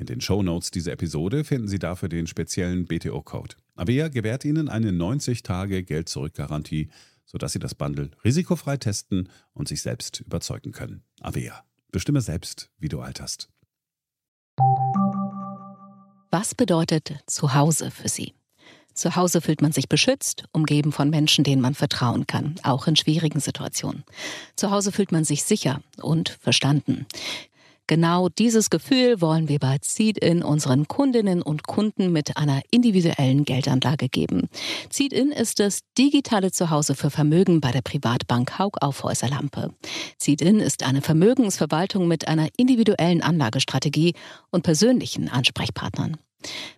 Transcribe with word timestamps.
In 0.00 0.06
den 0.06 0.22
Shownotes 0.22 0.70
dieser 0.70 0.92
Episode 0.92 1.44
finden 1.44 1.68
Sie 1.68 1.78
dafür 1.78 2.08
den 2.08 2.26
speziellen 2.26 2.86
BTO-Code. 2.86 3.56
Avea 3.76 4.08
gewährt 4.08 4.46
Ihnen 4.46 4.70
eine 4.70 4.92
90-Tage-Geld-Zurück-Garantie, 4.92 6.88
sodass 7.26 7.52
Sie 7.52 7.58
das 7.58 7.74
Bundle 7.74 8.10
risikofrei 8.24 8.78
testen 8.78 9.28
und 9.52 9.68
sich 9.68 9.82
selbst 9.82 10.20
überzeugen 10.20 10.72
können. 10.72 11.02
Avea. 11.20 11.64
Bestimme 11.92 12.22
selbst, 12.22 12.70
wie 12.78 12.88
du 12.88 13.00
alterst. 13.00 13.50
Was 16.30 16.54
bedeutet 16.54 17.18
Zuhause 17.26 17.90
für 17.90 18.08
Sie? 18.08 18.32
Zu 18.94 19.16
Hause 19.16 19.40
fühlt 19.40 19.62
man 19.62 19.72
sich 19.72 19.88
beschützt, 19.88 20.44
umgeben 20.52 20.92
von 20.92 21.10
Menschen, 21.10 21.44
denen 21.44 21.62
man 21.62 21.74
vertrauen 21.74 22.26
kann, 22.26 22.56
auch 22.62 22.86
in 22.86 22.96
schwierigen 22.96 23.40
Situationen. 23.40 24.04
Zu 24.56 24.70
Hause 24.70 24.92
fühlt 24.92 25.12
man 25.12 25.24
sich 25.24 25.44
sicher 25.44 25.82
und 26.00 26.30
verstanden. 26.30 27.06
Genau 27.90 28.28
dieses 28.28 28.70
Gefühl 28.70 29.20
wollen 29.20 29.48
wir 29.48 29.58
bei 29.58 29.78
Seed-In 29.82 30.44
unseren 30.44 30.86
Kundinnen 30.86 31.42
und 31.42 31.64
Kunden 31.64 32.12
mit 32.12 32.36
einer 32.36 32.62
individuellen 32.70 33.44
Geldanlage 33.44 34.08
geben. 34.08 34.48
Seed-In 34.90 35.32
ist 35.32 35.58
das 35.58 35.80
digitale 35.98 36.52
Zuhause 36.52 36.94
für 36.94 37.10
Vermögen 37.10 37.60
bei 37.60 37.72
der 37.72 37.82
Privatbank 37.82 38.60
Haug 38.60 38.78
Aufhäuser 38.80 39.28
Lampe. 39.28 39.74
Seed-In 40.18 40.60
ist 40.60 40.84
eine 40.84 41.02
Vermögensverwaltung 41.02 42.06
mit 42.06 42.28
einer 42.28 42.46
individuellen 42.56 43.22
Anlagestrategie 43.22 44.14
und 44.52 44.62
persönlichen 44.62 45.28
Ansprechpartnern. 45.28 46.16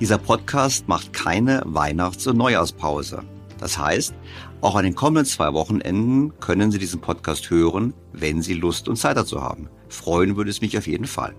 Dieser 0.00 0.16
Podcast 0.16 0.88
macht 0.88 1.12
keine 1.12 1.60
Weihnachts- 1.66 2.26
und 2.26 2.38
Neujahrspause. 2.38 3.24
Das 3.60 3.76
heißt, 3.76 4.14
Auch 4.62 4.76
an 4.76 4.84
den 4.84 4.94
kommenden 4.94 5.26
zwei 5.26 5.52
Wochenenden 5.52 6.38
können 6.38 6.70
Sie 6.70 6.78
diesen 6.78 7.00
Podcast 7.00 7.50
hören, 7.50 7.92
wenn 8.12 8.42
Sie 8.42 8.54
Lust 8.54 8.88
und 8.88 8.94
Zeit 8.94 9.16
dazu 9.16 9.42
haben. 9.42 9.68
Freuen 9.92 10.36
würde 10.36 10.50
es 10.50 10.62
mich 10.62 10.76
auf 10.78 10.86
jeden 10.86 11.06
Fall. 11.06 11.34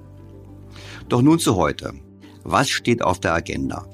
Doch 1.09 1.21
nun 1.21 1.39
zu 1.39 1.55
heute. 1.55 1.93
Was 2.43 2.69
steht 2.69 3.01
auf 3.01 3.19
der 3.19 3.33
Agenda? 3.33 3.87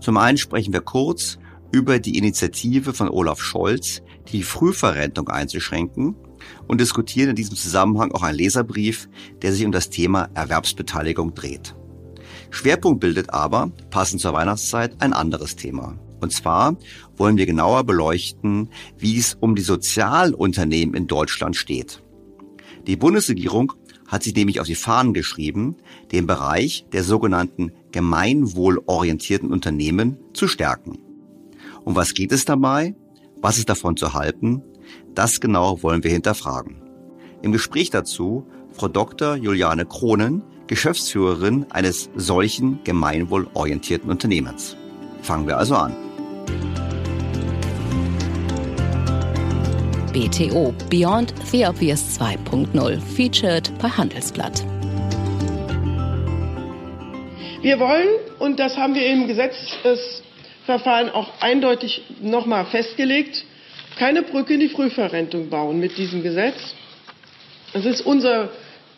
Zum 0.00 0.16
einen 0.16 0.36
sprechen 0.36 0.72
wir 0.72 0.80
kurz 0.80 1.38
über 1.70 1.98
die 1.98 2.18
Initiative 2.18 2.92
von 2.92 3.08
Olaf 3.08 3.40
Scholz, 3.40 4.02
die 4.32 4.42
Frühverrentung 4.42 5.28
einzuschränken 5.28 6.16
und 6.66 6.80
diskutieren 6.80 7.30
in 7.30 7.36
diesem 7.36 7.56
Zusammenhang 7.56 8.12
auch 8.12 8.22
einen 8.22 8.36
Leserbrief, 8.36 9.08
der 9.42 9.52
sich 9.52 9.64
um 9.64 9.72
das 9.72 9.90
Thema 9.90 10.28
Erwerbsbeteiligung 10.34 11.34
dreht. 11.34 11.74
Schwerpunkt 12.50 13.00
bildet 13.00 13.30
aber, 13.30 13.70
passend 13.90 14.20
zur 14.20 14.32
Weihnachtszeit, 14.32 15.00
ein 15.00 15.12
anderes 15.12 15.56
Thema. 15.56 15.98
Und 16.20 16.32
zwar 16.32 16.76
wollen 17.16 17.36
wir 17.36 17.46
genauer 17.46 17.84
beleuchten, 17.84 18.70
wie 18.98 19.18
es 19.18 19.34
um 19.34 19.54
die 19.54 19.62
Sozialunternehmen 19.62 20.94
in 20.94 21.06
Deutschland 21.06 21.56
steht. 21.56 22.02
Die 22.86 22.96
Bundesregierung 22.96 23.72
hat 24.14 24.22
sich 24.22 24.36
nämlich 24.36 24.60
auf 24.60 24.68
die 24.68 24.76
Fahnen 24.76 25.12
geschrieben, 25.12 25.74
den 26.12 26.28
Bereich 26.28 26.86
der 26.92 27.02
sogenannten 27.02 27.72
gemeinwohlorientierten 27.90 29.50
Unternehmen 29.50 30.18
zu 30.32 30.46
stärken. 30.46 31.00
Um 31.84 31.96
was 31.96 32.14
geht 32.14 32.30
es 32.30 32.44
dabei? 32.44 32.94
Was 33.42 33.58
ist 33.58 33.68
davon 33.68 33.96
zu 33.96 34.14
halten? 34.14 34.62
Das 35.16 35.40
genau 35.40 35.82
wollen 35.82 36.04
wir 36.04 36.12
hinterfragen. 36.12 36.76
Im 37.42 37.50
Gespräch 37.50 37.90
dazu 37.90 38.46
Frau 38.70 38.86
Dr. 38.86 39.34
Juliane 39.34 39.84
Kronen, 39.84 40.44
Geschäftsführerin 40.68 41.66
eines 41.70 42.08
solchen 42.14 42.78
gemeinwohlorientierten 42.84 44.10
Unternehmens. 44.10 44.76
Fangen 45.22 45.48
wir 45.48 45.58
also 45.58 45.74
an. 45.74 45.96
BTO 50.14 50.72
Beyond 50.90 51.34
the 51.50 51.66
Obvious 51.66 52.20
2.0 52.20 53.00
featured 53.16 53.76
bei 53.80 53.88
Handelsblatt. 53.88 54.64
Wir 57.62 57.80
wollen, 57.80 58.06
und 58.38 58.60
das 58.60 58.76
haben 58.76 58.94
wir 58.94 59.04
im 59.08 59.26
Gesetzesverfahren 59.26 61.10
auch 61.10 61.30
eindeutig 61.40 62.02
nochmal 62.20 62.64
festgelegt, 62.66 63.44
keine 63.98 64.22
Brücke 64.22 64.54
in 64.54 64.60
die 64.60 64.68
Frühverrentung 64.68 65.50
bauen 65.50 65.80
mit 65.80 65.98
diesem 65.98 66.22
Gesetz. 66.22 66.76
Es 67.72 67.84
ist 67.84 68.00
unser 68.02 68.50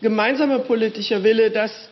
gemeinsamer 0.02 0.58
politischer 0.58 1.24
Wille, 1.24 1.50
das 1.50 1.88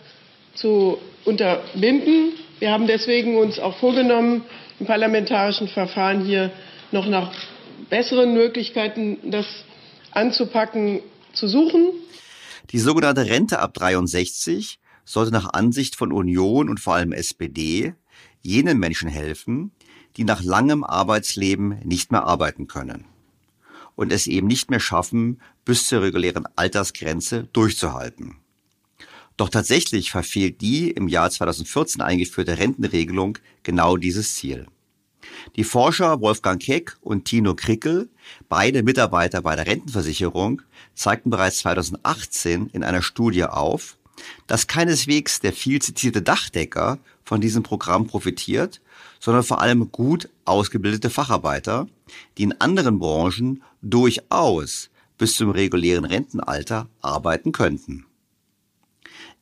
zu 0.53 0.99
unterbinden. 1.25 2.35
Wir 2.59 2.71
haben 2.71 2.87
deswegen 2.87 3.39
uns 3.39 3.59
auch 3.59 3.79
vorgenommen, 3.79 4.45
im 4.79 4.85
parlamentarischen 4.85 5.69
Verfahren 5.69 6.27
hier 6.27 6.51
noch 6.93 7.07
nach 7.07 7.33
besseren 7.89 8.35
Möglichkeiten, 8.35 9.19
das 9.31 9.47
anzupacken, 10.11 11.01
zu 11.33 11.49
suchen. 11.49 11.93
Die 12.71 12.79
sogenannte 12.79 13.27
Rente 13.27 13.59
ab 13.59 13.75
63 13.75 14.79
sollte 15.05 15.33
nach 15.33 15.53
Ansicht 15.53 15.97
von 15.97 16.13
Union 16.13 16.69
und 16.69 16.81
vor 16.81 16.95
allem 16.95 17.13
SPD 17.13 17.95
jenen 18.43 18.79
Menschen 18.79 19.09
helfen, 19.09 19.73
die 20.17 20.25
nach 20.25 20.43
langem 20.43 20.85
Arbeitsleben 20.85 21.81
nicht 21.85 22.13
mehr 22.13 22.25
arbeiten 22.25 22.67
können 22.69 23.05
und 23.97 24.13
es 24.13 24.27
eben 24.27 24.47
nicht 24.47 24.71
mehr 24.71 24.81
schaffen, 24.81 25.41
bis 25.65 25.87
zur 25.89 26.03
regulären 26.03 26.47
Altersgrenze 26.57 27.49
durchzuhalten. 27.53 28.37
Doch 29.37 29.49
tatsächlich 29.49 30.11
verfehlt 30.11 30.61
die 30.61 30.91
im 30.91 31.09
Jahr 31.09 31.31
2014 31.31 32.01
eingeführte 32.01 32.59
Rentenregelung 32.59 33.39
genau 33.63 33.97
dieses 33.97 34.35
Ziel. 34.35 34.67
Die 35.57 35.65
Forscher 35.65 36.21
Wolfgang 36.21 36.61
Keck 36.61 36.97
und 37.01 37.25
Tino 37.25 37.55
Krickel, 37.55 38.09
beide 38.49 38.83
Mitarbeiter 38.83 39.43
bei 39.43 39.57
der 39.57 39.67
Rentenversicherung, 39.67 40.63
zeigten 40.95 41.31
bereits 41.31 41.59
2018 41.59 42.69
in 42.73 42.83
einer 42.83 43.03
Studie 43.03 43.45
auf, 43.45 43.97
dass 44.47 44.67
keineswegs 44.67 45.41
der 45.41 45.53
viel 45.53 45.81
zitierte 45.81 46.23
Dachdecker 46.23 46.99
von 47.25 47.41
diesem 47.41 47.63
Programm 47.63 48.07
profitiert, 48.07 48.81
sondern 49.21 49.43
vor 49.43 49.61
allem 49.61 49.91
gut 49.91 50.29
ausgebildete 50.45 51.11
Facharbeiter, 51.11 51.89
die 52.39 52.45
in 52.45 52.61
anderen 52.61 52.99
Branchen 52.99 53.63
durchaus 53.83 54.91
bis 55.19 55.37
zum 55.37 55.51
regulären 55.51 56.05
Rentenalter 56.05 56.89
arbeiten 57.01 57.53
könnten. 57.53 58.07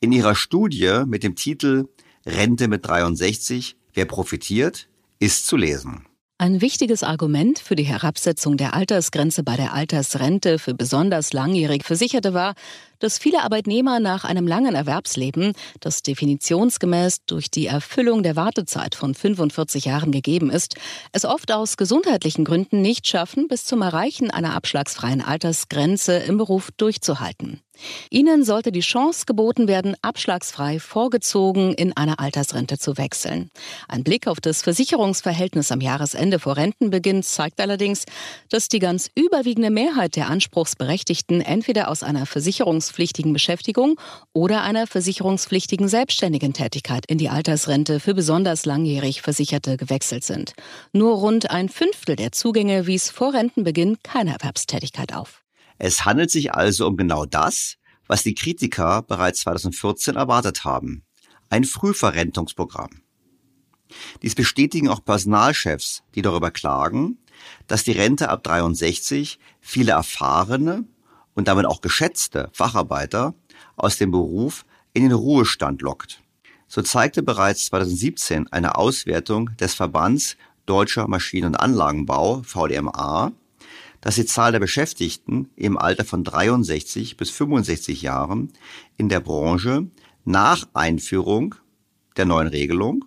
In 0.00 0.12
ihrer 0.12 0.34
Studie 0.34 1.02
mit 1.06 1.22
dem 1.22 1.36
Titel 1.36 1.88
Rente 2.26 2.68
mit 2.68 2.86
63, 2.86 3.76
wer 3.94 4.04
profitiert, 4.04 4.88
ist 5.22 5.46
zu 5.46 5.56
lesen. 5.56 6.04
Ein 6.38 6.60
wichtiges 6.60 7.04
Argument 7.04 7.60
für 7.60 7.76
die 7.76 7.84
Herabsetzung 7.84 8.56
der 8.56 8.74
Altersgrenze 8.74 9.44
bei 9.44 9.54
der 9.54 9.72
Altersrente 9.72 10.58
für 10.58 10.74
besonders 10.74 11.32
langjährig 11.32 11.84
Versicherte 11.84 12.34
war, 12.34 12.54
dass 12.98 13.18
viele 13.18 13.42
Arbeitnehmer 13.42 14.00
nach 14.00 14.24
einem 14.24 14.48
langen 14.48 14.74
Erwerbsleben, 14.74 15.52
das 15.78 16.02
definitionsgemäß 16.02 17.18
durch 17.26 17.48
die 17.52 17.66
Erfüllung 17.66 18.24
der 18.24 18.34
Wartezeit 18.34 18.96
von 18.96 19.14
45 19.14 19.84
Jahren 19.84 20.10
gegeben 20.10 20.50
ist, 20.50 20.74
es 21.12 21.24
oft 21.24 21.52
aus 21.52 21.76
gesundheitlichen 21.76 22.44
Gründen 22.44 22.82
nicht 22.82 23.06
schaffen, 23.06 23.46
bis 23.46 23.64
zum 23.64 23.80
Erreichen 23.80 24.32
einer 24.32 24.54
abschlagsfreien 24.56 25.22
Altersgrenze 25.22 26.16
im 26.16 26.38
Beruf 26.38 26.70
durchzuhalten. 26.76 27.60
Ihnen 28.10 28.44
sollte 28.44 28.72
die 28.72 28.80
Chance 28.80 29.24
geboten 29.26 29.68
werden, 29.68 29.96
abschlagsfrei 30.02 30.78
vorgezogen 30.78 31.74
in 31.74 31.96
eine 31.96 32.18
Altersrente 32.18 32.78
zu 32.78 32.96
wechseln. 32.96 33.50
Ein 33.88 34.04
Blick 34.04 34.26
auf 34.26 34.40
das 34.40 34.62
Versicherungsverhältnis 34.62 35.72
am 35.72 35.80
Jahresende 35.80 36.38
vor 36.38 36.56
Rentenbeginn 36.56 37.22
zeigt 37.22 37.60
allerdings, 37.60 38.04
dass 38.50 38.68
die 38.68 38.78
ganz 38.78 39.10
überwiegende 39.14 39.70
Mehrheit 39.70 40.16
der 40.16 40.28
Anspruchsberechtigten 40.28 41.40
entweder 41.40 41.88
aus 41.88 42.02
einer 42.02 42.26
versicherungspflichtigen 42.26 43.32
Beschäftigung 43.32 43.98
oder 44.32 44.62
einer 44.62 44.86
versicherungspflichtigen 44.86 45.88
selbstständigen 45.88 46.52
Tätigkeit 46.52 47.06
in 47.06 47.18
die 47.18 47.28
Altersrente 47.28 48.00
für 48.00 48.14
besonders 48.14 48.64
langjährig 48.64 49.22
Versicherte 49.22 49.76
gewechselt 49.76 50.24
sind. 50.24 50.54
Nur 50.92 51.16
rund 51.16 51.50
ein 51.50 51.68
Fünftel 51.68 52.16
der 52.16 52.32
Zugänge 52.32 52.86
wies 52.86 53.10
vor 53.10 53.34
Rentenbeginn 53.34 53.98
keine 54.02 54.32
Erwerbstätigkeit 54.32 55.14
auf. 55.14 55.41
Es 55.84 56.04
handelt 56.04 56.30
sich 56.30 56.54
also 56.54 56.86
um 56.86 56.96
genau 56.96 57.26
das, 57.26 57.76
was 58.06 58.22
die 58.22 58.36
Kritiker 58.36 59.02
bereits 59.02 59.40
2014 59.40 60.14
erwartet 60.14 60.62
haben. 60.62 61.02
Ein 61.50 61.64
Frühverrentungsprogramm. 61.64 63.02
Dies 64.22 64.36
bestätigen 64.36 64.88
auch 64.88 65.04
Personalchefs, 65.04 66.04
die 66.14 66.22
darüber 66.22 66.52
klagen, 66.52 67.18
dass 67.66 67.82
die 67.82 67.90
Rente 67.90 68.28
ab 68.28 68.44
63 68.44 69.40
viele 69.60 69.90
erfahrene 69.90 70.84
und 71.34 71.48
damit 71.48 71.66
auch 71.66 71.80
geschätzte 71.80 72.48
Facharbeiter 72.52 73.34
aus 73.74 73.98
dem 73.98 74.12
Beruf 74.12 74.64
in 74.92 75.02
den 75.02 75.10
Ruhestand 75.10 75.82
lockt. 75.82 76.22
So 76.68 76.82
zeigte 76.82 77.24
bereits 77.24 77.66
2017 77.66 78.52
eine 78.52 78.76
Auswertung 78.76 79.50
des 79.56 79.74
Verbands 79.74 80.36
Deutscher 80.64 81.08
Maschinen- 81.08 81.46
und 81.46 81.56
Anlagenbau 81.56 82.44
VDMA, 82.44 83.32
dass 84.02 84.16
die 84.16 84.26
Zahl 84.26 84.52
der 84.52 84.58
Beschäftigten 84.58 85.48
im 85.56 85.78
Alter 85.78 86.04
von 86.04 86.24
63 86.24 87.16
bis 87.16 87.30
65 87.30 88.02
Jahren 88.02 88.52
in 88.98 89.08
der 89.08 89.20
Branche 89.20 89.86
nach 90.24 90.68
Einführung 90.74 91.54
der 92.16 92.26
neuen 92.26 92.48
Regelung, 92.48 93.04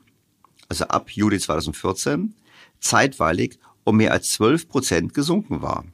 also 0.67 0.85
ab 0.85 1.11
Juli 1.11 1.37
2014, 1.37 2.33
zeitweilig 2.79 3.59
um 3.83 3.97
mehr 3.97 4.13
als 4.13 4.31
12 4.31 4.67
Prozent 4.67 5.13
gesunken 5.13 5.61
war. 5.61 5.85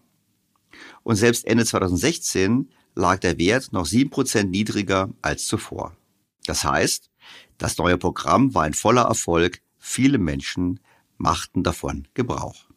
Und 1.04 1.16
selbst 1.16 1.46
Ende 1.46 1.66
2016 1.66 2.70
lag 2.96 3.20
der 3.20 3.38
Wert 3.40 3.74
noch 3.74 3.88
7 3.88 4.10
Prozent 4.12 4.52
niedriger 4.52 5.10
als 5.22 5.48
zuvor. 5.48 5.98
Das 6.46 6.64
heißt, 6.64 7.10
das 7.58 7.78
neue 7.78 7.98
Programm 7.98 8.54
war 8.54 8.64
ein 8.64 8.74
voller 8.74 9.04
Erfolg. 9.04 9.62
Viele 9.80 10.20
Menschen 10.20 10.80
machten 11.18 11.64
davon 11.64 12.08
Gebrauch. 12.14 12.71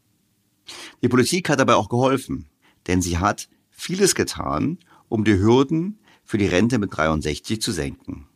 Die 1.02 1.08
Politik 1.08 1.48
hat 1.48 1.60
dabei 1.60 1.74
auch 1.74 1.88
geholfen, 1.88 2.46
denn 2.86 3.02
sie 3.02 3.18
hat 3.18 3.48
vieles 3.70 4.14
getan, 4.14 4.78
um 5.08 5.24
die 5.24 5.38
Hürden 5.38 5.98
für 6.24 6.38
die 6.38 6.46
Rente 6.46 6.78
mit 6.78 6.96
63 6.96 7.60
zu 7.60 7.72
senken. 7.72 8.26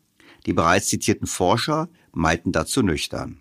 Die 0.46 0.52
bereits 0.52 0.88
zitierten 0.88 1.26
Forscher 1.26 1.88
meinten 2.12 2.52
dazu 2.52 2.82
nüchtern. 2.82 3.40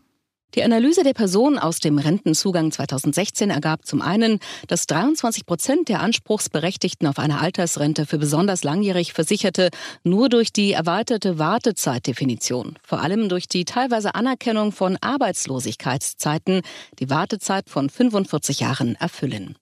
Die 0.56 0.64
Analyse 0.64 1.04
der 1.04 1.14
Person 1.14 1.60
aus 1.60 1.80
dem 1.80 2.00
Rentenzugang 2.00 2.72
2016 2.72 3.50
ergab 3.50 3.86
zum 3.86 4.02
einen, 4.02 4.40
dass 4.68 4.88
23 4.88 5.46
Prozent 5.46 5.90
der 5.90 6.00
Anspruchsberechtigten 6.00 7.06
auf 7.06 7.20
eine 7.20 7.42
Altersrente 7.42 8.06
für 8.06 8.18
besonders 8.18 8.64
langjährig 8.64 9.12
Versicherte 9.12 9.70
nur 10.04 10.30
durch 10.30 10.54
die 10.54 10.72
erweiterte 10.72 11.38
Wartezeitdefinition, 11.38 12.80
vor 12.82 13.02
allem 13.02 13.28
durch 13.28 13.50
die 13.50 13.66
teilweise 13.66 14.16
Anerkennung 14.16 14.72
von 14.72 14.98
Arbeitslosigkeitszeiten, 15.02 16.62
die 17.00 17.10
Wartezeit 17.10 17.70
von 17.70 17.90
45 17.90 18.62
Jahren 18.62 18.96
erfüllen. 18.96 19.58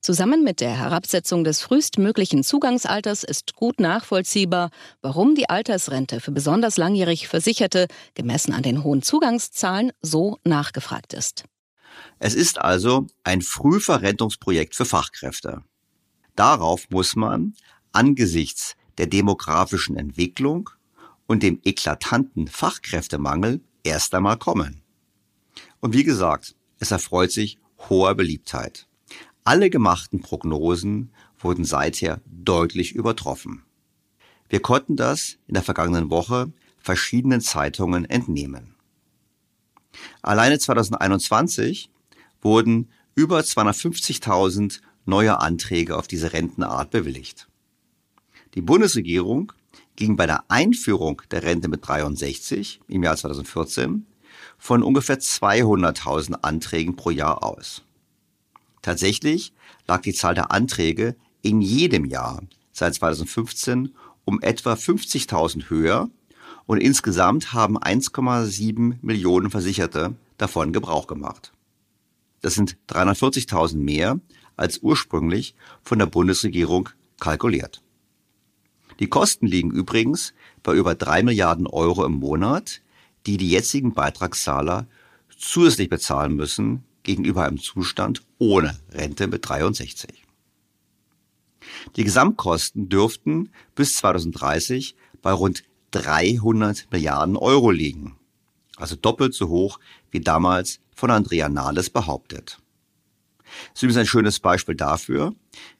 Zusammen 0.00 0.44
mit 0.44 0.60
der 0.60 0.78
Herabsetzung 0.78 1.42
des 1.42 1.60
frühestmöglichen 1.60 2.44
Zugangsalters 2.44 3.24
ist 3.24 3.54
gut 3.54 3.80
nachvollziehbar, 3.80 4.70
warum 5.02 5.34
die 5.34 5.50
Altersrente 5.50 6.20
für 6.20 6.30
besonders 6.30 6.76
langjährig 6.76 7.26
Versicherte, 7.26 7.88
gemessen 8.14 8.52
an 8.54 8.62
den 8.62 8.84
hohen 8.84 9.02
Zugangszahlen, 9.02 9.92
so 10.00 10.27
nachgefragt 10.44 11.12
ist. 11.12 11.44
Es 12.18 12.34
ist 12.34 12.60
also 12.60 13.06
ein 13.24 13.42
Frühverrentungsprojekt 13.42 14.74
für 14.74 14.84
Fachkräfte. 14.84 15.62
Darauf 16.36 16.88
muss 16.90 17.16
man 17.16 17.54
angesichts 17.92 18.76
der 18.98 19.06
demografischen 19.06 19.96
Entwicklung 19.96 20.70
und 21.26 21.42
dem 21.42 21.60
eklatanten 21.64 22.48
Fachkräftemangel 22.48 23.60
erst 23.82 24.14
einmal 24.14 24.36
kommen. 24.36 24.82
Und 25.80 25.94
wie 25.94 26.04
gesagt, 26.04 26.56
es 26.78 26.90
erfreut 26.90 27.32
sich 27.32 27.58
hoher 27.88 28.14
Beliebtheit. 28.14 28.86
Alle 29.44 29.70
gemachten 29.70 30.20
Prognosen 30.20 31.10
wurden 31.38 31.64
seither 31.64 32.20
deutlich 32.26 32.92
übertroffen. 32.92 33.62
Wir 34.48 34.60
konnten 34.60 34.96
das 34.96 35.38
in 35.46 35.54
der 35.54 35.62
vergangenen 35.62 36.10
Woche 36.10 36.52
verschiedenen 36.78 37.40
Zeitungen 37.40 38.04
entnehmen. 38.04 38.74
Alleine 40.22 40.58
2021 40.58 41.90
wurden 42.42 42.88
über 43.14 43.40
250.000 43.40 44.80
neue 45.04 45.40
Anträge 45.40 45.96
auf 45.96 46.06
diese 46.06 46.32
Rentenart 46.32 46.90
bewilligt. 46.90 47.48
Die 48.54 48.62
Bundesregierung 48.62 49.52
ging 49.96 50.16
bei 50.16 50.26
der 50.26 50.44
Einführung 50.48 51.22
der 51.30 51.42
Rente 51.42 51.68
mit 51.68 51.86
63 51.86 52.80
im 52.88 53.02
Jahr 53.02 53.16
2014 53.16 54.06
von 54.58 54.82
ungefähr 54.82 55.18
200.000 55.18 56.42
Anträgen 56.42 56.96
pro 56.96 57.10
Jahr 57.10 57.42
aus. 57.42 57.82
Tatsächlich 58.82 59.52
lag 59.86 60.02
die 60.02 60.14
Zahl 60.14 60.34
der 60.34 60.52
Anträge 60.52 61.16
in 61.42 61.60
jedem 61.60 62.04
Jahr 62.04 62.42
seit 62.72 62.94
2015 62.94 63.94
um 64.24 64.40
etwa 64.40 64.74
50.000 64.74 65.70
höher 65.70 66.10
und 66.68 66.82
insgesamt 66.82 67.54
haben 67.54 67.78
1,7 67.78 68.98
Millionen 69.00 69.50
Versicherte 69.50 70.14
davon 70.36 70.74
Gebrauch 70.74 71.06
gemacht. 71.06 71.50
Das 72.42 72.54
sind 72.54 72.76
340.000 72.90 73.78
mehr 73.78 74.20
als 74.54 74.78
ursprünglich 74.82 75.54
von 75.82 75.98
der 75.98 76.04
Bundesregierung 76.04 76.90
kalkuliert. 77.18 77.82
Die 79.00 79.08
Kosten 79.08 79.46
liegen 79.46 79.70
übrigens 79.70 80.34
bei 80.62 80.74
über 80.74 80.94
drei 80.94 81.22
Milliarden 81.22 81.66
Euro 81.66 82.04
im 82.04 82.12
Monat, 82.12 82.82
die 83.26 83.38
die 83.38 83.48
jetzigen 83.48 83.94
Beitragszahler 83.94 84.86
zusätzlich 85.38 85.88
bezahlen 85.88 86.36
müssen 86.36 86.84
gegenüber 87.02 87.44
einem 87.44 87.58
Zustand 87.58 88.22
ohne 88.36 88.78
Rente 88.90 89.26
mit 89.26 89.48
63. 89.48 90.22
Die 91.96 92.04
Gesamtkosten 92.04 92.90
dürften 92.90 93.48
bis 93.74 93.96
2030 93.96 94.96
bei 95.22 95.32
rund 95.32 95.64
300 95.92 96.86
Milliarden 96.90 97.36
Euro 97.36 97.70
liegen, 97.70 98.16
also 98.76 98.96
doppelt 98.96 99.34
so 99.34 99.48
hoch 99.48 99.78
wie 100.10 100.20
damals 100.20 100.80
von 100.94 101.10
Andrea 101.10 101.48
Nahles 101.48 101.90
behauptet. 101.90 102.58
Das 103.72 103.82
ist 103.82 103.96
ein 103.96 104.06
schönes 104.06 104.40
Beispiel 104.40 104.74
dafür, 104.74 105.34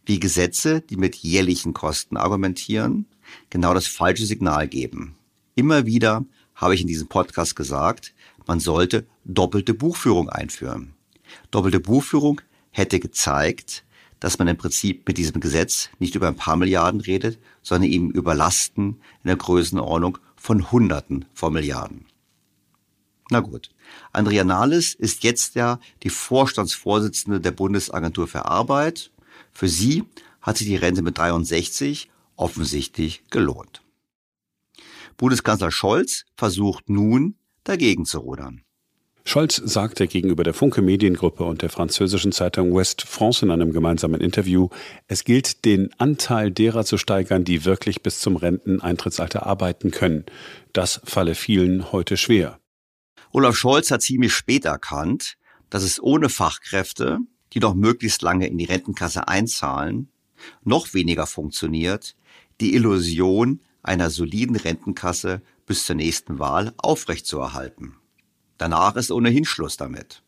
wie 0.07 0.21
Gesetze, 0.21 0.81
die 0.81 0.97
mit 0.97 1.17
jährlichen 1.17 1.75
Kosten 1.75 2.17
argumentieren, 2.17 3.07
genau 3.51 3.75
das 3.75 3.87
falsche 3.87 4.25
Signal 4.25 4.69
geben. 4.69 5.17
Immer 5.55 5.87
wieder 5.87 6.25
habe 6.55 6.75
ich 6.75 6.81
in 6.81 6.87
diesem 6.87 7.09
Podcast 7.09 7.57
gesagt, 7.57 8.15
man 8.47 8.61
sollte 8.61 9.07
doppelte 9.25 9.75
Buchführung 9.75 10.29
einführen. 10.31 10.95
Doppelte 11.51 11.81
Buchführung 11.81 12.41
hätte 12.71 12.99
gezeigt, 13.01 13.85
dass 14.21 14.39
man 14.39 14.49
im 14.49 14.57
Prinzip 14.57 15.07
mit 15.07 15.19
diesem 15.19 15.41
Gesetz 15.41 15.91
nicht 15.99 16.15
über 16.15 16.29
ein 16.29 16.37
paar 16.37 16.57
Milliarden 16.57 17.01
redet, 17.01 17.39
sondern 17.69 17.91
eben 17.91 18.11
über 18.11 18.35
Lasten 18.35 18.99
in 19.23 19.27
der 19.27 19.37
Größenordnung 19.37 20.17
von 20.37 20.73
Hunderten 20.73 21.27
von 21.35 21.53
Milliarden. 21.53 22.07
Na 23.31 23.41
gut. 23.41 23.69
Andrea 24.11 24.43
Nahles 24.43 24.95
ist 24.95 25.23
jetzt 25.23 25.55
ja 25.55 25.79
die 26.03 26.09
Vorstandsvorsitzende 26.09 27.43
der 27.43 27.51
Bundesagentur 27.51 28.27
für 28.27 28.47
Arbeit. 28.47 29.11
Für 29.53 29.69
sie 29.69 30.05
hat 30.41 30.57
sich 30.57 30.67
die 30.67 30.77
Rente 30.77 31.03
mit 31.03 31.19
63 31.19 32.11
offensichtlich 32.37 33.23
gelohnt. 33.29 33.83
Bundeskanzler 35.19 35.71
Scholz 35.71 36.25
versucht 36.37 36.89
nun, 36.89 37.35
dagegen 37.65 38.07
zu 38.07 38.21
rudern. 38.21 38.63
Scholz 39.29 39.57
sagte 39.57 40.07
gegenüber 40.07 40.43
der 40.43 40.55
Funke 40.55 40.81
Mediengruppe 40.81 41.45
und 41.45 41.61
der 41.61 41.69
französischen 41.69 42.33
Zeitung 42.33 42.75
West 42.75 43.03
France 43.03 43.45
in 43.45 43.51
einem 43.51 43.75
gemeinsamen 43.75 44.23
Interview, 44.23 44.71
es 45.07 45.23
gilt, 45.23 45.67
den 45.67 45.91
Anteil 45.99 46.51
derer 46.51 46.87
zu 46.87 46.97
steigern, 46.97 47.45
die 47.45 47.67
wirklich 47.67 48.03
bis 48.03 48.21
zum 48.21 48.37
Renteneintrittsalter 48.37 49.45
arbeiten 49.45 49.91
können. 49.91 50.25
Das 50.73 51.03
falle 51.05 51.35
vielen 51.35 51.93
heute 51.93 52.17
schwer. 52.17 52.59
Olaf 53.31 53.55
Scholz 53.55 53.91
hat 53.91 54.01
ziemlich 54.01 54.33
spät 54.33 54.65
erkannt, 54.65 55.35
dass 55.69 55.83
es 55.83 56.03
ohne 56.03 56.31
Fachkräfte, 56.31 57.19
die 57.53 57.61
noch 57.61 57.75
möglichst 57.75 58.23
lange 58.23 58.47
in 58.47 58.57
die 58.57 58.65
Rentenkasse 58.65 59.29
einzahlen, 59.29 60.09
noch 60.65 60.95
weniger 60.95 61.27
funktioniert, 61.27 62.17
die 62.63 62.75
Illusion 62.75 63.61
einer 63.83 64.09
soliden 64.09 64.57
Rentenkasse 64.57 65.43
bis 65.67 65.85
zur 65.85 65.97
nächsten 65.97 66.39
Wahl 66.39 66.73
aufrechtzuerhalten. 66.79 67.99
Danach 68.59 68.97
ist 68.97 69.11
ohnehin 69.11 69.45
Schluss 69.45 69.77
damit. 69.77 70.23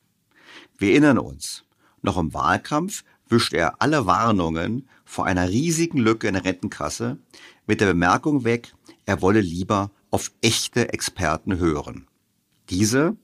Wir 0.79 0.93
erinnern 0.93 1.19
uns, 1.19 1.65
noch 2.03 2.17
im 2.17 2.33
Wahlkampf 2.33 3.05
wischt 3.29 3.53
er 3.53 3.81
alle 3.83 4.07
Warnungen 4.07 4.89
vor 5.05 5.27
einer 5.27 5.49
riesigen 5.49 5.99
Lücke 5.99 6.29
in 6.29 6.35
der 6.35 6.45
Rentenkasse 6.45 7.19
mit 7.67 7.81
der 7.81 7.87
Bemerkung 7.87 8.45
weg, 8.45 8.73
er 9.07 9.23
wolle 9.23 9.41
lieber 9.41 9.91
auf 10.11 10.33
echte 10.41 10.93
Experten 10.93 11.59
hören. 11.59 12.07
Diese 12.71 13.17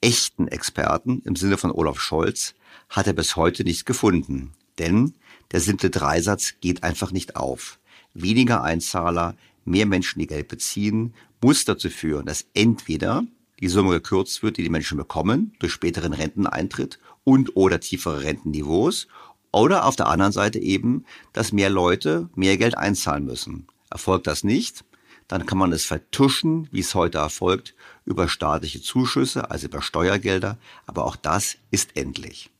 echten 0.00 0.48
Experten 0.48 1.22
im 1.24 1.36
Sinne 1.36 1.58
von 1.58 1.70
Olaf 1.70 2.00
Scholz 2.00 2.54
hat 2.88 3.06
er 3.06 3.12
bis 3.12 3.36
heute 3.36 3.64
nicht 3.64 3.86
gefunden. 3.86 4.52
Denn 4.78 5.14
der 5.52 5.60
simple 5.60 5.90
Dreisatz 5.90 6.54
geht 6.60 6.82
einfach 6.82 7.12
nicht 7.12 7.36
auf. 7.36 7.78
Weniger 8.14 8.62
Einzahler, 8.62 9.36
mehr 9.64 9.86
Menschen, 9.86 10.18
die 10.20 10.26
Geld 10.26 10.48
beziehen, 10.48 11.14
muss 11.42 11.64
dazu 11.64 11.90
führen, 11.90 12.26
dass 12.26 12.46
entweder 12.54 13.24
die 13.60 13.68
Summe 13.68 13.90
gekürzt 13.90 14.42
wird, 14.42 14.56
die 14.56 14.62
die 14.62 14.70
Menschen 14.70 14.96
bekommen 14.96 15.52
durch 15.58 15.72
späteren 15.72 16.12
Renteneintritt 16.12 16.98
und 17.24 17.56
oder 17.56 17.80
tiefere 17.80 18.22
Rentenniveaus 18.22 19.06
oder 19.52 19.84
auf 19.84 19.96
der 19.96 20.08
anderen 20.08 20.32
Seite 20.32 20.58
eben, 20.58 21.04
dass 21.32 21.52
mehr 21.52 21.70
Leute 21.70 22.28
mehr 22.34 22.56
Geld 22.56 22.78
einzahlen 22.78 23.24
müssen. 23.24 23.66
Erfolgt 23.90 24.26
das 24.26 24.44
nicht, 24.44 24.84
dann 25.28 25.46
kann 25.46 25.58
man 25.58 25.72
es 25.72 25.84
vertuschen, 25.84 26.68
wie 26.72 26.80
es 26.80 26.94
heute 26.94 27.18
erfolgt, 27.18 27.74
über 28.04 28.28
staatliche 28.28 28.80
Zuschüsse, 28.80 29.50
also 29.50 29.66
über 29.66 29.82
Steuergelder, 29.82 30.58
aber 30.86 31.04
auch 31.04 31.16
das 31.16 31.56
ist 31.70 31.96
endlich. 31.96 32.50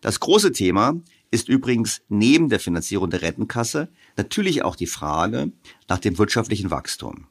Das 0.00 0.20
große 0.20 0.52
Thema 0.52 0.94
ist 1.30 1.48
übrigens 1.48 2.02
neben 2.08 2.48
der 2.48 2.60
Finanzierung 2.60 3.10
der 3.10 3.22
Rentenkasse 3.22 3.88
natürlich 4.16 4.62
auch 4.62 4.76
die 4.76 4.86
Frage 4.86 5.50
nach 5.88 5.98
dem 5.98 6.18
wirtschaftlichen 6.18 6.70
Wachstum. 6.70 7.26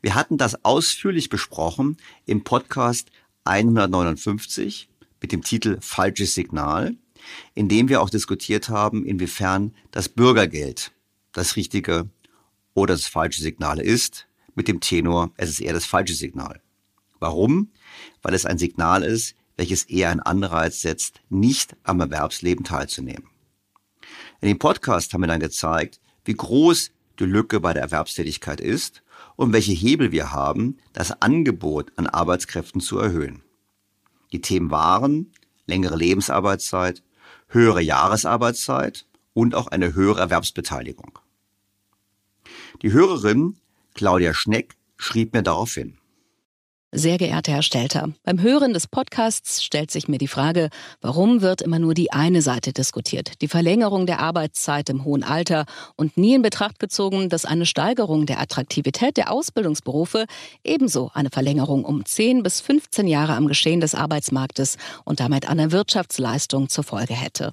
Wir 0.00 0.14
hatten 0.14 0.38
das 0.38 0.64
ausführlich 0.64 1.28
besprochen 1.28 1.96
im 2.24 2.44
Podcast 2.44 3.10
159 3.44 4.88
mit 5.20 5.32
dem 5.32 5.42
Titel 5.42 5.78
Falsches 5.80 6.34
Signal, 6.34 6.96
in 7.54 7.68
dem 7.68 7.88
wir 7.88 8.00
auch 8.00 8.10
diskutiert 8.10 8.68
haben, 8.68 9.04
inwiefern 9.04 9.74
das 9.90 10.08
Bürgergeld 10.08 10.92
das 11.32 11.56
richtige 11.56 12.08
oder 12.74 12.94
das 12.94 13.06
falsche 13.06 13.42
Signal 13.42 13.80
ist, 13.80 14.28
mit 14.54 14.68
dem 14.68 14.80
Tenor, 14.80 15.32
es 15.36 15.50
ist 15.50 15.60
eher 15.60 15.72
das 15.72 15.84
falsche 15.84 16.14
Signal. 16.14 16.60
Warum? 17.18 17.72
Weil 18.22 18.34
es 18.34 18.46
ein 18.46 18.58
Signal 18.58 19.02
ist, 19.02 19.34
welches 19.56 19.84
eher 19.84 20.10
einen 20.10 20.20
Anreiz 20.20 20.80
setzt, 20.80 21.20
nicht 21.28 21.76
am 21.82 22.00
Erwerbsleben 22.00 22.64
teilzunehmen. 22.64 23.28
In 24.40 24.48
dem 24.48 24.58
Podcast 24.60 25.12
haben 25.12 25.22
wir 25.22 25.26
dann 25.26 25.40
gezeigt, 25.40 26.00
wie 26.24 26.34
groß 26.34 26.92
die 27.18 27.24
Lücke 27.24 27.58
bei 27.58 27.72
der 27.72 27.82
Erwerbstätigkeit 27.82 28.60
ist 28.60 29.02
und 29.38 29.52
welche 29.52 29.70
Hebel 29.70 30.10
wir 30.10 30.32
haben, 30.32 30.78
das 30.92 31.22
Angebot 31.22 31.92
an 31.94 32.08
Arbeitskräften 32.08 32.80
zu 32.80 32.98
erhöhen. 32.98 33.44
Die 34.32 34.40
Themen 34.40 34.72
waren 34.72 35.32
längere 35.64 35.94
Lebensarbeitszeit, 35.96 37.04
höhere 37.46 37.80
Jahresarbeitszeit 37.80 39.06
und 39.34 39.54
auch 39.54 39.68
eine 39.68 39.94
höhere 39.94 40.18
Erwerbsbeteiligung. 40.18 41.20
Die 42.82 42.92
Hörerin 42.92 43.56
Claudia 43.94 44.34
Schneck 44.34 44.74
schrieb 44.96 45.34
mir 45.34 45.44
daraufhin. 45.44 45.98
Sehr 46.90 47.18
geehrter 47.18 47.52
Herr 47.52 47.62
Stelter, 47.62 48.14
beim 48.22 48.40
Hören 48.40 48.72
des 48.72 48.86
Podcasts 48.86 49.62
stellt 49.62 49.90
sich 49.90 50.08
mir 50.08 50.16
die 50.16 50.26
Frage, 50.26 50.70
warum 51.02 51.42
wird 51.42 51.60
immer 51.60 51.78
nur 51.78 51.92
die 51.92 52.12
eine 52.12 52.40
Seite 52.40 52.72
diskutiert, 52.72 53.42
die 53.42 53.48
Verlängerung 53.48 54.06
der 54.06 54.20
Arbeitszeit 54.20 54.88
im 54.88 55.04
hohen 55.04 55.22
Alter 55.22 55.66
und 55.96 56.16
nie 56.16 56.34
in 56.34 56.40
Betracht 56.40 56.78
gezogen, 56.78 57.28
dass 57.28 57.44
eine 57.44 57.66
Steigerung 57.66 58.24
der 58.24 58.40
Attraktivität 58.40 59.18
der 59.18 59.30
Ausbildungsberufe 59.30 60.24
ebenso 60.64 61.10
eine 61.12 61.28
Verlängerung 61.28 61.84
um 61.84 62.06
10 62.06 62.42
bis 62.42 62.62
15 62.62 63.06
Jahre 63.06 63.34
am 63.34 63.48
Geschehen 63.48 63.82
des 63.82 63.94
Arbeitsmarktes 63.94 64.78
und 65.04 65.20
damit 65.20 65.44
der 65.44 65.72
Wirtschaftsleistung 65.72 66.70
zur 66.70 66.84
Folge 66.84 67.12
hätte. 67.12 67.52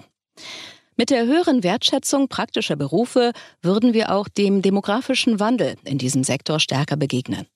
Mit 0.98 1.10
der 1.10 1.26
höheren 1.26 1.62
Wertschätzung 1.62 2.28
praktischer 2.28 2.74
Berufe 2.74 3.32
würden 3.60 3.92
wir 3.92 4.12
auch 4.14 4.28
dem 4.28 4.62
demografischen 4.62 5.38
Wandel 5.38 5.74
in 5.84 5.98
diesem 5.98 6.24
Sektor 6.24 6.58
stärker 6.58 6.96
begegnen. 6.96 7.46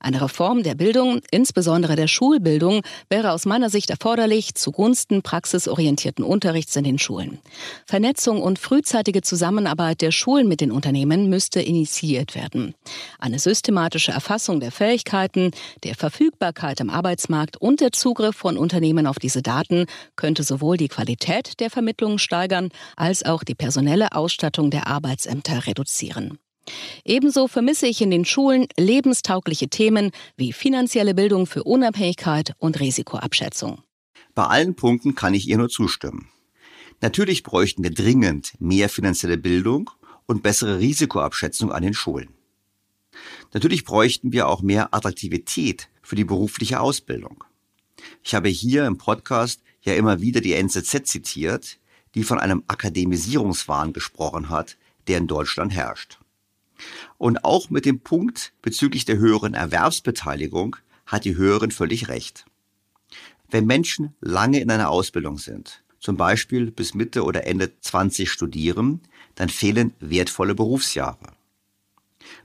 Eine 0.00 0.22
Reform 0.22 0.62
der 0.62 0.74
Bildung, 0.74 1.20
insbesondere 1.30 1.94
der 1.94 2.06
Schulbildung, 2.06 2.80
wäre 3.10 3.32
aus 3.32 3.44
meiner 3.44 3.68
Sicht 3.68 3.90
erforderlich 3.90 4.54
zugunsten 4.54 5.20
praxisorientierten 5.20 6.24
Unterrichts 6.24 6.74
in 6.74 6.84
den 6.84 6.98
Schulen. 6.98 7.38
Vernetzung 7.84 8.40
und 8.40 8.58
frühzeitige 8.58 9.20
Zusammenarbeit 9.20 10.00
der 10.00 10.10
Schulen 10.10 10.48
mit 10.48 10.62
den 10.62 10.72
Unternehmen 10.72 11.28
müsste 11.28 11.60
initiiert 11.60 12.34
werden. 12.34 12.74
Eine 13.18 13.38
systematische 13.38 14.12
Erfassung 14.12 14.58
der 14.58 14.72
Fähigkeiten, 14.72 15.50
der 15.84 15.96
Verfügbarkeit 15.96 16.80
am 16.80 16.88
Arbeitsmarkt 16.88 17.58
und 17.58 17.82
der 17.82 17.92
Zugriff 17.92 18.36
von 18.36 18.56
Unternehmen 18.56 19.06
auf 19.06 19.18
diese 19.18 19.42
Daten 19.42 19.84
könnte 20.16 20.44
sowohl 20.44 20.78
die 20.78 20.88
Qualität 20.88 21.60
der 21.60 21.68
Vermittlungen 21.68 22.18
steigern, 22.18 22.70
als 22.96 23.24
auch 23.24 23.44
die 23.44 23.54
personelle 23.54 24.12
Ausstattung 24.12 24.70
der 24.70 24.86
Arbeitsämter 24.86 25.66
reduzieren. 25.66 26.38
Ebenso 27.04 27.48
vermisse 27.48 27.86
ich 27.86 28.00
in 28.00 28.10
den 28.10 28.24
Schulen 28.24 28.66
lebenstaugliche 28.76 29.68
Themen 29.68 30.10
wie 30.36 30.52
finanzielle 30.52 31.14
Bildung 31.14 31.46
für 31.46 31.62
Unabhängigkeit 31.62 32.54
und 32.58 32.80
Risikoabschätzung. 32.80 33.82
Bei 34.34 34.44
allen 34.44 34.74
Punkten 34.74 35.14
kann 35.14 35.34
ich 35.34 35.48
ihr 35.48 35.58
nur 35.58 35.68
zustimmen. 35.68 36.28
Natürlich 37.00 37.42
bräuchten 37.42 37.82
wir 37.82 37.90
dringend 37.90 38.54
mehr 38.58 38.88
finanzielle 38.88 39.38
Bildung 39.38 39.90
und 40.26 40.42
bessere 40.42 40.78
Risikoabschätzung 40.78 41.72
an 41.72 41.82
den 41.82 41.94
Schulen. 41.94 42.30
Natürlich 43.52 43.84
bräuchten 43.84 44.32
wir 44.32 44.48
auch 44.48 44.62
mehr 44.62 44.92
Attraktivität 44.92 45.88
für 46.02 46.16
die 46.16 46.24
berufliche 46.24 46.80
Ausbildung. 46.80 47.44
Ich 48.22 48.34
habe 48.34 48.48
hier 48.48 48.86
im 48.86 48.98
Podcast 48.98 49.62
ja 49.82 49.94
immer 49.94 50.20
wieder 50.20 50.40
die 50.40 50.54
NZZ 50.54 51.06
zitiert, 51.06 51.78
die 52.16 52.24
von 52.24 52.40
einem 52.40 52.64
Akademisierungswahn 52.66 53.92
gesprochen 53.92 54.48
hat, 54.48 54.76
der 55.06 55.18
in 55.18 55.28
Deutschland 55.28 55.72
herrscht. 55.72 56.18
Und 57.18 57.44
auch 57.44 57.70
mit 57.70 57.84
dem 57.84 58.00
Punkt 58.00 58.52
bezüglich 58.62 59.04
der 59.04 59.18
höheren 59.18 59.54
Erwerbsbeteiligung 59.54 60.76
hat 61.06 61.24
die 61.24 61.36
Höherin 61.36 61.70
völlig 61.70 62.08
recht. 62.08 62.46
Wenn 63.50 63.66
Menschen 63.66 64.14
lange 64.20 64.60
in 64.60 64.70
einer 64.70 64.90
Ausbildung 64.90 65.38
sind, 65.38 65.84
zum 66.00 66.16
Beispiel 66.16 66.70
bis 66.70 66.94
Mitte 66.94 67.22
oder 67.22 67.46
Ende 67.46 67.78
20 67.80 68.30
studieren, 68.30 69.02
dann 69.34 69.48
fehlen 69.48 69.92
wertvolle 70.00 70.54
Berufsjahre. 70.54 71.32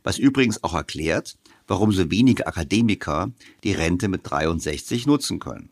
Was 0.03 0.17
übrigens 0.17 0.63
auch 0.63 0.73
erklärt, 0.73 1.37
warum 1.67 1.91
so 1.91 2.11
wenige 2.11 2.45
Akademiker 2.45 3.31
die 3.63 3.71
Rente 3.71 4.09
mit 4.09 4.21
63 4.29 5.07
nutzen 5.07 5.39
können. 5.39 5.69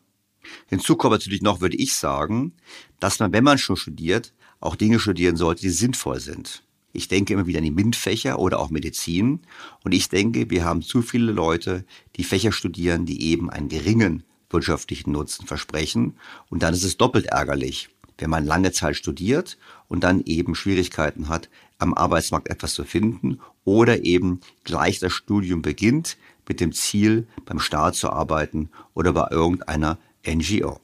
Hinzu 0.66 0.96
kommt 0.96 1.12
natürlich 1.12 1.42
noch, 1.42 1.60
würde 1.60 1.76
ich 1.76 1.94
sagen, 1.94 2.54
dass 3.00 3.18
man, 3.18 3.32
wenn 3.32 3.44
man 3.44 3.58
schon 3.58 3.76
studiert, 3.76 4.32
auch 4.60 4.76
Dinge 4.76 5.00
studieren 5.00 5.36
sollte, 5.36 5.62
die 5.62 5.70
sinnvoll 5.70 6.20
sind. 6.20 6.62
Ich 6.92 7.08
denke 7.08 7.32
immer 7.32 7.46
wieder 7.46 7.58
an 7.58 7.64
die 7.64 7.70
MINT-Fächer 7.70 8.38
oder 8.38 8.58
auch 8.58 8.70
Medizin. 8.70 9.40
Und 9.84 9.92
ich 9.92 10.08
denke, 10.08 10.50
wir 10.50 10.64
haben 10.64 10.82
zu 10.82 11.02
viele 11.02 11.32
Leute, 11.32 11.84
die 12.16 12.24
Fächer 12.24 12.52
studieren, 12.52 13.06
die 13.06 13.22
eben 13.22 13.48
einen 13.48 13.68
geringen 13.68 14.24
wirtschaftlichen 14.50 15.12
Nutzen 15.12 15.46
versprechen. 15.46 16.16
Und 16.48 16.62
dann 16.62 16.74
ist 16.74 16.82
es 16.82 16.96
doppelt 16.96 17.26
ärgerlich, 17.26 17.88
wenn 18.18 18.30
man 18.30 18.44
lange 18.44 18.72
Zeit 18.72 18.96
studiert 18.96 19.56
und 19.88 20.02
dann 20.02 20.20
eben 20.22 20.54
Schwierigkeiten 20.54 21.28
hat, 21.28 21.48
am 21.78 21.94
Arbeitsmarkt 21.94 22.48
etwas 22.48 22.74
zu 22.74 22.84
finden 22.84 23.40
oder 23.64 24.04
eben 24.04 24.40
gleich 24.64 24.98
das 24.98 25.12
Studium 25.12 25.62
beginnt 25.62 26.16
mit 26.48 26.60
dem 26.60 26.72
Ziel, 26.72 27.28
beim 27.46 27.60
Staat 27.60 27.94
zu 27.94 28.10
arbeiten 28.10 28.70
oder 28.94 29.12
bei 29.12 29.28
irgendeiner 29.30 29.98
NGO. 30.26 30.80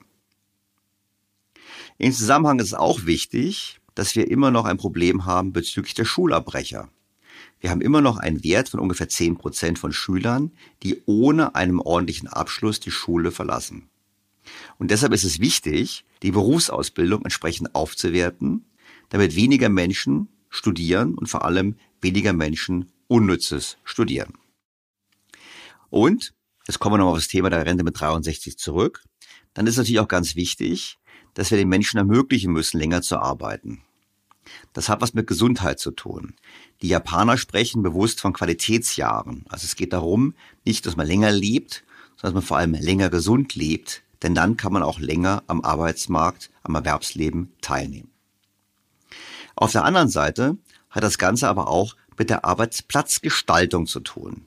Im 1.98 2.12
Zusammenhang 2.12 2.58
ist 2.58 2.66
es 2.66 2.74
auch 2.74 3.06
wichtig, 3.06 3.80
dass 3.94 4.14
wir 4.16 4.30
immer 4.30 4.50
noch 4.50 4.66
ein 4.66 4.76
Problem 4.76 5.24
haben 5.24 5.52
bezüglich 5.52 5.94
der 5.94 6.04
Schulabbrecher. 6.04 6.90
Wir 7.60 7.70
haben 7.70 7.80
immer 7.80 8.02
noch 8.02 8.18
einen 8.18 8.44
Wert 8.44 8.68
von 8.68 8.80
ungefähr 8.80 9.08
10 9.08 9.38
Prozent 9.38 9.78
von 9.78 9.92
Schülern, 9.92 10.52
die 10.82 11.02
ohne 11.06 11.54
einen 11.54 11.80
ordentlichen 11.80 12.28
Abschluss 12.28 12.80
die 12.80 12.90
Schule 12.90 13.32
verlassen. 13.32 13.88
Und 14.78 14.90
deshalb 14.90 15.14
ist 15.14 15.24
es 15.24 15.40
wichtig, 15.40 16.04
die 16.22 16.32
Berufsausbildung 16.32 17.22
entsprechend 17.22 17.74
aufzuwerten, 17.74 18.66
damit 19.08 19.34
weniger 19.34 19.70
Menschen 19.70 20.28
studieren 20.50 21.14
und 21.14 21.28
vor 21.28 21.44
allem 21.44 21.76
weniger 22.02 22.34
Menschen 22.34 22.92
Unnützes 23.08 23.78
studieren. 23.84 24.34
Und, 25.88 26.34
jetzt 26.66 26.78
kommen 26.78 26.94
wir 26.94 26.98
nochmal 26.98 27.12
auf 27.12 27.18
das 27.18 27.28
Thema 27.28 27.48
der 27.48 27.64
Rente 27.64 27.84
mit 27.84 27.98
63 27.98 28.58
zurück, 28.58 29.02
dann 29.54 29.66
ist 29.66 29.78
natürlich 29.78 30.00
auch 30.00 30.08
ganz 30.08 30.36
wichtig, 30.36 30.98
dass 31.36 31.50
wir 31.50 31.58
den 31.58 31.68
Menschen 31.68 31.98
ermöglichen 31.98 32.50
müssen, 32.50 32.78
länger 32.78 33.02
zu 33.02 33.18
arbeiten. 33.18 33.82
Das 34.72 34.88
hat 34.88 35.02
was 35.02 35.12
mit 35.12 35.26
Gesundheit 35.26 35.78
zu 35.78 35.90
tun. 35.90 36.34
Die 36.80 36.88
Japaner 36.88 37.36
sprechen 37.36 37.82
bewusst 37.82 38.20
von 38.20 38.32
Qualitätsjahren. 38.32 39.44
Also 39.50 39.64
es 39.66 39.76
geht 39.76 39.92
darum, 39.92 40.34
nicht, 40.64 40.86
dass 40.86 40.96
man 40.96 41.06
länger 41.06 41.30
lebt, 41.30 41.84
sondern 42.16 42.22
dass 42.22 42.34
man 42.34 42.42
vor 42.42 42.56
allem 42.56 42.72
länger 42.72 43.10
gesund 43.10 43.54
lebt, 43.54 44.02
denn 44.22 44.34
dann 44.34 44.56
kann 44.56 44.72
man 44.72 44.82
auch 44.82 44.98
länger 44.98 45.42
am 45.46 45.60
Arbeitsmarkt, 45.60 46.50
am 46.62 46.74
Erwerbsleben 46.74 47.52
teilnehmen. 47.60 48.10
Auf 49.56 49.72
der 49.72 49.84
anderen 49.84 50.08
Seite 50.08 50.56
hat 50.88 51.02
das 51.02 51.18
Ganze 51.18 51.48
aber 51.48 51.68
auch 51.68 51.96
mit 52.16 52.30
der 52.30 52.46
Arbeitsplatzgestaltung 52.46 53.86
zu 53.86 54.00
tun. 54.00 54.46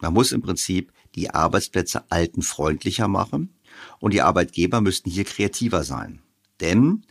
Man 0.00 0.12
muss 0.12 0.32
im 0.32 0.42
Prinzip 0.42 0.92
die 1.14 1.30
Arbeitsplätze 1.30 2.04
altenfreundlicher 2.10 3.08
machen 3.08 3.54
und 4.00 4.12
die 4.12 4.20
Arbeitgeber 4.20 4.82
müssten 4.82 5.08
hier 5.08 5.24
kreativer 5.24 5.82
sein. 5.82 6.20
Denn 6.60 7.04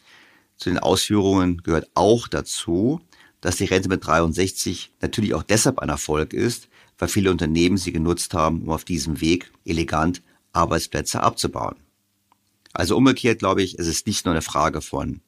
zu 0.58 0.70
den 0.70 0.80
Ausführungen 0.80 1.62
gehört 1.64 1.90
auch 1.94 2.28
dazu, 2.28 3.02
dass 3.42 3.58
die 3.58 3.66
Rente 3.66 3.90
mit 3.90 4.06
63 4.06 4.92
natürlich 5.02 5.34
auch 5.34 5.44
deshalb 5.44 5.80
ein 5.80 5.90
Erfolg 5.90 6.34
ist, 6.34 6.68
weil 6.98 7.10
viele 7.10 7.32
Unternehmen 7.32 7.78
sie 7.78 7.92
genutzt 7.92 8.34
haben, 8.34 8.62
um 8.64 8.72
auf 8.72 8.86
diesem 8.86 9.22
Weg 9.22 9.52
elegant 9.66 10.22
Arbeitsplätze 10.54 11.22
abzubauen. 11.22 11.76
Also 12.74 12.98
umgekehrt 12.98 13.40
glaube 13.40 13.62
ich, 13.62 13.78
es 13.78 13.88
ist 13.88 14.08
nicht 14.08 14.26
nur 14.26 14.34
eine 14.34 14.42
Frage 14.42 14.82
von 14.82 15.22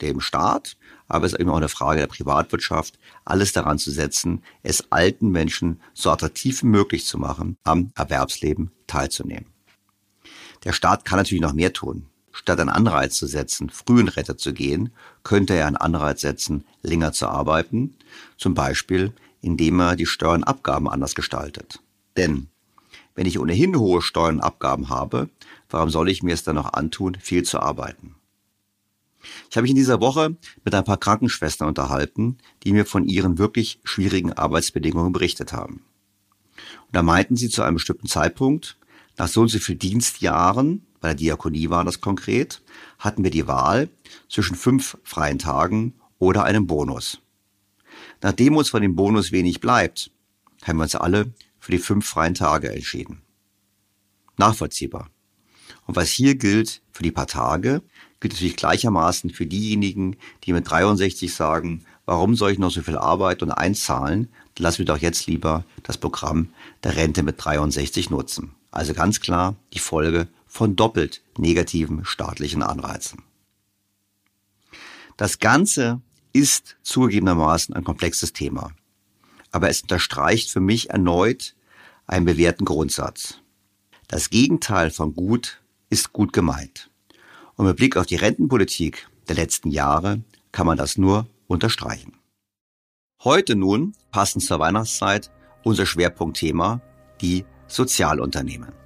dem 0.00 0.20
Staat, 0.20 0.76
aber 1.08 1.26
es 1.26 1.32
ist 1.32 1.40
eben 1.40 1.50
auch 1.50 1.56
eine 1.56 1.68
Frage 1.68 2.00
der 2.00 2.06
Privatwirtschaft, 2.06 2.98
alles 3.24 3.52
daran 3.52 3.78
zu 3.78 3.90
setzen, 3.90 4.42
es 4.62 4.90
alten 4.90 5.30
Menschen 5.30 5.80
so 5.94 6.10
attraktiv 6.10 6.62
wie 6.62 6.68
möglich 6.68 7.06
zu 7.06 7.18
machen, 7.18 7.56
am 7.64 7.92
Erwerbsleben 7.94 8.70
teilzunehmen. 8.86 9.46
Der 10.64 10.72
Staat 10.72 11.04
kann 11.04 11.18
natürlich 11.18 11.42
noch 11.42 11.52
mehr 11.52 11.72
tun. 11.72 12.09
Statt 12.32 12.60
einen 12.60 12.70
Anreiz 12.70 13.16
zu 13.16 13.26
setzen, 13.26 13.70
früh 13.70 14.00
in 14.00 14.08
Rente 14.08 14.36
zu 14.36 14.52
gehen, 14.52 14.92
könnte 15.24 15.54
er 15.54 15.66
einen 15.66 15.76
Anreiz 15.76 16.20
setzen, 16.20 16.64
länger 16.82 17.12
zu 17.12 17.26
arbeiten, 17.28 17.96
zum 18.36 18.54
Beispiel 18.54 19.12
indem 19.42 19.80
er 19.80 19.96
die 19.96 20.06
Steuernabgaben 20.06 20.88
anders 20.88 21.14
gestaltet. 21.14 21.80
Denn 22.16 22.48
wenn 23.14 23.26
ich 23.26 23.38
ohnehin 23.38 23.76
hohe 23.76 24.02
Steuernabgaben 24.02 24.88
habe, 24.88 25.28
warum 25.68 25.90
soll 25.90 26.08
ich 26.08 26.22
mir 26.22 26.34
es 26.34 26.44
dann 26.44 26.56
noch 26.56 26.72
antun, 26.72 27.16
viel 27.20 27.42
zu 27.42 27.60
arbeiten? 27.60 28.14
Ich 29.50 29.56
habe 29.56 29.62
mich 29.62 29.70
in 29.70 29.76
dieser 29.76 30.00
Woche 30.00 30.36
mit 30.64 30.74
ein 30.74 30.84
paar 30.84 30.96
Krankenschwestern 30.96 31.68
unterhalten, 31.68 32.38
die 32.64 32.72
mir 32.72 32.86
von 32.86 33.04
ihren 33.04 33.38
wirklich 33.38 33.80
schwierigen 33.84 34.32
Arbeitsbedingungen 34.32 35.12
berichtet 35.12 35.52
haben. 35.52 35.82
Und 36.86 36.96
da 36.96 37.02
meinten 37.02 37.36
sie 37.36 37.48
zu 37.48 37.62
einem 37.62 37.74
bestimmten 37.74 38.06
Zeitpunkt, 38.06 38.78
nach 39.18 39.28
so 39.28 39.42
und 39.42 39.48
so 39.48 39.58
viel 39.58 39.76
Dienstjahren, 39.76 40.86
bei 41.00 41.08
der 41.08 41.16
Diakonie 41.16 41.70
war 41.70 41.84
das 41.84 42.00
konkret, 42.00 42.62
hatten 42.98 43.24
wir 43.24 43.30
die 43.30 43.46
Wahl 43.46 43.88
zwischen 44.28 44.56
fünf 44.56 44.98
freien 45.02 45.38
Tagen 45.38 45.94
oder 46.18 46.44
einem 46.44 46.66
Bonus. 46.66 47.20
Nachdem 48.20 48.56
uns 48.56 48.68
von 48.68 48.82
dem 48.82 48.96
Bonus 48.96 49.32
wenig 49.32 49.60
bleibt, 49.60 50.10
haben 50.62 50.76
wir 50.76 50.82
uns 50.82 50.94
alle 50.94 51.32
für 51.58 51.72
die 51.72 51.78
fünf 51.78 52.06
freien 52.06 52.34
Tage 52.34 52.70
entschieden. 52.70 53.22
Nachvollziehbar. 54.36 55.10
Und 55.86 55.96
was 55.96 56.10
hier 56.10 56.34
gilt 56.34 56.82
für 56.92 57.02
die 57.02 57.10
paar 57.10 57.26
Tage, 57.26 57.82
gilt 58.20 58.34
natürlich 58.34 58.56
gleichermaßen 58.56 59.30
für 59.30 59.46
diejenigen, 59.46 60.16
die 60.44 60.52
mit 60.52 60.70
63 60.70 61.32
sagen, 61.34 61.84
warum 62.04 62.36
soll 62.36 62.52
ich 62.52 62.58
noch 62.58 62.70
so 62.70 62.82
viel 62.82 62.98
Arbeit 62.98 63.42
und 63.42 63.50
einzahlen? 63.50 64.28
Dann 64.54 64.64
lassen 64.64 64.78
wir 64.78 64.86
doch 64.86 64.98
jetzt 64.98 65.26
lieber 65.26 65.64
das 65.82 65.96
Programm 65.96 66.50
der 66.84 66.96
Rente 66.96 67.22
mit 67.22 67.36
63 67.42 68.10
nutzen. 68.10 68.54
Also 68.70 68.94
ganz 68.94 69.20
klar 69.20 69.56
die 69.72 69.78
Folge 69.78 70.28
von 70.50 70.74
doppelt 70.76 71.22
negativen 71.38 72.04
staatlichen 72.04 72.62
Anreizen. 72.62 73.22
Das 75.16 75.38
Ganze 75.38 76.02
ist 76.32 76.76
zugegebenermaßen 76.82 77.74
ein 77.74 77.84
komplexes 77.84 78.32
Thema. 78.32 78.72
Aber 79.52 79.70
es 79.70 79.82
unterstreicht 79.82 80.50
für 80.50 80.60
mich 80.60 80.90
erneut 80.90 81.54
einen 82.06 82.26
bewährten 82.26 82.64
Grundsatz. 82.64 83.38
Das 84.08 84.28
Gegenteil 84.28 84.90
von 84.90 85.14
gut 85.14 85.60
ist 85.88 86.12
gut 86.12 86.32
gemeint. 86.32 86.90
Und 87.54 87.66
mit 87.66 87.76
Blick 87.76 87.96
auf 87.96 88.06
die 88.06 88.16
Rentenpolitik 88.16 89.08
der 89.28 89.36
letzten 89.36 89.70
Jahre 89.70 90.22
kann 90.50 90.66
man 90.66 90.76
das 90.76 90.98
nur 90.98 91.26
unterstreichen. 91.46 92.18
Heute 93.22 93.54
nun, 93.54 93.94
passend 94.10 94.42
zur 94.42 94.58
Weihnachtszeit, 94.58 95.30
unser 95.62 95.86
Schwerpunktthema, 95.86 96.80
die 97.20 97.44
Sozialunternehmen. 97.68 98.79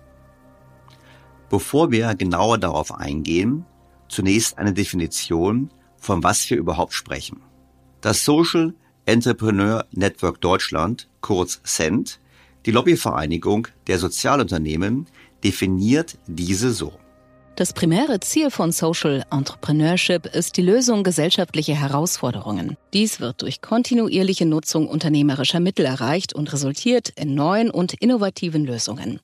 Bevor 1.51 1.91
wir 1.91 2.15
genauer 2.15 2.59
darauf 2.59 2.93
eingehen, 2.93 3.65
zunächst 4.09 4.59
eine 4.59 4.73
Definition 4.73 5.71
von 5.97 6.23
was 6.23 6.49
wir 6.51 6.59
überhaupt 6.59 6.93
sprechen. 6.93 7.41
Das 8.01 8.25
Social 8.25 8.75
Entrepreneur 9.07 9.87
Network 9.93 10.41
Deutschland, 10.41 11.09
kurz 11.21 11.61
CENT, 11.63 12.21
die 12.67 12.71
Lobbyvereinigung 12.71 13.69
der 13.87 13.99
Sozialunternehmen, 13.99 15.07
definiert 15.43 16.19
diese 16.27 16.73
so. 16.73 16.93
Das 17.57 17.73
primäre 17.73 18.19
Ziel 18.19 18.51
von 18.51 18.73
Social 18.73 19.25
Entrepreneurship 19.31 20.27
ist 20.27 20.57
die 20.57 20.63
Lösung 20.63 21.05
gesellschaftlicher 21.05 21.75
Herausforderungen. 21.75 22.77
Dies 22.93 23.21
wird 23.21 23.43
durch 23.43 23.61
kontinuierliche 23.61 24.45
Nutzung 24.45 24.89
unternehmerischer 24.89 25.61
Mittel 25.61 25.87
erreicht 25.87 26.35
und 26.35 26.53
resultiert 26.53 27.11
in 27.11 27.37
neuen 27.37 27.71
und 27.71 27.95
innovativen 27.95 28.65
Lösungen. 28.65 29.21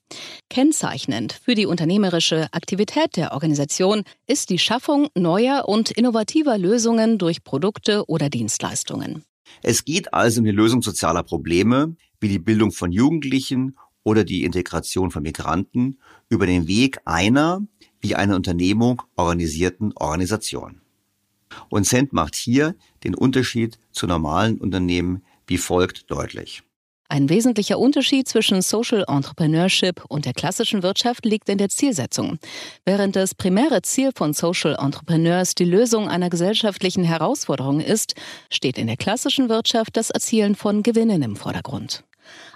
Kennzeichnend 0.49 1.33
für 1.43 1.55
die 1.55 1.65
unternehmerische 1.65 2.47
Aktivität 2.53 3.17
der 3.17 3.33
Organisation 3.33 4.03
ist 4.27 4.49
die 4.49 4.59
Schaffung 4.59 5.09
neuer 5.13 5.67
und 5.67 5.91
innovativer 5.91 6.57
Lösungen 6.57 7.17
durch 7.17 7.43
Produkte 7.43 8.05
oder 8.07 8.29
Dienstleistungen. 8.29 9.25
Es 9.61 9.83
geht 9.83 10.13
also 10.13 10.39
um 10.39 10.45
die 10.45 10.51
Lösung 10.51 10.81
sozialer 10.81 11.23
Probleme, 11.23 11.97
wie 12.21 12.29
die 12.29 12.39
Bildung 12.39 12.71
von 12.71 12.93
Jugendlichen 12.93 13.75
oder 14.03 14.23
die 14.23 14.45
Integration 14.45 15.11
von 15.11 15.21
Migranten 15.21 15.99
über 16.29 16.45
den 16.45 16.69
Weg 16.69 16.99
einer 17.03 17.61
wie 18.01 18.15
eine 18.15 18.35
Unternehmung 18.35 19.01
organisierten 19.15 19.93
Organisation. 19.95 20.81
Und 21.69 21.85
Cent 21.85 22.13
macht 22.13 22.35
hier 22.35 22.75
den 23.03 23.15
Unterschied 23.15 23.77
zu 23.91 24.07
normalen 24.07 24.59
Unternehmen 24.59 25.23
wie 25.47 25.57
folgt 25.57 26.09
deutlich. 26.09 26.63
Ein 27.11 27.27
wesentlicher 27.27 27.77
Unterschied 27.77 28.29
zwischen 28.29 28.61
Social 28.61 29.03
Entrepreneurship 29.05 30.05
und 30.07 30.23
der 30.23 30.31
klassischen 30.31 30.81
Wirtschaft 30.81 31.25
liegt 31.25 31.49
in 31.49 31.57
der 31.57 31.67
Zielsetzung. 31.67 32.39
Während 32.85 33.17
das 33.17 33.35
primäre 33.35 33.81
Ziel 33.81 34.11
von 34.15 34.33
Social 34.33 34.77
Entrepreneurs 34.79 35.53
die 35.53 35.65
Lösung 35.65 36.07
einer 36.07 36.29
gesellschaftlichen 36.29 37.03
Herausforderung 37.03 37.81
ist, 37.81 38.15
steht 38.49 38.77
in 38.77 38.87
der 38.87 38.95
klassischen 38.95 39.49
Wirtschaft 39.49 39.97
das 39.97 40.09
Erzielen 40.09 40.55
von 40.55 40.83
Gewinnen 40.83 41.21
im 41.21 41.35
Vordergrund. 41.35 42.05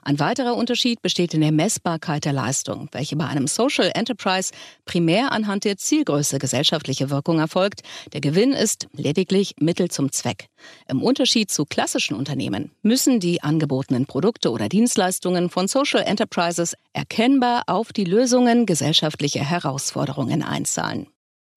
Ein 0.08 0.20
weiterer 0.20 0.56
Unterschied 0.56 1.02
besteht 1.02 1.34
in 1.34 1.42
der 1.42 1.52
Messbarkeit 1.52 2.26
der 2.26 2.34
Leistung, 2.34 2.90
welche 2.92 3.16
bei 3.16 3.26
einem 3.26 3.48
Social 3.48 3.92
Enterprise 3.96 4.52
primär 4.86 5.32
anhand 5.32 5.64
der 5.64 5.78
Zielgröße 5.78 6.38
gesellschaftliche 6.38 7.10
Wirkung 7.10 7.40
erfolgt. 7.40 7.82
Der 8.14 8.22
Gewinn 8.22 8.54
ist 8.54 8.88
lediglich 8.94 9.56
Mittel 9.60 9.90
zum 9.90 10.12
Zweck. 10.12 10.50
Im 10.88 11.02
Unterschied 11.02 11.50
zu 11.50 11.66
klassischen 11.66 12.16
Unternehmen 12.16 12.70
müssen 12.84 13.20
die 13.20 13.42
angebotenen 13.42 14.06
Produkte 14.06 14.52
oder 14.52 14.70
Dienstleistungen 14.70 15.50
von 15.50 15.68
Social 15.68 16.04
Enterprises 16.04 16.76
erkennbar 16.94 17.64
auf 17.66 17.92
die 17.92 18.06
Lösungen 18.06 18.68
gesellschaftlicher 18.68 19.44
Herausforderungen 19.44 20.44
einzahlen. 20.44 21.08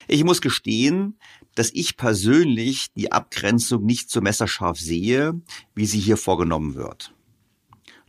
Ich 0.07 0.25
muss 0.25 0.41
gestehen, 0.41 1.19
dass 1.55 1.71
ich 1.75 1.99
persönlich 1.99 2.87
die 2.97 3.13
Abgrenzung 3.13 3.85
nicht 3.85 4.11
so 4.11 4.23
messerscharf 4.23 4.81
sehe, 4.81 5.39
wie 5.75 5.85
sie 5.85 6.01
hier 6.01 6.17
vorgenommen 6.17 6.77
wird. 6.77 7.13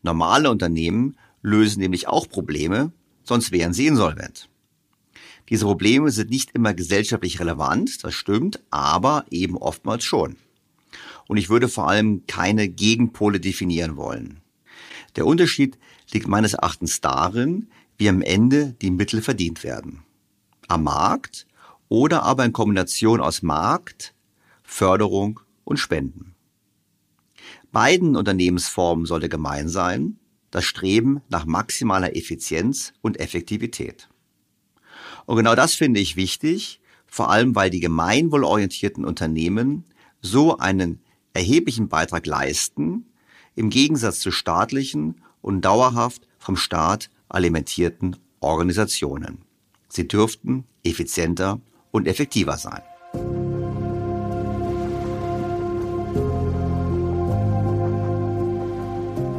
Normale 0.01 0.49
Unternehmen 0.49 1.17
lösen 1.41 1.79
nämlich 1.79 2.07
auch 2.07 2.27
Probleme, 2.29 2.91
sonst 3.23 3.51
wären 3.51 3.73
sie 3.73 3.87
insolvent. 3.87 4.49
Diese 5.49 5.65
Probleme 5.65 6.11
sind 6.11 6.29
nicht 6.29 6.51
immer 6.51 6.73
gesellschaftlich 6.73 7.39
relevant, 7.39 8.03
das 8.03 8.13
stimmt, 8.13 8.61
aber 8.69 9.25
eben 9.31 9.57
oftmals 9.57 10.03
schon. 10.03 10.37
Und 11.27 11.37
ich 11.37 11.49
würde 11.49 11.67
vor 11.67 11.87
allem 11.87 12.25
keine 12.27 12.69
Gegenpole 12.69 13.39
definieren 13.39 13.97
wollen. 13.97 14.41
Der 15.15 15.25
Unterschied 15.25 15.77
liegt 16.11 16.27
meines 16.27 16.53
Erachtens 16.53 17.01
darin, 17.01 17.67
wie 17.97 18.09
am 18.09 18.21
Ende 18.21 18.75
die 18.81 18.91
Mittel 18.91 19.21
verdient 19.21 19.63
werden. 19.63 20.03
Am 20.67 20.83
Markt 20.83 21.47
oder 21.87 22.23
aber 22.23 22.45
in 22.45 22.53
Kombination 22.53 23.19
aus 23.19 23.41
Markt, 23.41 24.13
Förderung 24.63 25.39
und 25.63 25.77
Spenden. 25.77 26.35
Beiden 27.71 28.15
Unternehmensformen 28.15 29.05
sollte 29.05 29.29
gemein 29.29 29.69
sein, 29.69 30.17
das 30.51 30.65
Streben 30.65 31.21
nach 31.29 31.45
maximaler 31.45 32.15
Effizienz 32.15 32.93
und 33.01 33.19
Effektivität. 33.19 34.09
Und 35.25 35.37
genau 35.37 35.55
das 35.55 35.75
finde 35.75 35.99
ich 35.99 36.15
wichtig, 36.15 36.81
vor 37.05 37.29
allem 37.29 37.55
weil 37.55 37.69
die 37.69 37.79
gemeinwohlorientierten 37.79 39.05
Unternehmen 39.05 39.85
so 40.21 40.57
einen 40.57 41.01
erheblichen 41.33 41.87
Beitrag 41.87 42.25
leisten, 42.25 43.05
im 43.55 43.69
Gegensatz 43.69 44.19
zu 44.19 44.31
staatlichen 44.31 45.21
und 45.41 45.61
dauerhaft 45.61 46.27
vom 46.39 46.55
Staat 46.55 47.09
alimentierten 47.27 48.15
Organisationen. 48.39 49.39
Sie 49.87 50.07
dürften 50.07 50.65
effizienter 50.83 51.59
und 51.91 52.07
effektiver 52.07 52.57
sein. 52.57 52.81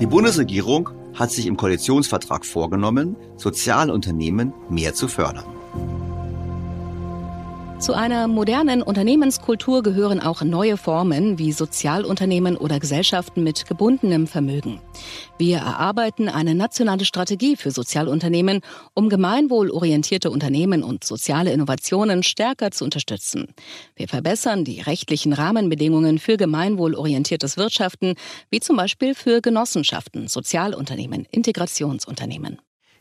Die 0.00 0.06
Bundesregierung 0.06 0.88
hat 1.14 1.30
sich 1.30 1.46
im 1.46 1.58
Koalitionsvertrag 1.58 2.46
vorgenommen, 2.46 3.16
Sozialunternehmen 3.36 4.54
mehr 4.70 4.94
zu 4.94 5.08
fördern. 5.08 5.59
Zu 7.80 7.94
einer 7.94 8.28
modernen 8.28 8.82
Unternehmenskultur 8.82 9.82
gehören 9.82 10.20
auch 10.20 10.42
neue 10.42 10.76
Formen 10.76 11.38
wie 11.38 11.50
Sozialunternehmen 11.50 12.58
oder 12.58 12.78
Gesellschaften 12.78 13.42
mit 13.42 13.66
gebundenem 13.66 14.26
Vermögen. 14.26 14.82
Wir 15.38 15.58
erarbeiten 15.58 16.28
eine 16.28 16.54
nationale 16.54 17.06
Strategie 17.06 17.56
für 17.56 17.70
Sozialunternehmen, 17.70 18.60
um 18.92 19.08
gemeinwohlorientierte 19.08 20.30
Unternehmen 20.30 20.82
und 20.82 21.04
soziale 21.04 21.52
Innovationen 21.52 22.22
stärker 22.22 22.70
zu 22.70 22.84
unterstützen. 22.84 23.54
Wir 23.96 24.08
verbessern 24.08 24.66
die 24.66 24.82
rechtlichen 24.82 25.32
Rahmenbedingungen 25.32 26.18
für 26.18 26.36
gemeinwohlorientiertes 26.36 27.56
Wirtschaften, 27.56 28.14
wie 28.50 28.60
zum 28.60 28.76
Beispiel 28.76 29.14
für 29.14 29.40
Genossenschaften, 29.40 30.28
Sozialunternehmen, 30.28 31.26
Integrationsunternehmen. 31.30 32.58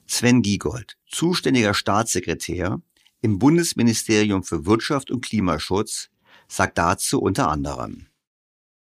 Sven 0.07 0.41
Giegold, 0.41 0.95
zuständiger 1.05 1.73
Staatssekretär 1.73 2.81
im 3.21 3.39
Bundesministerium 3.39 4.43
für 4.43 4.65
Wirtschaft 4.65 5.11
und 5.11 5.23
Klimaschutz 5.25 6.09
sagt 6.47 6.77
dazu 6.77 7.21
unter 7.21 7.49
anderem. 7.49 8.07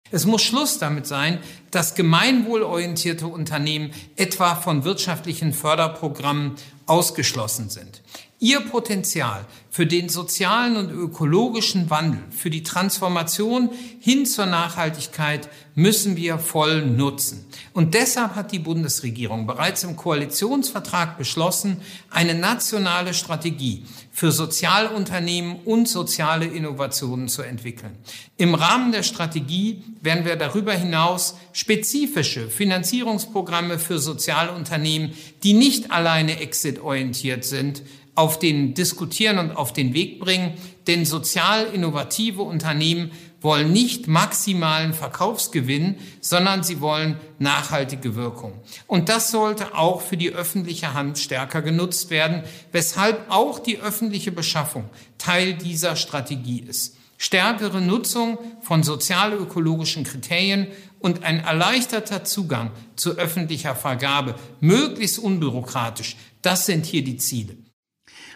Es 0.09 0.25
muss 0.25 0.41
Schluss 0.41 0.79
damit 0.79 1.05
sein, 1.05 1.39
dass 1.69 1.95
gemeinwohlorientierte 1.95 3.27
Unternehmen 3.27 3.91
etwa 4.15 4.55
von 4.55 4.85
wirtschaftlichen 4.85 5.53
Förderprogrammen 5.53 6.55
ausgeschlossen 6.85 7.69
sind. 7.69 8.01
Ihr 8.39 8.59
Potenzial 8.59 9.47
für 9.71 9.87
den 9.87 10.09
sozialen 10.09 10.75
und 10.77 10.91
ökologischen 10.91 11.89
Wandel, 11.89 12.21
für 12.29 12.51
die 12.51 12.61
Transformation 12.61 13.71
hin 13.99 14.27
zur 14.27 14.45
Nachhaltigkeit 14.45 15.49
müssen 15.73 16.15
wir 16.15 16.37
voll 16.37 16.85
nutzen. 16.85 17.47
Und 17.73 17.95
deshalb 17.95 18.35
hat 18.35 18.51
die 18.51 18.59
Bundesregierung 18.59 19.47
bereits 19.47 19.83
im 19.83 19.95
Koalitionsvertrag 19.95 21.17
beschlossen, 21.17 21.77
eine 22.11 22.35
nationale 22.35 23.15
Strategie 23.15 23.85
für 24.11 24.31
Sozialunternehmen 24.31 25.55
und 25.65 25.87
soziale 25.87 26.45
Innovationen 26.45 27.29
zu 27.29 27.41
entwickeln. 27.41 27.97
Im 28.37 28.53
Rahmen 28.53 28.91
der 28.91 29.03
Strategie 29.03 29.81
werden 30.01 30.25
wir 30.25 30.35
darüber 30.35 30.73
hinaus 30.73 31.35
spezifische 31.53 32.49
Finanzierungsprogramme 32.49 33.79
für 33.79 33.97
Sozialunternehmen, 33.97 35.13
die 35.41 35.53
nicht 35.53 35.89
alleine 35.89 36.39
exit-orientiert 36.39 37.43
sind, 37.43 37.81
auf 38.17 38.39
den 38.39 38.73
diskutieren 38.73 39.37
und 39.37 39.51
auf 39.51 39.73
den 39.73 39.93
Weg 39.93 40.19
bringen, 40.19 40.53
denn 40.87 41.05
sozial 41.05 41.67
innovative 41.71 42.41
Unternehmen 42.41 43.11
wollen 43.41 43.71
nicht 43.71 44.07
maximalen 44.07 44.95
Verkaufsgewinn, 44.95 45.97
sondern 46.19 46.63
sie 46.63 46.81
wollen 46.81 47.17
nachhaltige 47.37 48.15
Wirkung. 48.15 48.53
Und 48.87 49.09
das 49.09 49.29
sollte 49.29 49.75
auch 49.75 50.01
für 50.01 50.17
die 50.17 50.31
öffentliche 50.31 50.95
Hand 50.95 51.19
stärker 51.19 51.61
genutzt 51.61 52.09
werden, 52.09 52.41
weshalb 52.71 53.29
auch 53.29 53.59
die 53.59 53.77
öffentliche 53.77 54.31
Beschaffung 54.31 54.85
Teil 55.19 55.53
dieser 55.53 55.95
Strategie 55.95 56.61
ist. 56.67 56.95
Stärkere 57.19 57.81
Nutzung 57.81 58.39
von 58.61 58.81
sozial-ökologischen 58.81 60.05
Kriterien 60.05 60.67
und 60.97 61.23
ein 61.23 61.39
erleichterter 61.39 62.23
Zugang 62.23 62.71
zu 62.95 63.11
öffentlicher 63.11 63.75
Vergabe, 63.75 64.33
möglichst 64.59 65.19
unbürokratisch, 65.19 66.15
das 66.41 66.65
sind 66.65 66.87
hier 66.87 67.03
die 67.03 67.17
Ziele. 67.17 67.57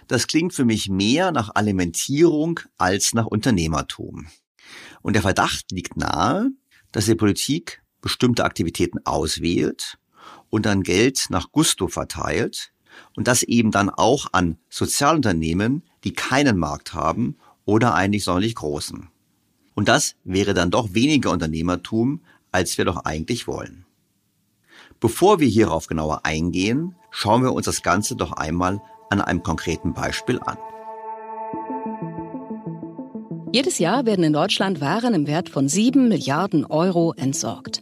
Das 0.08 0.28
klingt 0.28 0.54
für 0.54 0.66
mich 0.66 0.90
mehr 0.90 1.32
nach 1.32 1.52
Alimentierung 1.56 2.60
als 2.78 3.14
nach 3.14 3.26
Unternehmertum. 3.26 4.28
Und 5.02 5.14
der 5.14 5.22
Verdacht 5.22 5.72
liegt 5.72 5.98
nahe, 5.98 6.50
dass 6.92 7.06
die 7.06 7.16
Politik 7.16 7.82
bestimmte 8.02 8.44
Aktivitäten 8.44 9.00
auswählt 9.06 9.98
und 10.50 10.66
dann 10.66 10.84
Geld 10.84 11.28
nach 11.30 11.52
Gusto 11.52 11.88
verteilt 11.88 12.74
und 13.16 13.28
das 13.28 13.44
eben 13.44 13.72
dann 13.72 13.90
auch 13.90 14.28
an 14.34 14.58
Sozialunternehmen, 14.70 15.84
die 16.04 16.14
keinen 16.14 16.58
Markt 16.58 16.94
haben 16.94 17.38
oder 17.66 17.94
eigentlich 17.96 18.24
sonderlich 18.24 18.56
großen. 18.56 19.10
Und 19.74 19.88
das 19.88 20.16
wäre 20.24 20.54
dann 20.54 20.72
doch 20.72 20.94
weniger 20.94 21.32
Unternehmertum, 21.32 22.22
als 22.52 22.78
wir 22.78 22.86
doch 22.86 23.06
eigentlich 23.06 23.48
wollen. 23.48 23.86
Bevor 25.00 25.40
wir 25.40 25.48
hierauf 25.48 25.88
genauer 25.88 26.26
eingehen, 26.26 26.96
schauen 27.10 27.44
wir 27.44 27.54
uns 27.54 27.66
das 27.66 27.82
Ganze 27.82 28.16
doch 28.16 28.34
einmal 28.34 28.82
an 29.12 29.22
einem 29.22 29.44
konkreten 29.44 29.94
Beispiel 29.94 30.40
an. 30.46 30.58
Jedes 33.54 33.80
Jahr 33.80 34.06
werden 34.06 34.24
in 34.24 34.32
Deutschland 34.32 34.80
Waren 34.80 35.14
im 35.14 35.28
Wert 35.28 35.50
von 35.50 35.68
7 35.68 36.08
Milliarden 36.08 36.66
Euro 36.66 37.14
entsorgt. 37.18 37.82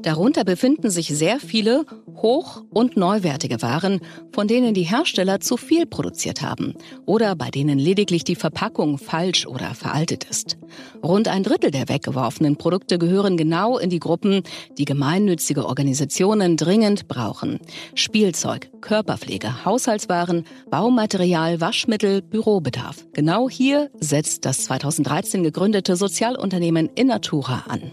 Darunter 0.00 0.44
befinden 0.44 0.90
sich 0.90 1.08
sehr 1.08 1.40
viele 1.40 1.84
hoch- 2.22 2.62
und 2.70 2.96
neuwertige 2.96 3.60
Waren, 3.62 4.00
von 4.32 4.46
denen 4.46 4.74
die 4.74 4.82
Hersteller 4.82 5.40
zu 5.40 5.56
viel 5.56 5.86
produziert 5.86 6.42
haben 6.42 6.74
oder 7.06 7.34
bei 7.34 7.50
denen 7.50 7.78
lediglich 7.78 8.22
die 8.24 8.36
Verpackung 8.36 8.98
falsch 8.98 9.46
oder 9.46 9.74
veraltet 9.74 10.24
ist. 10.24 10.56
Rund 11.02 11.28
ein 11.28 11.42
Drittel 11.42 11.70
der 11.70 11.88
weggeworfenen 11.88 12.56
Produkte 12.56 12.98
gehören 12.98 13.36
genau 13.36 13.78
in 13.78 13.90
die 13.90 14.00
Gruppen, 14.00 14.42
die 14.78 14.84
gemeinnützige 14.84 15.66
Organisationen 15.66 16.56
dringend 16.56 17.08
brauchen. 17.08 17.58
Spielzeug, 17.94 18.70
Körperpflege, 18.80 19.64
Haushaltswaren, 19.64 20.44
Baumaterial, 20.70 21.60
Waschmittel, 21.60 22.22
Bürobedarf. 22.22 23.06
Genau 23.12 23.48
hier 23.48 23.90
setzt 24.00 24.44
das 24.44 24.64
2013 25.08 25.42
gegründete 25.42 25.96
Sozialunternehmen 25.96 26.90
Innatura 26.94 27.64
an. 27.68 27.92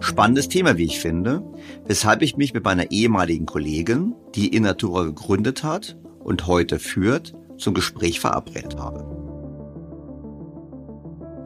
Spannendes 0.00 0.48
Thema, 0.48 0.76
wie 0.76 0.84
ich 0.84 1.00
finde, 1.00 1.42
weshalb 1.86 2.20
ich 2.20 2.36
mich 2.36 2.52
mit 2.52 2.64
meiner 2.64 2.90
ehemaligen 2.90 3.46
Kollegin, 3.46 4.14
die 4.34 4.48
Innatura 4.54 5.04
gegründet 5.04 5.64
hat 5.64 5.96
und 6.18 6.46
heute 6.46 6.78
führt, 6.78 7.32
zum 7.56 7.72
Gespräch 7.72 8.20
verabredet 8.20 8.76
habe. 8.78 9.19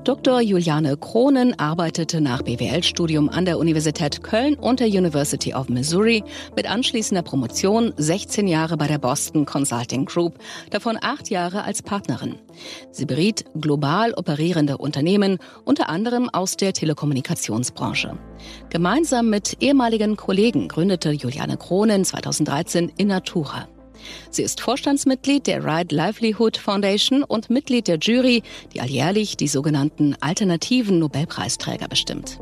Dr. 0.05 0.43
Juliane 0.43 0.99
Kronen 0.99 1.59
arbeitete 1.59 2.21
nach 2.21 2.43
BWL-Studium 2.43 3.31
an 3.31 3.47
der 3.47 3.59
Universität 3.59 4.23
Köln 4.23 4.55
und 4.55 4.81
der 4.81 4.89
University 4.89 5.55
of 5.55 5.71
Missouri 5.71 6.23
mit 6.55 6.71
anschließender 6.71 7.23
Promotion 7.23 7.95
16 7.97 8.47
Jahre 8.47 8.77
bei 8.77 8.87
der 8.87 8.99
Boston 8.99 9.47
Consulting 9.47 10.05
Group, 10.05 10.35
davon 10.69 10.99
acht 11.01 11.31
Jahre 11.31 11.65
als 11.65 11.81
Partnerin. 11.81 12.35
Sie 12.91 13.07
beriet 13.07 13.47
global 13.59 14.13
operierende 14.13 14.77
Unternehmen, 14.77 15.39
unter 15.65 15.89
anderem 15.89 16.29
aus 16.29 16.59
der 16.59 16.75
Telekommunikationsbranche. 16.75 18.19
Gemeinsam 18.69 19.31
mit 19.31 19.63
ehemaligen 19.63 20.17
Kollegen 20.17 20.69
gründete 20.69 21.13
Juliane 21.13 21.57
Kronen 21.57 22.05
2013 22.05 22.93
Innatura. 22.99 23.69
Sie 24.31 24.43
ist 24.43 24.61
Vorstandsmitglied 24.61 25.47
der 25.47 25.65
Right 25.65 25.91
Livelihood 25.93 26.57
Foundation 26.57 27.23
und 27.23 27.51
Mitglied 27.51 27.89
der 27.89 27.99
Jury, 27.99 28.43
die 28.73 28.81
alljährlich 28.81 29.37
die 29.37 29.49
sogenannten 29.49 30.17
alternativen 30.21 30.99
Nobelpreisträger 30.99 31.89
bestimmt. 31.89 32.41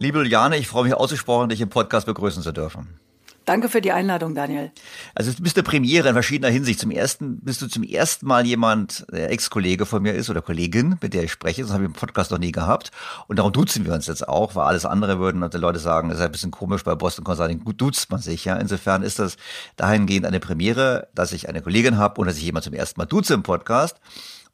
Liebe 0.00 0.18
Juliane, 0.18 0.56
ich 0.56 0.68
freue 0.68 0.84
mich 0.84 0.94
ausgesprochen, 0.94 1.48
dich 1.48 1.60
im 1.60 1.68
Podcast 1.68 2.06
begrüßen 2.06 2.42
zu 2.42 2.52
dürfen. 2.52 3.00
Danke 3.48 3.70
für 3.70 3.80
die 3.80 3.92
Einladung, 3.92 4.34
Daniel. 4.34 4.70
Also 5.14 5.32
du 5.32 5.42
bist 5.42 5.56
eine 5.56 5.62
Premiere 5.62 6.10
in 6.10 6.12
verschiedener 6.14 6.52
Hinsicht. 6.52 6.78
Zum 6.80 6.90
ersten 6.90 7.40
bist 7.40 7.62
du 7.62 7.66
zum 7.66 7.82
ersten 7.82 8.26
Mal 8.26 8.44
jemand, 8.44 9.06
der 9.10 9.30
Ex-Kollege 9.30 9.86
von 9.86 10.02
mir 10.02 10.12
ist 10.12 10.28
oder 10.28 10.42
Kollegin, 10.42 10.96
mit 11.00 11.14
der 11.14 11.22
ich 11.24 11.32
spreche. 11.32 11.62
Das 11.62 11.70
habe 11.70 11.84
ich 11.84 11.86
im 11.86 11.94
Podcast 11.94 12.30
noch 12.30 12.38
nie 12.38 12.52
gehabt. 12.52 12.90
Und 13.26 13.38
darum 13.38 13.54
duzen 13.54 13.86
wir 13.86 13.94
uns 13.94 14.06
jetzt 14.06 14.28
auch, 14.28 14.54
weil 14.54 14.66
alles 14.66 14.84
andere 14.84 15.18
würden 15.18 15.42
und 15.42 15.54
die 15.54 15.58
Leute 15.58 15.78
sagen, 15.78 16.10
das 16.10 16.18
ist 16.18 16.24
ein 16.26 16.30
bisschen 16.30 16.50
komisch 16.50 16.84
bei 16.84 16.94
Boston 16.94 17.24
Consulting. 17.24 17.64
Gut 17.64 17.80
duzt 17.80 18.10
man 18.10 18.20
sich, 18.20 18.44
ja. 18.44 18.54
Insofern 18.56 19.02
ist 19.02 19.18
das 19.18 19.38
dahingehend 19.76 20.26
eine 20.26 20.40
Premiere, 20.40 21.08
dass 21.14 21.32
ich 21.32 21.48
eine 21.48 21.62
Kollegin 21.62 21.96
habe 21.96 22.20
und 22.20 22.26
dass 22.26 22.36
ich 22.36 22.42
jemand 22.42 22.64
zum 22.64 22.74
ersten 22.74 23.00
Mal 23.00 23.06
duze 23.06 23.32
im 23.32 23.44
Podcast. 23.44 23.96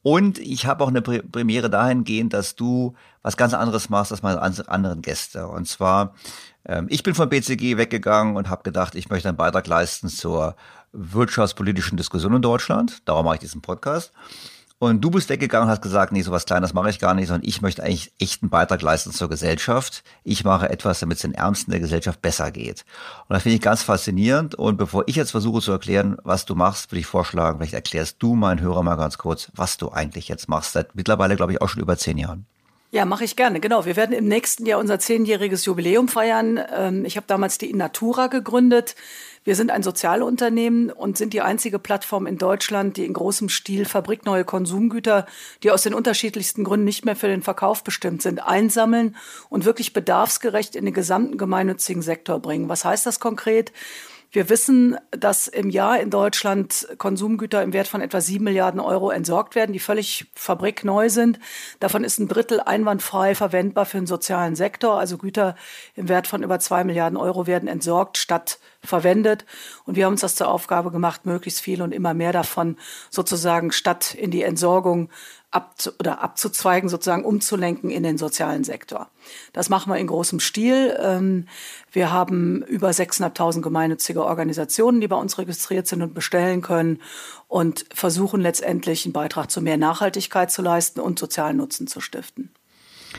Und 0.05 0.39
ich 0.39 0.67
habe 0.67 0.85
auch 0.85 0.89
eine 0.89 1.03
Premiere 1.03 1.69
dahingehend, 1.71 2.33
dass 2.35 2.55
du 2.55 2.95
was 3.23 3.37
ganz 3.37 3.55
anderes 3.55 3.89
machst 3.89 4.13
als 4.13 4.23
meine 4.23 4.41
anderen 4.41 5.03
Gäste. 5.03 5.49
Und 5.49 5.67
zwar 5.67 6.15
ähm, 6.67 6.87
ich 6.91 7.03
bin 7.03 7.15
von 7.15 7.29
BCG 7.29 7.77
weggegangen 7.77 8.37
und 8.37 8.49
habe 8.49 8.63
gedacht, 8.63 8.95
ich 8.95 9.09
möchte 9.09 9.29
einen 9.29 9.37
Beitrag 9.37 9.67
leisten 9.67 10.09
zur 10.09 10.57
wirtschaftspolitischen 10.93 11.97
Diskussion 11.97 12.35
in 12.35 12.43
Deutschland. 12.43 13.03
Darum 13.05 13.25
mache 13.25 13.37
ich 13.37 13.41
diesen 13.41 13.63
Podcast. 13.63 14.13
Und 14.81 15.01
du 15.01 15.11
bist 15.11 15.29
weggegangen 15.29 15.69
und 15.69 15.71
hast 15.71 15.83
gesagt, 15.83 16.13
nee, 16.13 16.23
sowas 16.23 16.45
Kleines 16.45 16.75
mache 16.75 16.91
ich 16.91 16.99
gar 16.99 17.15
nicht, 17.15 17.29
sondern 17.29 17.49
ich 17.49 17.63
möchte 17.63 17.83
eigentlich 17.83 18.13
echt 18.19 18.43
einen 18.43 18.51
Beitrag 18.51 18.83
leisten 18.83 19.13
zur 19.13 19.29
Gesellschaft. 19.29 20.03
Ich 20.25 20.45
mache 20.45 20.69
etwas, 20.69 21.01
damit 21.01 21.17
es 21.17 21.23
den 21.23 21.33
Ärmsten 21.33 21.71
der 21.71 21.81
Gesellschaft 21.81 22.21
besser 22.21 22.51
geht. 22.51 22.85
Und 23.29 23.35
das 23.35 23.45
finde 23.45 23.57
ich 23.57 23.63
ganz 23.63 23.83
faszinierend. 23.83 24.55
Und 24.57 24.77
bevor 24.77 25.05
ich 25.07 25.17
jetzt 25.17 25.31
versuche 25.31 25.63
zu 25.63 25.73
erklären, 25.73 26.17
was 26.25 26.45
du 26.45 26.55
machst, 26.55 26.91
würde 26.91 27.01
ich 27.01 27.07
vorschlagen, 27.07 27.59
vielleicht 27.59 27.75
erklärst 27.75 28.17
du 28.19 28.35
meinen 28.35 28.61
Hörer 28.61 28.83
mal 28.83 28.97
ganz 28.97 29.17
kurz, 29.17 29.51
was 29.55 29.77
du 29.77 29.91
eigentlich 29.91 30.29
jetzt 30.29 30.49
machst. 30.49 30.73
Seit 30.73 30.95
mittlerweile, 30.95 31.37
glaube 31.37 31.53
ich, 31.53 31.63
auch 31.63 31.69
schon 31.69 31.83
über 31.83 31.97
zehn 31.97 32.19
Jahren. 32.19 32.47
Ja, 32.95 33.05
mache 33.05 33.25
ich 33.25 33.35
gerne. 33.35 33.59
Genau. 33.59 33.87
Wir 33.87 33.97
werden 33.97 34.13
im 34.13 34.29
nächsten 34.29 34.67
Jahr 34.67 34.79
unser 34.79 35.01
zehnjähriges 35.01 35.65
Jubiläum 35.65 36.07
feiern. 36.07 36.61
Ähm, 36.73 37.05
ich 37.05 37.17
habe 37.17 37.27
damals 37.27 37.59
die 37.59 37.69
Innatura 37.69 38.29
gegründet. 38.29 38.95
Wir 39.45 39.57
sind 39.57 39.71
ein 39.71 39.83
Sozialunternehmen 39.83 40.91
und 40.91 41.19
sind 41.19 41.35
die 41.35 41.43
einzige 41.43 41.79
Plattform 41.79 42.27
in 42.27 42.39
Deutschland, 42.39 42.97
die 42.97 43.05
in 43.05 43.13
großem 43.13 43.51
Stil 43.51 43.85
fabrikneue 43.85 44.47
Konsumgüter, 44.47 45.27
die 45.63 45.71
aus 45.71 45.83
den 45.83 45.93
unterschiedlichsten 45.93 46.65
Gründen 46.65 46.87
nicht 46.87 47.05
mehr 47.05 47.15
für 47.15 47.29
den 47.29 47.43
Verkauf 47.43 47.85
bestimmt 47.85 48.23
sind, 48.23 48.43
einsammeln 48.43 49.17
und 49.51 49.67
wirklich 49.67 49.93
bedarfsgerecht 49.93 50.75
in 50.75 50.87
den 50.87 50.95
gesamten 50.95 51.37
gemeinnützigen 51.37 52.01
Sektor 52.01 52.41
bringen. 52.41 52.71
Was 52.71 52.87
heißt 52.87 53.05
das 53.05 53.21
konkret? 53.21 53.71
Wir 54.35 54.49
wissen, 54.49 54.99
dass 55.13 55.47
im 55.47 55.71
Jahr 55.71 56.01
in 56.01 56.11
Deutschland 56.11 56.89
Konsumgüter 56.99 57.63
im 57.63 57.73
Wert 57.73 57.87
von 57.87 58.01
etwa 58.01 58.21
sieben 58.21 58.43
Milliarden 58.43 58.81
Euro 58.81 59.13
entsorgt 59.13 59.55
werden, 59.55 59.73
die 59.73 59.79
völlig 59.79 60.27
fabrikneu 60.35 61.09
sind. 61.09 61.39
Davon 61.79 62.03
ist 62.03 62.19
ein 62.19 62.27
Drittel 62.27 62.59
einwandfrei 62.59 63.37
verwendbar 63.37 63.87
für 63.87 63.99
den 63.99 64.09
sozialen 64.09 64.57
Sektor. 64.57 64.99
Also 64.99 65.19
Güter 65.19 65.55
im 65.95 66.09
Wert 66.09 66.27
von 66.27 66.43
über 66.43 66.59
zwei 66.59 66.83
Milliarden 66.83 67.17
Euro 67.17 67.47
werden 67.47 67.69
entsorgt 67.69 68.19
statt 68.19 68.59
verwendet. 68.83 69.45
Und 69.85 69.95
wir 69.95 70.07
haben 70.07 70.15
uns 70.15 70.23
das 70.23 70.35
zur 70.35 70.49
Aufgabe 70.49 70.91
gemacht, 70.91 71.27
möglichst 71.27 71.61
viel 71.61 71.81
und 71.81 71.93
immer 71.93 72.13
mehr 72.13 72.33
davon 72.33 72.77
sozusagen 73.11 73.71
statt 73.71 74.15
in 74.15 74.33
die 74.33 74.43
Entsorgung 74.43 75.11
abzu 75.55 75.93
oder 75.99 76.21
abzuzweigen, 76.21 76.89
sozusagen 76.89 77.25
umzulenken 77.25 77.91
in 77.91 78.03
den 78.03 78.19
sozialen 78.19 78.65
Sektor. 78.65 79.09
Das 79.53 79.69
machen 79.69 79.93
wir 79.93 79.99
in 79.99 80.07
großem 80.07 80.41
Stil. 80.41 80.97
Ähm, 81.01 81.47
wir 81.93 82.13
haben 82.13 82.63
über 82.63 82.91
600.000 82.91 83.63
gemeinnützige 83.63 84.25
Organisationen, 84.25 85.01
die 85.01 85.09
bei 85.09 85.17
uns 85.17 85.39
registriert 85.39 85.87
sind 85.87 86.03
und 86.03 86.15
bestellen 86.15 86.61
können 86.61 87.01
und 87.49 87.87
versuchen 87.95 88.41
letztendlich 88.41 89.05
einen 89.05 89.13
Beitrag 89.13 89.51
zu 89.51 89.61
mehr 89.61 89.77
Nachhaltigkeit 89.77 90.51
zu 90.51 90.61
leisten 90.61 91.01
und 91.01 91.19
sozialen 91.19 91.57
Nutzen 91.57 91.87
zu 91.87 92.01
stiften. 92.01 92.51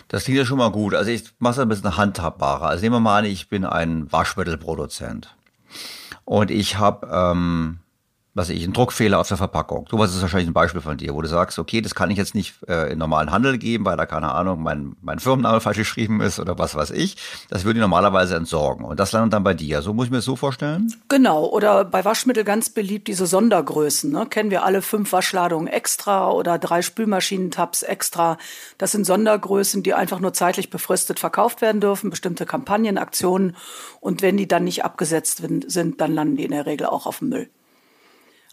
Das 0.10 0.26
klingt 0.26 0.38
ja 0.38 0.46
schon 0.46 0.58
mal 0.58 0.72
gut. 0.72 0.94
Also 0.94 1.12
ich 1.12 1.24
mache 1.40 1.54
es 1.54 1.60
ein 1.60 1.70
bisschen 1.70 1.96
handhabbarer. 1.96 2.68
Also 2.68 2.84
nehmen 2.84 2.96
wir 2.96 3.00
mal 3.00 3.20
an, 3.20 3.26
ich 3.26 3.48
bin 3.48 3.64
ein 3.64 4.12
Waschmittelproduzent 4.12 5.34
und 6.26 6.52
ich 6.52 6.78
habe 6.78 7.08
ähm, 7.10 7.80
was 8.36 8.50
ich, 8.50 8.66
ein 8.66 8.74
Druckfehler 8.74 9.18
auf 9.18 9.30
der 9.30 9.38
Verpackung. 9.38 9.88
Sowas 9.90 10.14
ist 10.14 10.22
wahrscheinlich 10.22 10.50
ein 10.50 10.54
Beispiel 10.54 10.82
von 10.82 10.98
dir, 10.98 11.16
wo 11.16 11.22
du 11.22 11.28
sagst, 11.30 11.58
okay, 11.58 11.80
das 11.80 11.96
kann 11.96 12.12
ich 12.12 12.18
jetzt 12.18 12.36
nicht 12.36 12.54
äh, 12.68 12.92
in 12.92 13.00
normalen 13.00 13.32
Handel 13.32 13.58
geben, 13.58 13.86
weil 13.86 13.96
da, 13.96 14.06
keine 14.06 14.34
Ahnung, 14.34 14.62
mein, 14.62 14.98
mein 15.02 15.20
Firmenname 15.20 15.62
falsch 15.62 15.78
geschrieben 15.78 16.20
ist 16.20 16.40
oder 16.40 16.60
was 16.60 16.76
weiß 16.76 16.92
ich. 16.92 17.16
Das 17.50 17.64
würde 17.64 17.80
ich 17.80 17.82
normalerweise 17.82 18.36
entsorgen. 18.36 18.84
Und 18.84 19.00
das 19.00 19.14
landet 19.14 19.32
dann 19.32 19.46
bei 19.46 19.54
dir. 19.54 19.82
So 19.82 19.94
muss 19.94 20.06
ich 20.08 20.12
mir 20.12 20.18
das 20.18 20.26
so 20.26 20.36
vorstellen? 20.36 20.94
Genau. 21.08 21.46
Oder 21.46 21.86
bei 21.86 22.04
Waschmittel 22.04 22.44
ganz 22.44 22.70
beliebt 22.70 23.08
diese 23.08 23.26
Sondergrößen. 23.26 24.12
Ne? 24.12 24.26
Kennen 24.26 24.52
wir 24.52 24.66
alle 24.66 24.82
fünf 24.82 25.14
Waschladungen 25.14 25.68
extra 25.68 26.30
oder 26.30 26.60
drei 26.60 26.82
Spülmaschinentabs 26.82 27.84
extra. 27.84 28.38
Das 28.78 28.92
sind 28.92 29.06
Sondergrößen, 29.06 29.82
die 29.82 29.94
einfach 29.94 30.20
nur 30.20 30.34
zeitlich 30.34 30.70
befristet 30.70 31.22
verkauft 31.22 31.62
werden 31.62 31.80
dürfen, 31.80 32.10
bestimmte 32.10 32.46
Kampagnen, 32.46 32.98
Aktionen. 32.98 33.56
Und 34.02 34.22
wenn 34.22 34.36
die 34.36 34.48
dann 34.48 34.66
nicht 34.66 34.84
abgesetzt 34.84 35.42
sind, 35.68 36.02
dann 36.02 36.14
landen 36.14 36.36
die 36.36 36.44
in 36.44 36.52
der 36.52 36.66
Regel 36.66 36.88
auch 36.88 37.06
auf 37.06 37.20
dem 37.20 37.30
Müll. 37.30 37.50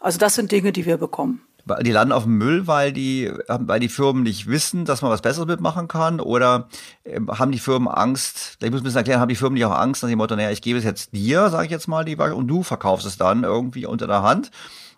Also 0.02 0.18
das 0.18 0.34
sind 0.34 0.50
Dinge, 0.50 0.72
die 0.72 0.84
wir 0.84 0.96
bekommen. 0.96 1.42
Die 1.84 1.92
landen 1.92 2.12
auf 2.12 2.24
dem 2.24 2.38
Müll, 2.38 2.66
weil 2.66 2.92
die, 2.92 3.30
weil 3.46 3.78
die 3.78 3.88
Firmen 3.88 4.24
nicht 4.24 4.48
wissen, 4.48 4.84
dass 4.84 5.00
man 5.00 5.12
was 5.12 5.22
Besseres 5.22 5.46
mitmachen 5.46 5.86
kann? 5.86 6.18
Oder 6.18 6.66
ähm, 7.04 7.30
haben 7.30 7.52
die 7.52 7.60
Firmen 7.60 7.86
Angst? 7.86 8.58
Ich 8.60 8.70
muss 8.72 8.80
ein 8.80 8.84
bisschen 8.84 8.98
erklären, 8.98 9.20
haben 9.20 9.28
die 9.28 9.36
Firmen 9.36 9.54
nicht 9.54 9.64
auch 9.64 9.78
Angst, 9.78 10.02
dass 10.02 10.10
die 10.10 10.16
Motto, 10.16 10.34
naja, 10.34 10.50
ich 10.50 10.60
gebe 10.60 10.76
es 10.76 10.84
jetzt 10.84 11.14
dir, 11.14 11.50
sage 11.50 11.66
ich 11.66 11.70
jetzt 11.70 11.86
mal, 11.86 12.04
die 12.04 12.16
und 12.16 12.48
du 12.48 12.64
verkaufst 12.64 13.06
es 13.06 13.16
dann 13.16 13.44
irgendwie 13.44 13.86
unter 13.86 14.08
der 14.08 14.24
Hand. 14.24 14.50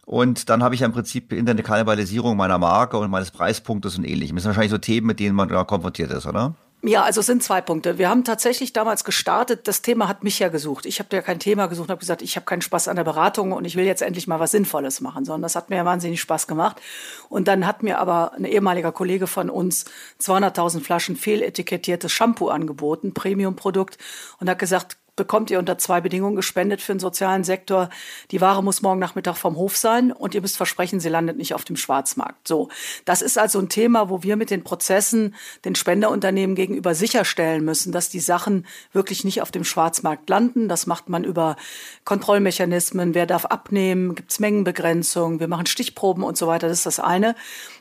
Und 0.07 0.49
dann 0.49 0.63
habe 0.63 0.75
ich 0.75 0.81
ja 0.81 0.87
im 0.87 0.93
Prinzip 0.93 1.35
in 1.35 1.45
der 1.45 1.55
Kannibalisierung 1.57 2.37
meiner 2.37 2.59
Marke 2.59 2.97
und 2.97 3.11
meines 3.11 3.31
Preispunktes 3.31 3.99
und 3.99 4.05
ähnlichem. 4.05 4.37
Das 4.37 4.45
sind 4.45 4.51
wahrscheinlich 4.51 4.71
so 4.71 4.79
Themen, 4.79 5.07
mit 5.07 5.21
denen 5.21 5.37
man 5.37 5.49
konfrontiert 5.67 6.11
ist, 6.13 6.27
oder? 6.27 6.55
Ja, 6.87 7.03
also 7.03 7.21
es 7.21 7.27
sind 7.27 7.43
zwei 7.43 7.63
Punkte. 7.63 7.97
Wir 7.97 8.11
haben 8.11 8.25
tatsächlich 8.25 8.75
damals 8.75 9.05
gestartet, 9.05 9.67
das 9.69 9.81
Thema 9.81 10.07
hat 10.07 10.23
mich 10.23 10.39
ja 10.39 10.49
gesucht. 10.49 10.85
Ich 10.85 10.99
habe 10.99 11.17
ja 11.17 11.23
kein 11.23 11.39
Thema 11.39 11.67
gesucht, 11.67 11.89
habe 11.89 11.99
gesagt, 11.99 12.21
ich 12.21 12.37
habe 12.37 12.45
keinen 12.45 12.61
Spaß 12.61 12.89
an 12.89 12.97
der 12.97 13.05
Beratung 13.05 13.53
und 13.53 13.65
ich 13.65 13.75
will 13.77 13.87
jetzt 13.87 14.03
endlich 14.03 14.27
mal 14.27 14.39
was 14.39 14.51
Sinnvolles 14.51 15.01
machen, 15.01 15.25
sondern 15.25 15.41
das 15.41 15.57
hat 15.57 15.71
mir 15.71 15.77
ja 15.77 15.87
wahnsinnig 15.87 16.21
Spaß 16.21 16.47
gemacht. 16.47 16.83
Und 17.31 17.49
dann 17.49 17.67
hat 17.67 17.83
mir 17.83 18.01
aber 18.01 18.35
ein 18.35 18.45
ehemaliger 18.45 18.93
Kollege 18.93 19.27
von 19.27 19.49
uns 19.49 19.87
200.000 20.21 20.83
Flaschen 20.83 21.17
fehletikettiertes 21.17 22.13
Shampoo 22.13 22.49
angeboten, 22.49 23.15
Premium-Produkt, 23.15 23.97
und 24.39 24.51
hat 24.51 24.59
gesagt, 24.59 24.99
bekommt 25.17 25.51
ihr 25.51 25.59
unter 25.59 25.79
zwei 25.79 26.01
Bedingungen 26.01 26.37
gespendet 26.37 26.81
für 26.81 26.93
den 26.93 27.01
sozialen 27.01 27.45
Sektor. 27.45 27.89
Die 28.31 28.41
Ware 28.41 28.63
muss 28.63 28.83
morgen 28.83 29.01
Nachmittag 29.01 29.37
vom 29.37 29.57
Hof 29.57 29.77
sein 29.77 30.13
und 30.13 30.35
ihr 30.35 30.41
müsst 30.41 30.57
versprechen, 30.57 31.01
sie 31.01 31.09
landet 31.09 31.37
nicht 31.37 31.55
auf 31.55 31.65
dem 31.65 31.77
Schwarzmarkt. 31.77 32.49
So. 32.49 32.69
Das 33.05 33.23
ist 33.23 33.39
also 33.39 33.59
ein 33.59 33.69
Thema, 33.69 34.11
wo 34.11 34.23
wir 34.23 34.37
mit 34.37 34.51
den 34.51 34.65
Prozessen 34.65 35.35
den 35.65 35.75
Spenderunternehmen 35.75 36.57
gegenüber 36.57 36.95
sicherstellen 36.95 37.65
müssen, 37.65 37.93
dass 37.93 38.09
die 38.09 38.21
Sachen 38.21 38.67
wirklich 38.93 39.25
nicht 39.25 39.43
auf 39.43 39.51
dem 39.51 39.65
Schwarzmarkt 39.65 40.29
landen. 40.29 40.69
Das 40.69 40.87
macht 40.87 41.09
man 41.09 41.25
über 41.25 41.57
Kontrollmechanismen. 42.05 43.15
Wer 43.15 43.27
darf 43.27 43.45
abnehmen? 43.45 44.15
Gibt 44.15 44.33
es 44.33 44.41
Mengenbegrenzung? 44.41 45.41
Wir 45.41 45.49
machen 45.49 45.67
Stichproben 45.67 46.25
und 46.25 46.37
so 46.37 46.47
weiter. 46.47 46.69
Das 46.69 46.79
ist 46.79 46.87
das 46.87 47.01
eine. 47.01 47.35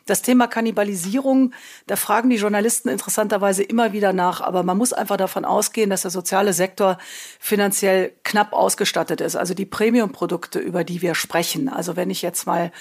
Das 0.06 0.22
Thema 0.22 0.48
Kannibalisierung, 0.48 1.54
da 1.88 1.96
fragen 1.96 2.30
die 2.30 2.36
Journalisten 2.36 2.90
interessanterweise 2.90 3.64
immer 3.64 3.94
wieder 3.94 4.12
nach, 4.12 4.42
aber 4.42 4.64
man 4.64 4.78
muss 4.78 4.92
einfach 4.92 5.16
davon 5.16 5.46
ausgehen, 5.46 5.90
dass 5.90 6.02
der 6.02 6.12
soziale 6.12 6.52
Sektor 6.52 6.98
finanziell 7.40 8.12
knapp 8.24 8.52
ausgestattet 8.52 9.22
ist. 9.22 9.36
Also 9.38 9.54
die 9.54 9.66
Premium-Produkte, 9.66 10.60
über 10.60 10.84
die 10.84 11.02
wir 11.02 11.16
sprechen. 11.16 11.70
Also 11.70 11.96
wenn 11.96 12.10
ich 12.10 12.22
jetzt 12.22 12.46
mal, 12.46 12.72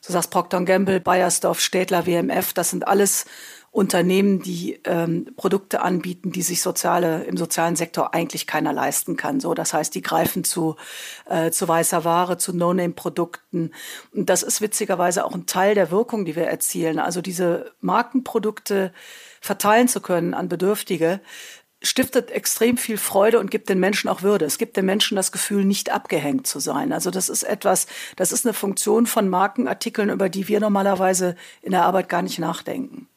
so 0.00 0.12
sagst 0.12 0.30
Procter 0.30 0.62
Gamble, 0.62 1.00
Bayersdorf, 1.00 1.60
Städtler, 1.60 2.06
WMF, 2.06 2.52
das 2.52 2.70
sind 2.70 2.86
alles 2.86 3.26
Unternehmen, 3.72 4.42
die 4.42 4.80
ähm, 4.84 5.26
Produkte 5.36 5.80
anbieten, 5.82 6.32
die 6.32 6.42
sich 6.42 6.60
soziale, 6.60 7.22
im 7.24 7.36
sozialen 7.36 7.76
Sektor 7.76 8.14
eigentlich 8.14 8.48
keiner 8.48 8.72
leisten 8.72 9.16
kann. 9.16 9.38
So, 9.38 9.54
das 9.54 9.72
heißt, 9.72 9.94
die 9.94 10.02
greifen 10.02 10.42
zu, 10.42 10.74
äh, 11.26 11.52
zu 11.52 11.68
weißer 11.68 12.04
Ware, 12.04 12.36
zu 12.36 12.52
No-Name-Produkten. 12.52 13.70
Und 14.12 14.28
das 14.28 14.42
ist 14.42 14.60
witzigerweise 14.60 15.24
auch 15.24 15.34
ein 15.34 15.46
Teil 15.46 15.76
der 15.76 15.92
Wirkung, 15.92 16.24
die 16.24 16.34
wir 16.34 16.48
erzielen. 16.48 16.98
Also 16.98 17.22
diese 17.22 17.72
Markenprodukte 17.80 18.92
verteilen 19.40 19.86
zu 19.86 20.00
können 20.00 20.34
an 20.34 20.48
Bedürftige, 20.48 21.20
stiftet 21.82 22.30
extrem 22.32 22.76
viel 22.76 22.98
Freude 22.98 23.38
und 23.38 23.52
gibt 23.52 23.68
den 23.68 23.78
Menschen 23.78 24.08
auch 24.08 24.22
Würde. 24.22 24.44
Es 24.44 24.58
gibt 24.58 24.76
den 24.76 24.84
Menschen 24.84 25.14
das 25.14 25.30
Gefühl, 25.30 25.64
nicht 25.64 25.90
abgehängt 25.90 26.46
zu 26.46 26.58
sein. 26.58 26.92
Also 26.92 27.10
das 27.10 27.28
ist 27.28 27.44
etwas, 27.44 27.86
das 28.16 28.32
ist 28.32 28.44
eine 28.44 28.52
Funktion 28.52 29.06
von 29.06 29.28
Markenartikeln, 29.28 30.10
über 30.10 30.28
die 30.28 30.48
wir 30.48 30.58
normalerweise 30.58 31.36
in 31.62 31.70
der 31.70 31.84
Arbeit 31.84 32.08
gar 32.08 32.22
nicht 32.22 32.40
nachdenken. 32.40 33.08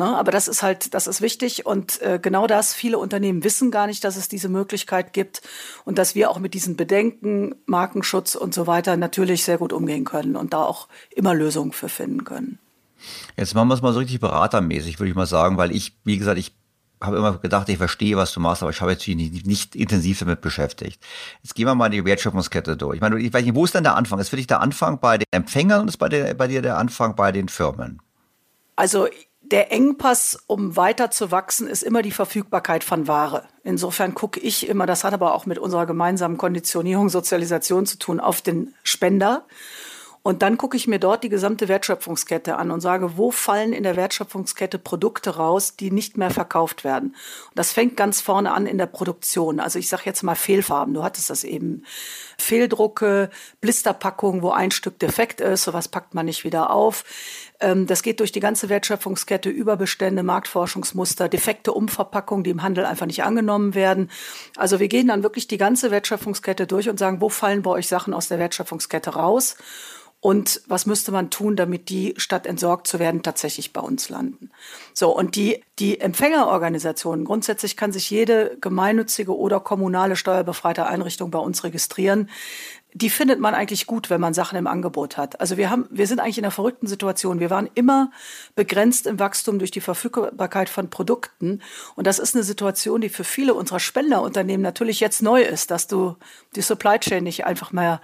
Ne? 0.00 0.16
Aber 0.16 0.32
das 0.32 0.48
ist 0.48 0.62
halt, 0.62 0.94
das 0.94 1.06
ist 1.06 1.20
wichtig 1.20 1.66
und 1.66 2.00
äh, 2.00 2.18
genau 2.20 2.46
das, 2.46 2.72
viele 2.72 2.96
Unternehmen 2.96 3.44
wissen 3.44 3.70
gar 3.70 3.86
nicht, 3.86 4.02
dass 4.02 4.16
es 4.16 4.30
diese 4.30 4.48
Möglichkeit 4.48 5.12
gibt 5.12 5.42
und 5.84 5.98
dass 5.98 6.14
wir 6.14 6.30
auch 6.30 6.38
mit 6.38 6.54
diesen 6.54 6.74
Bedenken, 6.74 7.54
Markenschutz 7.66 8.34
und 8.34 8.54
so 8.54 8.66
weiter 8.66 8.96
natürlich 8.96 9.44
sehr 9.44 9.58
gut 9.58 9.74
umgehen 9.74 10.06
können 10.06 10.36
und 10.36 10.54
da 10.54 10.62
auch 10.64 10.88
immer 11.10 11.34
Lösungen 11.34 11.72
für 11.72 11.90
finden 11.90 12.24
können. 12.24 12.58
Jetzt 13.36 13.54
machen 13.54 13.68
wir 13.68 13.74
es 13.74 13.82
mal 13.82 13.92
so 13.92 13.98
richtig 13.98 14.20
beratermäßig, 14.20 14.98
würde 14.98 15.10
ich 15.10 15.16
mal 15.16 15.26
sagen, 15.26 15.58
weil 15.58 15.70
ich, 15.70 15.94
wie 16.04 16.16
gesagt, 16.16 16.38
ich 16.38 16.54
habe 17.02 17.18
immer 17.18 17.36
gedacht, 17.36 17.68
ich 17.68 17.76
verstehe, 17.76 18.16
was 18.16 18.32
du 18.32 18.40
machst, 18.40 18.62
aber 18.62 18.70
ich 18.70 18.80
habe 18.80 18.92
jetzt 18.92 19.06
nicht, 19.06 19.46
nicht 19.46 19.76
intensiv 19.76 20.20
damit 20.20 20.40
beschäftigt. 20.40 21.02
Jetzt 21.42 21.54
gehen 21.54 21.66
wir 21.66 21.74
mal 21.74 21.90
die 21.90 22.06
Wertschöpfungskette 22.06 22.78
durch. 22.78 22.94
Ich 22.94 23.00
meine, 23.02 23.20
ich 23.20 23.34
weiß 23.34 23.44
nicht, 23.44 23.54
wo 23.54 23.66
ist 23.66 23.74
denn 23.74 23.84
der 23.84 23.96
Anfang? 23.96 24.18
Ist 24.18 24.30
für 24.30 24.36
dich 24.36 24.46
der 24.46 24.62
Anfang 24.62 24.98
bei 24.98 25.18
den 25.18 25.26
Empfängern 25.30 25.82
und 25.82 25.88
ist 25.88 25.98
bei, 25.98 26.08
der, 26.08 26.32
bei 26.32 26.48
dir 26.48 26.62
der 26.62 26.78
Anfang 26.78 27.16
bei 27.16 27.32
den 27.32 27.50
Firmen? 27.50 28.00
Also 28.76 29.08
der 29.50 29.72
Engpass, 29.72 30.38
um 30.46 30.76
weiter 30.76 31.10
zu 31.10 31.30
wachsen, 31.30 31.66
ist 31.66 31.82
immer 31.82 32.02
die 32.02 32.12
Verfügbarkeit 32.12 32.84
von 32.84 33.08
Ware. 33.08 33.44
Insofern 33.64 34.14
gucke 34.14 34.40
ich 34.40 34.68
immer, 34.68 34.86
das 34.86 35.04
hat 35.04 35.12
aber 35.12 35.34
auch 35.34 35.46
mit 35.46 35.58
unserer 35.58 35.86
gemeinsamen 35.86 36.36
Konditionierung, 36.36 37.08
Sozialisation 37.08 37.86
zu 37.86 37.98
tun, 37.98 38.20
auf 38.20 38.42
den 38.42 38.74
Spender. 38.82 39.44
Und 40.22 40.42
dann 40.42 40.58
gucke 40.58 40.76
ich 40.76 40.86
mir 40.86 40.98
dort 40.98 41.24
die 41.24 41.30
gesamte 41.30 41.68
Wertschöpfungskette 41.68 42.56
an 42.56 42.70
und 42.70 42.82
sage, 42.82 43.16
wo 43.16 43.30
fallen 43.30 43.72
in 43.72 43.84
der 43.84 43.96
Wertschöpfungskette 43.96 44.78
Produkte 44.78 45.36
raus, 45.36 45.76
die 45.76 45.90
nicht 45.90 46.18
mehr 46.18 46.30
verkauft 46.30 46.84
werden. 46.84 47.10
Und 47.48 47.58
das 47.58 47.72
fängt 47.72 47.96
ganz 47.96 48.20
vorne 48.20 48.52
an 48.52 48.66
in 48.66 48.76
der 48.76 48.86
Produktion. 48.86 49.60
Also 49.60 49.78
ich 49.78 49.88
sage 49.88 50.02
jetzt 50.04 50.22
mal 50.22 50.34
Fehlfarben, 50.34 50.92
du 50.92 51.02
hattest 51.02 51.30
das 51.30 51.42
eben. 51.42 51.84
Fehldrucke, 52.36 53.30
Blisterpackungen, 53.62 54.42
wo 54.42 54.50
ein 54.50 54.70
Stück 54.70 54.98
defekt 54.98 55.40
ist, 55.40 55.64
sowas 55.64 55.88
packt 55.88 56.14
man 56.14 56.26
nicht 56.26 56.44
wieder 56.44 56.70
auf. 56.70 57.04
Ähm, 57.60 57.86
das 57.86 58.02
geht 58.02 58.20
durch 58.20 58.32
die 58.32 58.40
ganze 58.40 58.68
Wertschöpfungskette, 58.68 59.48
Überbestände, 59.48 60.22
Marktforschungsmuster, 60.22 61.30
defekte 61.30 61.72
Umverpackungen, 61.72 62.44
die 62.44 62.50
im 62.50 62.62
Handel 62.62 62.84
einfach 62.84 63.06
nicht 63.06 63.22
angenommen 63.22 63.74
werden. 63.74 64.10
Also 64.56 64.80
wir 64.80 64.88
gehen 64.88 65.08
dann 65.08 65.22
wirklich 65.22 65.48
die 65.48 65.58
ganze 65.58 65.90
Wertschöpfungskette 65.90 66.66
durch 66.66 66.90
und 66.90 66.98
sagen, 66.98 67.20
wo 67.22 67.30
fallen 67.30 67.62
bei 67.62 67.70
euch 67.70 67.88
Sachen 67.88 68.12
aus 68.12 68.28
der 68.28 68.38
Wertschöpfungskette 68.38 69.10
raus? 69.10 69.56
Und 70.22 70.60
was 70.66 70.84
müsste 70.84 71.12
man 71.12 71.30
tun, 71.30 71.56
damit 71.56 71.88
die, 71.88 72.14
statt 72.18 72.46
entsorgt 72.46 72.86
zu 72.86 72.98
werden, 72.98 73.22
tatsächlich 73.22 73.72
bei 73.72 73.80
uns 73.80 74.10
landen? 74.10 74.50
So, 74.92 75.16
und 75.16 75.34
die, 75.34 75.62
die 75.78 75.98
Empfängerorganisationen, 76.00 77.24
grundsätzlich 77.24 77.76
kann 77.76 77.90
sich 77.90 78.10
jede 78.10 78.58
gemeinnützige 78.60 79.34
oder 79.34 79.60
kommunale 79.60 80.16
steuerbefreite 80.16 80.86
Einrichtung 80.86 81.30
bei 81.30 81.38
uns 81.38 81.64
registrieren 81.64 82.28
die 82.92 83.10
findet 83.10 83.38
man 83.38 83.54
eigentlich 83.54 83.86
gut, 83.86 84.10
wenn 84.10 84.20
man 84.20 84.34
Sachen 84.34 84.58
im 84.58 84.66
Angebot 84.66 85.16
hat. 85.16 85.40
Also 85.40 85.56
wir 85.56 85.70
haben, 85.70 85.86
wir 85.90 86.06
sind 86.06 86.18
eigentlich 86.18 86.38
in 86.38 86.44
einer 86.44 86.50
verrückten 86.50 86.86
Situation. 86.86 87.40
Wir 87.40 87.50
waren 87.50 87.70
immer 87.74 88.10
begrenzt 88.56 89.06
im 89.06 89.18
Wachstum 89.18 89.58
durch 89.58 89.70
die 89.70 89.80
Verfügbarkeit 89.80 90.68
von 90.68 90.90
Produkten. 90.90 91.62
Und 91.94 92.06
das 92.06 92.18
ist 92.18 92.34
eine 92.34 92.44
Situation, 92.44 93.00
die 93.00 93.08
für 93.08 93.24
viele 93.24 93.54
unserer 93.54 93.80
Spenderunternehmen 93.80 94.62
natürlich 94.62 95.00
jetzt 95.00 95.22
neu 95.22 95.42
ist, 95.42 95.70
dass 95.70 95.86
du 95.86 96.16
die 96.56 96.62
Supply 96.62 96.98
Chain 96.98 97.24
nicht 97.24 97.46
einfach 97.46 97.72
mehr, 97.72 98.00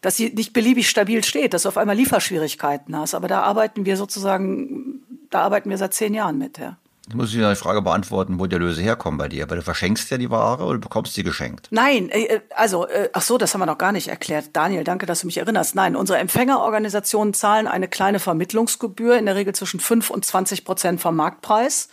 dass 0.00 0.16
sie 0.16 0.30
nicht 0.30 0.52
beliebig 0.52 0.88
stabil 0.88 1.24
steht, 1.24 1.54
dass 1.54 1.62
du 1.62 1.68
auf 1.68 1.78
einmal 1.78 1.96
Lieferschwierigkeiten 1.96 2.96
hast. 2.96 3.14
Aber 3.14 3.28
da 3.28 3.42
arbeiten 3.42 3.84
wir 3.84 3.96
sozusagen, 3.96 5.02
da 5.30 5.42
arbeiten 5.42 5.70
wir 5.70 5.78
seit 5.78 5.94
zehn 5.94 6.14
Jahren 6.14 6.38
mit, 6.38 6.58
ja. 6.58 6.76
Ich 7.08 7.14
muss 7.14 7.32
ich 7.32 7.42
eine 7.42 7.56
Frage 7.56 7.80
beantworten, 7.80 8.38
wo 8.38 8.46
die 8.46 8.54
Erlöse 8.54 8.82
herkommen 8.82 9.16
bei 9.16 9.28
dir. 9.28 9.48
Weil 9.48 9.56
du 9.56 9.62
verschenkst 9.62 10.10
ja 10.10 10.18
die 10.18 10.30
Ware 10.30 10.64
oder 10.64 10.74
du 10.74 10.80
bekommst 10.80 11.14
sie 11.14 11.22
geschenkt? 11.22 11.68
Nein, 11.70 12.10
äh, 12.10 12.24
äh, 12.24 12.40
also, 12.54 12.86
äh, 12.86 13.08
ach 13.14 13.22
so, 13.22 13.38
das 13.38 13.54
haben 13.54 13.62
wir 13.62 13.66
noch 13.66 13.78
gar 13.78 13.92
nicht 13.92 14.08
erklärt. 14.08 14.50
Daniel, 14.52 14.84
danke, 14.84 15.06
dass 15.06 15.22
du 15.22 15.26
mich 15.26 15.38
erinnerst. 15.38 15.74
Nein, 15.74 15.96
unsere 15.96 16.18
Empfängerorganisationen 16.18 17.32
zahlen 17.32 17.66
eine 17.66 17.88
kleine 17.88 18.18
Vermittlungsgebühr, 18.18 19.16
in 19.16 19.24
der 19.24 19.36
Regel 19.36 19.54
zwischen 19.54 19.80
5 19.80 20.10
und 20.10 20.26
20 20.26 20.66
Prozent 20.66 21.00
vom 21.00 21.16
Marktpreis. 21.16 21.88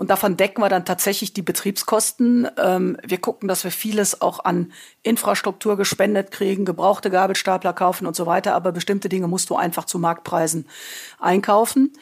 Und 0.00 0.08
davon 0.08 0.38
decken 0.38 0.62
wir 0.62 0.70
dann 0.70 0.86
tatsächlich 0.86 1.34
die 1.34 1.42
Betriebskosten. 1.42 2.48
Ähm, 2.56 2.96
wir 3.06 3.18
gucken, 3.18 3.48
dass 3.48 3.64
wir 3.64 3.70
vieles 3.70 4.22
auch 4.22 4.42
an 4.46 4.72
Infrastruktur 5.02 5.76
gespendet 5.76 6.30
kriegen, 6.30 6.64
gebrauchte 6.64 7.10
Gabelstapler 7.10 7.74
kaufen 7.74 8.06
und 8.06 8.16
so 8.16 8.24
weiter. 8.24 8.54
Aber 8.54 8.72
bestimmte 8.72 9.10
Dinge 9.10 9.28
musst 9.28 9.50
du 9.50 9.56
einfach 9.56 9.84
zu 9.84 9.98
Marktpreisen 9.98 10.66
einkaufen. 11.18 11.92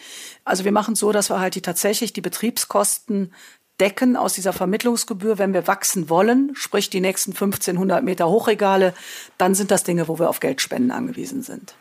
Also 0.45 0.65
wir 0.65 0.71
machen 0.71 0.95
so, 0.95 1.11
dass 1.11 1.29
wir 1.29 1.41
halt 1.41 1.57
die 1.57 1.61
tatsächlich 1.61 2.13
die 2.13 2.21
Betriebskosten 2.21 3.35
decken 3.81 4.17
aus 4.17 4.35
dieser 4.35 4.53
Vermittlungsgebühr, 4.53 5.39
wenn 5.39 5.53
wir 5.53 5.67
wachsen 5.67 6.09
wollen, 6.09 6.53
sprich 6.55 6.91
die 6.91 7.01
nächsten 7.01 7.33
1500 7.33 8.05
Meter 8.05 8.29
Hochregale, 8.29 8.95
dann 9.39 9.57
sind 9.57 9.73
das 9.73 9.83
Dinge, 9.83 10.07
wo 10.07 10.21
wir 10.21 10.31
auf 10.31 10.39
Geldspenden 10.39 10.93
angewiesen 10.93 11.43
sind 11.43 11.75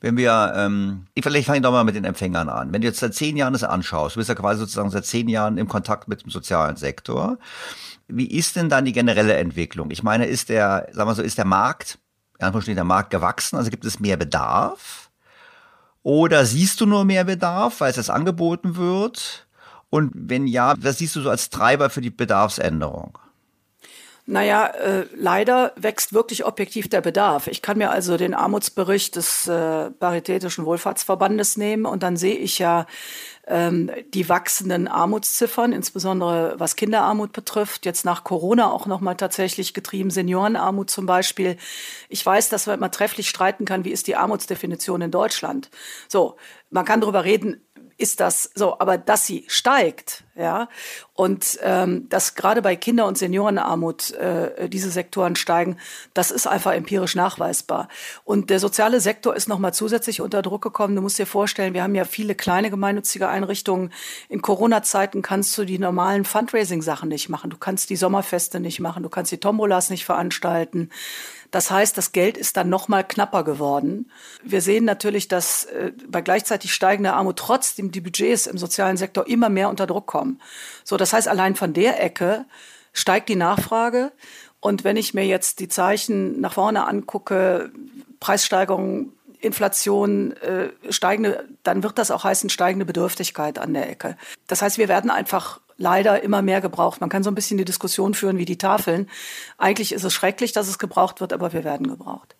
wenn 0.00 0.16
wir, 0.16 0.52
ähm, 0.56 1.06
vielleicht 1.20 1.46
fange 1.46 1.58
ich 1.58 1.62
doch 1.62 1.72
mal 1.72 1.84
mit 1.84 1.94
den 1.94 2.04
Empfängern 2.04 2.48
an. 2.48 2.72
Wenn 2.72 2.80
du 2.80 2.86
jetzt 2.86 3.00
seit 3.00 3.14
zehn 3.14 3.36
Jahren 3.36 3.52
das 3.52 3.64
anschaust, 3.64 4.16
du 4.16 4.20
bist 4.20 4.28
ja 4.28 4.34
quasi 4.34 4.60
sozusagen 4.60 4.90
seit 4.90 5.06
zehn 5.06 5.28
Jahren 5.28 5.58
im 5.58 5.68
Kontakt 5.68 6.08
mit 6.08 6.22
dem 6.22 6.30
sozialen 6.30 6.76
Sektor. 6.76 7.38
Wie 8.08 8.30
ist 8.30 8.56
denn 8.56 8.68
dann 8.68 8.84
die 8.84 8.92
generelle 8.92 9.34
Entwicklung? 9.34 9.90
Ich 9.90 10.02
meine, 10.02 10.26
ist 10.26 10.48
der, 10.48 10.88
sagen 10.92 11.08
wir 11.08 11.14
so, 11.14 11.22
ist 11.22 11.38
der 11.38 11.44
Markt, 11.44 11.98
in 12.38 12.46
Anführungsstrichen 12.46 12.76
der 12.76 12.84
Markt 12.84 13.10
gewachsen? 13.10 13.56
Also 13.56 13.70
gibt 13.70 13.84
es 13.84 14.00
mehr 14.00 14.16
Bedarf? 14.16 15.10
Oder 16.02 16.46
siehst 16.46 16.80
du 16.80 16.86
nur 16.86 17.04
mehr 17.04 17.24
Bedarf, 17.24 17.80
weil 17.80 17.90
es 17.90 17.96
jetzt 17.96 18.10
angeboten 18.10 18.76
wird? 18.76 19.46
Und 19.90 20.12
wenn 20.14 20.46
ja, 20.46 20.74
was 20.78 20.98
siehst 20.98 21.16
du 21.16 21.20
so 21.20 21.30
als 21.30 21.50
Treiber 21.50 21.90
für 21.90 22.00
die 22.00 22.10
Bedarfsänderung? 22.10 23.18
Naja, 24.26 24.66
äh, 24.66 25.06
leider 25.14 25.72
wächst 25.76 26.12
wirklich 26.12 26.44
objektiv 26.44 26.88
der 26.88 27.00
Bedarf. 27.00 27.46
Ich 27.46 27.62
kann 27.62 27.78
mir 27.78 27.90
also 27.90 28.16
den 28.16 28.34
Armutsbericht 28.34 29.16
des 29.16 29.48
äh, 29.48 29.90
Paritätischen 29.90 30.66
Wohlfahrtsverbandes 30.66 31.56
nehmen 31.56 31.86
und 31.86 32.02
dann 32.02 32.16
sehe 32.16 32.36
ich 32.36 32.58
ja 32.58 32.86
ähm, 33.46 33.90
die 34.14 34.28
wachsenden 34.28 34.86
Armutsziffern, 34.86 35.72
insbesondere 35.72 36.54
was 36.58 36.76
Kinderarmut 36.76 37.32
betrifft. 37.32 37.84
Jetzt 37.84 38.04
nach 38.04 38.22
Corona 38.22 38.70
auch 38.70 38.86
nochmal 38.86 39.16
tatsächlich 39.16 39.74
getrieben, 39.74 40.10
Seniorenarmut 40.10 40.90
zum 40.90 41.06
Beispiel. 41.06 41.56
Ich 42.08 42.24
weiß, 42.24 42.48
dass 42.48 42.66
man 42.66 42.78
immer 42.78 42.90
trefflich 42.90 43.28
streiten 43.28 43.64
kann, 43.64 43.84
wie 43.84 43.90
ist 43.90 44.06
die 44.06 44.16
Armutsdefinition 44.16 45.02
in 45.02 45.10
Deutschland. 45.10 45.70
So, 46.08 46.36
man 46.70 46.84
kann 46.84 47.00
darüber 47.00 47.24
reden, 47.24 47.60
ist 48.00 48.20
das 48.20 48.50
so, 48.54 48.78
aber 48.80 48.98
dass 48.98 49.26
sie 49.26 49.44
steigt, 49.46 50.24
ja, 50.34 50.68
und 51.14 51.58
ähm, 51.62 52.08
dass 52.08 52.34
gerade 52.34 52.62
bei 52.62 52.74
Kinder- 52.74 53.06
und 53.06 53.18
Seniorenarmut 53.18 54.12
äh, 54.12 54.70
diese 54.70 54.90
Sektoren 54.90 55.36
steigen, 55.36 55.76
das 56.14 56.30
ist 56.30 56.46
einfach 56.46 56.72
empirisch 56.72 57.14
nachweisbar. 57.14 57.88
Und 58.24 58.48
der 58.48 58.58
soziale 58.58 59.00
Sektor 59.00 59.36
ist 59.36 59.48
nochmal 59.48 59.74
zusätzlich 59.74 60.22
unter 60.22 60.40
Druck 60.40 60.62
gekommen. 60.62 60.96
Du 60.96 61.02
musst 61.02 61.18
dir 61.18 61.26
vorstellen, 61.26 61.74
wir 61.74 61.82
haben 61.82 61.94
ja 61.94 62.06
viele 62.06 62.34
kleine 62.34 62.70
gemeinnützige 62.70 63.28
Einrichtungen. 63.28 63.92
In 64.30 64.40
Corona-Zeiten 64.40 65.20
kannst 65.20 65.56
du 65.58 65.64
die 65.64 65.78
normalen 65.78 66.24
Fundraising-Sachen 66.24 67.10
nicht 67.10 67.28
machen. 67.28 67.50
Du 67.50 67.58
kannst 67.58 67.90
die 67.90 67.96
Sommerfeste 67.96 68.60
nicht 68.60 68.80
machen, 68.80 69.02
du 69.02 69.10
kannst 69.10 69.30
die 69.30 69.38
Tombolas 69.38 69.90
nicht 69.90 70.06
veranstalten. 70.06 70.88
Das 71.50 71.70
heißt, 71.70 71.96
das 71.98 72.12
Geld 72.12 72.36
ist 72.36 72.56
dann 72.56 72.68
noch 72.68 72.88
mal 72.88 73.02
knapper 73.02 73.44
geworden. 73.44 74.10
Wir 74.42 74.60
sehen 74.60 74.84
natürlich, 74.84 75.28
dass 75.28 75.64
äh, 75.64 75.92
bei 76.08 76.20
gleichzeitig 76.20 76.72
steigender 76.72 77.14
Armut 77.14 77.36
trotzdem 77.36 77.90
die 77.90 78.00
Budgets 78.00 78.46
im 78.46 78.58
sozialen 78.58 78.96
Sektor 78.96 79.26
immer 79.26 79.48
mehr 79.48 79.68
unter 79.68 79.86
Druck 79.86 80.06
kommen. 80.06 80.40
So, 80.84 80.96
das 80.96 81.12
heißt, 81.12 81.28
allein 81.28 81.56
von 81.56 81.72
der 81.72 82.02
Ecke 82.02 82.44
steigt 82.92 83.28
die 83.28 83.36
Nachfrage. 83.36 84.12
Und 84.60 84.84
wenn 84.84 84.96
ich 84.96 85.14
mir 85.14 85.26
jetzt 85.26 85.60
die 85.60 85.68
Zeichen 85.68 86.40
nach 86.40 86.52
vorne 86.52 86.86
angucke, 86.86 87.72
Preissteigerungen, 88.20 89.12
Inflation, 89.40 90.32
äh, 90.32 90.68
steigende, 90.90 91.48
dann 91.62 91.82
wird 91.82 91.98
das 91.98 92.10
auch 92.10 92.24
heißen 92.24 92.50
steigende 92.50 92.84
Bedürftigkeit 92.84 93.58
an 93.58 93.72
der 93.72 93.88
Ecke. 93.88 94.16
Das 94.46 94.60
heißt, 94.60 94.76
wir 94.76 94.88
werden 94.88 95.10
einfach 95.10 95.60
leider 95.80 96.22
immer 96.22 96.42
mehr 96.42 96.60
gebraucht. 96.60 97.00
Man 97.00 97.10
kann 97.10 97.24
so 97.24 97.30
ein 97.30 97.34
bisschen 97.34 97.58
die 97.58 97.64
Diskussion 97.64 98.14
führen 98.14 98.38
wie 98.38 98.44
die 98.44 98.58
Tafeln. 98.58 99.08
Eigentlich 99.58 99.92
ist 99.92 100.04
es 100.04 100.12
schrecklich, 100.12 100.52
dass 100.52 100.68
es 100.68 100.78
gebraucht 100.78 101.20
wird, 101.20 101.32
aber 101.32 101.52
wir 101.52 101.64
werden 101.64 101.88
gebraucht. 101.88 102.36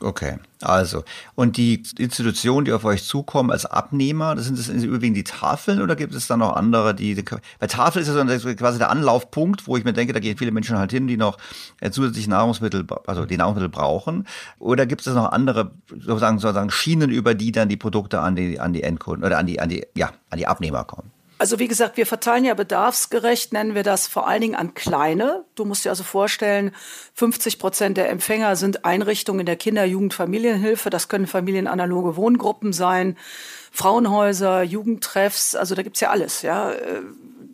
Okay, 0.00 0.36
also 0.60 1.02
und 1.34 1.56
die 1.56 1.82
Institutionen, 1.98 2.64
die 2.64 2.72
auf 2.72 2.84
euch 2.84 3.02
zukommen 3.02 3.50
als 3.50 3.66
Abnehmer, 3.66 4.36
das 4.36 4.44
sind 4.44 4.56
das 4.56 4.68
überwiegend 4.68 5.16
die 5.16 5.24
Tafeln 5.24 5.82
oder 5.82 5.96
gibt 5.96 6.14
es 6.14 6.28
da 6.28 6.36
noch 6.36 6.54
andere, 6.54 6.94
die, 6.94 7.16
die 7.16 7.24
bei 7.58 7.66
Tafel 7.66 8.02
ist 8.02 8.06
ja 8.06 8.38
so 8.38 8.54
quasi 8.54 8.78
der 8.78 8.90
Anlaufpunkt, 8.90 9.66
wo 9.66 9.76
ich 9.76 9.82
mir 9.82 9.92
denke, 9.92 10.12
da 10.12 10.20
gehen 10.20 10.38
viele 10.38 10.52
Menschen 10.52 10.78
halt 10.78 10.92
hin, 10.92 11.08
die 11.08 11.16
noch 11.16 11.36
äh, 11.80 11.90
zusätzlich 11.90 12.28
Nahrungsmittel, 12.28 12.86
also 13.08 13.24
die 13.24 13.36
Nahrungsmittel 13.36 13.70
brauchen. 13.70 14.28
Oder 14.60 14.86
gibt 14.86 15.04
es 15.04 15.12
noch 15.12 15.32
andere 15.32 15.72
sozusagen, 15.90 16.38
sozusagen 16.38 16.70
Schienen, 16.70 17.10
über 17.10 17.34
die 17.34 17.50
dann 17.50 17.68
die 17.68 17.76
Produkte 17.76 18.20
an 18.20 18.36
die 18.36 18.60
an 18.60 18.72
die 18.72 18.84
Endkunden 18.84 19.24
oder 19.24 19.36
an 19.36 19.46
die 19.46 19.58
an 19.58 19.68
die 19.68 19.84
ja 19.96 20.12
an 20.30 20.38
die 20.38 20.46
Abnehmer 20.46 20.84
kommen? 20.84 21.10
Also 21.38 21.60
wie 21.60 21.68
gesagt, 21.68 21.96
wir 21.96 22.06
verteilen 22.06 22.44
ja 22.44 22.54
bedarfsgerecht, 22.54 23.52
nennen 23.52 23.76
wir 23.76 23.84
das 23.84 24.08
vor 24.08 24.26
allen 24.26 24.40
Dingen 24.40 24.54
an 24.56 24.74
kleine. 24.74 25.44
Du 25.54 25.64
musst 25.64 25.84
dir 25.84 25.90
also 25.90 26.02
vorstellen, 26.02 26.72
50 27.14 27.60
Prozent 27.60 27.96
der 27.96 28.10
Empfänger 28.10 28.56
sind 28.56 28.84
Einrichtungen 28.84 29.40
in 29.40 29.46
der 29.46 29.56
Kinder-, 29.56 29.84
Jugend-, 29.84 30.14
Familienhilfe. 30.14 30.90
Das 30.90 31.08
können 31.08 31.28
familienanaloge 31.28 32.16
Wohngruppen 32.16 32.72
sein, 32.72 33.16
Frauenhäuser, 33.70 34.62
Jugendtreffs. 34.62 35.54
Also 35.54 35.76
da 35.76 35.82
gibt's 35.82 36.00
ja 36.00 36.10
alles. 36.10 36.42
Ja, 36.42 36.72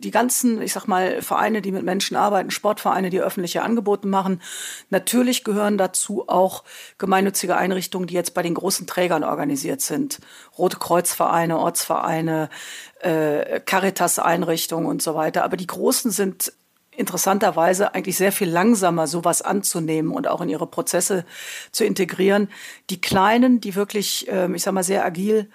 die 0.05 0.11
ganzen, 0.11 0.61
ich 0.61 0.71
sag 0.71 0.87
mal, 0.87 1.21
Vereine, 1.21 1.61
die 1.61 1.71
mit 1.71 1.83
Menschen 1.83 2.15
arbeiten, 2.15 2.51
Sportvereine, 2.51 3.09
die 3.09 3.19
öffentliche 3.19 3.63
Angebote 3.63 4.07
machen. 4.07 4.39
Natürlich 4.91 5.43
gehören 5.43 5.77
dazu 5.79 6.29
auch 6.29 6.63
gemeinnützige 6.99 7.57
Einrichtungen, 7.57 8.07
die 8.07 8.13
jetzt 8.13 8.35
bei 8.35 8.43
den 8.43 8.53
großen 8.53 8.85
Trägern 8.85 9.23
organisiert 9.23 9.81
sind. 9.81 10.19
Rote 10.57 10.77
Kreuzvereine, 10.77 11.57
Ortsvereine, 11.57 12.49
äh, 12.99 13.59
Caritas-Einrichtungen 13.59 14.85
und 14.85 15.01
so 15.01 15.15
weiter. 15.15 15.43
Aber 15.43 15.57
die 15.57 15.67
großen 15.67 16.11
sind 16.11 16.53
interessanterweise 16.91 17.95
eigentlich 17.95 18.15
sehr 18.15 18.31
viel 18.31 18.49
langsamer, 18.49 19.07
sowas 19.07 19.41
anzunehmen 19.41 20.11
und 20.11 20.27
auch 20.27 20.41
in 20.41 20.49
ihre 20.49 20.67
Prozesse 20.67 21.25
zu 21.71 21.83
integrieren. 21.83 22.47
Die 22.91 23.01
Kleinen, 23.01 23.59
die 23.59 23.75
wirklich, 23.75 24.27
ähm, 24.29 24.53
ich 24.53 24.61
sag 24.61 24.73
mal, 24.73 24.83
sehr 24.83 25.03
agil 25.03 25.49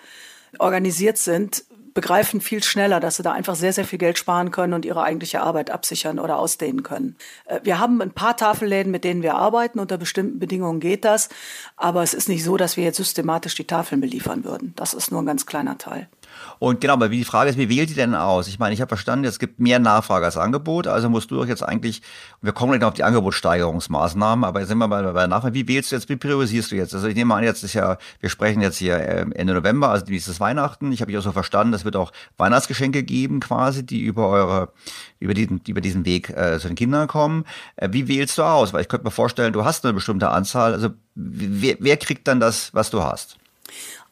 organisiert 0.59 1.19
sind, 1.19 1.65
begreifen 1.95 2.41
viel 2.41 2.62
schneller, 2.62 3.01
dass 3.01 3.16
sie 3.16 3.22
da 3.22 3.32
einfach 3.32 3.55
sehr, 3.55 3.72
sehr 3.72 3.84
viel 3.84 3.99
Geld 3.99 4.18
sparen 4.18 4.51
können 4.51 4.72
und 4.72 4.84
ihre 4.84 5.03
eigentliche 5.03 5.41
Arbeit 5.41 5.70
absichern 5.70 6.18
oder 6.18 6.38
ausdehnen 6.38 6.82
können. 6.82 7.16
Äh, 7.47 7.61
wir 7.62 7.78
haben 7.78 8.01
ein 8.01 8.12
paar 8.12 8.36
Tafelläden, 8.36 8.93
mit 8.93 9.05
denen 9.05 9.22
wir 9.22 9.34
arbeiten. 9.34 9.78
Unter 9.78 9.99
bestimmten 9.99 10.38
Bedingungen 10.38 10.80
geht 10.80 11.05
das. 11.05 11.28
Aber 11.76 12.03
es 12.03 12.14
ist 12.14 12.28
nicht 12.28 12.45
so, 12.45 12.57
dass 12.57 12.76
wir 12.76 12.84
jetzt 12.84 12.97
systematisch 12.99 13.55
die 13.55 13.66
Tafeln 13.66 14.01
beliefern 14.01 14.45
würden. 14.45 14.72
Das 14.76 14.95
ist 14.95 15.11
nur 15.11 15.22
ein 15.22 15.26
ganz 15.26 15.47
kleiner 15.47 15.78
Teil. 15.78 16.09
Und 16.59 16.81
genau, 16.81 16.95
aber 16.95 17.09
die 17.09 17.24
Frage 17.24 17.51
ist, 17.51 17.59
wie 17.59 17.68
wählt 17.68 17.91
ihr 17.91 17.97
denn 17.97 18.14
aus? 18.14 18.49
Ich 18.49 18.59
meine, 18.59 18.74
ich 18.74 18.81
habe 18.81 18.89
verstanden, 18.89 19.24
es 19.24 19.39
gibt 19.39 19.61
mehr 19.61 19.78
Nachfrage 19.78 20.26
als 20.26 20.37
Angebot, 20.37 20.87
also 20.87 21.09
musst 21.09 21.31
du 21.31 21.37
doch 21.37 21.47
jetzt 21.47 21.62
eigentlich, 21.62 22.03
wir 22.43 22.53
kommen 22.53 22.72
gleich 22.72 22.83
noch 22.83 22.89
auf 22.89 22.95
die 22.95 23.05
Angebotssteigerungsmaßnahmen, 23.05 24.45
aber 24.45 24.61
jetzt 24.61 24.68
sind 24.68 24.78
wir 24.78 24.87
mal 24.87 25.03
bei 25.12 25.20
der 25.20 25.28
Nachfrage, 25.28 25.55
wie 25.55 25.66
wählst 25.68 25.91
du 25.91 25.97
jetzt, 25.97 26.09
wie 26.09 26.16
priorisierst 26.16 26.70
du 26.70 26.76
jetzt? 26.76 26.95
Also 26.95 27.07
ich 27.09 27.14
nehme 27.14 27.35
an, 27.35 27.45
jetzt 27.45 27.64
ist 27.64 27.74
ja, 27.74 27.99
wir 28.20 28.28
sprechen 28.28 28.61
jetzt 28.61 28.76
hier 28.76 28.99
ähm, 28.99 29.33
Ende 29.33 29.55
November, 29.55 29.89
also 29.89 30.05
das 30.07 30.41
Weihnachten? 30.41 30.93
Ich 30.93 31.01
habe 31.01 31.12
ja 31.12 31.20
so 31.20 31.33
verstanden, 31.33 31.72
es 31.74 31.85
wird 31.85 31.97
auch 31.97 32.12
Weihnachtsgeschenke 32.37 33.03
geben 33.03 33.41
quasi, 33.41 33.85
die 33.85 34.01
über 34.01 34.28
eure, 34.28 34.72
über 35.18 35.35
diesen, 35.35 35.61
über 35.66 35.81
diesen 35.81 36.05
Weg 36.05 36.31
äh, 36.31 36.59
zu 36.59 36.68
den 36.68 36.76
Kindern 36.76 37.09
kommen. 37.09 37.45
Äh, 37.76 37.89
wie 37.93 38.07
wählst 38.09 38.39
du 38.39 38.43
aus? 38.43 38.72
Weil 38.72 38.83
ich 38.83 38.89
könnte 38.89 39.05
mir 39.05 39.11
vorstellen, 39.11 39.53
du 39.53 39.64
hast 39.64 39.85
eine 39.85 39.95
bestimmte 39.95 40.28
Anzahl, 40.28 40.74
also 40.74 40.91
wer, 41.14 41.76
wer 41.81 41.97
kriegt 41.97 42.28
dann 42.28 42.41
das, 42.41 42.74
was 42.74 42.91
du 42.91 43.03
hast? 43.03 43.39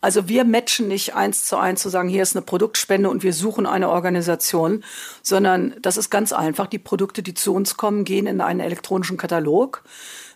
Also 0.00 0.28
wir 0.28 0.44
matchen 0.44 0.86
nicht 0.86 1.14
eins 1.14 1.44
zu 1.44 1.56
eins 1.56 1.82
zu 1.82 1.88
sagen, 1.88 2.08
hier 2.08 2.22
ist 2.22 2.36
eine 2.36 2.44
Produktspende 2.44 3.10
und 3.10 3.24
wir 3.24 3.32
suchen 3.32 3.66
eine 3.66 3.88
Organisation, 3.88 4.84
sondern 5.22 5.74
das 5.82 5.96
ist 5.96 6.08
ganz 6.10 6.32
einfach. 6.32 6.66
Die 6.66 6.78
Produkte, 6.78 7.22
die 7.22 7.34
zu 7.34 7.52
uns 7.52 7.76
kommen, 7.76 8.04
gehen 8.04 8.26
in 8.26 8.40
einen 8.40 8.60
elektronischen 8.60 9.16
Katalog 9.16 9.82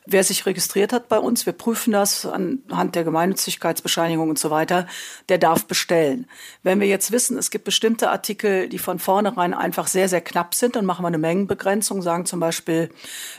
wer 0.04 0.24
sich 0.24 0.46
registriert 0.46 0.92
hat 0.92 1.08
bei 1.08 1.18
uns, 1.18 1.46
wir 1.46 1.52
prüfen 1.52 1.92
das 1.92 2.26
anhand 2.26 2.94
der 2.94 3.04
Gemeinnützigkeitsbescheinigung 3.04 4.30
und 4.30 4.38
so 4.38 4.50
weiter, 4.50 4.86
der 5.28 5.38
darf 5.38 5.66
bestellen. 5.66 6.26
Wenn 6.62 6.80
wir 6.80 6.88
jetzt 6.88 7.12
wissen, 7.12 7.38
es 7.38 7.50
gibt 7.50 7.64
bestimmte 7.64 8.10
Artikel, 8.10 8.68
die 8.68 8.78
von 8.78 8.98
vornherein 8.98 9.54
einfach 9.54 9.86
sehr, 9.86 10.08
sehr 10.08 10.20
knapp 10.20 10.54
sind, 10.54 10.76
dann 10.76 10.84
machen 10.84 11.02
wir 11.02 11.08
eine 11.08 11.18
Mengenbegrenzung, 11.18 12.02
sagen 12.02 12.26
zum 12.26 12.40
Beispiel, 12.40 12.90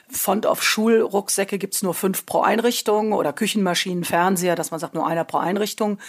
Font 0.09 0.45
auf 0.45 0.63
Schulrucksäcke 0.63 1.57
gibt's 1.57 1.83
nur 1.83 1.93
fünf 1.93 2.25
pro 2.25 2.41
Einrichtung 2.41 3.13
oder 3.13 3.33
Küchenmaschinen, 3.33 4.03
Fernseher, 4.03 4.55
dass 4.55 4.71
man 4.71 4.79
sagt 4.79 4.93
nur 4.93 5.07
einer 5.07 5.23
pro 5.25 5.37
Einrichtung. 5.39 5.99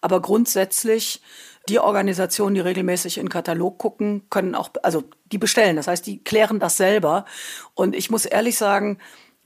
Aber 0.00 0.20
grundsätzlich 0.20 1.20
die 1.68 1.78
Organisationen, 1.78 2.54
die 2.54 2.60
regelmäßig 2.60 3.18
in 3.18 3.28
Katalog 3.28 3.78
gucken, 3.78 4.22
können 4.30 4.54
auch, 4.54 4.70
also 4.82 5.04
die 5.30 5.38
bestellen. 5.38 5.76
Das 5.76 5.86
heißt, 5.86 6.06
die 6.06 6.24
klären 6.24 6.58
das 6.58 6.76
selber. 6.76 7.26
Und 7.74 7.94
ich 7.94 8.10
muss 8.10 8.24
ehrlich 8.24 8.56
sagen, 8.56 8.98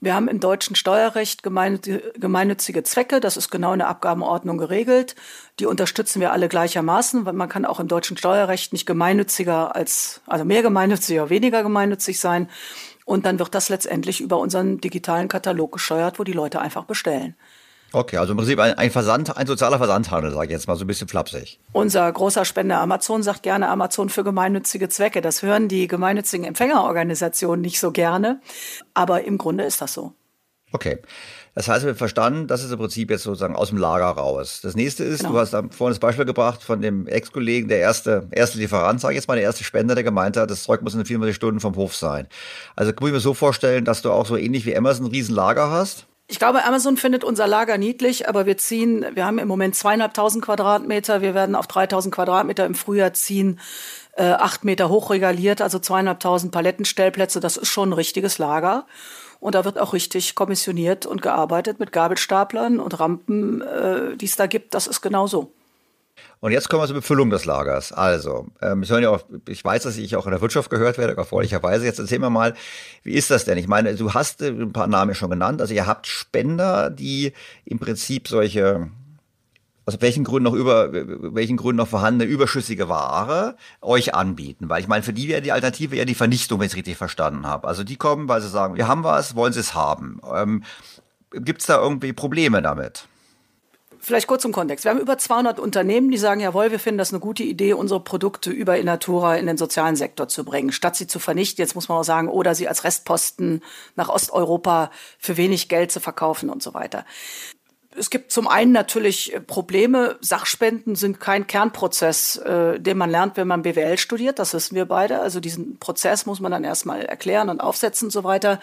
wir 0.05 0.13
haben 0.13 0.27
im 0.27 0.39
deutschen 0.39 0.75
Steuerrecht 0.75 1.43
gemeinnützige 1.43 2.83
Zwecke. 2.83 3.19
Das 3.19 3.37
ist 3.37 3.49
genau 3.49 3.73
in 3.73 3.79
der 3.79 3.87
Abgabenordnung 3.87 4.57
geregelt. 4.57 5.15
Die 5.59 5.65
unterstützen 5.65 6.21
wir 6.21 6.31
alle 6.31 6.47
gleichermaßen, 6.47 7.25
weil 7.25 7.33
man 7.33 7.49
kann 7.49 7.65
auch 7.65 7.79
im 7.79 7.87
deutschen 7.87 8.15
Steuerrecht 8.15 8.71
nicht 8.71 8.85
gemeinnütziger 8.85 9.75
als, 9.75 10.21
also 10.27 10.45
mehr 10.45 10.61
gemeinnütziger, 10.61 11.29
weniger 11.29 11.63
gemeinnützig 11.63 12.19
sein. 12.19 12.49
Und 13.03 13.25
dann 13.25 13.39
wird 13.39 13.55
das 13.55 13.69
letztendlich 13.69 14.21
über 14.21 14.37
unseren 14.39 14.79
digitalen 14.79 15.27
Katalog 15.27 15.73
gesteuert, 15.73 16.19
wo 16.19 16.23
die 16.23 16.33
Leute 16.33 16.61
einfach 16.61 16.85
bestellen. 16.85 17.35
Okay, 17.95 18.17
also 18.17 18.33
im 18.33 18.37
Prinzip 18.37 18.59
ein, 18.59 18.73
ein 18.73 18.91
Versand, 18.91 19.37
ein 19.37 19.47
sozialer 19.47 19.77
Versandhandel, 19.77 20.31
sage 20.31 20.47
ich 20.47 20.51
jetzt 20.51 20.67
mal 20.67 20.75
so 20.75 20.83
ein 20.83 20.87
bisschen 20.87 21.07
flapsig. 21.07 21.61
Unser 21.71 22.11
großer 22.11 22.43
Spender 22.43 22.81
Amazon 22.81 23.23
sagt 23.23 23.43
gerne 23.43 23.69
Amazon 23.69 24.09
für 24.09 24.25
gemeinnützige 24.25 24.89
Zwecke. 24.89 25.21
Das 25.21 25.43
hören 25.43 25.69
die 25.69 25.87
gemeinnützigen 25.87 26.45
Empfängerorganisationen 26.45 27.61
nicht 27.61 27.79
so 27.79 27.93
gerne. 27.93 28.41
Aber 28.93 29.23
im 29.23 29.37
Grunde 29.37 29.63
ist 29.63 29.81
das 29.81 29.93
so. 29.93 30.11
Okay. 30.73 30.97
Das 31.53 31.69
heißt, 31.69 31.85
wir 31.85 31.91
haben 31.91 31.97
verstanden, 31.97 32.47
das 32.47 32.65
ist 32.65 32.71
im 32.73 32.79
Prinzip 32.79 33.09
jetzt 33.09 33.23
sozusagen 33.23 33.55
aus 33.55 33.69
dem 33.69 33.77
Lager 33.77 34.07
raus. 34.07 34.59
Das 34.61 34.75
nächste 34.75 35.05
ist, 35.05 35.19
genau. 35.19 35.31
du 35.31 35.39
hast 35.39 35.51
vorhin 35.51 35.91
das 35.91 35.99
Beispiel 35.99 36.25
gebracht 36.25 36.63
von 36.63 36.81
dem 36.81 37.07
Ex-Kollegen, 37.07 37.69
der 37.69 37.79
erste, 37.79 38.27
erste 38.31 38.57
Lieferant, 38.57 38.99
sage 38.99 39.13
ich 39.13 39.19
jetzt 39.19 39.29
mal, 39.29 39.35
der 39.35 39.45
erste 39.45 39.63
Spender, 39.63 39.95
der 39.95 40.03
gemeint 40.03 40.35
hat, 40.35 40.51
das 40.51 40.63
Zeug 40.63 40.81
muss 40.81 40.95
in 40.95 41.05
24 41.05 41.33
Stunden 41.33 41.61
vom 41.61 41.77
Hof 41.77 41.95
sein. 41.95 42.27
Also 42.75 42.91
kann 42.91 43.07
ich 43.07 43.13
mir 43.13 43.21
so 43.21 43.33
vorstellen, 43.33 43.85
dass 43.85 44.01
du 44.01 44.11
auch 44.11 44.25
so 44.25 44.35
ähnlich 44.35 44.65
wie 44.65 44.75
Amazon 44.75 45.05
ein 45.05 45.11
Riesenlager 45.11 45.71
hast? 45.71 46.07
Ich 46.27 46.39
glaube, 46.39 46.65
Amazon 46.65 46.97
findet 46.97 47.23
unser 47.23 47.45
Lager 47.45 47.77
niedlich, 47.77 48.27
aber 48.27 48.47
wir 48.47 48.57
ziehen, 48.57 49.05
wir 49.13 49.25
haben 49.25 49.37
im 49.37 49.47
Moment 49.47 49.75
zweieinhalbtausend 49.75 50.43
Quadratmeter, 50.43 51.21
wir 51.21 51.35
werden 51.35 51.55
auf 51.55 51.67
3000 51.67 52.13
Quadratmeter 52.13 52.65
im 52.65 52.73
Frühjahr 52.73 53.13
ziehen, 53.13 53.59
äh, 54.13 54.31
acht 54.31 54.63
Meter 54.63 54.89
hochregaliert, 54.89 55.61
also 55.61 55.77
zweieinhalbtausend 55.77 56.51
Palettenstellplätze, 56.51 57.39
das 57.39 57.57
ist 57.57 57.69
schon 57.69 57.89
ein 57.89 57.93
richtiges 57.93 58.39
Lager. 58.39 58.87
Und 59.39 59.53
da 59.53 59.65
wird 59.65 59.77
auch 59.77 59.93
richtig 59.93 60.33
kommissioniert 60.33 61.05
und 61.05 61.21
gearbeitet 61.21 61.79
mit 61.79 61.91
Gabelstaplern 61.91 62.79
und 62.79 62.99
Rampen, 62.99 63.61
äh, 63.61 64.17
die 64.17 64.25
es 64.25 64.35
da 64.35 64.47
gibt. 64.47 64.73
Das 64.73 64.87
ist 64.87 65.01
genau 65.01 65.27
so. 65.27 65.51
Und 66.39 66.51
jetzt 66.51 66.69
kommen 66.69 66.83
wir 66.83 66.87
zur 66.87 66.95
Befüllung 66.95 67.29
des 67.29 67.45
Lagers. 67.45 67.91
Also, 67.91 68.47
ähm, 68.61 68.83
ich, 68.83 68.89
ja 68.89 69.09
auch, 69.09 69.23
ich 69.47 69.63
weiß, 69.63 69.83
dass 69.83 69.97
ich 69.97 70.15
auch 70.15 70.25
in 70.25 70.31
der 70.31 70.41
Wirtschaft 70.41 70.69
gehört 70.69 70.97
werde, 70.97 71.17
erfreulicherweise. 71.17 71.85
Jetzt 71.85 71.99
erzähl 71.99 72.19
mir 72.19 72.29
mal, 72.29 72.53
wie 73.03 73.13
ist 73.13 73.31
das 73.31 73.45
denn? 73.45 73.57
Ich 73.57 73.67
meine, 73.67 73.95
du 73.95 74.13
hast 74.13 74.41
äh, 74.41 74.49
ein 74.49 74.73
paar 74.73 74.87
Namen 74.87 75.15
schon 75.15 75.29
genannt. 75.29 75.61
Also 75.61 75.73
ihr 75.73 75.87
habt 75.87 76.07
Spender, 76.07 76.89
die 76.89 77.33
im 77.65 77.79
Prinzip 77.79 78.27
solche 78.27 78.89
aus 79.85 80.01
welchen 80.01 80.23
Gründen 80.23 80.45
noch 80.45 80.53
über 80.53 80.91
welchen 80.91 81.57
Gründen 81.57 81.77
noch 81.77 81.87
vorhandene 81.87 82.29
überschüssige 82.29 82.89
Ware 82.89 83.55
euch 83.81 84.15
anbieten, 84.15 84.67
weil 84.67 84.81
ich 84.81 84.87
meine, 84.87 85.03
für 85.03 85.13
die 85.13 85.27
wäre 85.27 85.41
die 85.41 85.51
Alternative 85.51 85.95
ja 85.95 86.05
die 86.05 86.15
Vernichtung, 86.15 86.59
wenn 86.59 86.65
ich 86.65 86.73
es 86.73 86.77
richtig 86.77 86.97
verstanden 86.97 87.45
habe. 87.45 87.67
Also 87.67 87.83
die 87.83 87.95
kommen, 87.95 88.27
weil 88.27 88.41
sie 88.41 88.49
sagen, 88.49 88.75
wir 88.77 88.87
haben 88.87 89.03
was, 89.03 89.35
wollen 89.35 89.53
sie 89.53 89.59
es 89.59 89.75
haben. 89.75 90.19
Ähm, 90.33 90.63
Gibt 91.31 91.61
es 91.61 91.67
da 91.67 91.79
irgendwie 91.79 92.13
Probleme 92.13 92.61
damit? 92.61 93.07
Vielleicht 94.05 94.27
kurz 94.27 94.43
zum 94.43 94.51
Kontext. 94.51 94.85
Wir 94.85 94.91
haben 94.91 94.99
über 94.99 95.17
200 95.17 95.59
Unternehmen, 95.59 96.11
die 96.11 96.19
sagen, 96.19 96.39
jawohl, 96.39 96.69
wir 96.69 96.77
finden 96.77 96.99
das 96.99 97.11
eine 97.11 97.19
gute 97.19 97.41
Idee, 97.41 97.73
unsere 97.73 97.99
Produkte 97.99 98.51
über 98.51 98.77
Innatura 98.77 99.35
in 99.37 99.47
den 99.47 99.57
sozialen 99.57 99.95
Sektor 99.95 100.27
zu 100.27 100.45
bringen, 100.45 100.71
statt 100.71 100.95
sie 100.95 101.07
zu 101.07 101.17
vernichten. 101.17 101.63
Jetzt 101.63 101.73
muss 101.73 101.89
man 101.89 101.97
auch 101.97 102.03
sagen, 102.03 102.27
oder 102.27 102.53
sie 102.53 102.67
als 102.67 102.83
Restposten 102.83 103.63
nach 103.95 104.09
Osteuropa 104.09 104.91
für 105.17 105.37
wenig 105.37 105.69
Geld 105.69 105.91
zu 105.91 105.99
verkaufen 105.99 106.51
und 106.51 106.61
so 106.61 106.75
weiter. 106.75 107.03
Es 107.97 108.11
gibt 108.11 108.31
zum 108.31 108.47
einen 108.47 108.73
natürlich 108.73 109.35
Probleme. 109.47 110.17
Sachspenden 110.21 110.93
sind 110.95 111.19
kein 111.19 111.47
Kernprozess, 111.47 112.37
äh, 112.37 112.79
den 112.79 112.99
man 112.99 113.09
lernt, 113.09 113.37
wenn 113.37 113.47
man 113.47 113.63
BWL 113.63 113.97
studiert. 113.97 114.37
Das 114.37 114.53
wissen 114.53 114.75
wir 114.75 114.85
beide. 114.85 115.19
Also 115.19 115.39
diesen 115.39 115.79
Prozess 115.79 116.27
muss 116.27 116.39
man 116.39 116.51
dann 116.51 116.63
erstmal 116.63 117.01
erklären 117.01 117.49
und 117.49 117.59
aufsetzen 117.59 118.09
und 118.09 118.11
so 118.11 118.23
weiter. 118.23 118.59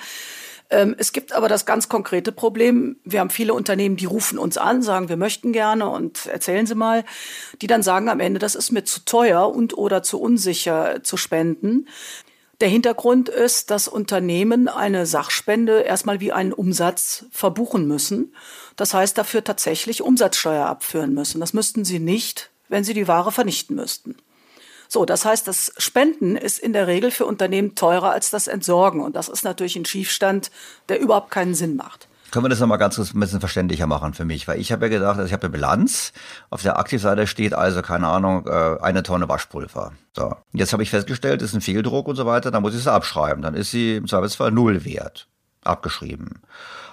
Ähm, 0.72 0.96
es 0.98 1.12
gibt 1.12 1.32
aber 1.32 1.48
das 1.48 1.66
ganz 1.66 1.90
konkrete 1.90 2.32
Problem. 2.32 2.96
Wir 3.04 3.20
haben 3.20 3.28
viele 3.28 3.52
Unternehmen, 3.52 3.96
die 3.96 4.06
rufen 4.06 4.38
uns 4.38 4.56
an, 4.56 4.82
sagen, 4.82 5.10
wir 5.10 5.18
möchten 5.18 5.52
gerne 5.52 5.88
und 5.88 6.26
erzählen 6.26 6.66
Sie 6.66 6.74
mal, 6.74 7.04
die 7.60 7.66
dann 7.66 7.82
sagen 7.82 8.08
am 8.08 8.20
Ende, 8.20 8.40
das 8.40 8.54
ist 8.54 8.72
mir 8.72 8.82
zu 8.82 9.04
teuer 9.04 9.54
und 9.54 9.76
oder 9.76 10.02
zu 10.02 10.18
unsicher 10.18 11.02
zu 11.02 11.18
spenden. 11.18 11.88
Der 12.62 12.70
Hintergrund 12.70 13.28
ist, 13.28 13.70
dass 13.70 13.86
Unternehmen 13.86 14.66
eine 14.68 15.04
Sachspende 15.04 15.80
erstmal 15.80 16.20
wie 16.20 16.32
einen 16.32 16.54
Umsatz 16.54 17.26
verbuchen 17.30 17.86
müssen. 17.86 18.34
Das 18.76 18.94
heißt, 18.94 19.18
dafür 19.18 19.44
tatsächlich 19.44 20.00
Umsatzsteuer 20.00 20.66
abführen 20.66 21.12
müssen. 21.12 21.40
Das 21.40 21.52
müssten 21.52 21.84
sie 21.84 21.98
nicht, 21.98 22.50
wenn 22.68 22.84
sie 22.84 22.94
die 22.94 23.08
Ware 23.08 23.30
vernichten 23.30 23.76
müssten. 23.76 24.16
So, 24.92 25.06
das 25.06 25.24
heißt, 25.24 25.48
das 25.48 25.72
Spenden 25.78 26.36
ist 26.36 26.58
in 26.58 26.74
der 26.74 26.86
Regel 26.86 27.10
für 27.10 27.24
Unternehmen 27.24 27.74
teurer 27.74 28.10
als 28.10 28.28
das 28.28 28.46
Entsorgen. 28.46 29.00
Und 29.00 29.16
das 29.16 29.30
ist 29.30 29.42
natürlich 29.42 29.74
ein 29.74 29.86
Schiefstand, 29.86 30.50
der 30.90 31.00
überhaupt 31.00 31.30
keinen 31.30 31.54
Sinn 31.54 31.76
macht. 31.76 32.08
Können 32.30 32.44
wir 32.44 32.50
das 32.50 32.60
nochmal 32.60 32.76
ganz 32.76 32.96
kurz 32.96 33.14
ein 33.14 33.20
bisschen 33.20 33.40
verständlicher 33.40 33.86
machen 33.86 34.12
für 34.12 34.26
mich? 34.26 34.46
Weil 34.46 34.60
ich 34.60 34.70
habe 34.70 34.84
ja 34.84 34.90
gedacht, 34.90 35.16
also 35.16 35.24
ich 35.24 35.32
habe 35.32 35.44
eine 35.44 35.52
Bilanz. 35.52 36.12
Auf 36.50 36.60
der 36.60 36.78
Aktivseite 36.78 37.26
steht 37.26 37.54
also, 37.54 37.80
keine 37.80 38.08
Ahnung, 38.08 38.46
äh, 38.46 38.76
eine 38.82 39.02
Tonne 39.02 39.30
Waschpulver. 39.30 39.94
So. 40.14 40.36
Jetzt 40.52 40.74
habe 40.74 40.82
ich 40.82 40.90
festgestellt, 40.90 41.40
ist 41.40 41.54
ein 41.54 41.62
Fehldruck 41.62 42.06
und 42.06 42.16
so 42.16 42.26
weiter, 42.26 42.50
dann 42.50 42.60
muss 42.60 42.74
ich 42.74 42.82
sie 42.82 42.92
abschreiben. 42.92 43.42
Dann 43.42 43.54
ist 43.54 43.70
sie 43.70 43.96
im 43.96 44.06
Zweifelsfall 44.06 44.50
null 44.50 44.84
wert. 44.84 45.26
Abgeschrieben. 45.64 46.42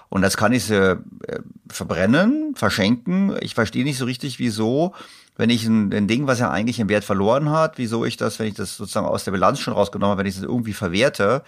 Und 0.08 0.22
das 0.22 0.38
kann 0.38 0.54
ich 0.54 0.64
sie 0.64 0.76
äh, 0.76 1.40
verbrennen, 1.70 2.56
verschenken. 2.56 3.36
Ich 3.42 3.56
verstehe 3.56 3.84
nicht 3.84 3.98
so 3.98 4.06
richtig, 4.06 4.40
wieso, 4.40 4.94
wenn 5.40 5.50
ich 5.50 5.64
ein, 5.64 5.94
ein 5.94 6.08
Ding, 6.10 6.28
was 6.28 6.40
ja 6.40 6.52
eigentlich 6.52 6.82
im 6.82 6.90
Wert 6.90 7.06
verloren 7.06 7.50
hat, 7.50 7.78
wieso 7.78 8.04
ich 8.04 8.18
das, 8.18 8.40
wenn 8.40 8.48
ich 8.48 8.56
das 8.56 8.76
sozusagen 8.76 9.08
aus 9.08 9.24
der 9.24 9.32
Bilanz 9.32 9.60
schon 9.62 9.74
rausgenommen 9.74 10.12
habe, 10.12 10.20
wenn 10.20 10.28
ich 10.28 10.36
das 10.36 10.44
irgendwie 10.44 10.74
verwerte, 10.74 11.44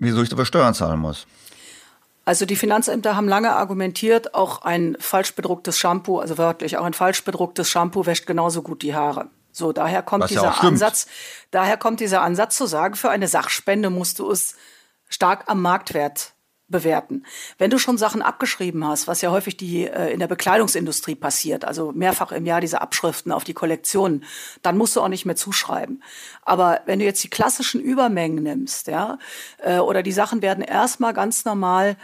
wieso 0.00 0.20
ich 0.20 0.28
dafür 0.28 0.46
Steuern 0.46 0.74
zahlen 0.74 0.98
muss. 0.98 1.28
Also 2.24 2.44
die 2.44 2.56
Finanzämter 2.56 3.14
haben 3.14 3.28
lange 3.28 3.52
argumentiert, 3.52 4.34
auch 4.34 4.62
ein 4.62 4.96
falsch 4.98 5.36
bedrucktes 5.36 5.78
Shampoo, 5.78 6.18
also 6.18 6.38
wörtlich, 6.38 6.76
auch 6.76 6.84
ein 6.84 6.92
falsch 6.92 7.22
bedrucktes 7.22 7.70
Shampoo 7.70 8.04
wäscht 8.04 8.26
genauso 8.26 8.62
gut 8.62 8.82
die 8.82 8.96
Haare. 8.96 9.28
So, 9.52 9.72
daher 9.72 10.02
kommt 10.02 10.24
Was 10.24 10.30
dieser 10.30 10.42
ja 10.42 10.50
Ansatz, 10.50 11.06
daher 11.52 11.76
kommt 11.76 12.00
dieser 12.00 12.22
Ansatz 12.22 12.56
zu 12.56 12.66
sagen, 12.66 12.96
für 12.96 13.10
eine 13.10 13.28
Sachspende 13.28 13.90
musst 13.90 14.18
du 14.18 14.28
es 14.28 14.56
stark 15.08 15.44
am 15.46 15.62
Marktwert 15.62 16.32
bewerten. 16.72 17.24
Wenn 17.58 17.70
du 17.70 17.78
schon 17.78 17.96
Sachen 17.96 18.20
abgeschrieben 18.20 18.84
hast, 18.84 19.06
was 19.06 19.20
ja 19.20 19.30
häufig 19.30 19.56
die 19.56 19.86
äh, 19.86 20.12
in 20.12 20.18
der 20.18 20.26
Bekleidungsindustrie 20.26 21.14
passiert, 21.14 21.64
also 21.64 21.92
mehrfach 21.92 22.32
im 22.32 22.44
Jahr 22.44 22.60
diese 22.60 22.80
Abschriften 22.80 23.30
auf 23.30 23.44
die 23.44 23.54
Kollektionen, 23.54 24.24
dann 24.62 24.76
musst 24.76 24.96
du 24.96 25.00
auch 25.00 25.08
nicht 25.08 25.24
mehr 25.24 25.36
zuschreiben. 25.36 26.02
Aber 26.42 26.80
wenn 26.86 26.98
du 26.98 27.04
jetzt 27.04 27.22
die 27.22 27.30
klassischen 27.30 27.80
Übermengen 27.80 28.42
nimmst, 28.42 28.88
ja, 28.88 29.18
äh, 29.58 29.78
oder 29.78 30.02
die 30.02 30.10
Sachen 30.10 30.42
werden 30.42 30.64
erstmal 30.64 31.14
ganz 31.14 31.44
normal 31.44 31.96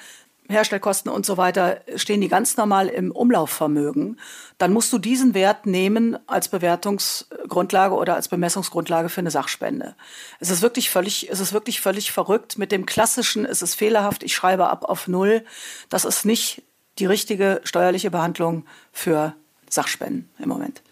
Herstellkosten 0.48 1.10
und 1.10 1.26
so 1.26 1.36
weiter 1.36 1.80
stehen 1.96 2.20
die 2.20 2.28
ganz 2.28 2.56
normal 2.56 2.88
im 2.88 3.10
Umlaufvermögen, 3.10 4.18
dann 4.56 4.72
musst 4.72 4.92
du 4.92 4.98
diesen 4.98 5.34
Wert 5.34 5.66
nehmen 5.66 6.18
als 6.26 6.48
Bewertungsgrundlage 6.48 7.94
oder 7.94 8.14
als 8.14 8.28
Bemessungsgrundlage 8.28 9.10
für 9.10 9.20
eine 9.20 9.30
Sachspende. 9.30 9.94
Es 10.40 10.50
ist 10.50 10.62
wirklich 10.62 10.90
völlig, 10.90 11.30
es 11.30 11.40
ist 11.40 11.52
wirklich 11.52 11.80
völlig 11.80 12.12
verrückt. 12.12 12.58
Mit 12.58 12.72
dem 12.72 12.86
klassischen 12.86 13.44
ist 13.44 13.62
es 13.62 13.74
fehlerhaft, 13.74 14.22
ich 14.22 14.34
schreibe 14.34 14.68
ab 14.68 14.84
auf 14.84 15.06
Null. 15.06 15.44
Das 15.90 16.04
ist 16.04 16.24
nicht 16.24 16.62
die 16.98 17.06
richtige 17.06 17.60
steuerliche 17.64 18.10
Behandlung 18.10 18.64
für 18.92 19.34
Sachspenden 19.68 20.30
im 20.38 20.48
Moment. 20.48 20.82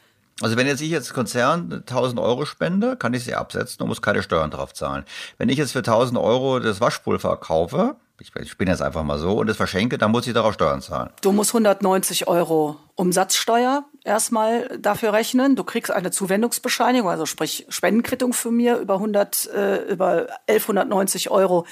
Also 0.43 0.59
wenn 0.59 0.67
jetzt 0.67 0.83
ich 0.83 0.91
jetzt 0.91 1.15
Konzern 1.15 1.73
1000 1.73 2.21
Euro 2.21 2.45
spende, 2.45 2.97
kann 2.97 3.15
ich 3.15 3.25
sie 3.25 3.35
absetzen 3.35 3.83
und 3.83 3.89
muss 3.89 4.03
keine 4.03 4.23
Steuern 4.23 4.51
drauf 4.51 4.75
zahlen. 4.75 5.05
Wenn 5.39 5.49
ich 5.49 5.57
jetzt 5.57 5.73
für 5.73 5.79
1000 5.79 6.19
Euro 6.19 6.61
das 6.61 6.81
Waschpulver 6.81 7.39
kaufe, 7.39 7.97
ich 8.21 8.57
bin 8.57 8.69
jetzt 8.69 8.83
einfach 8.83 9.03
mal 9.03 9.19
so, 9.19 9.39
und 9.39 9.49
es 9.49 9.57
verschenke, 9.57 9.99
dann 9.99 10.11
muss 10.11 10.27
ich 10.27 10.33
darauf 10.33 10.55
Steuern 10.55 10.81
zahlen. 10.81 11.11
Du 11.21 11.33
musst 11.33 11.51
190 11.51 12.29
Euro 12.29 12.77
Umsatzsteuer 12.95 13.85
erstmal 14.05 14.79
dafür 14.79 15.12
rechnen. 15.12 15.55
Du 15.55 15.64
kriegst 15.64 15.91
eine 15.91 16.11
Zuwendungsbescheinigung, 16.11 17.11
also 17.11 17.27
sprich 17.27 17.67
Spendenquittung 17.69 18.33
für 18.33 18.51
mir 18.51 18.79
über 18.79 18.95
100, 18.95 19.51
äh, 19.53 19.77
über 19.93 20.29
1190 20.47 21.31
Euro. 21.31 21.67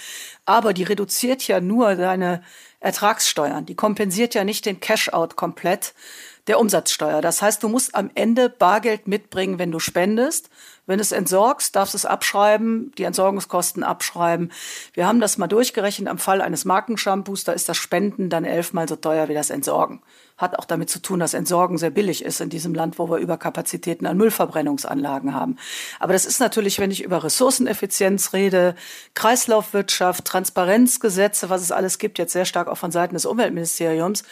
Aber 0.44 0.74
die 0.74 0.82
reduziert 0.82 1.46
ja 1.48 1.60
nur 1.60 1.94
deine 1.94 2.42
Ertragssteuern. 2.80 3.64
Die 3.64 3.74
kompensiert 3.74 4.34
ja 4.34 4.44
nicht 4.44 4.66
den 4.66 4.80
Cash-out 4.80 5.36
komplett 5.36 5.94
der 6.46 6.60
Umsatzsteuer. 6.60 7.22
Das 7.22 7.40
heißt, 7.40 7.62
du 7.62 7.68
musst 7.68 7.94
am 7.94 8.10
Ende 8.14 8.50
Bargeld 8.50 9.08
mitbringen, 9.08 9.58
wenn 9.58 9.72
du 9.72 9.78
spendest. 9.78 10.50
Wenn 10.86 10.98
du 10.98 11.02
es 11.02 11.12
entsorgst, 11.12 11.74
darfst 11.76 11.94
du 11.94 11.96
es 11.96 12.04
abschreiben, 12.04 12.92
die 12.98 13.04
Entsorgungskosten 13.04 13.82
abschreiben. 13.82 14.52
Wir 14.92 15.06
haben 15.06 15.18
das 15.18 15.38
mal 15.38 15.46
durchgerechnet 15.46 16.08
am 16.08 16.18
Fall 16.18 16.42
eines 16.42 16.66
Markenshampoos, 16.66 17.44
da 17.44 17.52
ist 17.52 17.70
das 17.70 17.78
Spenden 17.78 18.28
dann 18.28 18.44
elfmal 18.44 18.86
so 18.86 18.96
teuer 18.96 19.28
wie 19.28 19.34
das 19.34 19.48
Entsorgen. 19.48 20.02
Hat 20.36 20.58
auch 20.58 20.66
damit 20.66 20.90
zu 20.90 21.00
tun, 21.00 21.20
dass 21.20 21.32
Entsorgen 21.32 21.78
sehr 21.78 21.90
billig 21.90 22.22
ist 22.22 22.40
in 22.40 22.50
diesem 22.50 22.74
Land, 22.74 22.98
wo 22.98 23.08
wir 23.08 23.16
Überkapazitäten 23.16 24.06
an 24.06 24.18
Müllverbrennungsanlagen 24.18 25.34
haben. 25.34 25.56
Aber 26.00 26.12
das 26.12 26.26
ist 26.26 26.38
natürlich, 26.38 26.78
wenn 26.78 26.90
ich 26.90 27.02
über 27.02 27.24
Ressourceneffizienz 27.24 28.34
rede, 28.34 28.74
Kreislaufwirtschaft, 29.14 30.24
Transparenzgesetze, 30.26 31.48
was 31.48 31.62
es 31.62 31.72
alles 31.72 31.98
gibt, 31.98 32.18
jetzt 32.18 32.32
sehr 32.32 32.44
stark 32.44 32.68
auch 32.68 32.78
von 32.78 32.90
Seiten 32.90 33.14
des 33.14 33.24
Umweltministeriums, 33.24 34.24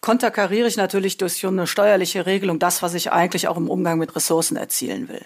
konterkariere 0.00 0.66
ich 0.66 0.76
natürlich 0.76 1.16
durch 1.16 1.46
eine 1.46 1.68
steuerliche 1.68 2.26
Regelung 2.26 2.58
das, 2.58 2.82
was 2.82 2.94
ich 2.94 3.12
eigentlich 3.12 3.46
auch 3.46 3.56
im 3.56 3.70
Umgang 3.70 3.98
mit 3.98 4.16
Ressourcen 4.16 4.56
erzielen 4.56 5.08
will. 5.08 5.24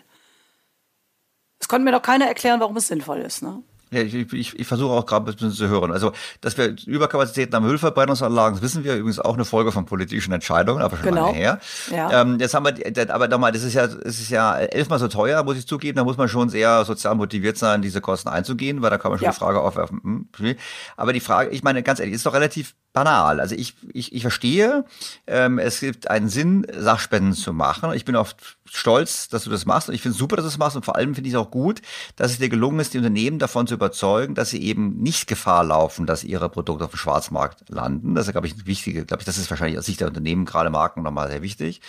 Es 1.61 1.69
konnte 1.69 1.85
mir 1.85 1.93
doch 1.93 2.03
keiner 2.03 2.27
erklären, 2.27 2.61
warum 2.61 2.77
es 2.77 2.89
sinnvoll 2.89 3.19
ist. 3.21 3.43
Ne? 3.43 3.63
Ja, 3.93 4.01
ich, 4.01 4.15
ich, 4.15 4.59
ich 4.59 4.67
versuche 4.67 4.93
auch 4.93 5.07
gerade 5.07 5.25
ein 5.25 5.33
bisschen 5.33 5.53
zu 5.53 5.69
hören. 5.69 5.93
Also, 5.93 6.13
dass 6.41 6.59
wir 6.59 6.75
Überkapazitäten 6.87 7.55
am 7.55 7.65
Müllverbrennungsanlagen, 7.65 8.55
das 8.55 8.63
wissen 8.63 8.83
wir 8.83 8.97
übrigens 8.97 9.21
auch 9.21 9.35
eine 9.35 9.45
Folge 9.45 9.71
von 9.71 9.87
politischen 9.87 10.33
Entscheidungen, 10.33 10.83
aber 10.83 10.97
schon 10.97 11.07
genau. 11.07 11.27
lange 11.27 11.39
her. 11.39 11.61
Ja. 11.93 12.23
Ähm, 12.23 12.39
jetzt 12.41 12.55
haben 12.55 12.67
wir, 12.67 13.15
aber 13.15 13.29
nochmal, 13.29 13.53
das 13.53 13.63
ist 13.63 13.75
ja, 13.75 13.87
das 13.87 14.19
ist 14.19 14.31
ja 14.31 14.57
elfmal 14.59 14.99
so 14.99 15.07
teuer, 15.07 15.45
muss 15.45 15.57
ich 15.57 15.69
zugeben. 15.69 15.97
Da 15.97 16.05
muss 16.05 16.17
man 16.17 16.29
schon 16.29 16.49
sehr 16.49 16.85
sozial 16.85 17.15
motiviert 17.15 17.59
sein, 17.59 17.81
diese 17.81 18.01
Kosten 18.01 18.29
einzugehen, 18.29 18.83
weil 18.83 18.91
da 18.91 18.99
kann 18.99 19.13
man 19.13 19.19
schon 19.19 19.27
ja. 19.27 19.31
die 19.31 19.39
Frage 19.39 19.61
aufwerfen. 19.61 20.29
Hm, 20.37 20.57
aber 20.97 21.13
die 21.13 21.21
Frage, 21.21 21.51
ich 21.51 21.63
meine, 21.63 21.85
ganz 21.85 22.01
ehrlich, 22.01 22.15
ist 22.17 22.27
doch 22.27 22.35
relativ 22.35 22.75
banal. 22.97 23.41
Also 23.41 23.55
ich, 23.55 23.75
ich, 23.93 24.15
ich 24.15 24.23
verstehe, 24.23 24.87
ähm, 25.27 25.59
es 25.59 25.81
gibt 25.81 26.11
einen 26.11 26.31
Sinn, 26.31 26.67
Sachspenden 26.75 27.35
zu 27.35 27.53
machen. 27.53 27.93
Ich 27.93 28.07
bin 28.07 28.17
oft 28.17 28.57
stolz, 28.65 29.29
dass 29.29 29.45
du 29.45 29.51
das 29.51 29.67
machst 29.67 29.91
und 29.91 29.95
ich 29.95 30.01
finde 30.01 30.17
super, 30.17 30.37
dass 30.37 30.47
du 30.47 30.49
das 30.49 30.59
machst 30.59 30.77
und 30.77 30.85
vor 30.85 30.97
allem 30.97 31.15
finde 31.15 31.29
ich 31.29 31.35
es 31.35 31.39
auch 31.39 31.51
gut, 31.51 31.83
dass 32.17 32.31
es 32.33 32.39
dir 32.39 32.49
gelungen 32.49 32.81
ist, 32.81 32.95
die 32.95 32.99
Unternehmen 32.99 33.39
davon 33.39 33.67
zu 33.67 33.76
überzeugen, 33.77 34.35
dass 34.35 34.51
sie 34.51 34.63
eben 34.63 34.99
nicht 34.99 35.27
Gefahr 35.27 35.65
laufen, 35.65 36.07
dass 36.07 36.25
ihre 36.25 36.49
Produkte 36.49 36.85
auf 36.85 36.91
dem 36.91 36.99
Schwarzmarkt 36.99 37.69
landen. 37.69 38.15
Das 38.15 38.27
ist, 38.27 38.33
glaube 38.33 38.47
ich, 38.47 38.67
wichtige, 38.67 39.05
glaube 39.05 39.21
ich, 39.21 39.27
das 39.27 39.39
ist 39.39 39.51
wahrscheinlich 39.51 39.79
aus 39.79 39.87
Sicht 39.87 40.01
der 40.01 40.09
Unternehmen, 40.09 40.45
gerade 40.45 40.71
Marken 40.71 41.03
nochmal 41.03 41.29
sehr 41.29 41.43
wichtig. 41.43 41.81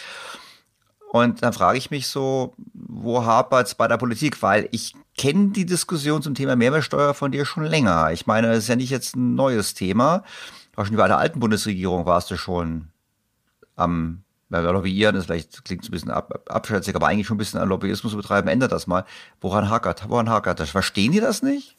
Und 1.12 1.42
dann 1.42 1.54
frage 1.54 1.78
ich 1.78 1.90
mich 1.90 2.08
so, 2.08 2.54
wo 2.74 3.26
hapert 3.26 3.68
es 3.68 3.76
bei 3.76 3.88
der 3.88 3.98
Politik? 3.98 4.42
Weil 4.44 4.68
ich 4.72 4.94
kenne 5.18 5.50
die 5.50 5.66
Diskussion 5.66 6.22
zum 6.22 6.36
Thema 6.36 6.56
Mehrwertsteuer 6.56 7.14
von 7.14 7.32
dir 7.32 7.46
schon 7.46 7.64
länger. 7.64 8.12
Ich 8.12 8.28
meine, 8.28 8.52
es 8.52 8.60
ist 8.60 8.68
ja 8.68 8.76
nicht 8.76 8.90
jetzt 8.90 9.16
ein 9.16 9.36
neues 9.36 9.74
Thema 9.74 10.24
war 10.78 10.86
schon 10.86 10.96
bei 10.96 11.08
der 11.08 11.18
alten 11.18 11.40
Bundesregierung 11.40 12.06
warst 12.06 12.32
du 12.32 12.38
schon 12.38 12.90
am 13.76 14.24
lobbyieren, 14.50 15.16
das 15.16 15.26
vielleicht 15.26 15.66
klingt 15.66 15.84
ein 15.84 15.92
bisschen 15.92 16.12
ab, 16.12 16.44
abschätzig, 16.48 16.96
aber 16.96 17.08
eigentlich 17.08 17.28
schon 17.28 17.36
ein 17.36 17.40
bisschen 17.40 17.60
an 17.60 17.70
Lobbyismus 17.70 18.16
betreiben, 18.16 18.48
ändert 18.48 18.72
das 18.72 18.88
mal. 18.88 19.06
Woran 19.42 19.70
hakert? 19.70 20.10
Woran 20.10 20.30
hakert 20.30 20.60
das? 20.60 20.70
Verstehen 20.70 21.12
die 21.12 21.20
das 21.20 21.44
nicht? 21.44 21.76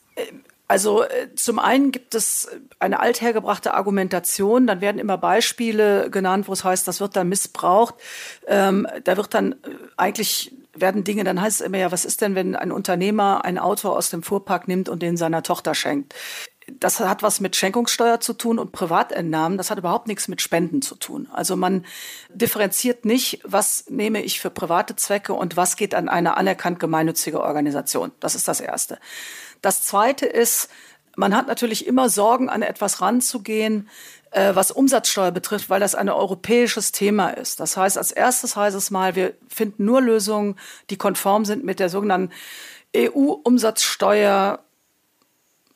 Also 0.69 1.03
äh, 1.03 1.35
zum 1.35 1.59
einen 1.59 1.93
gibt 1.93 2.15
es 2.15 2.49
eine 2.79 3.01
althergebrachte 3.01 3.73
Argumentation, 3.73 4.67
dann 4.67 4.83
werden 4.83 4.99
immer 4.99 5.17
Beispiele 5.17 6.11
genannt, 6.11 6.47
wo 6.47 6.53
es 6.53 6.63
heißt, 6.63 6.87
das 6.87 7.01
wird 7.01 7.17
dann 7.17 7.31
missbraucht. 7.31 7.95
Ähm, 8.47 8.87
da 9.05 9.17
wird 9.17 9.33
dann 9.33 9.53
äh, 9.53 9.57
eigentlich 9.97 10.53
werden 10.75 11.05
Dinge, 11.05 11.25
dann 11.25 11.41
heißt 11.41 11.61
es 11.61 11.67
immer 11.67 11.79
ja, 11.79 11.91
was 11.91 12.05
ist 12.05 12.21
denn, 12.21 12.35
wenn 12.35 12.55
ein 12.55 12.71
Unternehmer 12.71 13.45
ein 13.45 13.59
Auto 13.59 13.89
aus 13.89 14.11
dem 14.11 14.23
Fuhrpark 14.23 14.69
nimmt 14.69 14.89
und 14.89 15.03
den 15.03 15.17
seiner 15.17 15.43
Tochter 15.43 15.75
schenkt? 15.75 16.15
Das 16.81 17.01
hat 17.01 17.23
was 17.23 17.41
mit 17.41 17.57
Schenkungssteuer 17.57 18.21
zu 18.21 18.33
tun 18.33 18.59
und 18.59 18.73
Privatentnahmen. 18.73 19.59
Das 19.59 19.71
hat 19.71 19.79
überhaupt 19.79 20.07
nichts 20.07 20.29
mit 20.29 20.41
Spenden 20.41 20.83
zu 20.83 20.95
tun. 20.95 21.29
Also 21.33 21.57
man 21.57 21.85
differenziert 22.29 23.05
nicht, 23.05 23.41
was 23.45 23.85
nehme 23.89 24.23
ich 24.23 24.41
für 24.41 24.51
private 24.51 24.97
Zwecke 24.97 25.33
und 25.35 25.57
was 25.57 25.77
geht 25.77 25.95
an 25.95 26.09
eine 26.09 26.37
anerkannt 26.37 26.81
gemeinnützige 26.81 27.41
Organisation. 27.41 28.13
Das 28.21 28.35
ist 28.35 28.49
das 28.49 28.61
Erste. 28.61 28.99
Das 29.63 29.83
Zweite 29.83 30.27
ist, 30.27 30.69
man 31.17 31.35
hat 31.35 31.49
natürlich 31.49 31.87
immer 31.87 32.09
Sorgen, 32.09 32.49
an 32.49 32.63
etwas 32.63 33.01
ranzugehen, 33.01 33.89
äh, 34.31 34.55
was 34.55 34.71
Umsatzsteuer 34.71 35.33
betrifft, 35.33 35.71
weil 35.71 35.81
das 35.81 35.95
ein 35.95 36.09
europäisches 36.09 36.93
Thema 36.93 37.31
ist. 37.31 37.61
Das 37.61 37.77
heißt, 37.77 37.99
als 37.99 38.13
erstes 38.13 38.57
heißt 38.57 38.77
es 38.77 38.91
mal, 38.91 39.17
wir 39.17 39.35
finden 39.49 39.85
nur 39.85 40.01
Lösungen, 40.01 40.57
die 40.91 40.97
konform 40.97 41.45
sind 41.45 41.65
mit 41.65 41.81
der 41.81 41.89
sogenannten 41.89 42.33
EU-Umsatzsteuer 42.97 44.61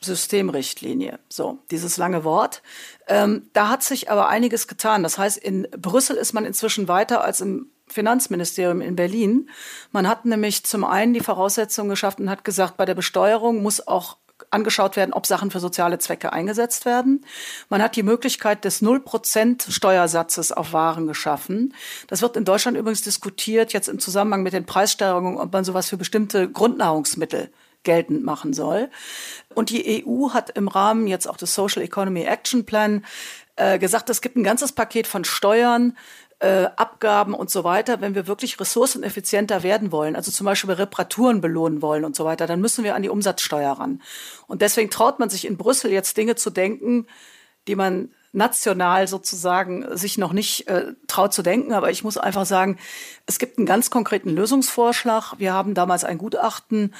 Systemrichtlinie. 0.03 1.19
So, 1.29 1.59
dieses 1.71 1.97
lange 1.97 2.23
Wort. 2.23 2.61
Ähm, 3.07 3.49
da 3.53 3.69
hat 3.69 3.83
sich 3.83 4.09
aber 4.11 4.29
einiges 4.29 4.67
getan. 4.67 5.03
Das 5.03 5.17
heißt, 5.17 5.37
in 5.37 5.67
Brüssel 5.77 6.15
ist 6.17 6.33
man 6.33 6.45
inzwischen 6.45 6.87
weiter 6.87 7.23
als 7.23 7.41
im 7.41 7.67
Finanzministerium 7.87 8.81
in 8.81 8.95
Berlin. 8.95 9.49
Man 9.91 10.07
hat 10.07 10.25
nämlich 10.25 10.63
zum 10.65 10.83
einen 10.83 11.13
die 11.13 11.19
Voraussetzungen 11.19 11.89
geschaffen 11.89 12.23
und 12.23 12.29
hat 12.29 12.43
gesagt, 12.43 12.77
bei 12.77 12.85
der 12.85 12.95
Besteuerung 12.95 13.61
muss 13.61 13.85
auch 13.87 14.17
angeschaut 14.49 14.95
werden, 14.95 15.13
ob 15.13 15.25
Sachen 15.25 15.51
für 15.51 15.59
soziale 15.59 15.99
Zwecke 15.99 16.33
eingesetzt 16.33 16.85
werden. 16.85 17.25
Man 17.69 17.81
hat 17.81 17.95
die 17.95 18.03
Möglichkeit 18.03 18.65
des 18.65 18.81
0% 18.81 19.71
Steuersatzes 19.71 20.51
auf 20.51 20.73
Waren 20.73 21.07
geschaffen. 21.07 21.73
Das 22.07 22.21
wird 22.21 22.37
in 22.37 22.45
Deutschland 22.45 22.77
übrigens 22.77 23.01
diskutiert, 23.01 23.73
jetzt 23.73 23.89
im 23.89 23.99
Zusammenhang 23.99 24.43
mit 24.43 24.53
den 24.53 24.65
Preissteigerungen, 24.65 25.37
ob 25.37 25.51
man 25.51 25.63
sowas 25.63 25.89
für 25.89 25.97
bestimmte 25.97 26.49
Grundnahrungsmittel 26.49 27.51
geltend 27.83 28.23
machen 28.23 28.53
soll. 28.53 28.89
Und 29.53 29.69
die 29.69 30.05
EU 30.05 30.29
hat 30.29 30.51
im 30.51 30.67
Rahmen 30.67 31.07
jetzt 31.07 31.27
auch 31.27 31.37
des 31.37 31.53
Social 31.53 31.81
Economy 31.81 32.23
Action 32.23 32.65
Plan 32.65 33.05
äh, 33.55 33.77
gesagt, 33.79 34.09
es 34.09 34.21
gibt 34.21 34.35
ein 34.35 34.43
ganzes 34.43 34.71
Paket 34.71 35.07
von 35.07 35.25
Steuern, 35.25 35.95
äh, 36.39 36.67
Abgaben 36.75 37.33
und 37.33 37.49
so 37.49 37.63
weiter, 37.63 38.01
wenn 38.01 38.15
wir 38.15 38.27
wirklich 38.27 38.59
ressourceneffizienter 38.59 39.63
werden 39.63 39.91
wollen, 39.91 40.15
also 40.15 40.29
zum 40.31 40.45
Beispiel 40.45 40.71
Reparaturen 40.71 41.39
belohnen 41.39 41.81
wollen 41.81 42.03
und 42.03 42.15
so 42.15 42.25
weiter, 42.25 42.47
dann 42.47 42.59
müssen 42.59 42.83
wir 42.83 42.95
an 42.95 43.01
die 43.01 43.09
Umsatzsteuer 43.09 43.71
ran. 43.71 44.01
Und 44.47 44.61
deswegen 44.61 44.89
traut 44.89 45.19
man 45.19 45.29
sich 45.29 45.45
in 45.45 45.55
Brüssel 45.55 45.91
jetzt 45.91 46.17
Dinge 46.17 46.35
zu 46.35 46.49
denken, 46.49 47.07
die 47.67 47.75
man 47.75 48.09
national 48.33 49.07
sozusagen 49.07 49.85
sich 49.95 50.17
noch 50.17 50.33
nicht 50.33 50.67
äh, 50.67 50.93
traut 51.07 51.33
zu 51.33 51.43
denken. 51.43 51.71
Aber 51.73 51.91
ich 51.91 52.03
muss 52.03 52.17
einfach 52.17 52.45
sagen, 52.45 52.77
es 53.25 53.39
gibt 53.39 53.57
einen 53.57 53.67
ganz 53.67 53.89
konkreten 53.89 54.29
Lösungsvorschlag. 54.29 55.35
Wir 55.37 55.53
haben 55.53 55.75
damals 55.75 56.03
ein 56.03 56.17
Gutachten 56.17 56.93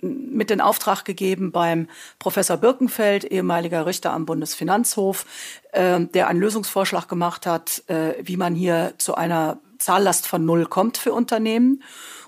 mit 0.00 0.50
den 0.50 0.60
Auftrag 0.60 1.04
gegeben 1.04 1.52
beim 1.52 1.88
Professor 2.18 2.56
Birkenfeld, 2.56 3.24
ehemaliger 3.24 3.84
Richter 3.84 4.12
am 4.12 4.26
Bundesfinanzhof, 4.26 5.26
äh, 5.72 6.00
der 6.00 6.28
einen 6.28 6.40
Lösungsvorschlag 6.40 7.08
gemacht 7.08 7.46
hat, 7.46 7.82
äh, 7.88 8.14
wie 8.22 8.36
man 8.36 8.54
hier 8.54 8.94
zu 8.98 9.14
einer 9.14 9.58
Zahllast 9.78 10.26
von 10.26 10.44
Null 10.44 10.66
kommt 10.66 10.96
für 10.96 11.12
Unternehmen. 11.12 11.82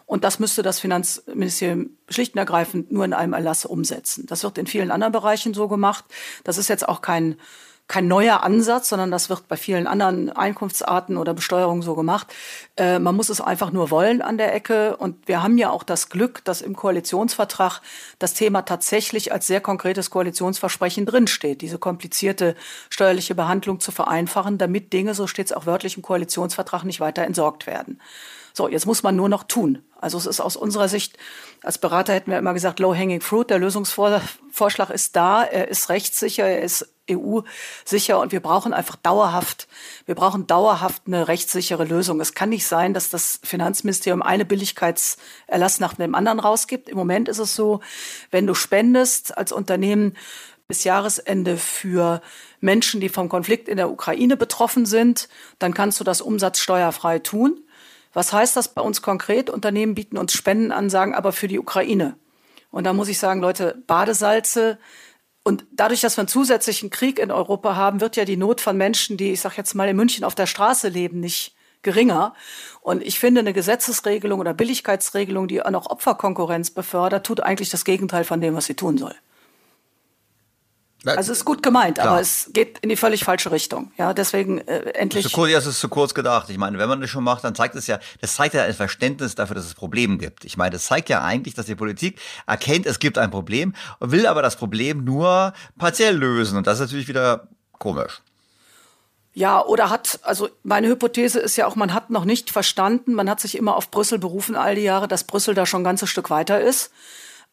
Und 0.07 0.25
das 0.25 0.41
müsste 0.41 0.63
das 0.63 0.81
Finanzministerium 0.81 1.91
schlicht 2.09 2.35
und 2.35 2.41
ergreifend 2.41 2.91
nur 2.91 3.05
in 3.05 3.13
einem 3.13 3.33
Erlass 3.33 3.65
umsetzen. 3.65 4.27
Das 4.27 4.43
wird 4.43 4.59
in 4.59 4.67
vielen 4.67 4.91
anderen 4.91 5.13
Bereichen 5.13 5.55
so 5.55 5.69
gemacht. 5.69 6.05
Das 6.43 6.59
ist 6.59 6.69
jetzt 6.69 6.89
auch 6.89 7.01
kein 7.01 7.37
kein 7.91 8.07
neuer 8.07 8.45
Ansatz, 8.45 8.89
sondern 8.89 9.11
das 9.11 9.31
wird 9.31 9.49
bei 9.49 9.57
vielen 9.57 9.89
anderen 9.89 10.31
Einkunftsarten 10.31 11.17
oder 11.17 11.35
Besteuerungen 11.35 11.83
so 11.83 11.97
gemacht. 11.97 12.33
Äh, 12.77 13.01
man 13.01 13.17
muss 13.17 13.31
es 13.31 13.41
einfach 13.41 13.73
nur 13.73 13.91
wollen 13.91 14.23
an 14.23 14.39
der 14.39 14.55
Ecke. 14.55 14.97
Und 14.97 15.27
wir 15.27 15.43
haben 15.43 15.59
ja 15.59 15.71
auch 15.71 15.83
das 15.83 16.09
Glück, 16.09 16.45
dass 16.45 16.63
im 16.63 16.77
Koalitionsvertrag 16.77 17.81
das 18.21 18.35
Thema 18.35 18.63
tatsächlich 18.63 19.33
als 19.33 19.49
sehr 19.49 19.61
konkretes 19.61 20.11
Koalitionsversprechen 20.11 21.05
drinsteht, 21.05 21.63
diese 21.63 21.79
komplizierte 21.79 22.55
steuerliche 22.91 23.35
Behandlung 23.35 23.81
zu 23.81 23.91
vereinfachen, 23.91 24.57
damit 24.57 24.93
Dinge, 24.93 25.15
so 25.15 25.27
steht 25.27 25.47
es 25.47 25.53
auch 25.53 25.67
wörtlich 25.67 25.97
im 25.97 26.03
Koalitionsvertrag, 26.05 26.85
nicht 26.85 27.01
weiter 27.01 27.25
entsorgt 27.25 27.67
werden. 27.67 28.01
So, 28.53 28.69
jetzt 28.69 28.87
muss 28.87 29.03
man 29.03 29.17
nur 29.17 29.29
noch 29.29 29.45
tun. 29.45 29.83
Also 30.01 30.17
es 30.17 30.27
ist 30.27 30.41
aus 30.41 30.57
unserer 30.57 30.89
Sicht, 30.89 31.19
als 31.63 31.79
Berater 31.79 32.15
hätten 32.15 32.31
wir 32.31 32.39
immer 32.39 32.55
gesagt, 32.55 32.81
low-hanging 32.81 33.21
fruit, 33.21 33.51
der 33.51 33.59
Lösungsvorschlag 33.59 34.91
ist 34.91 35.15
da, 35.15 35.45
er 35.45 35.69
ist 35.69 35.91
rechtssicher, 35.91 36.47
er 36.47 36.63
ist 36.63 36.89
EU-sicher 37.11 38.19
und 38.19 38.33
wir 38.33 38.41
brauchen 38.41 38.73
einfach 38.73 38.97
dauerhaft, 38.97 39.69
wir 40.07 40.15
brauchen 40.15 40.47
dauerhaft 40.47 41.03
eine 41.07 41.29
rechtssichere 41.29 41.85
Lösung. 41.85 42.21
Es 42.21 42.35
kann 42.35 42.49
nicht 42.49 42.67
sein, 42.67 42.95
dass 42.95 43.11
das 43.11 43.41
Finanzministerium 43.43 44.23
eine 44.23 44.45
Billigkeitserlass 44.45 45.81
nach 45.81 45.95
dem 45.95 46.15
anderen 46.15 46.41
rausgibt. 46.41 46.89
Im 46.89 46.97
Moment 46.97 47.29
ist 47.29 47.39
es 47.39 47.55
so, 47.55 47.81
wenn 48.31 48.47
du 48.47 48.55
spendest 48.55 49.37
als 49.37 49.53
Unternehmen 49.53 50.17
bis 50.67 50.85
Jahresende 50.85 51.57
für 51.57 52.23
Menschen, 52.61 53.01
die 53.01 53.09
vom 53.09 53.29
Konflikt 53.29 53.69
in 53.69 53.77
der 53.77 53.91
Ukraine 53.91 54.37
betroffen 54.37 54.87
sind, 54.87 55.29
dann 55.59 55.75
kannst 55.75 55.99
du 55.99 56.05
das 56.05 56.21
umsatzsteuerfrei 56.21 57.19
tun. 57.19 57.61
Was 58.13 58.33
heißt 58.33 58.57
das 58.57 58.69
bei 58.69 58.83
uns 58.83 59.03
konkret? 59.03 59.51
Unternehmen 59.51 59.95
bieten 59.95 60.19
uns 60.19 60.33
Spendenansagen, 60.33 61.15
aber 61.15 61.33
für 61.33 61.49
die 61.49 61.59
Ukraine. 61.59 62.17
Und 62.71 62.85
da 62.85 62.93
muss 62.93 63.09
ich 63.09 63.19
sagen, 63.19 63.41
Leute, 63.41 63.83
Badesalze, 63.87 64.79
und 65.43 65.67
dadurch, 65.73 66.03
dass 66.03 66.17
wir 66.17 66.23
einen 66.23 66.29
zusätzlichen 66.29 66.91
Krieg 66.91 67.19
in 67.19 67.31
Europa 67.31 67.75
haben, 67.75 68.01
wird 68.01 68.17
ja 68.17 68.25
die 68.25 68.37
Not 68.37 68.61
von 68.61 68.77
Menschen, 68.77 69.17
die, 69.17 69.33
ich 69.33 69.41
sage 69.41 69.55
jetzt 69.57 69.75
mal, 69.75 69.89
in 69.89 69.97
München 69.97 70.25
auf 70.25 70.35
der 70.35 70.47
Straße 70.47 70.89
leben, 70.89 71.21
nicht 71.21 71.55
geringer. 71.83 72.35
Und 72.83 73.03
ich 73.03 73.19
finde, 73.19 73.41
eine 73.41 73.55
Gesetzesregelung 73.55 74.39
oder 74.39 74.53
Billigkeitsregelung, 74.53 75.49
die 75.49 75.63
auch 75.63 75.71
noch 75.71 75.89
Opferkonkurrenz 75.89 76.71
befördert, 76.71 77.27
tut 77.27 77.41
eigentlich 77.41 77.71
das 77.71 77.87
Gegenteil 77.87 78.25
von 78.25 78.41
dem, 78.41 78.55
was 78.55 78.67
sie 78.67 78.75
tun 78.75 78.99
soll. 78.99 79.15
Also 81.07 81.33
es 81.33 81.39
ist 81.39 81.45
gut 81.45 81.63
gemeint, 81.63 81.97
Klar. 81.97 82.09
aber 82.09 82.21
es 82.21 82.51
geht 82.53 82.79
in 82.81 82.91
die 82.91 82.97
völlig 82.97 83.25
falsche 83.25 83.51
Richtung. 83.51 83.91
Ja, 83.97 84.13
deswegen 84.13 84.59
äh, 84.59 84.91
endlich. 84.91 85.27
Zu 85.27 85.33
kurz, 85.33 85.51
ja, 85.51 85.59
es 85.59 85.67
ist 85.67 85.81
zu 85.81 85.89
kurz 85.89 86.13
gedacht. 86.13 86.51
Ich 86.51 86.59
meine, 86.59 86.79
wenn 86.79 86.89
man 86.89 87.01
das 87.01 87.09
schon 87.09 87.25
macht, 87.25 87.43
dann 87.43 87.55
zeigt 87.55 87.75
es 87.75 87.87
ja, 87.87 87.99
das 88.21 88.35
zeigt 88.35 88.55
ja 88.55 88.65
ein 88.65 88.75
Verständnis 88.75 89.35
dafür, 89.35 89.57
dass 89.57 89.65
es 89.65 89.75
Probleme 89.75 90.19
gibt. 90.19 90.45
Ich 90.45 90.57
meine, 90.57 90.73
das 90.73 90.85
zeigt 90.85 91.09
ja 91.09 91.25
eigentlich, 91.25 91.55
dass 91.55 91.67
die 91.67 91.75
Politik 91.75 92.21
erkennt, 92.47 92.85
es 92.85 92.99
gibt 92.99 93.17
ein 93.17 93.31
Problem 93.31 93.73
will 94.01 94.27
aber 94.27 94.43
das 94.43 94.57
Problem 94.57 95.05
nur 95.05 95.53
partiell 95.79 96.17
lösen. 96.17 96.59
Und 96.59 96.67
das 96.67 96.75
ist 96.75 96.81
natürlich 96.81 97.09
wieder 97.09 97.49
komisch. 97.79 98.23
Ja, 99.33 99.65
oder 99.65 99.91
hat, 99.91 100.19
also 100.23 100.49
meine 100.65 100.89
Hypothese 100.89 101.39
ist 101.39 101.57
ja 101.57 101.67
auch, 101.67 101.77
man 101.77 101.95
hat 101.95 102.11
noch 102.11 102.25
nicht 102.25 102.51
verstanden, 102.51 103.15
man 103.15 103.31
hat 103.31 103.41
sich 103.41 103.57
immer 103.57 103.77
auf 103.77 103.91
Brüssel 103.91 104.19
berufen 104.19 104.57
all 104.57 104.75
die 104.75 104.83
Jahre, 104.83 105.07
dass 105.07 105.25
Brüssel 105.25 105.55
da 105.55 105.67
schon 105.67 105.83
ein 105.83 105.85
ganzes 105.85 106.11
Stück 106.11 106.31
weiter 106.31 106.61
ist. 106.61 106.91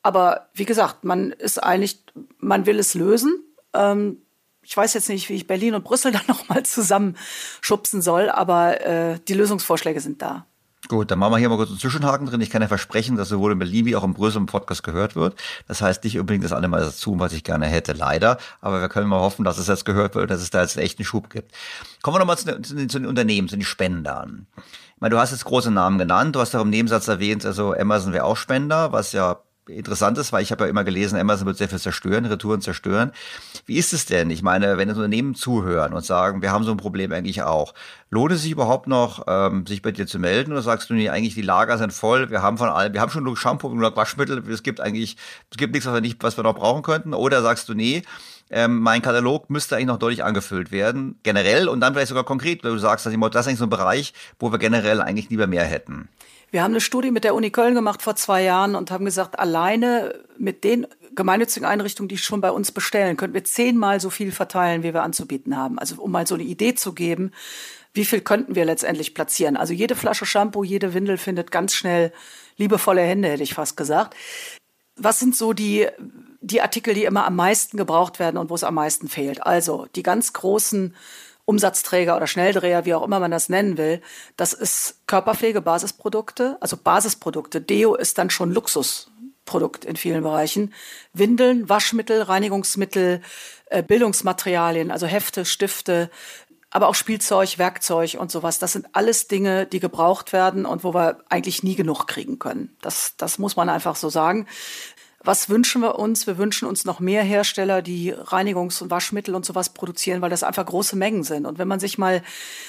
Aber 0.03 0.49
wie 0.53 0.65
gesagt, 0.65 1.03
man 1.03 1.31
ist 1.31 1.61
eigentlich, 1.61 2.03
man 2.39 2.65
will 2.65 2.79
es 2.79 2.93
lösen. 2.93 3.43
Ähm, 3.73 4.21
ich 4.61 4.75
weiß 4.75 4.93
jetzt 4.93 5.09
nicht, 5.09 5.29
wie 5.29 5.33
ich 5.35 5.47
Berlin 5.47 5.75
und 5.75 5.83
Brüssel 5.83 6.11
dann 6.13 6.25
nochmal 6.27 6.63
zusammenschubsen 6.63 8.01
soll, 8.01 8.29
aber 8.29 8.81
äh, 8.85 9.19
die 9.27 9.33
Lösungsvorschläge 9.33 9.99
sind 9.99 10.21
da. 10.21 10.45
Gut, 10.87 11.11
dann 11.11 11.19
machen 11.19 11.33
wir 11.33 11.37
hier 11.37 11.49
mal 11.49 11.57
kurz 11.57 11.69
einen 11.69 11.79
Zwischenhaken 11.79 12.27
drin. 12.27 12.39
Ich 12.39 12.49
kann 12.49 12.61
ja 12.61 12.67
versprechen, 12.67 13.17
dass 13.17 13.29
sowohl 13.29 13.51
in 13.51 13.59
Berlin 13.59 13.85
wie 13.85 13.95
auch 13.95 14.03
in 14.03 14.13
Brüssel 14.13 14.37
im 14.37 14.45
Podcast 14.45 14.83
gehört 14.83 15.15
wird. 15.15 15.37
Das 15.67 15.81
heißt 15.81 16.03
nicht 16.03 16.17
unbedingt 16.17 16.45
das 16.45 16.53
alle 16.53 16.67
mal 16.67 16.79
dazu, 16.79 17.19
was 17.19 17.33
ich 17.33 17.43
gerne 17.43 17.65
hätte, 17.65 17.93
leider. 17.93 18.37
Aber 18.61 18.79
wir 18.79 18.87
können 18.87 19.09
mal 19.09 19.19
hoffen, 19.19 19.43
dass 19.43 19.57
es 19.57 19.67
jetzt 19.67 19.85
gehört 19.85 20.15
wird, 20.15 20.29
dass 20.29 20.41
es 20.41 20.49
da 20.49 20.61
jetzt 20.61 20.77
einen 20.77 21.03
Schub 21.03 21.29
gibt. 21.29 21.51
Kommen 22.03 22.15
wir 22.15 22.19
nochmal 22.19 22.37
zu, 22.37 22.61
zu, 22.61 22.87
zu 22.87 22.99
den 22.99 23.07
Unternehmen, 23.07 23.49
zu 23.49 23.57
den 23.57 23.65
Spendern. 23.65 24.47
Ich 24.55 25.01
meine, 25.01 25.13
du 25.13 25.19
hast 25.19 25.31
jetzt 25.31 25.45
große 25.45 25.71
Namen 25.71 25.97
genannt. 25.97 26.35
Du 26.35 26.39
hast 26.39 26.55
auch 26.55 26.61
im 26.61 26.69
Nebensatz 26.69 27.07
erwähnt, 27.07 27.45
also 27.45 27.73
Amazon 27.73 28.13
wäre 28.13 28.23
auch 28.23 28.37
Spender, 28.37 28.91
was 28.93 29.11
ja 29.11 29.41
interessant 29.69 30.17
ist, 30.17 30.31
weil 30.31 30.43
ich 30.43 30.51
habe 30.51 30.65
ja 30.65 30.69
immer 30.69 30.83
gelesen, 30.83 31.19
Amazon 31.19 31.47
wird 31.47 31.57
sehr 31.57 31.69
viel 31.69 31.79
zerstören, 31.79 32.25
Retouren 32.25 32.61
zerstören. 32.61 33.11
Wie 33.65 33.77
ist 33.77 33.93
es 33.93 34.05
denn? 34.05 34.29
Ich 34.29 34.41
meine, 34.41 34.77
wenn 34.77 34.89
Unternehmen 34.89 35.35
zuhören 35.35 35.93
und 35.93 36.05
sagen, 36.05 36.41
wir 36.41 36.51
haben 36.51 36.63
so 36.63 36.71
ein 36.71 36.77
Problem 36.77 37.11
eigentlich 37.11 37.43
auch, 37.43 37.73
lohnt 38.09 38.31
es 38.31 38.43
sich 38.43 38.51
überhaupt 38.51 38.87
noch, 38.87 39.25
ähm, 39.27 39.65
sich 39.65 39.81
bei 39.81 39.91
dir 39.91 40.07
zu 40.07 40.19
melden 40.19 40.51
oder 40.51 40.61
sagst 40.61 40.89
du 40.89 40.93
nee, 40.93 41.09
eigentlich 41.09 41.35
die 41.35 41.41
Lager 41.41 41.77
sind 41.77 41.93
voll, 41.93 42.29
wir 42.29 42.41
haben 42.41 42.57
von 42.57 42.69
allem, 42.69 42.93
wir 42.93 43.01
haben 43.01 43.11
schon 43.11 43.23
genug 43.23 43.37
Shampoo, 43.37 43.69
genug 43.69 43.95
Waschmittel, 43.95 44.43
es 44.49 44.63
gibt 44.63 44.79
eigentlich, 44.79 45.17
es 45.51 45.57
gibt 45.57 45.73
nichts, 45.73 45.87
was 45.87 45.93
wir 45.93 46.01
nicht, 46.01 46.23
was 46.23 46.37
wir 46.37 46.43
noch 46.43 46.55
brauchen 46.55 46.83
könnten 46.83 47.13
oder 47.13 47.41
sagst 47.41 47.67
du 47.69 47.73
nee, 47.73 48.03
ähm, 48.49 48.79
mein 48.79 49.01
Katalog 49.01 49.49
müsste 49.49 49.75
eigentlich 49.75 49.87
noch 49.87 49.99
deutlich 49.99 50.23
angefüllt 50.23 50.71
werden, 50.71 51.19
generell 51.23 51.67
und 51.67 51.79
dann 51.81 51.93
vielleicht 51.93 52.09
sogar 52.09 52.23
konkret, 52.23 52.63
weil 52.63 52.71
du 52.71 52.77
sagst, 52.77 53.05
dass 53.05 53.13
das 53.13 53.41
ist 53.41 53.47
eigentlich 53.47 53.59
so 53.59 53.65
ein 53.65 53.69
Bereich, 53.69 54.13
wo 54.39 54.51
wir 54.51 54.59
generell 54.59 55.01
eigentlich 55.01 55.29
lieber 55.29 55.47
mehr 55.47 55.65
hätten. 55.65 56.09
Wir 56.49 56.63
haben 56.63 56.71
eine 56.71 56.81
Studie 56.81 57.11
mit 57.11 57.25
der 57.25 57.35
Uni 57.35 57.51
Köln 57.51 57.75
gemacht 57.75 58.01
vor 58.01 58.15
zwei 58.15 58.43
Jahren 58.43 58.75
und 58.75 58.89
haben 58.89 59.03
gesagt, 59.03 59.37
alleine 59.37 60.15
mit 60.37 60.63
den 60.63 60.87
gemeinnützigen 61.13 61.67
Einrichtungen, 61.67 62.07
die 62.07 62.17
schon 62.17 62.39
bei 62.39 62.51
uns 62.51 62.71
bestellen, 62.71 63.17
könnten 63.17 63.33
wir 63.33 63.43
zehnmal 63.43 63.99
so 63.99 64.09
viel 64.09 64.31
verteilen, 64.31 64.83
wie 64.83 64.93
wir 64.93 65.03
anzubieten 65.03 65.57
haben. 65.57 65.77
Also 65.77 66.01
um 66.01 66.11
mal 66.11 66.25
so 66.25 66.35
eine 66.35 66.43
Idee 66.43 66.75
zu 66.75 66.93
geben, 66.93 67.31
wie 67.93 68.05
viel 68.05 68.21
könnten 68.21 68.55
wir 68.55 68.63
letztendlich 68.63 69.13
platzieren? 69.13 69.57
Also 69.57 69.73
jede 69.73 69.95
Flasche 69.95 70.25
Shampoo, 70.25 70.63
jede 70.63 70.93
Windel 70.93 71.17
findet 71.17 71.51
ganz 71.51 71.73
schnell 71.73 72.13
liebevolle 72.55 73.01
Hände, 73.01 73.29
hätte 73.29 73.43
ich 73.43 73.55
fast 73.55 73.75
gesagt. 73.75 74.15
Was 74.97 75.19
sind 75.19 75.35
so 75.35 75.53
die, 75.53 75.87
die 76.41 76.61
Artikel, 76.61 76.93
die 76.93 77.05
immer 77.05 77.25
am 77.25 77.35
meisten 77.35 77.77
gebraucht 77.77 78.19
werden 78.19 78.37
und 78.37 78.49
wo 78.49 78.55
es 78.55 78.63
am 78.63 78.75
meisten 78.75 79.07
fehlt? 79.07 79.45
Also 79.45 79.87
die 79.95 80.03
ganz 80.03 80.33
großen 80.33 80.95
Umsatzträger 81.45 82.17
oder 82.17 82.27
Schnelldreher, 82.27 82.85
wie 82.85 82.93
auch 82.93 83.03
immer 83.03 83.19
man 83.21 83.31
das 83.31 83.47
nennen 83.47 83.77
will, 83.77 84.01
das 84.35 84.51
ist 84.53 84.99
Körperpflege-Basisprodukte, 85.07 86.57
also 86.59 86.75
Basisprodukte. 86.75 87.61
Deo 87.61 87.95
ist 87.95 88.17
dann 88.17 88.29
schon 88.29 88.51
Luxusprodukt 88.51 89.85
in 89.85 89.95
vielen 89.95 90.23
Bereichen. 90.23 90.73
Windeln, 91.13 91.69
Waschmittel, 91.69 92.21
Reinigungsmittel, 92.21 93.21
äh, 93.67 93.81
Bildungsmaterialien, 93.81 94.91
also 94.91 95.07
Hefte, 95.07 95.45
Stifte, 95.45 96.09
aber 96.71 96.87
auch 96.87 96.95
Spielzeug, 96.95 97.57
Werkzeug 97.57 98.17
und 98.19 98.31
sowas. 98.31 98.59
Das 98.59 98.73
sind 98.73 98.87
alles 98.93 99.27
Dinge, 99.27 99.65
die 99.65 99.79
gebraucht 99.79 100.33
werden 100.33 100.65
und 100.65 100.83
wo 100.83 100.93
wir 100.93 101.19
eigentlich 101.29 101.63
nie 101.63 101.75
genug 101.75 102.07
kriegen 102.07 102.39
können. 102.39 102.75
Das, 102.81 103.15
das 103.17 103.39
muss 103.39 103.55
man 103.55 103.69
einfach 103.69 103.95
so 103.95 104.09
sagen. 104.09 104.47
Was 105.23 105.49
wünschen 105.49 105.81
wir 105.81 105.97
uns? 105.97 106.27
Wir 106.27 106.37
wünschen 106.37 106.67
uns 106.67 106.85
noch 106.85 106.99
mehr 106.99 107.23
Hersteller, 107.23 107.81
die 107.81 108.13
Reinigungs- 108.13 108.81
und 108.81 108.91
Waschmittel 108.91 109.33
und 109.35 109.45
sowas 109.45 109.69
produzieren, 109.69 110.21
weil 110.21 110.29
das 110.29 110.43
einfach 110.43 110.65
große 110.65 110.95
Mengen 110.95 111.23
sind. 111.23 111.45
Und 111.45 111.57
wenn 111.57 111.67
man 111.67 111.79
sich 111.79 111.97
mal 111.97 112.21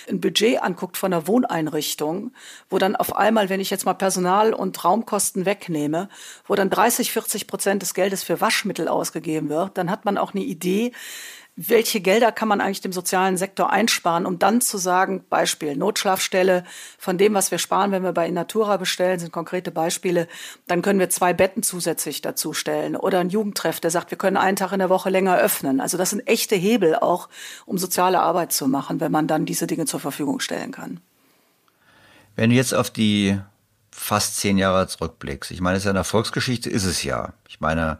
ein 0.09 0.20
Budget 0.20 0.62
anguckt 0.62 0.96
von 0.96 1.12
einer 1.12 1.28
Wohneinrichtung, 1.28 2.32
wo 2.70 2.78
dann 2.78 2.96
auf 2.96 3.14
einmal, 3.14 3.49
wenn 3.49 3.61
ich 3.61 3.70
jetzt 3.70 3.84
mal 3.84 3.94
Personal 3.94 4.55
und 4.55 4.82
Raumkosten 4.82 5.44
wegnehme, 5.44 6.09
wo 6.46 6.55
dann 6.55 6.70
30, 6.70 7.12
40 7.12 7.46
Prozent 7.46 7.82
des 7.82 7.94
Geldes 7.94 8.24
für 8.24 8.40
Waschmittel 8.40 8.88
ausgegeben 8.88 9.51
wird, 9.51 9.76
dann 9.76 9.90
hat 9.90 10.05
man 10.05 10.18
auch 10.18 10.34
eine 10.34 10.42
Idee, 10.42 10.92
welche 11.61 12.00
Gelder 12.00 12.30
kann 12.30 12.46
man 12.46 12.61
eigentlich 12.61 12.82
dem 12.82 12.92
sozialen 12.92 13.36
Sektor 13.36 13.70
einsparen, 13.70 14.26
um 14.26 14.38
dann 14.38 14.61
zu 14.61 14.78
sagen, 14.78 15.24
Beispiel 15.28 15.74
Notschlafstelle, 15.74 16.62
von 16.98 17.18
dem, 17.18 17.34
was 17.34 17.50
wir 17.50 17.59
sparen, 17.59 17.90
wenn 17.90 18.04
wir 18.04 18.12
bei 18.12 18.28
Inatura 18.28 18.76
bestellen, 18.76 19.18
sind 19.18 19.32
konkrete 19.32 19.72
Beispiele, 19.72 20.28
dann 20.68 20.82
können 20.82 21.00
wir 21.00 21.11
zwei 21.11 21.32
Betten 21.32 21.64
zusätzlich 21.64 22.22
dazu 22.22 22.52
stellen 22.52 22.94
oder 22.94 23.18
ein 23.18 23.28
Jugendtreff, 23.28 23.80
der 23.80 23.90
sagt, 23.90 24.12
wir 24.12 24.18
können 24.18 24.36
einen 24.36 24.56
Tag 24.56 24.70
in 24.70 24.78
der 24.78 24.88
Woche 24.88 25.11
länger 25.11 25.36
öffnen. 25.36 25.80
Also 25.80 25.98
das 25.98 26.11
sind 26.11 26.28
echte 26.28 26.54
Hebel 26.54 26.94
auch, 26.94 27.28
um 27.66 27.76
soziale 27.76 28.20
Arbeit 28.20 28.52
zu 28.52 28.68
machen, 28.68 29.00
wenn 29.00 29.11
man 29.11 29.26
dann 29.26 29.44
diese 29.44 29.66
Dinge 29.66 29.86
zur 29.86 29.98
Verfügung 29.98 30.38
stellen 30.38 30.70
kann. 30.70 31.00
Wenn 32.36 32.50
du 32.50 32.56
jetzt 32.56 32.72
auf 32.72 32.88
die 32.88 33.36
fast 33.90 34.36
zehn 34.36 34.59
Jahre 34.59 34.86
zurückblickst. 34.86 35.50
Ich 35.50 35.61
meine, 35.61 35.76
es 35.76 35.80
ist 35.80 35.86
ja 35.86 35.90
eine 35.90 35.98
Erfolgsgeschichte, 35.98 36.70
ist 36.70 36.84
es 36.84 37.02
ja. 37.02 37.32
Ich 37.48 37.59
meine, 37.59 37.98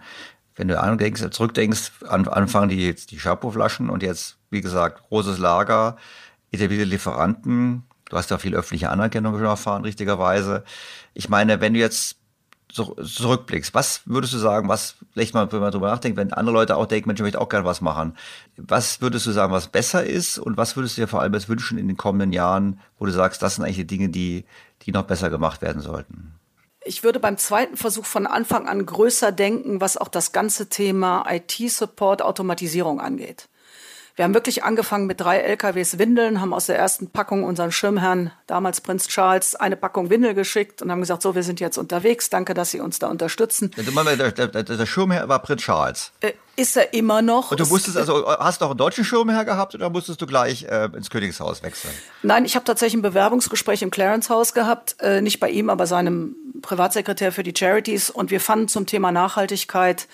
wenn 0.59 0.68
du 0.68 0.78
andenkst, 0.78 1.22
zurückdenkst, 1.30 1.92
an, 2.09 2.26
anfangen 2.26 2.68
die 2.68 2.84
jetzt 2.84 3.12
die 3.12 3.20
Shampoo-Flaschen 3.20 3.88
und 3.88 4.02
jetzt, 4.02 4.36
wie 4.50 4.61
gesagt, 4.61 5.09
großes 5.09 5.38
Lager, 5.38 5.96
etablierte 6.50 6.84
Lieferanten. 6.84 7.84
Du 8.11 8.16
hast 8.16 8.30
ja 8.30 8.38
viel 8.38 8.56
öffentliche 8.56 8.90
Anerkennung 8.90 9.36
schon 9.36 9.46
erfahren, 9.46 9.84
richtigerweise. 9.84 10.64
Ich 11.14 11.28
meine, 11.28 11.61
wenn 11.61 11.74
du 11.74 11.80
jetzt 11.80 12.16
zurückblickst, 12.70 13.72
was 13.72 14.02
würdest 14.04 14.34
du 14.34 14.38
sagen, 14.38 14.68
was, 14.68 14.96
vielleicht 15.12 15.32
mal, 15.32 15.50
wenn 15.52 15.61
man 15.61 15.70
drüber 15.70 15.88
nachdenkt, 15.88 16.18
wenn 16.18 16.32
andere 16.32 16.54
Leute 16.54 16.76
auch 16.76 16.86
denken, 16.86 17.09
Mensch, 17.09 17.20
ich 17.20 17.24
möchte 17.24 17.40
auch 17.40 17.48
gerne 17.48 17.64
was 17.64 17.80
machen. 17.80 18.14
Was 18.56 19.00
würdest 19.00 19.26
du 19.26 19.30
sagen, 19.30 19.52
was 19.52 19.68
besser 19.68 20.04
ist 20.04 20.38
und 20.38 20.56
was 20.56 20.76
würdest 20.76 20.96
du 20.96 21.02
dir 21.02 21.09
vor 21.09 21.20
allem 21.20 21.34
jetzt 21.34 21.48
wünschen 21.48 21.78
in 21.78 21.86
den 21.86 21.96
kommenden 21.96 22.32
Jahren, 22.32 22.80
wo 22.98 23.06
du 23.06 23.12
sagst, 23.12 23.42
das 23.42 23.54
sind 23.54 23.64
eigentlich 23.64 23.76
die 23.76 23.86
Dinge, 23.86 24.09
die, 24.09 24.44
die 24.82 24.92
noch 24.92 25.04
besser 25.04 25.30
gemacht 25.30 25.62
werden 25.62 25.80
sollten? 25.80 26.34
Ich 26.84 27.02
würde 27.02 27.20
beim 27.20 27.36
zweiten 27.36 27.76
Versuch 27.76 28.06
von 28.06 28.26
Anfang 28.26 28.68
an 28.68 28.86
größer 28.86 29.32
denken, 29.32 29.80
was 29.80 29.96
auch 29.96 30.08
das 30.08 30.32
ganze 30.32 30.68
Thema 30.68 31.26
IT-Support, 31.28 32.22
Automatisierung 32.22 33.00
angeht. 33.00 33.48
Wir 34.18 34.24
haben 34.24 34.34
wirklich 34.34 34.64
angefangen 34.64 35.06
mit 35.06 35.20
drei 35.20 35.38
LKWs 35.38 36.00
Windeln, 36.00 36.40
haben 36.40 36.52
aus 36.52 36.66
der 36.66 36.76
ersten 36.76 37.08
Packung 37.08 37.44
unseren 37.44 37.70
Schirmherrn, 37.70 38.32
damals 38.48 38.80
Prinz 38.80 39.06
Charles, 39.06 39.54
eine 39.54 39.76
Packung 39.76 40.10
Windel 40.10 40.34
geschickt 40.34 40.82
und 40.82 40.90
haben 40.90 40.98
gesagt, 40.98 41.22
so, 41.22 41.36
wir 41.36 41.44
sind 41.44 41.60
jetzt 41.60 41.78
unterwegs, 41.78 42.28
danke, 42.28 42.52
dass 42.52 42.72
Sie 42.72 42.80
uns 42.80 42.98
da 42.98 43.06
unterstützen. 43.06 43.70
Der, 43.76 44.32
der, 44.32 44.48
der, 44.64 44.86
Schirmherr 44.86 45.28
war 45.28 45.38
Prinz 45.38 45.62
Charles. 45.62 46.10
Äh, 46.18 46.32
ist 46.56 46.76
er 46.76 46.92
immer 46.94 47.22
noch. 47.22 47.52
Und 47.52 47.60
du 47.60 47.66
musstest 47.66 47.96
also, 47.96 48.26
hast 48.26 48.60
du 48.60 48.64
auch 48.64 48.70
einen 48.70 48.78
deutschen 48.78 49.04
Schirmherr 49.04 49.44
gehabt 49.44 49.76
oder 49.76 49.88
musstest 49.88 50.20
du 50.20 50.26
gleich 50.26 50.64
äh, 50.64 50.88
ins 50.96 51.10
Königshaus 51.10 51.62
wechseln? 51.62 51.94
Nein, 52.24 52.44
ich 52.44 52.56
habe 52.56 52.64
tatsächlich 52.64 52.98
ein 52.98 53.02
Bewerbungsgespräch 53.02 53.82
im 53.82 53.92
Clarence 53.92 54.30
House 54.30 54.52
gehabt, 54.52 54.96
äh, 54.98 55.20
nicht 55.20 55.38
bei 55.38 55.48
ihm, 55.48 55.70
aber 55.70 55.86
seinem 55.86 56.34
Privatsekretär 56.60 57.30
für 57.30 57.44
die 57.44 57.54
Charities 57.56 58.10
und 58.10 58.32
wir 58.32 58.40
fanden 58.40 58.66
zum 58.66 58.84
Thema 58.84 59.12
Nachhaltigkeit 59.12 60.08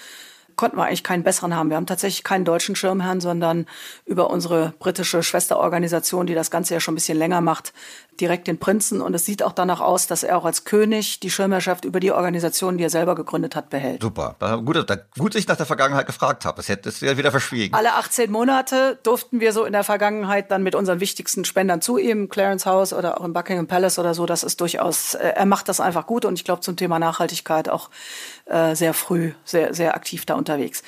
konnten 0.56 0.76
wir 0.76 0.84
eigentlich 0.84 1.04
keinen 1.04 1.22
besseren 1.22 1.54
haben. 1.54 1.70
Wir 1.70 1.76
haben 1.76 1.86
tatsächlich 1.86 2.24
keinen 2.24 2.44
deutschen 2.44 2.76
Schirmherrn, 2.76 3.20
sondern 3.20 3.66
über 4.04 4.30
unsere 4.30 4.74
britische 4.78 5.22
Schwesterorganisation, 5.22 6.26
die 6.26 6.34
das 6.34 6.50
Ganze 6.50 6.74
ja 6.74 6.80
schon 6.80 6.92
ein 6.92 6.96
bisschen 6.96 7.18
länger 7.18 7.40
macht, 7.40 7.72
direkt 8.20 8.46
den 8.46 8.58
Prinzen. 8.58 9.00
Und 9.00 9.14
es 9.14 9.24
sieht 9.24 9.42
auch 9.42 9.52
danach 9.52 9.80
aus, 9.80 10.06
dass 10.06 10.22
er 10.22 10.38
auch 10.38 10.44
als 10.44 10.64
König 10.64 11.20
die 11.20 11.30
Schirmherrschaft 11.30 11.84
über 11.84 12.00
die 12.00 12.12
Organisation, 12.12 12.78
die 12.78 12.84
er 12.84 12.90
selber 12.90 13.14
gegründet 13.14 13.56
hat, 13.56 13.70
behält. 13.70 14.02
Super. 14.02 14.36
Gut, 14.64 14.86
gut 15.18 15.34
dass 15.34 15.40
ich 15.40 15.48
nach 15.48 15.56
der 15.56 15.66
Vergangenheit 15.66 16.06
gefragt 16.06 16.44
habe. 16.44 16.56
Das 16.56 16.68
hätte 16.68 16.88
es 16.88 17.02
wieder 17.02 17.30
verschwiegen. 17.30 17.74
Alle 17.74 17.94
18 17.94 18.30
Monate 18.30 18.98
durften 19.02 19.40
wir 19.40 19.52
so 19.52 19.64
in 19.64 19.72
der 19.72 19.84
Vergangenheit 19.84 20.50
dann 20.50 20.62
mit 20.62 20.74
unseren 20.74 21.00
wichtigsten 21.00 21.44
Spendern 21.44 21.80
zu 21.80 21.98
ihm, 21.98 22.28
Clarence 22.28 22.66
House 22.66 22.92
oder 22.92 23.20
auch 23.20 23.24
im 23.24 23.32
Buckingham 23.32 23.66
Palace 23.66 23.98
oder 23.98 24.14
so. 24.14 24.26
Das 24.26 24.42
ist 24.42 24.60
durchaus, 24.60 25.14
äh, 25.14 25.32
er 25.36 25.46
macht 25.46 25.68
das 25.68 25.80
einfach 25.80 26.06
gut 26.06 26.24
und 26.24 26.34
ich 26.34 26.44
glaube 26.44 26.60
zum 26.60 26.76
Thema 26.76 26.98
Nachhaltigkeit 26.98 27.68
auch 27.68 27.90
äh, 28.46 28.74
sehr 28.74 28.94
früh, 28.94 29.32
sehr, 29.44 29.74
sehr 29.74 29.94
aktiv 29.94 30.26
da 30.26 30.34
unterwegs. 30.34 30.82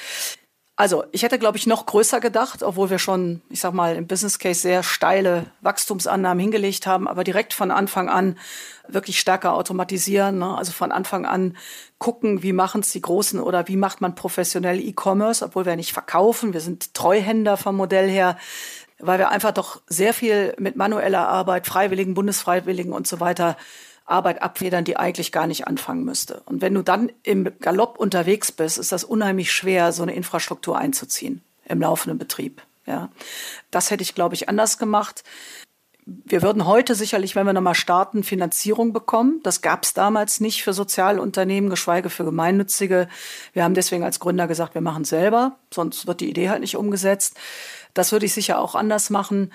Also, 0.79 1.05
ich 1.11 1.23
hätte, 1.23 1.39
glaube 1.39 1.57
ich, 1.57 1.67
noch 1.67 1.87
größer 1.87 2.21
gedacht, 2.21 2.63
obwohl 2.63 2.91
wir 2.91 2.99
schon, 2.99 3.41
ich 3.49 3.61
sag 3.61 3.73
mal, 3.73 3.97
im 3.97 4.07
Business 4.07 4.39
Case 4.39 4.61
sehr 4.61 4.83
steile 4.83 5.47
Wachstumsannahmen 5.63 6.39
hingelegt 6.39 6.87
haben, 6.87 7.09
aber 7.09 7.25
direkt 7.25 7.55
von 7.55 7.71
Anfang 7.71 8.11
an 8.11 8.39
wirklich 8.87 9.19
stärker 9.19 9.55
automatisieren. 9.55 10.39
Ne? 10.39 10.55
Also 10.55 10.73
von 10.73 10.93
Anfang 10.93 11.25
an 11.25 11.57
gucken, 11.99 12.43
wie 12.43 12.53
machen 12.53 12.83
es 12.83 12.93
die 12.93 13.01
Großen 13.01 13.41
oder 13.41 13.69
wie 13.69 13.77
macht 13.77 14.03
man 14.03 14.15
professionell 14.15 14.79
E-Commerce, 14.79 15.43
obwohl 15.43 15.65
wir 15.65 15.77
nicht 15.77 15.95
verkaufen. 15.95 16.53
Wir 16.53 16.61
sind 16.61 16.93
Treuhänder 16.93 17.57
vom 17.57 17.77
Modell 17.77 18.11
her, 18.11 18.37
weil 18.99 19.19
wir 19.19 19.31
einfach 19.31 19.53
doch 19.53 19.81
sehr 19.87 20.13
viel 20.13 20.55
mit 20.59 20.77
manueller 20.77 21.27
Arbeit, 21.27 21.67
Freiwilligen, 21.67 22.13
Bundesfreiwilligen 22.13 22.93
und 22.93 23.07
so 23.07 23.19
weiter 23.19 23.57
Arbeit 24.07 24.41
abfedern, 24.41 24.85
die 24.85 24.97
eigentlich 24.97 25.33
gar 25.33 25.47
nicht 25.47 25.67
anfangen 25.67 26.05
müsste. 26.05 26.43
Und 26.47 26.63
wenn 26.63 26.75
du 26.75 26.83
dann 26.83 27.11
im 27.23 27.51
Galopp 27.61 27.99
unterwegs 27.99 28.53
bist, 28.53 28.79
ist 28.79 28.93
das 28.93 29.05
unheimlich 29.05 29.53
schwer, 29.53 29.93
so 29.93 30.03
eine 30.03 30.15
Infrastruktur 30.15 30.79
einzuziehen 30.79 31.43
im 31.69 31.81
laufenden 31.81 32.19
Betrieb. 32.19 32.63
Ja, 32.87 33.11
das 33.73 33.91
hätte 33.91 34.03
ich, 34.03 34.15
glaube 34.15 34.37
ich, 34.37 34.49
anders 34.49 34.79
gemacht. 34.79 35.25
Wir 36.05 36.43
würden 36.43 36.67
heute 36.67 36.95
sicherlich, 36.95 37.35
wenn 37.35 37.47
wir 37.47 37.53
nochmal 37.53 37.75
starten, 37.75 38.23
Finanzierung 38.23 38.93
bekommen. 38.93 39.41
Das 39.43 39.61
gab 39.61 39.83
es 39.83 39.93
damals 39.93 40.39
nicht 40.39 40.63
für 40.63 40.73
Sozialunternehmen, 40.73 41.69
geschweige 41.69 42.11
für 42.11 42.25
Gemeinnützige. 42.25 43.09
Wir 43.53 43.65
haben 43.65 43.75
deswegen 43.75 44.05
als 44.05 44.21
Gründer 44.21 44.47
gesagt, 44.47 44.75
wir 44.75 44.83
machen 44.83 45.03
es 45.03 45.09
selber, 45.09 45.59
sonst 45.75 46.07
wird 46.07 46.21
die 46.21 46.31
Idee 46.31 46.49
halt 46.49 46.61
nicht 46.61 46.77
umgesetzt. 46.77 47.37
Das 47.93 48.13
würde 48.13 48.27
ich 48.27 48.35
sicher 48.35 48.61
auch 48.61 48.77
anders 48.77 49.11
machen. 49.11 49.53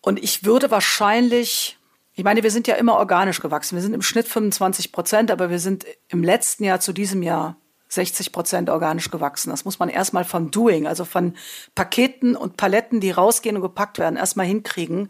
Und 0.00 0.22
ich 0.22 0.44
würde 0.44 0.70
wahrscheinlich 0.70 1.77
ich 2.18 2.24
meine, 2.24 2.42
wir 2.42 2.50
sind 2.50 2.66
ja 2.66 2.74
immer 2.74 2.96
organisch 2.96 3.38
gewachsen. 3.38 3.76
Wir 3.76 3.82
sind 3.82 3.94
im 3.94 4.02
Schnitt 4.02 4.26
25 4.26 4.90
Prozent, 4.90 5.30
aber 5.30 5.50
wir 5.50 5.60
sind 5.60 5.86
im 6.08 6.24
letzten 6.24 6.64
Jahr 6.64 6.80
zu 6.80 6.92
diesem 6.92 7.22
Jahr 7.22 7.54
60 7.90 8.32
Prozent 8.32 8.70
organisch 8.70 9.12
gewachsen. 9.12 9.50
Das 9.50 9.64
muss 9.64 9.78
man 9.78 9.88
erstmal 9.88 10.24
vom 10.24 10.50
Doing, 10.50 10.88
also 10.88 11.04
von 11.04 11.34
Paketen 11.76 12.34
und 12.34 12.56
Paletten, 12.56 12.98
die 12.98 13.12
rausgehen 13.12 13.54
und 13.54 13.62
gepackt 13.62 14.00
werden, 14.00 14.16
erstmal 14.16 14.46
hinkriegen. 14.46 15.06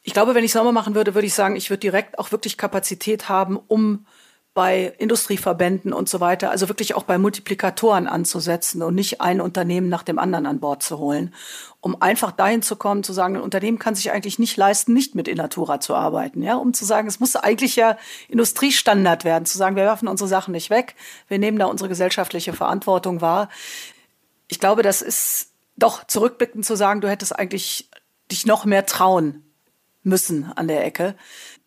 Ich 0.00 0.14
glaube, 0.14 0.34
wenn 0.34 0.44
ich 0.44 0.52
Sommer 0.52 0.72
machen 0.72 0.94
würde, 0.94 1.14
würde 1.14 1.26
ich 1.26 1.34
sagen, 1.34 1.56
ich 1.56 1.68
würde 1.68 1.80
direkt 1.80 2.18
auch 2.18 2.32
wirklich 2.32 2.56
Kapazität 2.56 3.28
haben, 3.28 3.58
um 3.58 4.06
bei 4.54 4.92
Industrieverbänden 4.98 5.92
und 5.92 6.08
so 6.08 6.18
weiter, 6.20 6.50
also 6.50 6.68
wirklich 6.68 6.94
auch 6.94 7.04
bei 7.04 7.16
Multiplikatoren 7.16 8.08
anzusetzen 8.08 8.82
und 8.82 8.94
nicht 8.94 9.20
ein 9.20 9.40
Unternehmen 9.40 9.88
nach 9.88 10.02
dem 10.02 10.18
anderen 10.18 10.46
an 10.46 10.58
Bord 10.58 10.82
zu 10.82 10.98
holen, 10.98 11.32
um 11.80 12.02
einfach 12.02 12.32
dahin 12.32 12.62
zu 12.62 12.74
kommen, 12.74 13.04
zu 13.04 13.12
sagen, 13.12 13.36
ein 13.36 13.42
Unternehmen 13.42 13.78
kann 13.78 13.94
sich 13.94 14.10
eigentlich 14.10 14.38
nicht 14.38 14.56
leisten, 14.56 14.92
nicht 14.94 15.14
mit 15.14 15.28
Innatura 15.28 15.78
zu 15.80 15.94
arbeiten, 15.94 16.42
ja, 16.42 16.56
um 16.56 16.74
zu 16.74 16.84
sagen, 16.84 17.06
es 17.06 17.20
muss 17.20 17.36
eigentlich 17.36 17.76
ja 17.76 17.96
Industriestandard 18.28 19.24
werden, 19.24 19.46
zu 19.46 19.56
sagen, 19.58 19.76
wir 19.76 19.84
werfen 19.84 20.08
unsere 20.08 20.28
Sachen 20.28 20.52
nicht 20.52 20.70
weg, 20.70 20.96
wir 21.28 21.38
nehmen 21.38 21.58
da 21.58 21.66
unsere 21.66 21.88
gesellschaftliche 21.88 22.52
Verantwortung 22.52 23.20
wahr. 23.20 23.48
Ich 24.48 24.58
glaube, 24.58 24.82
das 24.82 25.02
ist 25.02 25.52
doch 25.76 26.04
zurückblickend 26.04 26.66
zu 26.66 26.74
sagen, 26.74 27.00
du 27.00 27.08
hättest 27.08 27.38
eigentlich 27.38 27.88
dich 28.30 28.44
noch 28.44 28.64
mehr 28.64 28.86
trauen 28.86 29.47
müssen 30.08 30.50
an 30.56 30.68
der 30.68 30.84
Ecke 30.84 31.14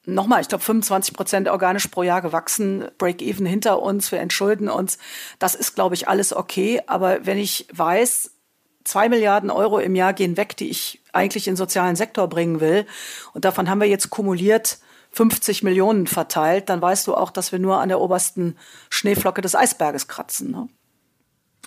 nochmal, 0.05 0.41
ich 0.41 0.47
glaube 0.47 0.63
25 0.63 1.13
Prozent 1.13 1.49
organisch 1.49 1.87
pro 1.87 2.03
Jahr 2.03 2.21
gewachsen, 2.21 2.87
Break-even 2.97 3.45
hinter 3.45 3.81
uns, 3.81 4.11
wir 4.11 4.19
entschulden 4.19 4.69
uns. 4.69 4.97
Das 5.39 5.55
ist, 5.55 5.75
glaube 5.75 5.95
ich, 5.95 6.07
alles 6.07 6.33
okay. 6.33 6.81
Aber 6.87 7.25
wenn 7.25 7.37
ich 7.37 7.67
weiß, 7.73 8.31
zwei 8.83 9.09
Milliarden 9.09 9.49
Euro 9.49 9.79
im 9.79 9.95
Jahr 9.95 10.13
gehen 10.13 10.37
weg, 10.37 10.57
die 10.57 10.69
ich 10.69 11.01
eigentlich 11.13 11.47
in 11.47 11.53
den 11.53 11.57
sozialen 11.57 11.95
Sektor 11.95 12.27
bringen 12.27 12.59
will, 12.59 12.85
und 13.33 13.45
davon 13.45 13.69
haben 13.69 13.81
wir 13.81 13.87
jetzt 13.87 14.09
kumuliert 14.09 14.79
50 15.11 15.63
Millionen 15.63 16.07
verteilt, 16.07 16.69
dann 16.69 16.81
weißt 16.81 17.05
du 17.07 17.15
auch, 17.15 17.31
dass 17.31 17.51
wir 17.51 17.59
nur 17.59 17.79
an 17.79 17.89
der 17.89 17.99
obersten 17.99 18.57
Schneeflocke 18.89 19.41
des 19.41 19.55
Eisberges 19.55 20.07
kratzen. 20.07 20.51
Ne? 20.51 20.69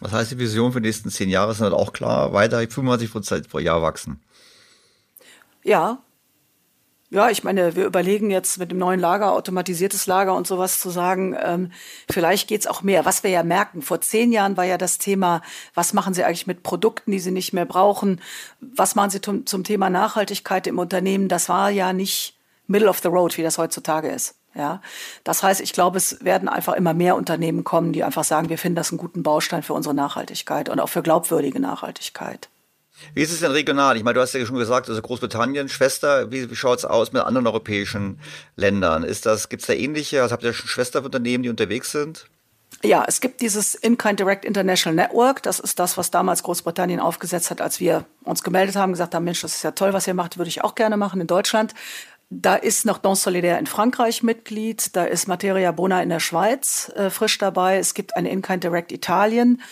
Was 0.00 0.12
heißt 0.12 0.32
die 0.32 0.38
Vision 0.38 0.72
für 0.72 0.80
die 0.80 0.88
nächsten 0.88 1.10
zehn 1.10 1.28
Jahre? 1.28 1.52
Ist 1.52 1.60
halt 1.60 1.74
auch 1.74 1.92
klar, 1.92 2.32
weiter 2.32 2.58
25 2.58 3.12
Prozent 3.12 3.48
pro 3.48 3.58
Jahr 3.58 3.82
wachsen. 3.82 4.22
Ja, 5.62 6.02
ja, 7.14 7.30
ich 7.30 7.44
meine, 7.44 7.76
wir 7.76 7.86
überlegen 7.86 8.32
jetzt 8.32 8.58
mit 8.58 8.72
dem 8.72 8.78
neuen 8.78 8.98
Lager, 8.98 9.34
automatisiertes 9.34 10.08
Lager 10.08 10.34
und 10.34 10.48
sowas 10.48 10.80
zu 10.80 10.90
sagen, 10.90 11.36
ähm, 11.40 11.70
vielleicht 12.10 12.48
geht's 12.48 12.66
auch 12.66 12.82
mehr. 12.82 13.04
Was 13.04 13.22
wir 13.22 13.30
ja 13.30 13.44
merken, 13.44 13.82
vor 13.82 14.00
zehn 14.00 14.32
Jahren 14.32 14.56
war 14.56 14.64
ja 14.64 14.78
das 14.78 14.98
Thema, 14.98 15.40
was 15.74 15.92
machen 15.92 16.12
Sie 16.12 16.24
eigentlich 16.24 16.48
mit 16.48 16.64
Produkten, 16.64 17.12
die 17.12 17.20
Sie 17.20 17.30
nicht 17.30 17.52
mehr 17.52 17.66
brauchen? 17.66 18.20
Was 18.60 18.96
machen 18.96 19.10
Sie 19.10 19.20
zum, 19.20 19.44
Thema 19.62 19.90
Nachhaltigkeit 19.90 20.66
im 20.66 20.80
Unternehmen? 20.80 21.28
Das 21.28 21.48
war 21.48 21.70
ja 21.70 21.92
nicht 21.92 22.36
middle 22.66 22.88
of 22.88 22.98
the 23.00 23.08
road, 23.08 23.38
wie 23.38 23.44
das 23.44 23.58
heutzutage 23.58 24.08
ist. 24.08 24.34
Ja, 24.56 24.82
das 25.22 25.44
heißt, 25.44 25.60
ich 25.60 25.72
glaube, 25.72 25.98
es 25.98 26.24
werden 26.24 26.48
einfach 26.48 26.74
immer 26.74 26.94
mehr 26.94 27.14
Unternehmen 27.14 27.62
kommen, 27.62 27.92
die 27.92 28.02
einfach 28.02 28.24
sagen, 28.24 28.48
wir 28.48 28.58
finden 28.58 28.76
das 28.76 28.90
einen 28.90 28.98
guten 28.98 29.22
Baustein 29.22 29.62
für 29.62 29.72
unsere 29.72 29.94
Nachhaltigkeit 29.94 30.68
und 30.68 30.80
auch 30.80 30.88
für 30.88 31.02
glaubwürdige 31.02 31.60
Nachhaltigkeit. 31.60 32.48
Wie 33.12 33.22
ist 33.22 33.32
es 33.32 33.40
denn 33.40 33.50
regional? 33.50 33.96
Ich 33.96 34.04
meine, 34.04 34.14
du 34.14 34.20
hast 34.20 34.34
ja 34.34 34.44
schon 34.46 34.56
gesagt, 34.56 34.88
also 34.88 35.02
Großbritannien, 35.02 35.68
Schwester, 35.68 36.30
wie, 36.30 36.50
wie 36.50 36.56
schaut 36.56 36.78
es 36.78 36.84
aus 36.84 37.12
mit 37.12 37.22
anderen 37.22 37.46
europäischen 37.46 38.20
Ländern? 38.56 39.02
Gibt 39.02 39.62
es 39.62 39.66
da 39.66 39.72
ähnliche? 39.72 40.22
Also 40.22 40.32
habt 40.32 40.44
ihr 40.44 40.52
schon 40.52 40.68
Schwesterunternehmen, 40.68 41.42
die 41.42 41.48
unterwegs 41.48 41.90
sind? 41.90 42.26
Ja, 42.82 43.04
es 43.06 43.20
gibt 43.20 43.40
dieses 43.40 43.74
In-Kind 43.74 44.20
Direct 44.20 44.44
International 44.44 44.94
Network. 44.94 45.42
Das 45.42 45.58
ist 45.58 45.78
das, 45.78 45.96
was 45.96 46.10
damals 46.10 46.42
Großbritannien 46.42 47.00
aufgesetzt 47.00 47.50
hat, 47.50 47.60
als 47.60 47.80
wir 47.80 48.04
uns 48.24 48.42
gemeldet 48.42 48.76
haben, 48.76 48.92
gesagt 48.92 49.14
haben, 49.14 49.24
Mensch, 49.24 49.40
das 49.40 49.54
ist 49.54 49.62
ja 49.62 49.70
toll, 49.70 49.92
was 49.92 50.06
ihr 50.06 50.14
macht, 50.14 50.38
würde 50.38 50.48
ich 50.48 50.62
auch 50.62 50.74
gerne 50.74 50.96
machen 50.96 51.20
in 51.20 51.26
Deutschland. 51.26 51.74
Da 52.30 52.56
ist 52.56 52.84
noch 52.84 52.98
Don 52.98 53.14
Solidaire 53.14 53.58
in 53.58 53.66
Frankreich 53.66 54.22
Mitglied, 54.22 54.96
da 54.96 55.04
ist 55.04 55.28
Materia 55.28 55.72
Bona 55.72 56.02
in 56.02 56.08
der 56.08 56.20
Schweiz 56.20 56.90
äh, 56.96 57.10
frisch 57.10 57.38
dabei. 57.38 57.78
Es 57.78 57.94
gibt 57.94 58.16
eine 58.16 58.30
In-Kind 58.30 58.64
Direct 58.64 58.92
Italien. 58.92 59.62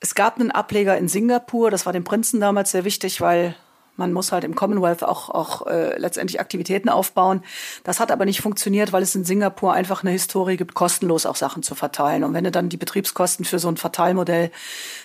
Es 0.00 0.14
gab 0.14 0.38
einen 0.38 0.50
Ableger 0.50 0.96
in 0.98 1.08
Singapur, 1.08 1.70
das 1.70 1.86
war 1.86 1.92
dem 1.92 2.04
Prinzen 2.04 2.40
damals 2.40 2.70
sehr 2.70 2.84
wichtig, 2.84 3.20
weil 3.20 3.56
man 3.96 4.12
muss 4.12 4.30
halt 4.30 4.44
im 4.44 4.54
Commonwealth 4.54 5.02
auch, 5.02 5.30
auch 5.30 5.66
äh, 5.66 5.98
letztendlich 5.98 6.38
Aktivitäten 6.38 6.88
aufbauen. 6.88 7.42
Das 7.82 7.98
hat 7.98 8.12
aber 8.12 8.24
nicht 8.24 8.40
funktioniert, 8.40 8.92
weil 8.92 9.02
es 9.02 9.14
in 9.14 9.24
Singapur 9.24 9.72
einfach 9.72 10.02
eine 10.02 10.10
Historie 10.12 10.56
gibt, 10.56 10.74
kostenlos 10.74 11.26
auch 11.26 11.36
Sachen 11.36 11.62
zu 11.62 11.74
verteilen. 11.74 12.24
Und 12.24 12.34
wenn 12.34 12.44
du 12.44 12.50
dann 12.50 12.68
die 12.68 12.76
Betriebskosten 12.76 13.44
für 13.44 13.58
so 13.58 13.68
ein 13.68 13.78
Verteilmodell 13.78 14.50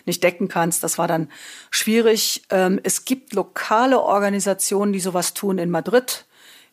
nicht 0.05 0.23
decken 0.23 0.49
kannst, 0.49 0.83
das 0.83 0.97
war 0.97 1.07
dann 1.07 1.29
schwierig. 1.69 2.43
Ähm, 2.49 2.79
es 2.83 3.05
gibt 3.05 3.33
lokale 3.33 4.01
Organisationen, 4.01 4.91
die 4.93 4.99
sowas 4.99 5.33
tun 5.33 5.57
in 5.57 5.69
Madrid, 5.69 6.25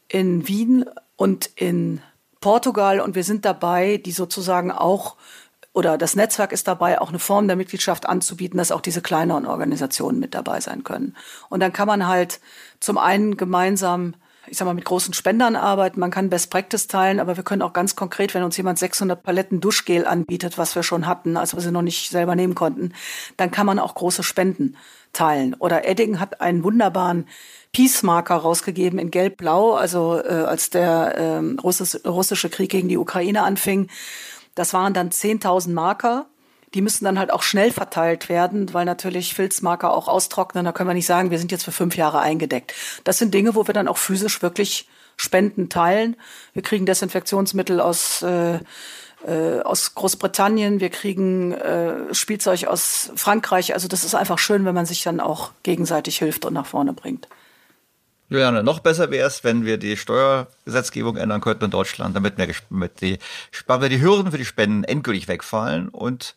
in 0.09 0.49
Wien 0.49 0.85
und 1.17 1.51
in 1.55 2.03
Portugal 2.41 3.01
und 3.01 3.15
wir 3.17 3.25
sind 3.25 3.45
dabei, 3.45 3.97
die 3.97 4.13
sozusagen 4.13 4.71
auch 4.71 5.17
oder 5.79 5.97
das 5.97 6.17
Netzwerk 6.17 6.51
ist 6.51 6.67
dabei, 6.67 7.01
auch 7.01 7.11
eine 7.11 7.21
Form 7.21 7.47
der 7.47 7.57
Mitgliedschaft 7.57 8.05
anzubieten, 8.05 8.59
dass 8.59 8.73
auch 8.73 8.81
diese 8.81 9.01
kleineren 9.01 9.47
Organisationen 9.47 10.19
mit 10.19 10.35
dabei 10.35 10.61
sein 10.61 10.83
können. 10.83 11.15
Und 11.51 11.61
dann 11.61 11.73
kann 11.73 11.87
man 11.87 12.09
halt 12.09 12.41
zum 12.81 12.99
einen 12.99 13.37
gemeinsam 13.37 14.15
ich 14.51 14.57
sag 14.57 14.65
mal, 14.65 14.73
mit 14.73 14.87
großen 14.87 15.13
Spendern 15.13 15.57
arbeiten. 15.57 16.01
Man 16.01 16.11
kann 16.11 16.31
Best 16.31 16.51
Practice 16.51 16.87
teilen, 16.87 17.21
aber 17.21 17.37
wir 17.37 17.45
können 17.45 17.61
auch 17.61 17.75
ganz 17.75 17.97
konkret, 17.97 18.33
wenn 18.33 18.43
uns 18.43 18.57
jemand 18.57 18.79
600 18.79 19.23
Paletten 19.23 19.61
Duschgel 19.61 20.07
anbietet, 20.07 20.57
was 20.57 20.75
wir 20.75 20.83
schon 20.83 21.07
hatten, 21.07 21.37
als 21.37 21.55
wir 21.55 21.61
sie 21.61 21.71
noch 21.71 21.83
nicht 21.83 22.11
selber 22.11 22.35
nehmen 22.35 22.55
konnten, 22.55 22.95
dann 23.37 23.51
kann 23.51 23.67
man 23.67 23.79
auch 23.79 23.95
große 23.95 24.23
Spenden 24.23 24.77
teilen. 25.13 25.53
Oder 25.59 25.87
Edding 25.87 26.19
hat 26.19 26.41
einen 26.41 26.65
wunderbaren 26.65 27.27
Peace-Marker 27.73 28.37
rausgegeben 28.37 28.99
in 28.99 29.11
Gelb-Blau, 29.11 29.75
also 29.75 30.19
äh, 30.19 30.29
als 30.29 30.71
der 30.71 31.15
äh, 31.19 31.61
Russis 31.61 32.01
russische 32.07 32.49
Krieg 32.49 32.71
gegen 32.71 32.89
die 32.89 32.97
Ukraine 32.97 33.43
anfing. 33.43 33.89
Das 34.59 34.73
waren 34.73 34.95
dann 34.95 35.11
10.000 35.11 35.71
Marker. 35.71 36.27
Die 36.75 36.83
müssen 36.83 37.05
dann 37.05 37.19
halt 37.19 37.33
auch 37.33 37.43
schnell 37.43 37.71
verteilt 37.71 38.29
werden, 38.29 38.75
weil 38.75 38.85
natürlich 38.85 39.35
Filzmarker 39.35 39.95
auch 39.95 40.09
austrocknen. 40.09 40.65
Da 40.65 40.73
können 40.73 40.91
wir 40.91 40.95
nicht 40.95 41.07
sagen, 41.07 41.31
wir 41.31 41.39
sind 41.39 41.53
jetzt 41.53 41.65
für 41.65 41.73
fünf 41.73 41.97
Jahre 41.97 42.19
eingedeckt. 42.19 42.75
Das 43.05 43.19
sind 43.19 43.33
Dinge, 43.33 43.55
wo 43.55 43.67
wir 43.67 43.73
dann 43.73 43.89
auch 43.89 43.97
physisch 43.97 44.43
wirklich 44.43 44.89
Spenden 45.17 45.69
teilen. 45.69 46.17
Wir 46.53 46.63
kriegen 46.63 46.87
Desinfektionsmittel 46.87 47.81
aus 47.81 48.23
äh, 48.23 48.59
äh, 49.27 49.61
aus 49.63 49.95
Großbritannien, 49.95 50.79
wir 50.79 50.91
kriegen 50.91 51.53
äh, 51.53 52.15
Spielzeug 52.15 52.67
aus 52.67 53.11
Frankreich. 53.17 53.75
Also 53.75 53.89
das 53.89 54.05
ist 54.05 54.15
einfach 54.15 54.39
schön, 54.39 54.65
wenn 54.65 54.75
man 54.75 54.87
sich 54.87 55.03
dann 55.03 55.21
auch 55.21 55.51
gegenseitig 55.65 56.19
hilft 56.19 56.45
und 56.45 56.55
nach 56.55 56.67
vorne 56.67 56.93
bringt. 56.93 57.29
Juliane, 58.31 58.63
noch 58.63 58.81
besser 58.81 59.11
wäre 59.11 59.27
es, 59.27 59.43
wenn 59.43 59.65
wir 59.65 59.79
die 59.79 59.97
Steuergesetzgebung 59.97 61.17
ändern 61.17 61.41
könnten 61.41 61.65
in 61.65 61.71
Deutschland, 61.71 62.15
damit 62.15 62.37
wir, 62.37 62.49
mit 62.69 63.01
die, 63.01 63.19
wir 63.67 63.89
die 63.89 64.03
Hürden 64.03 64.31
für 64.31 64.39
die 64.39 64.45
Spenden 64.45 64.85
endgültig 64.85 65.29
wegfallen 65.29 65.89
und 65.89 66.35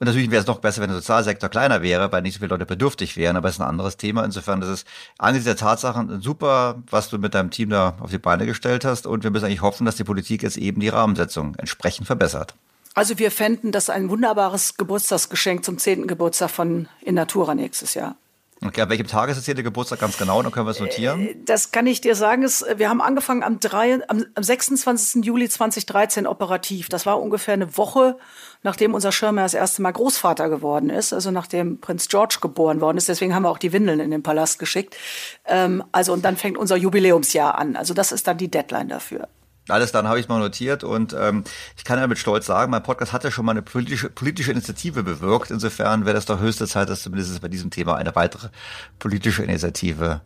und 0.00 0.06
natürlich 0.06 0.30
wäre 0.30 0.40
es 0.40 0.46
noch 0.46 0.60
besser, 0.60 0.80
wenn 0.80 0.90
der 0.90 0.98
Sozialsektor 0.98 1.48
kleiner 1.48 1.82
wäre, 1.82 2.12
weil 2.12 2.22
nicht 2.22 2.34
so 2.34 2.38
viele 2.38 2.50
Leute 2.50 2.66
bedürftig 2.66 3.16
wären, 3.16 3.36
aber 3.36 3.48
es 3.48 3.56
ist 3.56 3.60
ein 3.60 3.66
anderes 3.66 3.96
Thema. 3.96 4.24
Insofern 4.24 4.62
ist 4.62 4.68
es 4.68 4.84
angesichts 5.18 5.46
der 5.46 5.56
Tatsachen 5.56 6.20
super, 6.20 6.76
was 6.88 7.08
du 7.10 7.18
mit 7.18 7.34
deinem 7.34 7.50
Team 7.50 7.70
da 7.70 7.96
auf 7.98 8.10
die 8.10 8.18
Beine 8.18 8.46
gestellt 8.46 8.84
hast. 8.84 9.08
Und 9.08 9.24
wir 9.24 9.32
müssen 9.32 9.46
eigentlich 9.46 9.62
hoffen, 9.62 9.84
dass 9.86 9.96
die 9.96 10.04
Politik 10.04 10.44
jetzt 10.44 10.56
eben 10.56 10.80
die 10.80 10.88
Rahmensetzung 10.88 11.56
entsprechend 11.56 12.06
verbessert. 12.06 12.54
Also 12.94 13.18
wir 13.18 13.32
fänden 13.32 13.72
das 13.72 13.90
ein 13.90 14.08
wunderbares 14.08 14.76
Geburtstagsgeschenk 14.76 15.64
zum 15.64 15.78
zehnten 15.78 16.06
Geburtstag 16.06 16.50
von 16.50 16.88
In 17.02 17.16
Natura 17.16 17.56
nächstes 17.56 17.94
Jahr. 17.94 18.14
Okay, 18.64 18.80
an 18.80 18.90
welchem 18.90 19.06
Tag 19.06 19.30
ist 19.30 19.36
das 19.36 19.44
hier 19.44 19.54
der 19.54 19.62
Geburtstag 19.62 20.00
ganz 20.00 20.18
genau? 20.18 20.42
Dann 20.42 20.50
können 20.50 20.66
wir 20.66 20.72
es 20.72 20.80
notieren. 20.80 21.28
Äh, 21.28 21.36
das 21.44 21.70
kann 21.70 21.86
ich 21.86 22.00
dir 22.00 22.16
sagen. 22.16 22.42
wir 22.42 22.88
haben 22.88 23.00
angefangen 23.00 23.44
am, 23.44 23.60
3, 23.60 24.08
am, 24.08 24.24
26. 24.36 25.24
Juli 25.24 25.48
2013 25.48 26.26
operativ. 26.26 26.88
Das 26.88 27.06
war 27.06 27.20
ungefähr 27.20 27.54
eine 27.54 27.76
Woche, 27.76 28.18
nachdem 28.62 28.94
unser 28.94 29.12
Schirmer 29.12 29.42
das 29.42 29.54
erste 29.54 29.82
Mal 29.82 29.92
Großvater 29.92 30.48
geworden 30.48 30.90
ist, 30.90 31.12
also 31.12 31.30
nachdem 31.30 31.80
Prinz 31.80 32.08
George 32.08 32.38
geboren 32.40 32.80
worden 32.80 32.98
ist. 32.98 33.08
Deswegen 33.08 33.34
haben 33.34 33.44
wir 33.44 33.50
auch 33.50 33.58
die 33.58 33.72
Windeln 33.72 34.00
in 34.00 34.10
den 34.10 34.24
Palast 34.24 34.58
geschickt. 34.58 34.96
Ähm, 35.44 35.84
also 35.92 36.12
und 36.12 36.24
dann 36.24 36.36
fängt 36.36 36.58
unser 36.58 36.76
Jubiläumsjahr 36.76 37.56
an. 37.56 37.76
Also 37.76 37.94
das 37.94 38.10
ist 38.10 38.26
dann 38.26 38.38
die 38.38 38.50
Deadline 38.50 38.88
dafür. 38.88 39.28
Alles 39.68 39.92
dann 39.92 40.08
habe 40.08 40.20
ich 40.20 40.28
mal 40.28 40.38
notiert 40.38 40.84
und 40.84 41.14
ähm, 41.18 41.44
ich 41.76 41.84
kann 41.84 41.98
ja 41.98 42.06
mit 42.06 42.18
Stolz 42.18 42.46
sagen, 42.46 42.70
mein 42.70 42.82
Podcast 42.82 43.12
hat 43.12 43.24
ja 43.24 43.30
schon 43.30 43.44
mal 43.44 43.52
eine 43.52 43.62
politische, 43.62 44.10
politische 44.10 44.52
Initiative 44.52 45.02
bewirkt. 45.02 45.50
Insofern 45.50 46.04
wäre 46.04 46.14
das 46.14 46.26
doch 46.26 46.40
höchste 46.40 46.66
Zeit, 46.66 46.88
dass 46.88 47.02
zumindest 47.02 47.40
bei 47.40 47.48
diesem 47.48 47.70
Thema 47.70 47.96
eine 47.96 48.14
weitere 48.16 48.48
politische 48.98 49.42
Initiative 49.42 50.20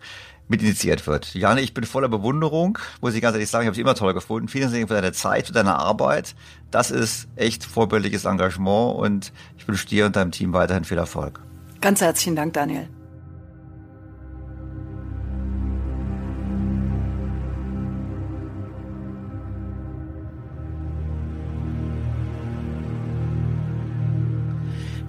mit 0.48 0.62
initiiert 0.62 1.06
wird. 1.06 1.34
Jane, 1.34 1.60
ich 1.60 1.74
bin 1.74 1.84
voller 1.84 2.08
Bewunderung, 2.08 2.78
muss 3.00 3.14
ich 3.14 3.22
ganz 3.22 3.34
ehrlich 3.34 3.48
sagen, 3.48 3.62
ich 3.62 3.68
habe 3.68 3.74
es 3.74 3.80
immer 3.80 3.94
toll 3.94 4.14
gefunden. 4.14 4.48
Vielen 4.48 4.70
Dank 4.70 4.88
für 4.88 4.94
deine 4.94 5.12
Zeit, 5.12 5.46
für 5.46 5.52
deine 5.52 5.76
Arbeit. 5.76 6.34
Das 6.70 6.90
ist 6.90 7.28
echt 7.36 7.64
vorbildliches 7.64 8.24
Engagement 8.24 8.96
und 8.96 9.32
ich 9.56 9.66
wünsche 9.66 9.86
dir 9.86 10.06
und 10.06 10.16
deinem 10.16 10.30
Team 10.30 10.52
weiterhin 10.52 10.84
viel 10.84 10.98
Erfolg. 10.98 11.40
Ganz 11.80 12.00
herzlichen 12.00 12.36
Dank, 12.36 12.52
Daniel. 12.52 12.88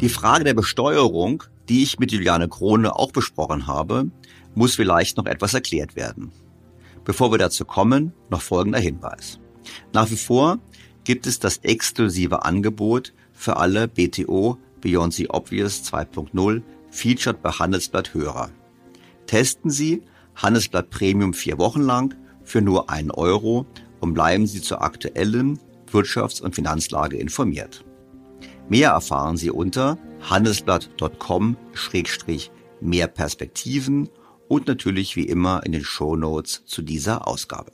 Die 0.04 0.10
Frage 0.10 0.43
der 0.43 0.54
Besteuerung, 0.54 1.43
die 1.70 1.82
ich 1.82 1.97
mit 1.97 2.12
Juliane 2.12 2.49
Krone 2.49 2.93
auch 2.93 3.14
besprochen 3.14 3.68
habe, 3.68 4.12
muss 4.54 4.76
vielleicht 4.76 5.16
noch 5.16 5.26
etwas 5.28 5.54
erklärt 5.54 5.95
werden. 5.95 6.34
Bevor 7.06 7.32
wir 7.32 7.38
dazu 7.38 7.64
kommen, 7.64 8.12
noch 8.30 8.41
folgender 8.41 8.80
Hinweis. 8.80 9.39
Nach 9.93 10.12
wie 10.12 10.18
vor 10.18 10.60
gibt 11.06 11.26
es 11.26 11.39
das 11.39 11.60
exklusive 11.60 12.43
Angebot 12.43 13.14
für 13.32 13.56
alle 13.56 13.88
BTO 13.88 14.58
Beyond 14.82 15.14
the 15.14 15.30
Obvious 15.30 15.86
2.0 15.86 16.62
Featured 16.91 17.41
bei 17.41 17.51
Handelsblatt 17.51 18.14
Hörer. 18.14 18.49
Testen 19.26 19.72
Sie 19.72 20.01
Handelsblatt 20.36 20.89
Premium 20.89 21.34
vier 21.34 21.58
Wochen 21.60 21.82
lang 21.82 22.14
für 22.43 22.60
nur 22.60 22.89
einen 22.89 23.12
Euro 23.12 23.66
und 24.01 24.14
bleiben 24.14 24.47
Sie 24.47 24.60
zur 24.60 24.82
aktuellen 24.82 25.60
Wirtschafts- 25.89 26.41
und 26.41 26.56
Finanzlage 26.56 27.16
informiert. 27.16 27.86
Mehr 28.70 28.91
erfahren 28.91 29.36
Sie 29.38 29.51
unter 29.51 29.97
handelsblatt.com-mehr 30.22 33.07
Perspektiven 33.07 34.09
und 34.47 34.68
natürlich 34.68 35.16
wie 35.16 35.28
immer 35.28 35.64
in 35.66 35.72
den 35.72 35.84
Show 35.84 36.16
Notes 36.16 36.64
zu 36.66 36.82
dieser 36.82 37.28
Ausgabe. 37.28 37.72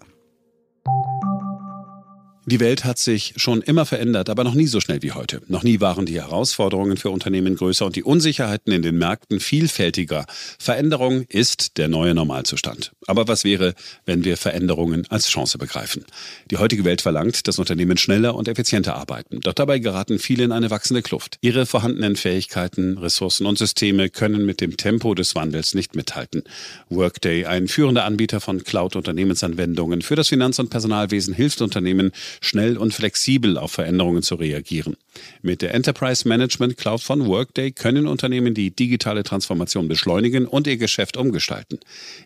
Die 2.51 2.59
Welt 2.59 2.83
hat 2.83 2.97
sich 2.97 3.35
schon 3.35 3.61
immer 3.61 3.85
verändert, 3.85 4.27
aber 4.27 4.43
noch 4.43 4.55
nie 4.55 4.65
so 4.65 4.79
schnell 4.79 5.03
wie 5.03 5.11
heute. 5.11 5.39
Noch 5.49 5.61
nie 5.61 5.81
waren 5.81 6.07
die 6.07 6.19
Herausforderungen 6.19 6.97
für 6.97 7.11
Unternehmen 7.11 7.55
größer 7.55 7.85
und 7.85 7.95
die 7.95 8.01
Unsicherheiten 8.01 8.73
in 8.73 8.81
den 8.81 8.97
Märkten 8.97 9.39
vielfältiger. 9.39 10.25
Veränderung 10.57 11.25
ist 11.29 11.77
der 11.77 11.89
neue 11.89 12.15
Normalzustand. 12.15 12.91
Aber 13.05 13.27
was 13.27 13.43
wäre, 13.43 13.75
wenn 14.07 14.23
wir 14.23 14.35
Veränderungen 14.35 15.05
als 15.09 15.27
Chance 15.27 15.59
begreifen? 15.59 16.05
Die 16.49 16.57
heutige 16.57 16.85
Welt 16.85 17.01
verlangt, 17.01 17.47
dass 17.47 17.59
Unternehmen 17.59 17.97
schneller 17.97 18.33
und 18.33 18.47
effizienter 18.47 18.95
arbeiten. 18.95 19.41
Doch 19.41 19.53
dabei 19.53 19.77
geraten 19.77 20.17
viele 20.17 20.43
in 20.43 20.51
eine 20.51 20.71
wachsende 20.71 21.03
Kluft. 21.03 21.37
Ihre 21.41 21.67
vorhandenen 21.67 22.15
Fähigkeiten, 22.15 22.97
Ressourcen 22.97 23.45
und 23.45 23.59
Systeme 23.59 24.09
können 24.09 24.47
mit 24.47 24.59
dem 24.59 24.75
Tempo 24.75 25.13
des 25.13 25.35
Wandels 25.35 25.75
nicht 25.75 25.95
mithalten. 25.95 26.41
Workday, 26.89 27.45
ein 27.45 27.67
führender 27.67 28.05
Anbieter 28.05 28.41
von 28.41 28.63
Cloud-Unternehmensanwendungen 28.63 30.01
für 30.01 30.15
das 30.15 30.29
Finanz- 30.29 30.57
und 30.57 30.71
Personalwesen, 30.71 31.35
hilft 31.35 31.61
Unternehmen, 31.61 32.11
schnell 32.41 32.77
und 32.77 32.93
flexibel 32.93 33.57
auf 33.57 33.71
Veränderungen 33.71 34.23
zu 34.23 34.35
reagieren. 34.35 34.95
Mit 35.41 35.61
der 35.61 35.73
Enterprise 35.73 36.27
Management 36.27 36.77
Cloud 36.77 37.01
von 37.01 37.25
Workday 37.27 37.71
können 37.71 38.07
Unternehmen 38.07 38.53
die 38.53 38.71
digitale 38.71 39.23
Transformation 39.23 39.87
beschleunigen 39.87 40.45
und 40.45 40.67
ihr 40.67 40.77
Geschäft 40.77 41.17
umgestalten. 41.17 41.79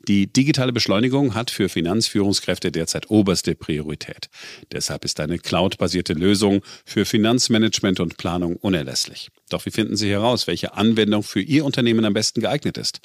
Die 0.07 0.27
digitale 0.27 0.73
Beschleunigung 0.73 1.33
hat 1.33 1.51
für 1.51 1.69
Finanzführungskräfte 1.69 2.71
derzeit 2.71 3.09
oberste 3.09 3.55
Priorität. 3.55 4.29
Deshalb 4.71 5.05
ist 5.05 5.19
eine 5.19 5.39
cloud-basierte 5.39 6.13
Lösung 6.13 6.61
für 6.85 7.05
Finanzmanagement 7.05 7.99
und 7.99 8.17
Planung 8.17 8.57
unerlässlich. 8.57 9.29
Doch 9.49 9.65
wie 9.65 9.71
finden 9.71 9.95
Sie 9.95 10.09
heraus, 10.09 10.47
welche 10.47 10.73
Anwendung 10.75 11.21
für 11.21 11.41
Ihr 11.41 11.65
Unternehmen 11.65 12.05
am 12.05 12.13
besten 12.13 12.41
geeignet 12.41 12.77
ist? 12.77 13.01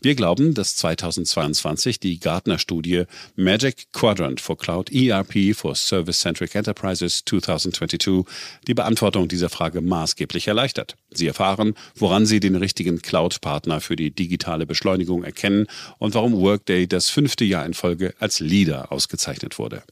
Wir 0.00 0.14
glauben, 0.14 0.54
dass 0.54 0.76
2022 0.76 2.00
die 2.00 2.18
Gartner-Studie 2.18 3.04
Magic 3.36 3.92
Quadrant 3.92 4.40
for 4.40 4.56
Cloud 4.56 4.90
ERP 4.90 5.54
for 5.54 5.74
Service-Centric 5.74 6.54
Enterprises 6.54 7.22
2022 7.26 8.24
die 8.66 8.74
Beantwortung 8.74 9.28
dieser 9.28 9.50
Frage 9.50 9.80
maßgeblich 9.80 10.48
erleichtert. 10.48 10.96
Sie 11.10 11.26
erfahren, 11.26 11.74
woran 11.96 12.24
Sie 12.24 12.40
den 12.40 12.56
richtigen 12.56 13.02
Cloud-Partner 13.02 13.80
für 13.80 13.96
die 13.96 14.10
digitale 14.10 14.66
Beschleunigung 14.66 15.24
erkennen 15.24 15.66
und 15.98 16.14
warum 16.14 16.32
Workday 16.40 16.86
das 16.86 17.10
fünfte 17.10 17.44
Jahr 17.44 17.66
in 17.66 17.74
Folge 17.74 18.14
als 18.18 18.40
Leader 18.40 18.90
ausgezeichnet 18.90 19.58
wurde. 19.58 19.82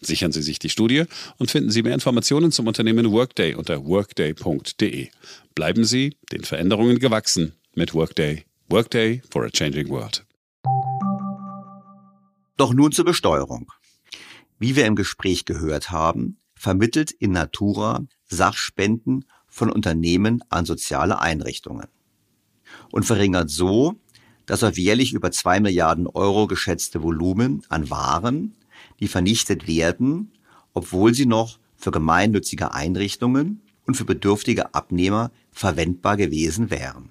Sichern 0.00 0.32
Sie 0.32 0.42
sich 0.42 0.58
die 0.58 0.68
Studie 0.68 1.04
und 1.38 1.50
finden 1.50 1.70
Sie 1.70 1.82
mehr 1.82 1.94
Informationen 1.94 2.52
zum 2.52 2.66
Unternehmen 2.66 3.10
Workday 3.10 3.54
unter 3.54 3.84
workday.de. 3.84 5.08
Bleiben 5.54 5.84
Sie 5.84 6.16
den 6.32 6.44
Veränderungen 6.44 6.98
gewachsen 6.98 7.54
mit 7.74 7.94
Workday. 7.94 8.44
Workday 8.68 9.22
for 9.30 9.44
a 9.44 9.48
Changing 9.50 9.88
World. 9.88 10.24
Doch 12.56 12.74
nun 12.74 12.92
zur 12.92 13.04
Besteuerung. 13.04 13.72
Wie 14.58 14.76
wir 14.76 14.86
im 14.86 14.96
Gespräch 14.96 15.44
gehört 15.44 15.90
haben, 15.90 16.38
vermittelt 16.54 17.10
in 17.12 17.32
Natura 17.32 18.04
Sachspenden 18.26 19.24
von 19.46 19.70
Unternehmen 19.70 20.42
an 20.48 20.66
soziale 20.66 21.20
Einrichtungen 21.20 21.86
und 22.92 23.04
verringert 23.04 23.50
so 23.50 23.94
das 24.46 24.64
auf 24.64 24.78
jährlich 24.78 25.12
über 25.12 25.30
zwei 25.30 25.60
Milliarden 25.60 26.06
Euro 26.06 26.46
geschätzte 26.46 27.02
Volumen 27.02 27.62
an 27.68 27.90
Waren, 27.90 28.54
die 29.00 29.08
vernichtet 29.08 29.66
werden, 29.66 30.32
obwohl 30.74 31.14
sie 31.14 31.26
noch 31.26 31.58
für 31.76 31.90
gemeinnützige 31.90 32.72
Einrichtungen 32.74 33.62
und 33.86 33.96
für 33.96 34.04
bedürftige 34.04 34.74
Abnehmer 34.74 35.30
verwendbar 35.52 36.16
gewesen 36.16 36.70
wären. 36.70 37.10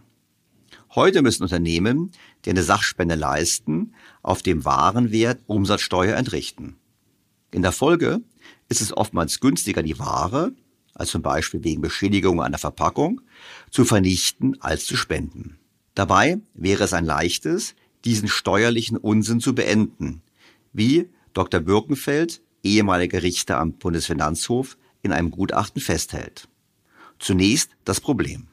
Heute 0.94 1.22
müssen 1.22 1.44
Unternehmen, 1.44 2.12
die 2.46 2.50
eine 2.50 2.64
Sachspende 2.64 3.16
leisten, 3.16 3.94
auf 4.22 4.42
dem 4.42 4.66
Warenwert 4.66 5.40
Umsatzsteuer 5.46 6.16
entrichten. 6.16 6.76
In 7.52 7.62
der 7.62 7.72
Folge 7.72 8.22
ist 8.70 8.82
es 8.82 8.96
oftmals 8.96 9.40
günstiger, 9.40 9.84
die 9.84 10.00
Ware, 10.00 10.54
also 10.94 11.14
zum 11.14 11.22
Beispiel 11.22 11.64
wegen 11.64 11.82
Beschädigung 11.82 12.42
einer 12.42 12.58
Verpackung, 12.58 13.22
zu 13.70 13.86
vernichten 13.86 14.60
als 14.62 14.86
zu 14.86 14.98
spenden. 14.98 15.60
Dabei 15.94 16.40
wäre 16.54 16.84
es 16.84 16.94
ein 16.94 17.06
leichtes, 17.06 17.76
diesen 18.06 18.28
steuerlichen 18.28 18.98
Unsinn 18.98 19.40
zu 19.40 19.56
beenden, 19.56 20.22
wie 20.74 21.10
Dr. 21.38 21.60
Birkenfeld, 21.60 22.42
ehemaliger 22.64 23.22
Richter 23.22 23.60
am 23.60 23.74
Bundesfinanzhof, 23.74 24.76
in 25.04 25.12
einem 25.12 25.30
Gutachten 25.30 25.80
festhält. 25.80 26.48
Zunächst 27.20 27.70
das 27.86 28.02
Problem. 28.02 28.48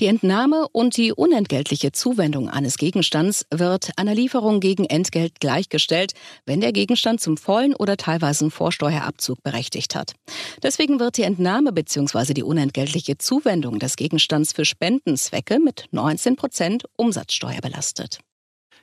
Die 0.00 0.06
Entnahme 0.06 0.66
und 0.72 0.96
die 0.96 1.12
unentgeltliche 1.12 1.92
Zuwendung 1.92 2.48
eines 2.48 2.78
Gegenstands 2.78 3.44
wird 3.50 3.90
einer 3.96 4.14
Lieferung 4.14 4.60
gegen 4.60 4.86
Entgelt 4.86 5.38
gleichgestellt, 5.40 6.14
wenn 6.46 6.62
der 6.62 6.72
Gegenstand 6.72 7.20
zum 7.20 7.36
vollen 7.36 7.74
oder 7.74 7.98
teilweisen 7.98 8.50
Vorsteuerabzug 8.50 9.42
berechtigt 9.42 9.94
hat. 9.94 10.14
Deswegen 10.62 10.98
wird 10.98 11.18
die 11.18 11.24
Entnahme 11.24 11.72
bzw. 11.72 12.32
die 12.32 12.42
unentgeltliche 12.42 13.18
Zuwendung 13.18 13.78
des 13.78 13.96
Gegenstands 13.96 14.54
für 14.54 14.64
Spendenzwecke 14.64 15.60
mit 15.60 15.88
19 15.90 16.36
Prozent 16.36 16.84
Umsatzsteuer 16.96 17.60
belastet. 17.60 18.20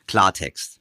Klartext. 0.05 0.79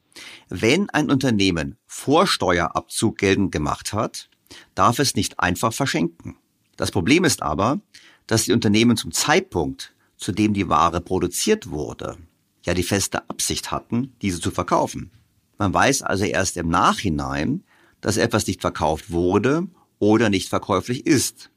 Wenn 0.48 0.90
ein 0.90 1.10
Unternehmen 1.10 1.76
Vorsteuerabzug 1.86 3.18
geltend 3.18 3.52
gemacht 3.52 3.92
hat, 3.92 4.28
darf 4.74 4.98
es 4.98 5.14
nicht 5.14 5.40
einfach 5.40 5.72
verschenken. 5.72 6.36
Das 6.76 6.90
Problem 6.90 7.24
ist 7.24 7.42
aber, 7.42 7.80
dass 8.26 8.44
die 8.44 8.52
Unternehmen 8.52 8.96
zum 8.96 9.12
Zeitpunkt, 9.12 9.94
zu 10.16 10.32
dem 10.32 10.54
die 10.54 10.68
Ware 10.68 11.00
produziert 11.00 11.70
wurde, 11.70 12.16
ja 12.64 12.74
die 12.74 12.82
feste 12.82 13.28
Absicht 13.28 13.70
hatten, 13.70 14.14
diese 14.22 14.40
zu 14.40 14.50
verkaufen. 14.50 15.10
Man 15.58 15.72
weiß 15.72 16.02
also 16.02 16.24
erst 16.24 16.56
im 16.56 16.68
Nachhinein, 16.68 17.64
dass 18.00 18.16
etwas 18.16 18.46
nicht 18.46 18.60
verkauft 18.60 19.10
wurde 19.10 19.66
oder 19.98 20.28
nicht 20.28 20.48
verkäuflich 20.48 21.06
ist. 21.06 21.50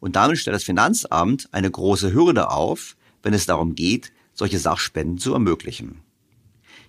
Und 0.00 0.16
damit 0.16 0.38
stellt 0.38 0.54
das 0.54 0.64
Finanzamt 0.64 1.48
eine 1.52 1.70
große 1.70 2.12
Hürde 2.12 2.50
auf, 2.50 2.96
wenn 3.22 3.34
es 3.34 3.46
darum 3.46 3.74
geht, 3.74 4.12
solche 4.32 4.58
Sachspenden 4.58 5.18
zu 5.18 5.32
ermöglichen. 5.32 6.02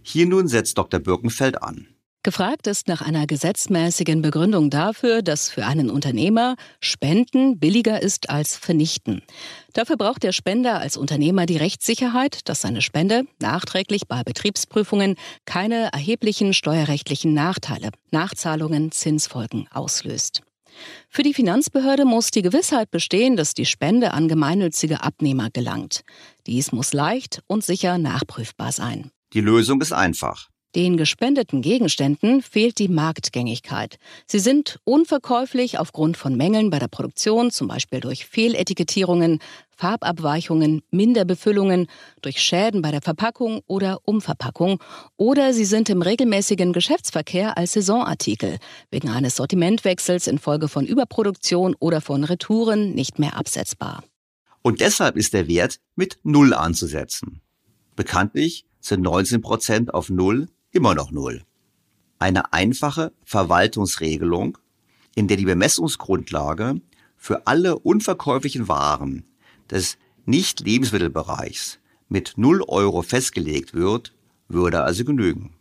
Hier 0.08 0.28
nun 0.28 0.48
setzt 0.48 0.78
Dr. 0.78 1.00
Birkenfeld 1.00 1.64
an. 1.64 1.88
Gefragt 2.22 2.68
ist 2.68 2.88
nach 2.88 3.02
einer 3.02 3.26
gesetzmäßigen 3.26 4.22
Begründung 4.22 4.70
dafür, 4.70 5.24
dass 5.24 5.50
für 5.50 5.66
einen 5.66 5.90
Unternehmer 5.90 6.58
Spenden 6.80 7.58
billiger 7.58 8.04
ist 8.04 8.30
als 8.30 8.56
Vernichten. 8.56 9.24
Dafür 9.74 9.98
braucht 9.98 10.22
der 10.22 10.32
Spender 10.32 10.80
als 10.80 10.96
Unternehmer 10.96 11.48
die 11.48 11.58
Rechtssicherheit, 11.58 12.48
dass 12.48 12.62
seine 12.62 12.84
Spende 12.84 13.26
nachträglich 13.42 14.08
bei 14.08 14.24
Betriebsprüfungen 14.24 15.16
keine 15.46 15.92
erheblichen 15.92 16.54
steuerrechtlichen 16.54 17.34
Nachteile, 17.34 17.90
Nachzahlungen, 18.12 18.92
Zinsfolgen 18.92 19.68
auslöst. 19.72 20.44
Für 21.10 21.24
die 21.24 21.34
Finanzbehörde 21.34 22.06
muss 22.06 22.30
die 22.30 22.44
Gewissheit 22.44 22.92
bestehen, 22.92 23.38
dass 23.38 23.56
die 23.56 23.66
Spende 23.66 24.12
an 24.12 24.28
gemeinnützige 24.28 25.02
Abnehmer 25.02 25.50
gelangt. 25.50 26.04
Dies 26.46 26.72
muss 26.72 26.94
leicht 26.94 27.42
und 27.48 27.64
sicher 27.64 27.98
nachprüfbar 27.98 28.72
sein. 28.72 29.12
Die 29.34 29.42
Lösung 29.42 29.82
ist 29.82 29.92
einfach. 29.92 30.50
Den 30.76 30.98
gespendeten 30.98 31.62
Gegenständen 31.62 32.42
fehlt 32.42 32.80
die 32.80 32.90
Marktgängigkeit. 32.90 33.98
Sie 34.28 34.40
sind 34.40 34.78
unverkäuflich 34.84 35.80
aufgrund 35.80 36.18
von 36.18 36.36
Mängeln 36.36 36.70
bei 36.70 36.80
der 36.80 36.90
Produktion, 36.90 37.50
zum 37.50 37.70
Beispiel 37.70 38.02
durch 38.02 38.26
Fehletikettierungen, 38.26 39.40
Farbabweichungen, 39.70 40.82
Minderbefüllungen, 40.92 41.88
durch 42.22 42.42
Schäden 42.42 42.82
bei 42.82 42.92
der 42.92 43.02
Verpackung 43.02 43.62
oder 43.68 44.00
Umverpackung, 44.04 44.84
oder 45.16 45.54
sie 45.54 45.64
sind 45.64 45.90
im 45.90 46.02
regelmäßigen 46.02 46.74
Geschäftsverkehr 46.74 47.58
als 47.58 47.72
Saisonartikel 47.72 48.58
wegen 48.92 49.08
eines 49.08 49.38
Sortimentwechsels 49.38 50.28
infolge 50.28 50.68
von 50.68 50.86
Überproduktion 50.86 51.74
oder 51.80 52.02
von 52.02 52.26
Retouren 52.26 52.94
nicht 52.94 53.18
mehr 53.18 53.38
absetzbar. 53.38 54.04
Und 54.62 54.82
deshalb 54.82 55.16
ist 55.16 55.34
der 55.34 55.48
Wert 55.48 55.80
mit 55.96 56.20
Null 56.24 56.54
anzusetzen. 56.54 57.40
Bekanntlich 57.96 58.66
sind 58.86 59.02
19 59.02 59.42
Prozent 59.42 59.94
auf 59.96 60.12
Null 60.12 60.48
immer 60.72 60.94
noch 60.94 61.10
null. 61.10 61.42
Eine 62.20 62.54
einfache 62.54 63.14
Verwaltungsregelung, 63.24 64.60
in 65.16 65.28
der 65.28 65.38
die 65.38 65.46
Bemessungsgrundlage 65.46 66.82
für 67.18 67.48
alle 67.48 67.80
unverkäuflichen 67.80 68.68
Waren 68.68 69.26
des 69.72 69.98
Nicht-Lebensmittelbereichs 70.26 71.80
mit 72.10 72.34
0 72.38 72.62
Euro 72.68 73.02
festgelegt 73.02 73.74
wird, 73.74 74.14
würde 74.48 74.84
also 74.84 75.04
genügen. 75.04 75.56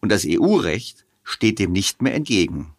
Und 0.00 0.12
das 0.12 0.24
EU-Recht 0.24 1.04
steht 1.24 1.58
dem 1.58 1.72
nicht 1.72 2.00
mehr 2.00 2.14
entgegen. 2.14 2.74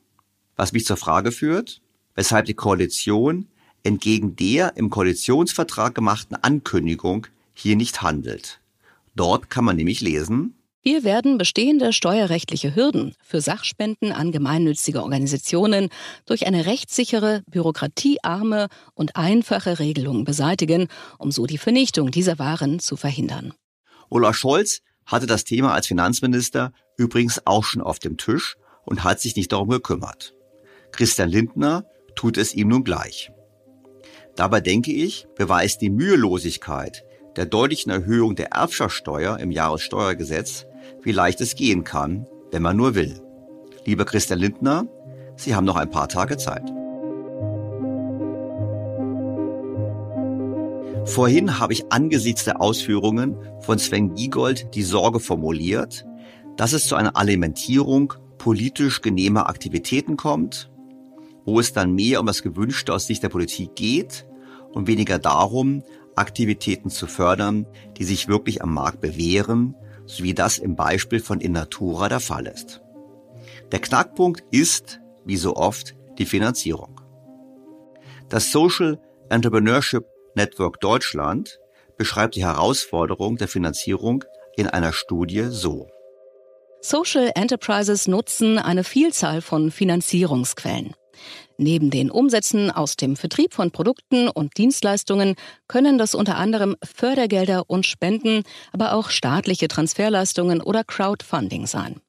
Was 0.56 0.72
mich 0.72 0.86
zur 0.86 0.96
Frage 0.96 1.34
führt, 1.34 1.82
weshalb 2.16 2.46
die 2.46 2.54
Koalition 2.54 3.48
entgegen 3.84 4.38
der 4.38 4.78
im 4.78 4.90
Koalitionsvertrag 4.90 5.94
gemachten 5.94 6.36
Ankündigung 6.36 7.28
hier 7.54 7.76
nicht 7.76 8.02
handelt. 8.02 8.62
Dort 9.18 9.50
kann 9.50 9.66
man 9.66 9.76
nämlich 9.76 10.00
lesen, 10.00 10.54
wir 10.84 11.04
werden 11.04 11.38
bestehende 11.38 11.92
steuerrechtliche 11.92 12.74
Hürden 12.74 13.14
für 13.22 13.42
Sachspenden 13.42 14.14
an 14.14 14.32
gemeinnützige 14.32 15.02
Organisationen 15.04 15.90
durch 16.26 16.48
eine 16.48 16.66
rechtssichere, 16.66 17.44
bürokratiearme 17.50 18.68
und 18.94 19.18
einfache 19.18 19.80
Regelung 19.80 20.24
beseitigen, 20.24 20.88
um 21.18 21.32
so 21.32 21.46
die 21.46 21.58
Vernichtung 21.58 22.12
dieser 22.12 22.40
Waren 22.40 22.80
zu 22.80 22.96
verhindern. 22.96 23.54
Olaf 24.10 24.38
Scholz 24.38 24.80
hatte 25.06 25.26
das 25.26 25.44
Thema 25.44 25.74
als 25.74 25.88
Finanzminister 25.88 26.72
übrigens 26.96 27.42
auch 27.46 27.66
schon 27.66 27.82
auf 27.82 28.00
dem 28.00 28.16
Tisch 28.16 28.56
und 28.86 29.04
hat 29.04 29.20
sich 29.20 29.36
nicht 29.36 29.52
darum 29.52 29.68
gekümmert. 29.68 30.36
Christian 30.92 31.28
Lindner 31.28 31.86
tut 32.16 32.38
es 32.38 32.54
ihm 32.54 32.70
nun 32.70 32.86
gleich. 32.86 33.32
Dabei 34.38 34.62
denke 34.62 34.94
ich, 34.94 35.28
beweist 35.36 35.82
die 35.82 35.90
Mühelosigkeit 35.90 37.04
der 37.38 37.46
deutlichen 37.46 37.92
Erhöhung 37.92 38.36
der 38.36 38.52
Erbschaftssteuer 38.52 39.40
im 39.40 39.52
Jahressteuergesetz, 39.52 40.66
wie 41.04 41.12
leicht 41.12 41.40
es 41.40 41.56
gehen 41.56 41.84
kann, 41.84 42.26
wenn 42.52 42.64
man 42.64 42.76
nur 42.76 42.96
will. 42.96 43.22
Lieber 43.86 44.06
Christian 44.06 44.40
Lindner, 44.40 44.88
Sie 45.36 45.54
haben 45.56 45.66
noch 45.66 45.76
ein 45.76 45.92
paar 45.92 46.10
Tage 46.10 46.38
Zeit. 46.38 46.74
Vorhin 51.06 51.60
habe 51.60 51.74
ich 51.74 51.92
angesichts 51.92 52.44
der 52.44 52.60
Ausführungen 52.60 53.38
von 53.62 53.78
Sven 53.78 54.16
Giegold 54.16 54.74
die 54.74 54.84
Sorge 54.84 55.20
formuliert, 55.20 56.06
dass 56.58 56.74
es 56.74 56.88
zu 56.88 56.96
einer 56.96 57.16
Alimentierung 57.16 58.14
politisch 58.40 59.02
genehmer 59.02 59.48
Aktivitäten 59.48 60.18
kommt, 60.18 60.72
wo 61.46 61.60
es 61.60 61.72
dann 61.72 61.94
mehr 61.94 62.20
um 62.20 62.26
das 62.26 62.42
Gewünschte 62.42 62.94
aus 62.94 63.06
Sicht 63.06 63.22
der 63.22 63.30
Politik 63.30 63.76
geht 63.76 64.26
und 64.74 64.88
weniger 64.88 65.20
darum, 65.20 65.84
Aktivitäten 66.18 66.90
zu 66.90 67.08
fördern, 67.08 67.66
die 67.98 68.04
sich 68.04 68.28
wirklich 68.28 68.62
am 68.62 68.74
Markt 68.74 69.02
bewähren 69.02 69.76
so 70.08 70.24
wie 70.24 70.34
das 70.34 70.58
im 70.58 70.76
Beispiel 70.76 71.20
von 71.20 71.42
Innatura 71.42 72.10
der 72.10 72.22
Fall 72.22 72.48
ist. 72.48 72.82
Der 73.72 73.80
Knackpunkt 73.80 74.44
ist, 74.52 75.00
wie 75.26 75.38
so 75.38 75.56
oft, 75.56 75.96
die 76.18 76.26
Finanzierung. 76.26 77.02
Das 78.30 78.52
Social 78.52 79.00
Entrepreneurship 79.30 80.06
Network 80.36 80.80
Deutschland 80.80 81.60
beschreibt 81.98 82.36
die 82.36 82.46
Herausforderung 82.46 83.38
der 83.38 83.48
Finanzierung 83.48 84.24
in 84.56 84.68
einer 84.68 84.94
Studie 84.94 85.48
so. 85.50 85.88
Social 86.80 87.32
Enterprises 87.36 88.08
nutzen 88.08 88.58
eine 88.58 88.84
Vielzahl 88.84 89.42
von 89.42 89.72
Finanzierungsquellen. 89.72 90.94
Neben 91.58 91.90
den 91.90 92.12
Umsätzen 92.12 92.70
aus 92.70 92.96
dem 92.98 93.16
Vertrieb 93.16 93.54
von 93.54 93.72
Produkten 93.72 94.30
und 94.30 94.58
Dienstleistungen 94.58 95.36
können 95.68 95.98
das 95.98 96.14
unter 96.14 96.38
anderem 96.38 96.76
Fördergelder 96.84 97.64
und 97.68 97.86
Spenden, 97.86 98.44
aber 98.72 98.94
auch 98.94 99.10
staatliche 99.10 99.68
Transferleistungen 99.68 100.62
oder 100.62 100.84
Crowdfunding 100.84 101.66
sein. 101.66 102.00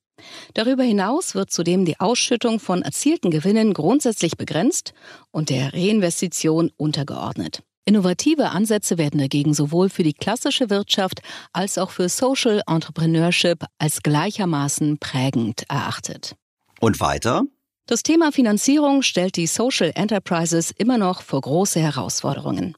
Darüber 0.55 0.83
hinaus 0.83 1.35
wird 1.35 1.51
zudem 1.51 1.85
die 1.85 1.99
Ausschüttung 1.99 2.61
von 2.61 2.83
erzielten 2.83 3.31
Gewinnen 3.31 3.73
grundsätzlich 3.73 4.37
begrenzt 4.37 4.93
und 5.31 5.49
der 5.49 5.73
Reinvestition 5.73 6.71
untergeordnet. 6.77 7.63
Innovative 7.87 8.51
Ansätze 8.51 8.99
werden 8.99 9.19
dagegen 9.19 9.55
sowohl 9.55 9.89
für 9.89 10.03
die 10.03 10.13
klassische 10.13 10.69
Wirtschaft 10.69 11.23
als 11.55 11.79
auch 11.79 11.91
für 11.91 12.11
Social 12.11 12.61
Entrepreneurship 12.67 13.65
als 13.79 14.03
gleichermaßen 14.03 14.99
prägend 14.99 15.65
erachtet. 15.71 16.35
Und 16.81 17.01
weiter? 17.01 17.45
Das 17.89 18.03
Thema 18.03 18.33
Finanzierung 18.33 19.01
stellt 19.01 19.37
die 19.37 19.47
Social 19.47 19.93
Enterprises 19.95 20.73
immer 20.73 20.99
noch 20.99 21.23
vor 21.23 21.41
große 21.41 21.81
Herausforderungen. 21.81 22.77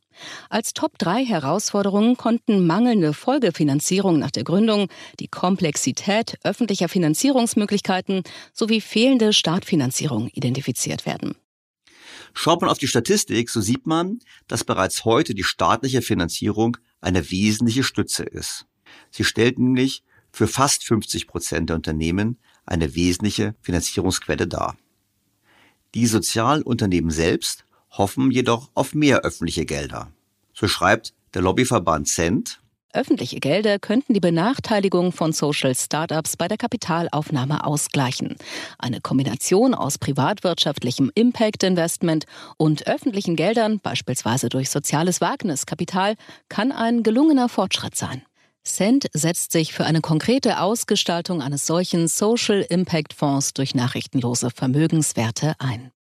Als 0.51 0.73
Top 0.73 0.99
3 0.99 1.25
Herausforderungen 1.25 2.17
konnten 2.17 2.65
mangelnde 2.65 3.13
Folgefinanzierung 3.13 4.21
nach 4.21 4.31
der 4.31 4.45
Gründung, 4.45 4.87
die 5.19 5.27
Komplexität 5.27 6.39
öffentlicher 6.45 6.89
Finanzierungsmöglichkeiten 6.89 8.23
sowie 8.53 8.81
fehlende 8.81 9.33
Startfinanzierung 9.33 10.29
identifiziert 10.29 11.07
werden. 11.07 11.35
Schaut 12.33 12.61
man 12.61 12.71
auf 12.71 12.79
die 12.79 12.87
Statistik, 12.87 13.51
so 13.51 13.61
sieht 13.61 13.89
man, 13.89 14.21
dass 14.47 14.63
bereits 14.63 15.05
heute 15.05 15.35
die 15.35 15.43
staatliche 15.43 16.03
Finanzierung 16.03 16.77
eine 17.01 17.33
wesentliche 17.33 17.83
Stütze 17.83 18.23
ist. 18.23 18.67
Sie 19.11 19.25
stellt 19.25 19.59
nämlich 19.59 20.05
für 20.31 20.47
fast 20.47 20.85
50 20.85 21.27
Prozent 21.27 21.69
der 21.69 21.75
Unternehmen 21.75 22.39
eine 22.65 22.95
wesentliche 22.95 23.57
Finanzierungsquelle 23.61 24.47
dar. 24.47 24.77
Die 25.95 26.07
Sozialunternehmen 26.07 27.11
selbst 27.11 27.65
hoffen 27.91 28.31
jedoch 28.31 28.71
auf 28.75 28.95
mehr 28.95 29.21
öffentliche 29.21 29.67
Gelder. 29.67 30.13
So 30.55 30.69
schreibt 30.69 31.15
der 31.35 31.43
Lobbyverband 31.43 32.07
Cent. 32.07 32.61
Öffentliche 32.93 33.39
Gelder 33.39 33.79
könnten 33.79 34.15
die 34.15 34.21
Benachteiligung 34.21 35.13
von 35.13 35.33
Social 35.33 35.77
Startups 35.77 36.37
bei 36.37 36.49
der 36.49 36.57
Kapitalaufnahme 36.57 37.65
ausgleichen. 37.65 38.37
Eine 38.79 39.01
Kombination 39.01 39.75
aus 39.75 39.99
privatwirtschaftlichem 39.99 41.11
Impact 41.15 41.63
Investment 41.63 42.25
und 42.57 42.89
öffentlichen 42.89 43.37
Geldern, 43.37 43.79
beispielsweise 43.81 44.49
durch 44.49 44.71
soziales 44.71 45.21
Wagniskapital, 45.21 46.15
kann 46.49 46.73
ein 46.73 47.05
gelungener 47.05 47.49
Fortschritt 47.49 47.97
sein. 47.97 48.23
Cent 48.65 49.09
setzt 49.13 49.53
sich 49.53 49.73
für 49.73 49.85
eine 49.85 50.01
konkrete 50.01 50.61
Ausgestaltung 50.61 51.43
eines 51.43 51.67
solchen 51.67 52.09
Social 52.09 52.61
Impact 52.69 53.15
Fonds 53.15 53.55
durch 53.55 53.75
nachrichtenlose 53.75 54.51
Vermögenswerte 54.51 55.55
ein. 55.59 55.91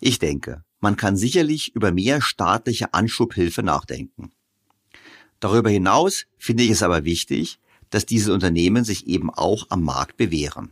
Ich 0.00 0.18
denke, 0.18 0.64
man 0.80 0.96
kann 0.96 1.16
sicherlich 1.16 1.74
über 1.74 1.92
mehr 1.92 2.22
staatliche 2.22 2.94
Anschubhilfe 2.94 3.62
nachdenken. 3.62 4.32
Darüber 5.40 5.70
hinaus 5.70 6.24
finde 6.38 6.62
ich 6.62 6.70
es 6.70 6.82
aber 6.82 7.04
wichtig, 7.04 7.58
dass 7.90 8.06
diese 8.06 8.32
Unternehmen 8.32 8.84
sich 8.84 9.06
eben 9.06 9.30
auch 9.30 9.66
am 9.68 9.82
Markt 9.82 10.16
bewähren. 10.16 10.70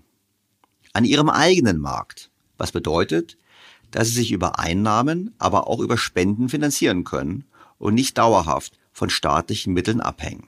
An 0.93 1.05
ihrem 1.05 1.29
eigenen 1.29 1.79
Markt, 1.79 2.31
was 2.57 2.73
bedeutet, 2.73 3.37
dass 3.91 4.09
sie 4.09 4.15
sich 4.15 4.33
über 4.33 4.59
Einnahmen, 4.59 5.35
aber 5.39 5.69
auch 5.69 5.81
über 5.81 5.99
Spenden 5.99 6.49
finanzieren 6.49 7.05
können 7.05 7.45
und 7.79 7.95
nicht 7.95 8.17
dauerhaft 8.19 8.79
von 8.93 9.11
staatlichen 9.11 9.73
Mitteln 9.73 10.01
abhängen. 10.01 10.48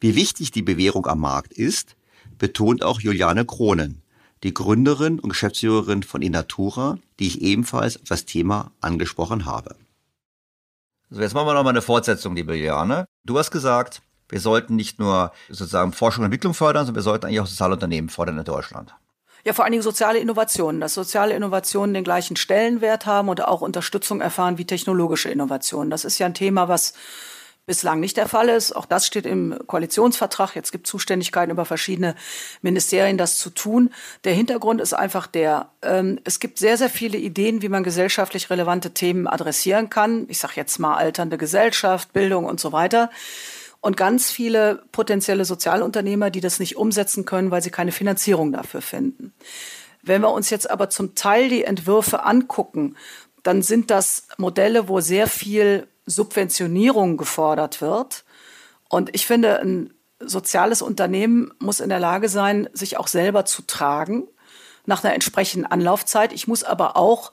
Wie 0.00 0.14
wichtig 0.14 0.50
die 0.50 0.62
Bewährung 0.62 1.06
am 1.06 1.20
Markt 1.20 1.52
ist, 1.52 1.96
betont 2.38 2.82
auch 2.82 3.00
Juliane 3.00 3.44
Kronen, 3.44 4.02
die 4.42 4.54
Gründerin 4.54 5.20
und 5.20 5.28
Geschäftsführerin 5.28 6.02
von 6.02 6.22
Inatura, 6.22 6.98
die 7.18 7.28
ich 7.28 7.40
ebenfalls 7.42 7.96
auf 7.96 8.08
das 8.08 8.24
Thema 8.24 8.72
angesprochen 8.80 9.44
habe. 9.44 9.76
So, 11.10 11.20
jetzt 11.20 11.34
machen 11.34 11.46
wir 11.46 11.54
noch 11.54 11.62
mal 11.62 11.70
eine 11.70 11.82
Fortsetzung, 11.82 12.34
liebe 12.34 12.54
Juliane. 12.54 13.04
Du 13.24 13.38
hast 13.38 13.50
gesagt, 13.50 14.02
wir 14.28 14.40
sollten 14.40 14.76
nicht 14.76 14.98
nur 14.98 15.30
sozusagen 15.48 15.92
Forschung 15.92 16.22
und 16.22 16.26
Entwicklung 16.26 16.54
fördern, 16.54 16.86
sondern 16.86 17.00
wir 17.00 17.02
sollten 17.02 17.26
eigentlich 17.26 17.40
auch 17.40 17.46
soziale 17.46 17.74
Unternehmen 17.74 18.08
fördern 18.08 18.38
in 18.38 18.44
Deutschland. 18.44 18.94
Ja, 19.44 19.52
vor 19.52 19.64
allen 19.64 19.72
Dingen 19.72 19.82
soziale 19.82 20.20
Innovationen, 20.20 20.80
dass 20.80 20.94
soziale 20.94 21.34
Innovationen 21.34 21.94
den 21.94 22.04
gleichen 22.04 22.36
Stellenwert 22.36 23.06
haben 23.06 23.28
und 23.28 23.44
auch 23.44 23.60
Unterstützung 23.60 24.20
erfahren 24.20 24.56
wie 24.56 24.64
technologische 24.64 25.28
Innovationen. 25.28 25.90
Das 25.90 26.04
ist 26.04 26.18
ja 26.18 26.26
ein 26.26 26.34
Thema, 26.34 26.68
was 26.68 26.94
bislang 27.66 28.00
nicht 28.00 28.16
der 28.16 28.28
Fall 28.28 28.48
ist. 28.48 28.74
Auch 28.74 28.86
das 28.86 29.06
steht 29.06 29.24
im 29.24 29.56
Koalitionsvertrag. 29.66 30.56
Jetzt 30.56 30.72
gibt 30.72 30.86
es 30.86 30.90
Zuständigkeiten 30.90 31.52
über 31.52 31.64
verschiedene 31.64 32.16
Ministerien, 32.60 33.18
das 33.18 33.38
zu 33.38 33.50
tun. 33.50 33.90
Der 34.24 34.34
Hintergrund 34.34 34.80
ist 34.80 34.94
einfach 34.94 35.26
der, 35.26 35.70
ähm, 35.82 36.18
es 36.24 36.40
gibt 36.40 36.58
sehr, 36.58 36.76
sehr 36.76 36.90
viele 36.90 37.18
Ideen, 37.18 37.62
wie 37.62 37.68
man 37.68 37.84
gesellschaftlich 37.84 38.50
relevante 38.50 38.92
Themen 38.92 39.26
adressieren 39.26 39.90
kann. 39.90 40.26
Ich 40.28 40.38
sage 40.38 40.54
jetzt 40.56 40.78
mal 40.78 40.96
alternde 40.96 41.38
Gesellschaft, 41.38 42.12
Bildung 42.12 42.46
und 42.46 42.58
so 42.58 42.72
weiter. 42.72 43.10
Und 43.80 43.96
ganz 43.96 44.30
viele 44.30 44.82
potenzielle 44.92 45.44
Sozialunternehmer, 45.44 46.30
die 46.30 46.40
das 46.40 46.60
nicht 46.60 46.76
umsetzen 46.76 47.24
können, 47.24 47.50
weil 47.50 47.62
sie 47.62 47.70
keine 47.70 47.92
Finanzierung 47.92 48.52
dafür 48.52 48.80
finden. 48.80 49.34
Wenn 50.02 50.22
wir 50.22 50.32
uns 50.32 50.50
jetzt 50.50 50.68
aber 50.70 50.90
zum 50.90 51.14
Teil 51.14 51.48
die 51.48 51.64
Entwürfe 51.64 52.24
angucken, 52.24 52.96
dann 53.42 53.62
sind 53.62 53.90
das 53.90 54.28
Modelle, 54.36 54.88
wo 54.88 55.00
sehr 55.00 55.26
viel 55.26 55.88
Subventionierung 56.06 57.16
gefordert 57.16 57.80
wird. 57.80 58.24
Und 58.88 59.14
ich 59.14 59.26
finde, 59.26 59.60
ein 59.60 59.94
soziales 60.18 60.82
Unternehmen 60.82 61.52
muss 61.58 61.80
in 61.80 61.88
der 61.88 62.00
Lage 62.00 62.28
sein, 62.28 62.68
sich 62.72 62.96
auch 62.96 63.08
selber 63.08 63.44
zu 63.44 63.62
tragen 63.62 64.28
nach 64.84 65.04
einer 65.04 65.14
entsprechenden 65.14 65.66
Anlaufzeit. 65.66 66.32
Ich 66.32 66.48
muss 66.48 66.64
aber 66.64 66.96
auch 66.96 67.32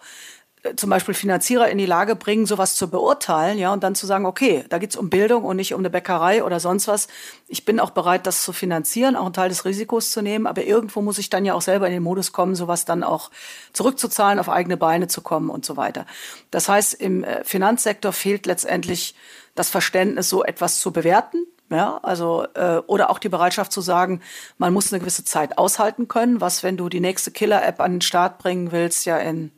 zum 0.76 0.90
Beispiel 0.90 1.14
Finanzierer 1.14 1.70
in 1.70 1.78
die 1.78 1.86
Lage 1.86 2.16
bringen, 2.18 2.46
sowas 2.46 2.76
zu 2.76 2.90
beurteilen, 2.90 3.58
ja, 3.58 3.72
und 3.72 3.82
dann 3.82 3.96
zu 3.96 4.06
sagen, 4.06 4.26
okay, 4.26 4.66
da 4.68 4.78
geht's 4.78 4.98
um 4.98 5.10
Bildung 5.10 5.46
und 5.46 5.56
nicht 5.56 5.74
um 5.74 5.80
eine 5.80 5.90
Bäckerei 5.90 6.44
oder 6.44 6.60
sonst 6.60 6.88
was. 6.90 7.08
Ich 7.48 7.64
bin 7.64 7.80
auch 7.80 7.92
bereit, 7.92 8.28
das 8.28 8.44
zu 8.44 8.52
finanzieren, 8.52 9.16
auch 9.16 9.26
einen 9.26 9.34
Teil 9.34 9.50
des 9.50 9.64
Risikos 9.64 10.12
zu 10.12 10.22
nehmen, 10.22 10.48
aber 10.48 10.64
irgendwo 10.64 11.02
muss 11.02 11.18
ich 11.18 11.30
dann 11.30 11.46
ja 11.46 11.54
auch 11.54 11.62
selber 11.62 11.88
in 11.88 11.94
den 11.94 12.04
Modus 12.04 12.34
kommen, 12.34 12.56
sowas 12.56 12.84
dann 12.84 13.04
auch 13.04 13.32
zurückzuzahlen, 13.72 14.38
auf 14.38 14.50
eigene 14.50 14.76
Beine 14.76 15.08
zu 15.08 15.22
kommen 15.22 15.50
und 15.50 15.66
so 15.66 15.78
weiter. 15.78 16.06
Das 16.52 16.68
heißt, 16.68 16.96
im 16.96 17.24
äh, 17.24 17.44
Finanzsektor 17.46 18.12
fehlt 18.12 18.46
letztendlich 18.46 19.16
das 19.56 19.70
Verständnis, 19.70 20.28
so 20.28 20.44
etwas 20.44 20.80
zu 20.82 20.92
bewerten. 20.92 21.46
Ja, 21.72 22.00
also 22.02 22.48
äh, 22.56 22.82
oder 22.88 23.12
auch 23.12 23.20
die 23.20 23.30
Bereitschaft 23.30 23.72
zu 23.72 23.82
sagen, 23.82 24.22
man 24.58 24.74
muss 24.74 24.92
eine 24.92 25.00
gewisse 25.00 25.24
Zeit 25.24 25.60
aushalten 25.60 26.08
können, 26.08 26.42
was, 26.42 26.64
wenn 26.64 26.78
du 26.78 26.90
die 26.90 27.00
nächste 27.00 27.30
Killer-App 27.30 27.80
an 27.80 27.92
den 27.92 28.02
Start 28.02 28.40
bringen 28.40 28.72
willst, 28.72 29.06
ja 29.06 29.18
in 29.20 29.52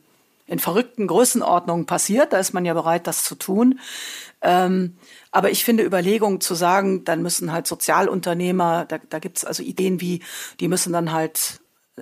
in 0.46 0.58
verrückten 0.58 1.06
Größenordnungen 1.06 1.86
passiert. 1.86 2.32
Da 2.32 2.38
ist 2.38 2.52
man 2.52 2.64
ja 2.64 2.74
bereit, 2.74 3.06
das 3.06 3.24
zu 3.24 3.34
tun. 3.34 3.80
Ähm, 4.42 4.96
aber 5.30 5.50
ich 5.50 5.64
finde 5.64 5.84
Überlegungen 5.84 6.40
zu 6.40 6.54
sagen, 6.54 7.04
dann 7.04 7.22
müssen 7.22 7.52
halt 7.52 7.66
Sozialunternehmer, 7.66 8.84
da, 8.86 8.98
da 9.08 9.18
gibt 9.18 9.38
es 9.38 9.44
also 9.44 9.62
Ideen 9.62 10.00
wie, 10.00 10.22
die 10.60 10.68
müssen 10.68 10.92
dann 10.92 11.12
halt 11.12 11.60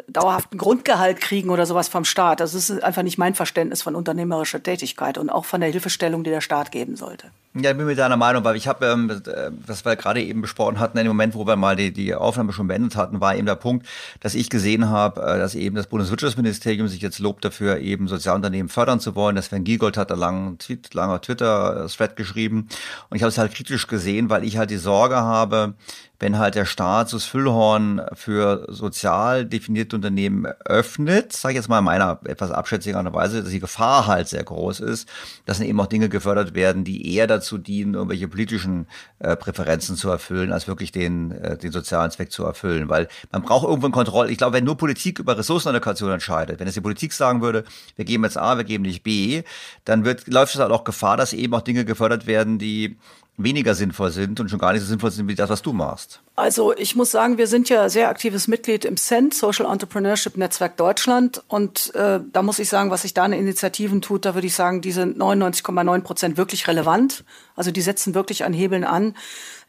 dauerhaften 0.08 0.56
Grundgehalt 0.56 1.20
kriegen 1.20 1.50
oder 1.50 1.66
sowas 1.66 1.88
vom 1.88 2.04
Staat. 2.04 2.40
Das 2.40 2.54
ist 2.54 2.70
einfach 2.82 3.02
nicht 3.02 3.18
mein 3.18 3.34
Verständnis 3.34 3.82
von 3.82 3.94
unternehmerischer 3.94 4.62
Tätigkeit 4.62 5.18
und 5.18 5.30
auch 5.30 5.44
von 5.44 5.60
der 5.60 5.70
Hilfestellung, 5.70 6.24
die 6.24 6.30
der 6.30 6.40
Staat 6.40 6.70
geben 6.70 6.96
sollte. 6.96 7.30
Ja, 7.52 7.72
ich 7.72 7.76
bin 7.76 7.86
mit 7.86 7.98
deiner 7.98 8.16
Meinung, 8.16 8.44
weil 8.44 8.54
ich 8.54 8.68
habe, 8.68 8.86
ähm, 8.86 9.10
äh, 9.10 9.50
was 9.66 9.84
wir 9.84 9.96
gerade 9.96 10.22
eben 10.22 10.40
besprochen 10.40 10.78
hatten, 10.78 10.96
in 10.98 11.04
dem 11.04 11.08
Moment, 11.08 11.34
wo 11.34 11.48
wir 11.48 11.56
mal 11.56 11.74
die, 11.74 11.92
die 11.92 12.14
Aufnahme 12.14 12.52
schon 12.52 12.68
beendet 12.68 12.94
hatten, 12.94 13.20
war 13.20 13.34
eben 13.34 13.46
der 13.46 13.56
Punkt, 13.56 13.88
dass 14.20 14.36
ich 14.36 14.50
gesehen 14.50 14.88
habe, 14.88 15.20
äh, 15.20 15.36
dass 15.36 15.56
eben 15.56 15.74
das 15.74 15.88
Bundeswirtschaftsministerium 15.88 16.86
sich 16.86 17.02
jetzt 17.02 17.18
lobt 17.18 17.44
dafür, 17.44 17.78
eben 17.78 18.06
Sozialunternehmen 18.06 18.68
fördern 18.68 19.00
zu 19.00 19.16
wollen. 19.16 19.34
Das 19.34 19.46
Sven 19.46 19.64
Giegold 19.64 19.96
hat 19.96 20.12
da 20.12 20.14
lang, 20.14 20.58
Tweet, 20.58 20.94
langer 20.94 21.20
Twitter-Thread 21.20 22.14
geschrieben 22.14 22.68
und 23.08 23.16
ich 23.16 23.22
habe 23.24 23.30
es 23.30 23.38
halt 23.38 23.52
kritisch 23.52 23.88
gesehen, 23.88 24.30
weil 24.30 24.44
ich 24.44 24.56
halt 24.56 24.70
die 24.70 24.76
Sorge 24.76 25.16
habe, 25.16 25.74
wenn 26.20 26.38
halt 26.38 26.54
der 26.54 26.66
Staat 26.66 27.12
das 27.12 27.24
Füllhorn 27.24 28.02
für 28.12 28.66
sozial 28.68 29.46
definierte 29.46 29.96
Unternehmen 29.96 30.46
öffnet, 30.66 31.32
sage 31.32 31.52
ich 31.52 31.56
jetzt 31.56 31.68
mal 31.68 31.78
in 31.78 31.84
meiner 31.86 32.20
etwas 32.24 32.50
abschätzigen 32.50 33.12
Weise, 33.14 33.42
dass 33.42 33.50
die 33.50 33.58
Gefahr 33.58 34.06
halt 34.06 34.28
sehr 34.28 34.44
groß 34.44 34.80
ist, 34.80 35.08
dass 35.46 35.58
dann 35.58 35.66
eben 35.66 35.80
auch 35.80 35.86
Dinge 35.86 36.10
gefördert 36.10 36.54
werden, 36.54 36.84
die 36.84 37.14
eher 37.14 37.26
dazu 37.26 37.39
dienen, 37.58 37.94
irgendwelche 37.94 38.28
politischen 38.28 38.86
äh, 39.18 39.36
Präferenzen 39.36 39.96
zu 39.96 40.10
erfüllen, 40.10 40.52
als 40.52 40.68
wirklich 40.68 40.92
den, 40.92 41.32
äh, 41.32 41.56
den 41.56 41.72
sozialen 41.72 42.10
Zweck 42.10 42.30
zu 42.30 42.44
erfüllen. 42.44 42.88
Weil 42.88 43.08
man 43.32 43.42
braucht 43.42 43.66
irgendwo 43.66 43.86
eine 43.86 43.94
Kontrolle. 43.94 44.30
Ich 44.30 44.38
glaube, 44.38 44.56
wenn 44.56 44.64
nur 44.64 44.76
Politik 44.76 45.18
über 45.18 45.36
Ressourcenallokation 45.36 46.10
entscheidet, 46.10 46.60
wenn 46.60 46.68
es 46.68 46.74
die 46.74 46.80
Politik 46.80 47.12
sagen 47.12 47.42
würde, 47.42 47.64
wir 47.96 48.04
geben 48.04 48.24
jetzt 48.24 48.38
A, 48.38 48.56
wir 48.56 48.64
geben 48.64 48.82
nicht 48.82 49.02
B, 49.02 49.42
dann 49.84 50.04
wird, 50.04 50.26
läuft 50.26 50.54
es 50.54 50.60
halt 50.60 50.72
auch 50.72 50.84
Gefahr, 50.84 51.16
dass 51.16 51.32
eben 51.32 51.54
auch 51.54 51.62
Dinge 51.62 51.84
gefördert 51.84 52.26
werden, 52.26 52.58
die 52.58 52.96
weniger 53.36 53.74
sinnvoll 53.74 54.10
sind 54.10 54.38
und 54.40 54.50
schon 54.50 54.58
gar 54.58 54.72
nicht 54.72 54.82
so 54.82 54.88
sinnvoll 54.88 55.10
sind 55.10 55.28
wie 55.28 55.34
das, 55.34 55.50
was 55.50 55.62
du 55.62 55.72
machst? 55.72 56.20
Also 56.36 56.76
ich 56.76 56.94
muss 56.96 57.10
sagen, 57.10 57.38
wir 57.38 57.46
sind 57.46 57.68
ja 57.68 57.88
sehr 57.88 58.08
aktives 58.08 58.48
Mitglied 58.48 58.84
im 58.84 58.96
CENT, 58.96 59.34
Social 59.34 59.70
Entrepreneurship 59.70 60.36
Netzwerk 60.36 60.76
Deutschland. 60.76 61.42
Und 61.48 61.94
äh, 61.94 62.20
da 62.32 62.42
muss 62.42 62.58
ich 62.58 62.68
sagen, 62.68 62.90
was 62.90 63.02
sich 63.02 63.14
da 63.14 63.24
in 63.26 63.32
Initiativen 63.32 64.02
tut, 64.02 64.24
da 64.24 64.34
würde 64.34 64.46
ich 64.46 64.54
sagen, 64.54 64.80
die 64.80 64.92
sind 64.92 65.18
99,9 65.18 66.00
Prozent 66.02 66.36
wirklich 66.36 66.68
relevant. 66.68 67.24
Also 67.56 67.70
die 67.70 67.80
setzen 67.80 68.14
wirklich 68.14 68.44
an 68.44 68.52
Hebeln 68.52 68.84
an. 68.84 69.14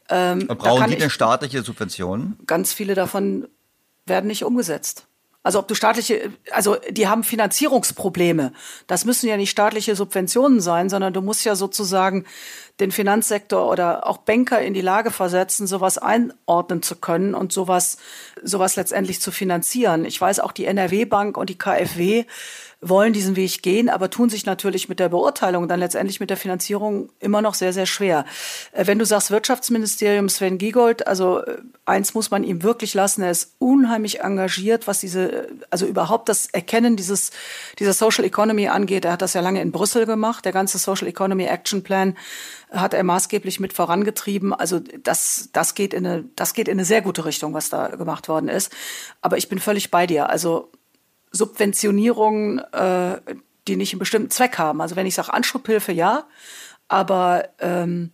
Ähm, 0.08 0.46
brauchen 0.46 0.90
die 0.90 0.96
denn 0.96 1.10
staatliche 1.10 1.62
Subventionen? 1.62 2.38
Ganz 2.46 2.72
viele 2.72 2.94
davon 2.94 3.48
werden 4.06 4.26
nicht 4.26 4.44
umgesetzt. 4.44 5.06
Also 5.44 5.58
ob 5.58 5.66
du 5.66 5.74
staatliche, 5.74 6.32
also 6.52 6.76
die 6.90 7.08
haben 7.08 7.24
Finanzierungsprobleme. 7.24 8.52
Das 8.86 9.04
müssen 9.04 9.28
ja 9.28 9.36
nicht 9.36 9.50
staatliche 9.50 9.96
Subventionen 9.96 10.60
sein, 10.60 10.88
sondern 10.88 11.12
du 11.12 11.20
musst 11.20 11.44
ja 11.44 11.56
sozusagen 11.56 12.24
den 12.78 12.92
Finanzsektor 12.92 13.68
oder 13.68 14.06
auch 14.06 14.18
Banker 14.18 14.60
in 14.60 14.72
die 14.72 14.80
Lage 14.80 15.10
versetzen, 15.10 15.66
sowas 15.66 15.98
einordnen 15.98 16.82
zu 16.82 16.96
können 16.96 17.34
und 17.34 17.52
sowas, 17.52 17.98
sowas 18.42 18.76
letztendlich 18.76 19.20
zu 19.20 19.32
finanzieren. 19.32 20.04
Ich 20.04 20.20
weiß 20.20 20.40
auch 20.40 20.52
die 20.52 20.64
NRW 20.64 21.06
Bank 21.06 21.36
und 21.36 21.50
die 21.50 21.58
KfW 21.58 22.24
wollen 22.82 23.12
diesen 23.12 23.36
Weg 23.36 23.62
gehen, 23.62 23.88
aber 23.88 24.10
tun 24.10 24.28
sich 24.28 24.44
natürlich 24.44 24.88
mit 24.88 24.98
der 24.98 25.08
Beurteilung, 25.08 25.68
dann 25.68 25.78
letztendlich 25.78 26.18
mit 26.18 26.30
der 26.30 26.36
Finanzierung 26.36 27.10
immer 27.20 27.40
noch 27.40 27.54
sehr, 27.54 27.72
sehr 27.72 27.86
schwer. 27.86 28.26
Äh, 28.72 28.86
wenn 28.86 28.98
du 28.98 29.06
sagst 29.06 29.30
Wirtschaftsministerium 29.30 30.28
Sven 30.28 30.58
Giegold, 30.58 31.06
also 31.06 31.38
äh, 31.38 31.58
eins 31.86 32.12
muss 32.14 32.32
man 32.32 32.42
ihm 32.42 32.64
wirklich 32.64 32.92
lassen, 32.94 33.22
er 33.22 33.30
ist 33.30 33.54
unheimlich 33.60 34.20
engagiert, 34.20 34.88
was 34.88 34.98
diese, 34.98 35.48
also 35.70 35.86
überhaupt 35.86 36.28
das 36.28 36.46
Erkennen 36.46 36.96
dieses, 36.96 37.30
dieser 37.78 37.92
Social 37.92 38.24
Economy 38.24 38.66
angeht. 38.66 39.04
Er 39.04 39.12
hat 39.12 39.22
das 39.22 39.34
ja 39.34 39.40
lange 39.40 39.62
in 39.62 39.70
Brüssel 39.70 40.04
gemacht, 40.04 40.44
der 40.44 40.52
ganze 40.52 40.78
Social 40.78 41.06
Economy 41.06 41.44
Action 41.44 41.84
Plan 41.84 42.16
hat 42.72 42.94
er 42.94 43.04
maßgeblich 43.04 43.60
mit 43.60 43.72
vorangetrieben. 43.74 44.52
Also 44.54 44.80
das, 44.80 45.50
das 45.52 45.74
geht 45.74 45.94
in 45.94 46.06
eine, 46.06 46.24
das 46.36 46.54
geht 46.54 46.68
in 46.68 46.72
eine 46.72 46.84
sehr 46.84 47.02
gute 47.02 47.24
Richtung, 47.24 47.54
was 47.54 47.68
da 47.68 47.88
gemacht 47.88 48.28
worden 48.28 48.48
ist. 48.48 48.72
Aber 49.20 49.36
ich 49.36 49.48
bin 49.48 49.58
völlig 49.58 49.90
bei 49.90 50.06
dir. 50.06 50.30
Also 50.30 50.70
Subventionierungen, 51.32 52.58
äh, 52.72 53.20
die 53.66 53.76
nicht 53.76 53.92
einen 53.92 54.00
bestimmten 54.00 54.30
Zweck 54.30 54.58
haben. 54.58 54.80
Also 54.80 54.96
wenn 54.96 55.06
ich 55.06 55.14
sage 55.14 55.32
Anschubhilfe, 55.32 55.92
ja, 55.92 56.24
aber 56.88 57.48
ähm, 57.58 58.12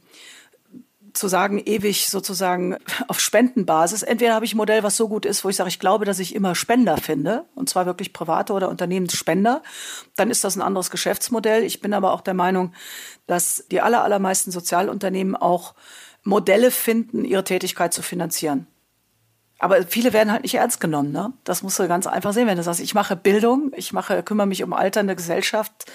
zu 1.19 1.29
sagen, 1.29 1.61
ewig 1.65 2.09
sozusagen 2.09 2.77
auf 3.09 3.21
Spendenbasis. 3.21 4.03
Entweder 4.03 4.35
habe 4.35 4.45
ich 4.45 4.55
ein 4.55 4.59
Modell, 4.59 4.83
was 4.83 4.97
so 4.97 5.09
gut 5.09 5.27
ist, 5.27 5.45
wo 5.45 5.49
ich 5.49 5.57
sage, 5.57 5.69
ich 5.69 5.79
glaube, 5.79 6.05
dass 6.05 6.19
ich 6.19 6.35
immer 6.35 6.55
Spender 6.55 6.97
finde, 6.97 7.45
und 7.55 7.69
zwar 7.69 7.87
wirklich 7.87 8.13
private 8.13 8.53
oder 8.53 8.69
Unternehmensspender. 8.69 9.63
Dann 10.17 10.31
ist 10.31 10.45
das 10.45 10.57
ein 10.57 10.63
anderes 10.63 10.91
Geschäftsmodell. 10.91 11.65
Ich 11.65 11.81
bin 11.81 11.93
aber 11.93 12.13
auch 12.13 12.21
der 12.21 12.35
Meinung, 12.35 12.73
dass 13.27 13.65
die 13.71 13.81
aller, 13.81 14.03
allermeisten 14.05 14.51
Sozialunternehmen 14.51 15.37
auch 15.37 15.75
Modelle 16.25 16.71
finden, 16.71 17.25
ihre 17.25 17.45
Tätigkeit 17.45 17.93
zu 17.93 18.03
finanzieren. 18.03 18.67
Aber 19.59 19.83
viele 19.83 20.13
werden 20.13 20.33
halt 20.33 20.43
nicht 20.43 20.55
ernst 20.55 20.81
genommen. 20.81 21.11
Ne? 21.11 21.33
Das 21.45 21.63
musst 21.63 21.79
du 21.79 21.89
ganz 21.89 22.07
einfach 22.07 22.33
sehen, 22.33 22.47
wenn 22.47 22.57
du 22.57 22.63
sagst, 22.63 22.81
ich 22.81 22.95
mache 22.95 23.17
Bildung, 23.17 23.73
ich 23.77 23.93
mache, 23.93 24.23
kümmere 24.23 24.47
mich 24.47 24.63
um 24.63 24.73
alternde 24.73 25.17
Gesellschaft, 25.17 25.87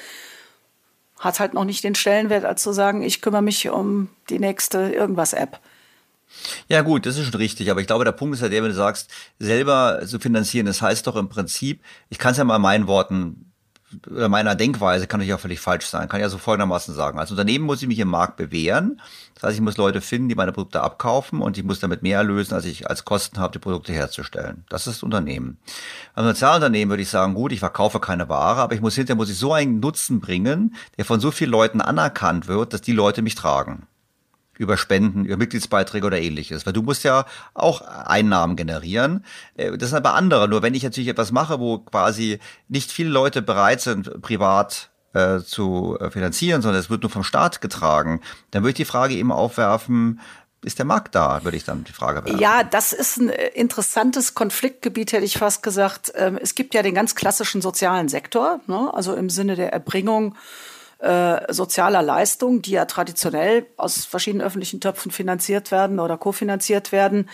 hat 1.18 1.40
halt 1.40 1.54
noch 1.54 1.64
nicht 1.64 1.84
den 1.84 1.96
Stellenwert, 1.96 2.44
als 2.44 2.62
zu 2.62 2.74
sagen, 2.74 3.02
ich 3.02 3.22
kümmere 3.22 3.42
mich 3.42 3.70
um 3.70 4.10
die 4.30 4.40
nächste 4.40 4.90
irgendwas-App. 4.90 5.60
Ja 6.68 6.82
gut, 6.82 7.06
das 7.06 7.18
ist 7.18 7.26
schon 7.26 7.36
richtig, 7.36 7.70
aber 7.72 7.80
ich 7.80 7.88
glaube, 7.88 8.04
der 8.04 8.12
Punkt 8.12 8.36
ist 8.36 8.42
ja 8.42 8.50
der, 8.50 8.64
wenn 8.64 8.70
du 8.70 8.76
sagst, 8.76 9.10
selber 9.40 10.02
zu 10.06 10.20
finanzieren, 10.20 10.66
das 10.66 10.82
heißt 10.82 11.06
doch 11.08 11.16
im 11.16 11.30
Prinzip, 11.30 11.82
ich 12.10 12.18
kann 12.18 12.32
es 12.32 12.38
ja 12.38 12.44
mal 12.44 12.58
in 12.58 12.62
meinen 12.62 12.88
Worten 12.88 13.53
meiner 14.10 14.56
Denkweise 14.56 15.08
kann 15.08 15.20
natürlich 15.20 15.34
auch 15.34 15.40
völlig 15.40 15.60
falsch 15.60 15.86
sein. 15.86 16.08
Kann 16.10 16.22
ja 16.22 16.30
so 16.30 16.38
folgendermaßen 16.38 16.94
sagen. 16.94 17.20
Als 17.20 17.32
Unternehmen 17.32 17.66
muss 17.66 17.82
ich 17.82 17.88
mich 17.88 18.00
im 18.00 18.08
Markt 18.08 18.38
bewähren. 18.38 19.02
Das 19.36 19.44
heißt, 19.44 19.56
ich 19.56 19.62
muss 19.62 19.78
Leute 19.78 20.02
finden, 20.02 20.30
die 20.30 20.36
meine 20.36 20.52
Produkte 20.52 20.82
abkaufen 20.82 21.42
und 21.42 21.58
ich 21.58 21.64
muss 21.64 21.80
damit 21.80 22.04
mehr 22.04 22.18
erlösen, 22.18 22.54
als 22.54 22.66
ich 22.66 22.90
als 22.90 23.06
Kosten 23.06 23.40
habe, 23.40 23.54
die 23.54 23.60
Produkte 23.60 23.94
herzustellen. 23.94 24.64
Das 24.70 24.88
ist 24.88 24.98
das 24.98 25.04
Unternehmen. 25.04 25.58
Als 26.14 26.28
Sozialunternehmen 26.28 26.90
würde 26.92 27.04
ich 27.04 27.10
sagen, 27.10 27.34
gut, 27.34 27.52
ich 27.52 27.60
verkaufe 27.60 28.00
keine 28.00 28.30
Ware, 28.30 28.62
aber 28.62 28.76
ich 28.76 28.82
muss 28.82 28.96
hinterher 28.96 29.18
muss 29.18 29.30
ich 29.30 29.38
so 29.38 29.54
einen 29.54 29.80
Nutzen 29.80 30.20
bringen, 30.20 30.76
der 30.98 31.06
von 31.06 31.20
so 31.20 31.32
vielen 31.32 31.52
Leuten 31.52 31.82
anerkannt 31.82 32.48
wird, 32.48 32.74
dass 32.74 32.82
die 32.82 32.94
Leute 32.94 33.22
mich 33.22 33.36
tragen 33.36 33.88
über 34.64 34.78
Spenden, 34.78 35.26
über 35.26 35.38
Mitgliedsbeiträge 35.38 36.06
oder 36.08 36.20
ähnliches. 36.20 36.66
Weil 36.66 36.74
du 36.74 36.82
musst 36.82 37.04
ja 37.04 37.26
auch 37.54 37.82
Einnahmen 37.82 38.56
generieren. 38.56 39.24
Äh, 39.56 39.78
das 39.78 39.90
sind 39.90 39.98
aber 39.98 40.16
andere. 40.16 40.48
Nur 40.48 40.62
wenn 40.62 40.74
ich 40.74 40.84
natürlich 40.84 41.10
etwas 41.10 41.32
mache, 41.32 41.60
wo 41.60 41.80
quasi 41.80 42.40
nicht 42.68 42.92
viele 42.92 43.10
Leute 43.10 43.42
bereit 43.42 43.82
sind, 43.82 44.22
privat 44.22 44.90
äh, 45.14 45.40
zu 45.40 45.98
äh, 46.00 46.10
finanzieren, 46.10 46.62
sondern 46.62 46.80
es 46.80 46.90
wird 46.90 47.04
nur 47.04 47.12
vom 47.12 47.24
Staat 47.24 47.62
getragen, 47.62 48.22
dann 48.52 48.64
würde 48.64 48.72
ich 48.72 48.76
die 48.78 48.86
Frage 48.86 49.14
eben 49.14 49.32
aufwerfen, 49.32 50.20
ist 50.64 50.80
der 50.80 50.86
Markt 50.86 51.14
da, 51.14 51.44
würde 51.44 51.58
ich 51.58 51.66
dann 51.66 51.84
die 51.84 51.92
Frage 51.92 52.24
werfen. 52.24 52.40
Ja, 52.40 52.64
das 52.64 52.94
ist 52.94 53.18
ein 53.18 53.30
interessantes 53.30 54.34
Konfliktgebiet, 54.34 55.12
hätte 55.12 55.26
ich 55.26 55.38
fast 55.38 55.62
gesagt. 55.62 56.12
Ähm, 56.16 56.40
es 56.42 56.56
gibt 56.56 56.74
ja 56.74 56.82
den 56.82 56.96
ganz 56.96 57.16
klassischen 57.16 57.62
sozialen 57.62 58.08
Sektor, 58.08 58.62
ne? 58.68 58.92
also 58.94 59.14
im 59.14 59.30
Sinne 59.30 59.56
der 59.56 59.74
Erbringung 59.74 60.36
äh, 61.04 61.52
sozialer 61.52 62.02
Leistungen, 62.02 62.62
die 62.62 62.72
ja 62.72 62.86
traditionell 62.86 63.66
aus 63.78 64.06
verschiedenen 64.06 64.46
öffentlichen 64.46 64.80
Töpfen 64.80 65.12
finanziert 65.12 65.70
werden 65.70 66.00
oder 66.00 66.18
kofinanziert 66.18 66.92
werden. 66.92 67.30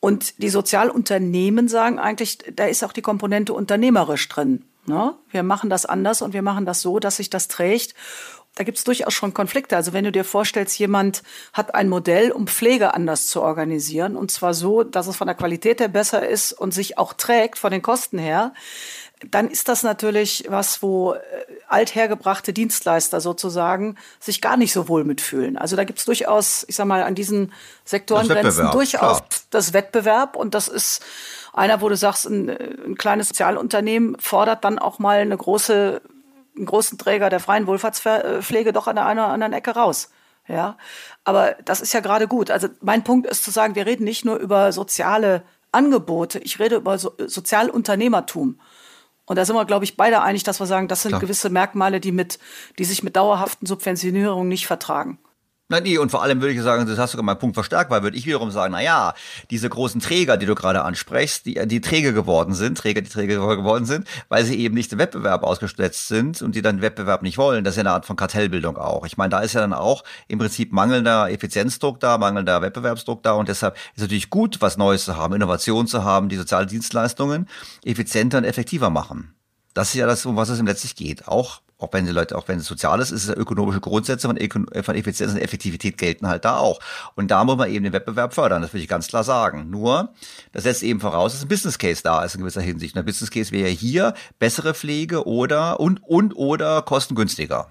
Und 0.00 0.42
die 0.42 0.50
Sozialunternehmen 0.50 1.68
sagen 1.68 1.98
eigentlich, 1.98 2.38
da 2.54 2.66
ist 2.66 2.84
auch 2.84 2.92
die 2.92 3.02
Komponente 3.02 3.54
unternehmerisch 3.54 4.28
drin. 4.28 4.64
Ne? 4.86 5.14
Wir 5.30 5.42
machen 5.42 5.70
das 5.70 5.86
anders 5.86 6.22
und 6.22 6.34
wir 6.34 6.42
machen 6.42 6.66
das 6.66 6.82
so, 6.82 6.98
dass 6.98 7.16
sich 7.16 7.30
das 7.30 7.48
trägt. 7.48 7.94
Da 8.54 8.64
gibt 8.64 8.76
es 8.76 8.84
durchaus 8.84 9.14
schon 9.14 9.34
Konflikte. 9.34 9.76
Also 9.76 9.92
wenn 9.92 10.04
du 10.04 10.12
dir 10.12 10.24
vorstellst, 10.24 10.78
jemand 10.78 11.22
hat 11.52 11.74
ein 11.74 11.88
Modell, 11.88 12.32
um 12.32 12.46
Pflege 12.46 12.92
anders 12.92 13.28
zu 13.28 13.40
organisieren, 13.40 14.16
und 14.16 14.30
zwar 14.30 14.52
so, 14.52 14.82
dass 14.82 15.06
es 15.06 15.16
von 15.16 15.28
der 15.28 15.36
Qualität 15.36 15.80
her 15.80 15.88
besser 15.88 16.28
ist 16.28 16.52
und 16.52 16.74
sich 16.74 16.98
auch 16.98 17.12
trägt 17.12 17.58
von 17.58 17.70
den 17.70 17.82
Kosten 17.82 18.18
her, 18.18 18.52
dann 19.30 19.50
ist 19.50 19.68
das 19.68 19.82
natürlich 19.82 20.44
was, 20.48 20.82
wo 20.82 21.14
äh, 21.14 21.18
althergebrachte 21.66 22.52
Dienstleister 22.52 23.20
sozusagen 23.20 23.96
sich 24.20 24.40
gar 24.40 24.56
nicht 24.56 24.72
so 24.72 24.88
wohl 24.88 25.04
mitfühlen. 25.04 25.58
Also 25.58 25.76
da 25.76 25.84
gibt 25.84 25.98
es 25.98 26.04
durchaus, 26.04 26.64
ich 26.68 26.76
sag 26.76 26.86
mal, 26.86 27.02
an 27.02 27.14
diesen 27.14 27.52
Sektorengrenzen 27.84 28.70
durchaus 28.70 29.18
klar. 29.18 29.28
das 29.50 29.72
Wettbewerb 29.72 30.36
und 30.36 30.54
das 30.54 30.68
ist 30.68 31.04
einer, 31.52 31.80
wo 31.80 31.88
du 31.88 31.96
sagst, 31.96 32.26
ein, 32.26 32.48
ein 32.48 32.94
kleines 32.96 33.28
Sozialunternehmen 33.28 34.16
fordert 34.20 34.64
dann 34.64 34.78
auch 34.78 34.98
mal 34.98 35.18
eine 35.18 35.36
große, 35.36 36.00
einen 36.56 36.66
großen 36.66 36.98
Träger 36.98 37.30
der 37.30 37.40
freien 37.40 37.66
Wohlfahrtspflege 37.66 38.72
doch 38.72 38.86
an 38.86 38.96
der 38.96 39.06
einen 39.06 39.20
oder 39.20 39.28
anderen 39.28 39.52
Ecke 39.52 39.72
raus. 39.72 40.10
Ja, 40.46 40.78
aber 41.24 41.56
das 41.64 41.82
ist 41.82 41.92
ja 41.92 42.00
gerade 42.00 42.26
gut. 42.26 42.50
Also 42.50 42.68
mein 42.80 43.04
Punkt 43.04 43.26
ist 43.26 43.44
zu 43.44 43.50
sagen, 43.50 43.74
wir 43.74 43.84
reden 43.84 44.04
nicht 44.04 44.24
nur 44.24 44.36
über 44.36 44.72
soziale 44.72 45.42
Angebote, 45.72 46.38
ich 46.38 46.58
rede 46.58 46.76
über 46.76 46.96
so, 46.98 47.12
Sozialunternehmertum. 47.18 48.58
Und 49.28 49.36
da 49.36 49.44
sind 49.44 49.54
wir, 49.54 49.64
glaube 49.66 49.84
ich, 49.84 49.96
beide 49.96 50.22
einig, 50.22 50.42
dass 50.42 50.58
wir 50.58 50.66
sagen, 50.66 50.88
das 50.88 51.02
sind 51.02 51.10
Klar. 51.10 51.20
gewisse 51.20 51.50
Merkmale, 51.50 52.00
die 52.00 52.12
mit, 52.12 52.38
die 52.78 52.84
sich 52.84 53.02
mit 53.02 53.14
dauerhaften 53.14 53.66
Subventionierungen 53.66 54.48
nicht 54.48 54.66
vertragen. 54.66 55.18
Nein, 55.70 55.82
nee, 55.82 55.98
und 55.98 56.10
vor 56.10 56.22
allem 56.22 56.40
würde 56.40 56.54
ich 56.54 56.62
sagen, 56.62 56.86
das 56.86 56.98
hast 56.98 57.10
sogar 57.10 57.24
meinen 57.24 57.38
Punkt 57.38 57.54
verstärkt, 57.54 57.90
weil 57.90 58.02
würde 58.02 58.16
ich 58.16 58.24
wiederum 58.24 58.50
sagen, 58.50 58.72
na 58.72 58.82
ja, 58.82 59.12
diese 59.50 59.68
großen 59.68 60.00
Träger, 60.00 60.38
die 60.38 60.46
du 60.46 60.54
gerade 60.54 60.82
ansprichst, 60.82 61.44
die, 61.44 61.60
die 61.66 61.82
träge 61.82 62.14
geworden 62.14 62.54
sind, 62.54 62.78
Träger, 62.78 63.02
die 63.02 63.10
träge 63.10 63.34
geworden 63.34 63.84
sind, 63.84 64.08
weil 64.30 64.46
sie 64.46 64.58
eben 64.58 64.74
nicht 64.74 64.90
im 64.94 64.98
Wettbewerb 64.98 65.42
ausgesetzt 65.42 66.08
sind 66.08 66.40
und 66.40 66.54
die 66.54 66.62
dann 66.62 66.80
Wettbewerb 66.80 67.20
nicht 67.20 67.36
wollen. 67.36 67.64
Das 67.64 67.72
ist 67.72 67.76
ja 67.76 67.82
eine 67.82 67.90
Art 67.90 68.06
von 68.06 68.16
Kartellbildung 68.16 68.78
auch. 68.78 69.04
Ich 69.04 69.18
meine, 69.18 69.28
da 69.28 69.40
ist 69.40 69.52
ja 69.52 69.60
dann 69.60 69.74
auch 69.74 70.04
im 70.26 70.38
Prinzip 70.38 70.72
mangelnder 70.72 71.30
Effizienzdruck 71.30 72.00
da, 72.00 72.16
mangelnder 72.16 72.62
Wettbewerbsdruck 72.62 73.22
da 73.22 73.32
und 73.32 73.50
deshalb 73.50 73.74
ist 73.74 73.82
es 73.96 74.02
natürlich 74.04 74.30
gut, 74.30 74.62
was 74.62 74.78
Neues 74.78 75.04
zu 75.04 75.18
haben, 75.18 75.34
Innovation 75.34 75.86
zu 75.86 76.02
haben, 76.02 76.30
die 76.30 76.36
soziale 76.36 76.64
Dienstleistungen 76.64 77.46
effizienter 77.84 78.38
und 78.38 78.44
effektiver 78.44 78.88
machen. 78.88 79.37
Das 79.74 79.88
ist 79.88 79.94
ja 79.94 80.06
das, 80.06 80.26
um 80.26 80.36
was 80.36 80.48
es 80.48 80.60
letztlich 80.60 80.96
geht. 80.96 81.28
Auch 81.28 81.60
auch 81.78 81.92
wenn 81.92 82.04
die 82.04 82.12
Leute, 82.12 82.36
auch 82.36 82.48
wenn 82.48 82.58
es 82.58 82.66
sozial 82.66 83.00
ist, 83.00 83.12
ist 83.12 83.22
es 83.22 83.28
ja 83.28 83.36
ökonomische 83.36 83.80
Grundsätze 83.80 84.26
von, 84.26 84.36
von 84.82 84.94
Effizienz 84.96 85.32
und 85.32 85.38
Effektivität 85.38 85.96
gelten 85.96 86.26
halt 86.26 86.44
da 86.44 86.56
auch. 86.56 86.80
Und 87.14 87.30
da 87.30 87.44
muss 87.44 87.56
man 87.56 87.70
eben 87.70 87.84
den 87.84 87.92
Wettbewerb 87.92 88.34
fördern, 88.34 88.62
das 88.62 88.74
will 88.74 88.80
ich 88.80 88.88
ganz 88.88 89.06
klar 89.06 89.22
sagen. 89.22 89.70
Nur, 89.70 90.12
das 90.52 90.64
setzt 90.64 90.82
eben 90.82 91.00
voraus, 91.00 91.32
dass 91.32 91.42
ein 91.42 91.48
Business 91.48 91.78
Case 91.78 92.02
da 92.02 92.24
ist 92.24 92.34
in 92.34 92.40
gewisser 92.40 92.62
Hinsicht. 92.62 92.94
Und 92.94 92.98
der 92.98 93.04
Business 93.04 93.30
Case 93.30 93.52
wäre 93.52 93.68
hier 93.68 94.14
bessere 94.40 94.74
Pflege 94.74 95.24
oder 95.26 95.78
und 95.78 96.02
und 96.02 96.34
oder 96.34 96.82
kostengünstiger. 96.82 97.68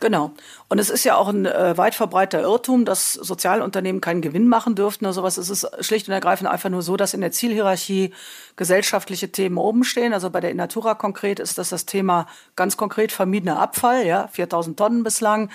Genau. 0.00 0.32
Und 0.68 0.78
es 0.78 0.90
ist 0.90 1.04
ja 1.04 1.16
auch 1.16 1.28
ein 1.28 1.46
äh, 1.46 1.78
weit 1.78 1.94
verbreiteter 1.94 2.42
Irrtum, 2.42 2.84
dass 2.84 3.14
Sozialunternehmen 3.14 4.02
keinen 4.02 4.20
Gewinn 4.20 4.46
machen 4.46 4.74
dürften 4.74 5.06
oder 5.06 5.14
sowas. 5.14 5.38
Es 5.38 5.48
ist 5.48 5.66
schlicht 5.80 6.06
und 6.08 6.12
ergreifend 6.12 6.50
einfach 6.50 6.68
nur 6.68 6.82
so, 6.82 6.98
dass 6.98 7.14
in 7.14 7.22
der 7.22 7.32
Zielhierarchie 7.32 8.12
gesellschaftliche 8.56 9.32
Themen 9.32 9.56
oben 9.56 9.84
stehen. 9.84 10.12
Also 10.12 10.28
bei 10.28 10.40
der 10.40 10.50
Innatura 10.50 10.94
konkret 10.94 11.40
ist 11.40 11.56
das 11.56 11.70
das 11.70 11.86
Thema 11.86 12.26
ganz 12.56 12.76
konkret 12.76 13.10
vermiedener 13.10 13.58
Abfall, 13.58 14.06
ja, 14.06 14.28
4000 14.28 14.78
Tonnen 14.78 15.02
bislang 15.02 15.50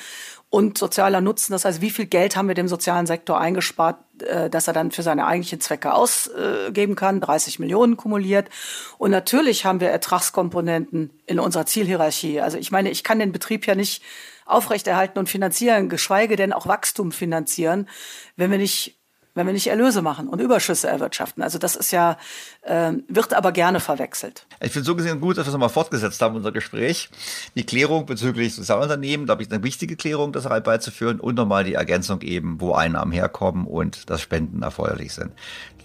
und 0.51 0.77
sozialer 0.77 1.21
Nutzen. 1.21 1.53
Das 1.53 1.63
heißt, 1.63 1.79
wie 1.79 1.89
viel 1.89 2.05
Geld 2.07 2.35
haben 2.35 2.49
wir 2.49 2.55
dem 2.55 2.67
sozialen 2.67 3.05
Sektor 3.05 3.39
eingespart, 3.39 3.99
äh, 4.23 4.49
dass 4.49 4.67
er 4.67 4.73
dann 4.73 4.91
für 4.91 5.01
seine 5.01 5.25
eigentlichen 5.25 5.61
Zwecke 5.61 5.93
ausgeben 5.93 6.95
kann? 6.95 7.21
30 7.21 7.59
Millionen 7.59 7.95
kumuliert. 7.95 8.49
Und 8.97 9.11
natürlich 9.11 9.65
haben 9.65 9.79
wir 9.79 9.89
Ertragskomponenten 9.89 11.11
in 11.25 11.39
unserer 11.39 11.65
Zielhierarchie. 11.65 12.41
Also 12.41 12.57
ich 12.57 12.69
meine, 12.69 12.91
ich 12.91 13.03
kann 13.03 13.19
den 13.19 13.31
Betrieb 13.31 13.65
ja 13.65 13.75
nicht 13.75 14.03
aufrechterhalten 14.45 15.19
und 15.19 15.29
finanzieren, 15.29 15.89
geschweige 15.89 16.35
denn 16.35 16.53
auch 16.53 16.67
Wachstum 16.67 17.11
finanzieren, 17.11 17.87
wenn 18.35 18.51
wir 18.51 18.57
nicht 18.57 18.97
wenn 19.33 19.45
wir 19.45 19.53
nicht 19.53 19.67
Erlöse 19.67 20.01
machen 20.01 20.27
und 20.27 20.41
Überschüsse 20.41 20.87
erwirtschaften. 20.87 21.41
Also 21.41 21.57
das 21.57 21.75
ist 21.75 21.91
ja, 21.91 22.17
äh, 22.63 22.93
wird 23.07 23.33
aber 23.33 23.51
gerne 23.51 23.79
verwechselt. 23.79 24.45
Ich 24.59 24.71
finde 24.71 24.85
so 24.85 24.95
gesehen 24.95 25.21
gut, 25.21 25.37
dass 25.37 25.45
wir 25.45 25.49
es 25.49 25.53
nochmal 25.53 25.69
fortgesetzt 25.69 26.21
haben, 26.21 26.35
unser 26.35 26.51
Gespräch. 26.51 27.09
Die 27.55 27.65
Klärung 27.65 28.05
bezüglich 28.05 28.55
Sozialunternehmen, 28.55 29.25
glaube 29.25 29.43
ich, 29.43 29.51
eine 29.51 29.63
wichtige 29.63 29.95
Klärung, 29.95 30.33
das 30.33 30.45
halt 30.45 30.63
beizuführen 30.63 31.19
und 31.19 31.35
nochmal 31.35 31.63
die 31.63 31.75
Ergänzung 31.75 32.21
eben, 32.21 32.59
wo 32.59 32.73
Einnahmen 32.73 33.11
herkommen 33.11 33.65
und 33.65 34.09
dass 34.09 34.21
Spenden 34.21 34.63
erforderlich 34.63 35.13
sind. 35.13 35.31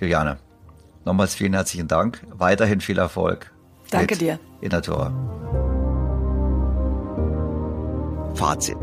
Juliane, 0.01 0.39
nochmals 1.05 1.35
vielen 1.35 1.55
herzlichen 1.55 1.89
Dank. 1.89 2.23
Weiterhin 2.31 2.81
viel 2.81 2.99
Erfolg. 2.99 3.53
Danke 3.91 4.17
dir. 4.17 4.41
In 4.61 4.71
der 4.71 4.83
Tor. 4.83 5.13
Fazit. 8.37 8.77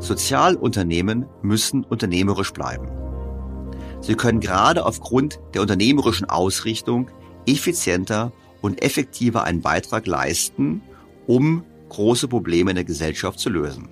Sozialunternehmen 0.00 1.26
müssen 1.40 1.84
unternehmerisch 1.84 2.52
bleiben. 2.52 2.88
Sie 4.00 4.14
können 4.14 4.40
gerade 4.40 4.84
aufgrund 4.84 5.38
der 5.54 5.62
unternehmerischen 5.62 6.28
Ausrichtung 6.28 7.08
effizienter 7.46 8.32
und 8.60 8.82
effektiver 8.82 9.44
einen 9.44 9.60
Beitrag 9.60 10.06
leisten, 10.06 10.82
um 11.28 11.62
große 11.88 12.26
Probleme 12.26 12.70
in 12.70 12.74
der 12.74 12.84
Gesellschaft 12.84 13.38
zu 13.38 13.50
lösen. 13.50 13.88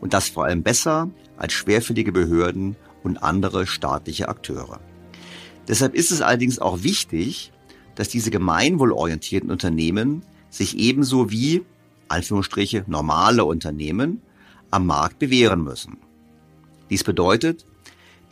Und 0.00 0.12
das 0.12 0.28
vor 0.28 0.44
allem 0.44 0.62
besser 0.62 1.08
als 1.38 1.54
schwerfällige 1.54 2.12
Behörden 2.12 2.76
und 3.02 3.22
andere 3.22 3.66
staatliche 3.66 4.28
Akteure. 4.28 4.80
Deshalb 5.66 5.94
ist 5.94 6.10
es 6.10 6.20
allerdings 6.20 6.58
auch 6.58 6.82
wichtig, 6.82 7.52
dass 7.94 8.08
diese 8.08 8.30
gemeinwohlorientierten 8.30 9.50
Unternehmen 9.50 10.22
sich 10.50 10.78
ebenso 10.78 11.30
wie 11.30 11.64
Anführungsstriche 12.08 12.84
normale 12.86 13.44
Unternehmen 13.44 14.22
am 14.70 14.86
Markt 14.86 15.18
bewähren 15.18 15.62
müssen. 15.62 15.98
Dies 16.90 17.04
bedeutet, 17.04 17.66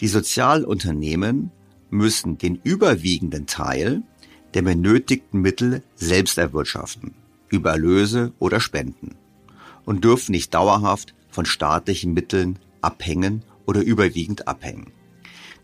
die 0.01 0.09
Sozialunternehmen 0.09 1.51
müssen 1.91 2.39
den 2.39 2.61
überwiegenden 2.63 3.47
Teil 3.47 4.03
der 4.55 4.63
benötigten 4.63 5.41
Mittel 5.41 5.83
selbst 5.95 6.39
erwirtschaften, 6.39 7.15
über 7.49 7.73
Erlöse 7.73 8.33
oder 8.39 8.61
Spenden 8.61 9.17
und 9.85 10.05
dürfen 10.05 10.33
nicht 10.33 10.53
dauerhaft 10.55 11.15
von 11.31 11.47
staatlichen 11.47 12.13
Mitteln 12.13 12.59
abhängen 12.81 13.43
oder 13.67 13.83
überwiegend 13.83 14.49
abhängen. 14.49 14.93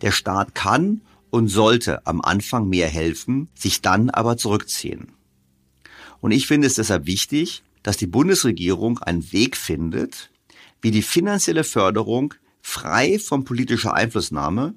Der 0.00 0.10
Staat 0.10 0.54
kann 0.54 1.02
und 1.30 1.48
sollte 1.48 2.06
am 2.06 2.20
Anfang 2.20 2.68
mehr 2.68 2.88
helfen, 2.88 3.48
sich 3.54 3.80
dann 3.80 4.10
aber 4.10 4.36
zurückziehen. 4.36 5.12
Und 6.20 6.32
ich 6.32 6.46
finde 6.46 6.66
es 6.66 6.74
deshalb 6.74 7.06
wichtig, 7.06 7.62
dass 7.82 7.96
die 7.96 8.06
Bundesregierung 8.06 8.98
einen 8.98 9.32
Weg 9.32 9.56
findet, 9.56 10.30
wie 10.80 10.90
die 10.90 11.02
finanzielle 11.02 11.64
Förderung 11.64 12.34
frei 12.60 13.18
von 13.18 13.44
politischer 13.44 13.94
Einflussnahme 13.94 14.74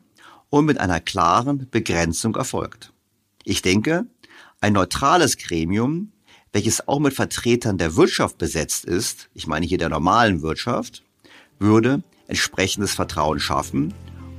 und 0.50 0.66
mit 0.66 0.80
einer 0.80 1.00
klaren 1.00 1.68
Begrenzung 1.70 2.36
erfolgt. 2.36 2.94
Ich 3.44 3.62
denke, 3.62 4.06
ein 4.62 4.74
neutrales 4.74 5.38
Gremium, 5.38 6.12
welches 6.52 6.88
auch 6.88 7.00
mit 7.00 7.14
Vertretern 7.14 7.78
der 7.78 7.96
Wirtschaft 7.96 8.38
besetzt 8.38 8.86
ist, 8.86 9.30
ich 9.34 9.46
meine 9.46 9.66
hier 9.66 9.78
der 9.78 9.90
normalen 9.90 10.42
Wirtschaft, 10.42 11.04
würde 11.60 12.04
entsprechendes 12.28 12.94
Vertrauen 12.94 13.40
schaffen 13.40 13.94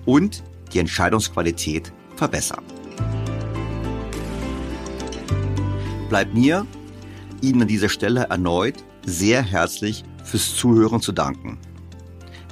und 0.05 0.43
die 0.72 0.78
Entscheidungsqualität 0.78 1.93
verbessern. 2.16 2.64
Bleibt 6.09 6.34
mir, 6.34 6.66
Ihnen 7.40 7.62
an 7.62 7.68
dieser 7.68 7.88
Stelle 7.88 8.24
erneut 8.24 8.84
sehr 9.04 9.42
herzlich 9.42 10.04
fürs 10.24 10.54
Zuhören 10.56 11.00
zu 11.00 11.12
danken. 11.12 11.58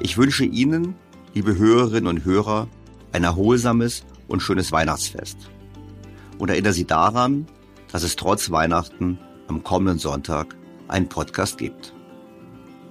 Ich 0.01 0.17
wünsche 0.17 0.45
Ihnen, 0.45 0.95
liebe 1.35 1.57
Hörerinnen 1.57 2.09
und 2.09 2.25
Hörer, 2.25 2.69
ein 3.13 3.25
erholsames 3.25 4.05
und 4.29 4.41
schönes 4.41 4.73
Weihnachtsfest. 4.73 5.37
Und 6.39 6.49
erinnere 6.51 6.73
Sie 6.73 6.85
daran, 6.85 7.47
dass 7.93 8.03
es 8.03 8.17
trotz 8.17 8.51
Weihnachten 8.51 9.19
am 9.47 9.63
kommenden 9.63 9.99
Sonntag 9.99 10.57
einen 10.89 11.09
Podcast 11.09 11.59
gibt. 11.59 11.93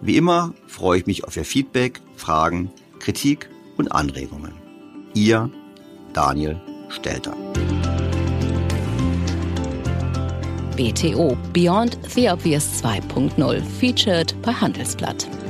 Wie 0.02 0.18
immer 0.18 0.54
freue 0.68 1.00
ich 1.00 1.06
mich 1.06 1.24
auf 1.24 1.38
Ihr 1.38 1.46
Feedback, 1.46 2.02
Fragen, 2.16 2.72
Kritik 3.00 3.50
und 3.78 3.92
Anregungen. 3.92 4.54
Ihr 5.14 5.50
Daniel 6.14 6.62
Stelter. 6.90 7.36
BTO 10.78 11.54
Beyond 11.54 11.94
the 12.16 12.28
Obvious 12.28 12.82
2.0 12.82 13.64
featured 13.64 14.34
bei 14.42 14.52
Handelsblatt. 14.52 15.44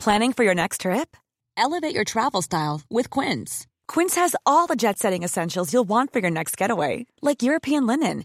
Planning 0.00 0.32
for 0.32 0.44
your 0.44 0.54
next 0.54 0.80
trip? 0.80 1.14
Elevate 1.58 1.94
your 1.94 2.04
travel 2.04 2.40
style 2.40 2.80
with 2.88 3.10
Quince. 3.10 3.66
Quince 3.86 4.14
has 4.14 4.34
all 4.46 4.66
the 4.66 4.74
jet 4.74 4.98
setting 4.98 5.22
essentials 5.22 5.74
you'll 5.74 5.88
want 5.88 6.10
for 6.10 6.20
your 6.20 6.30
next 6.30 6.56
getaway, 6.56 7.04
like 7.20 7.42
European 7.42 7.86
linen, 7.86 8.24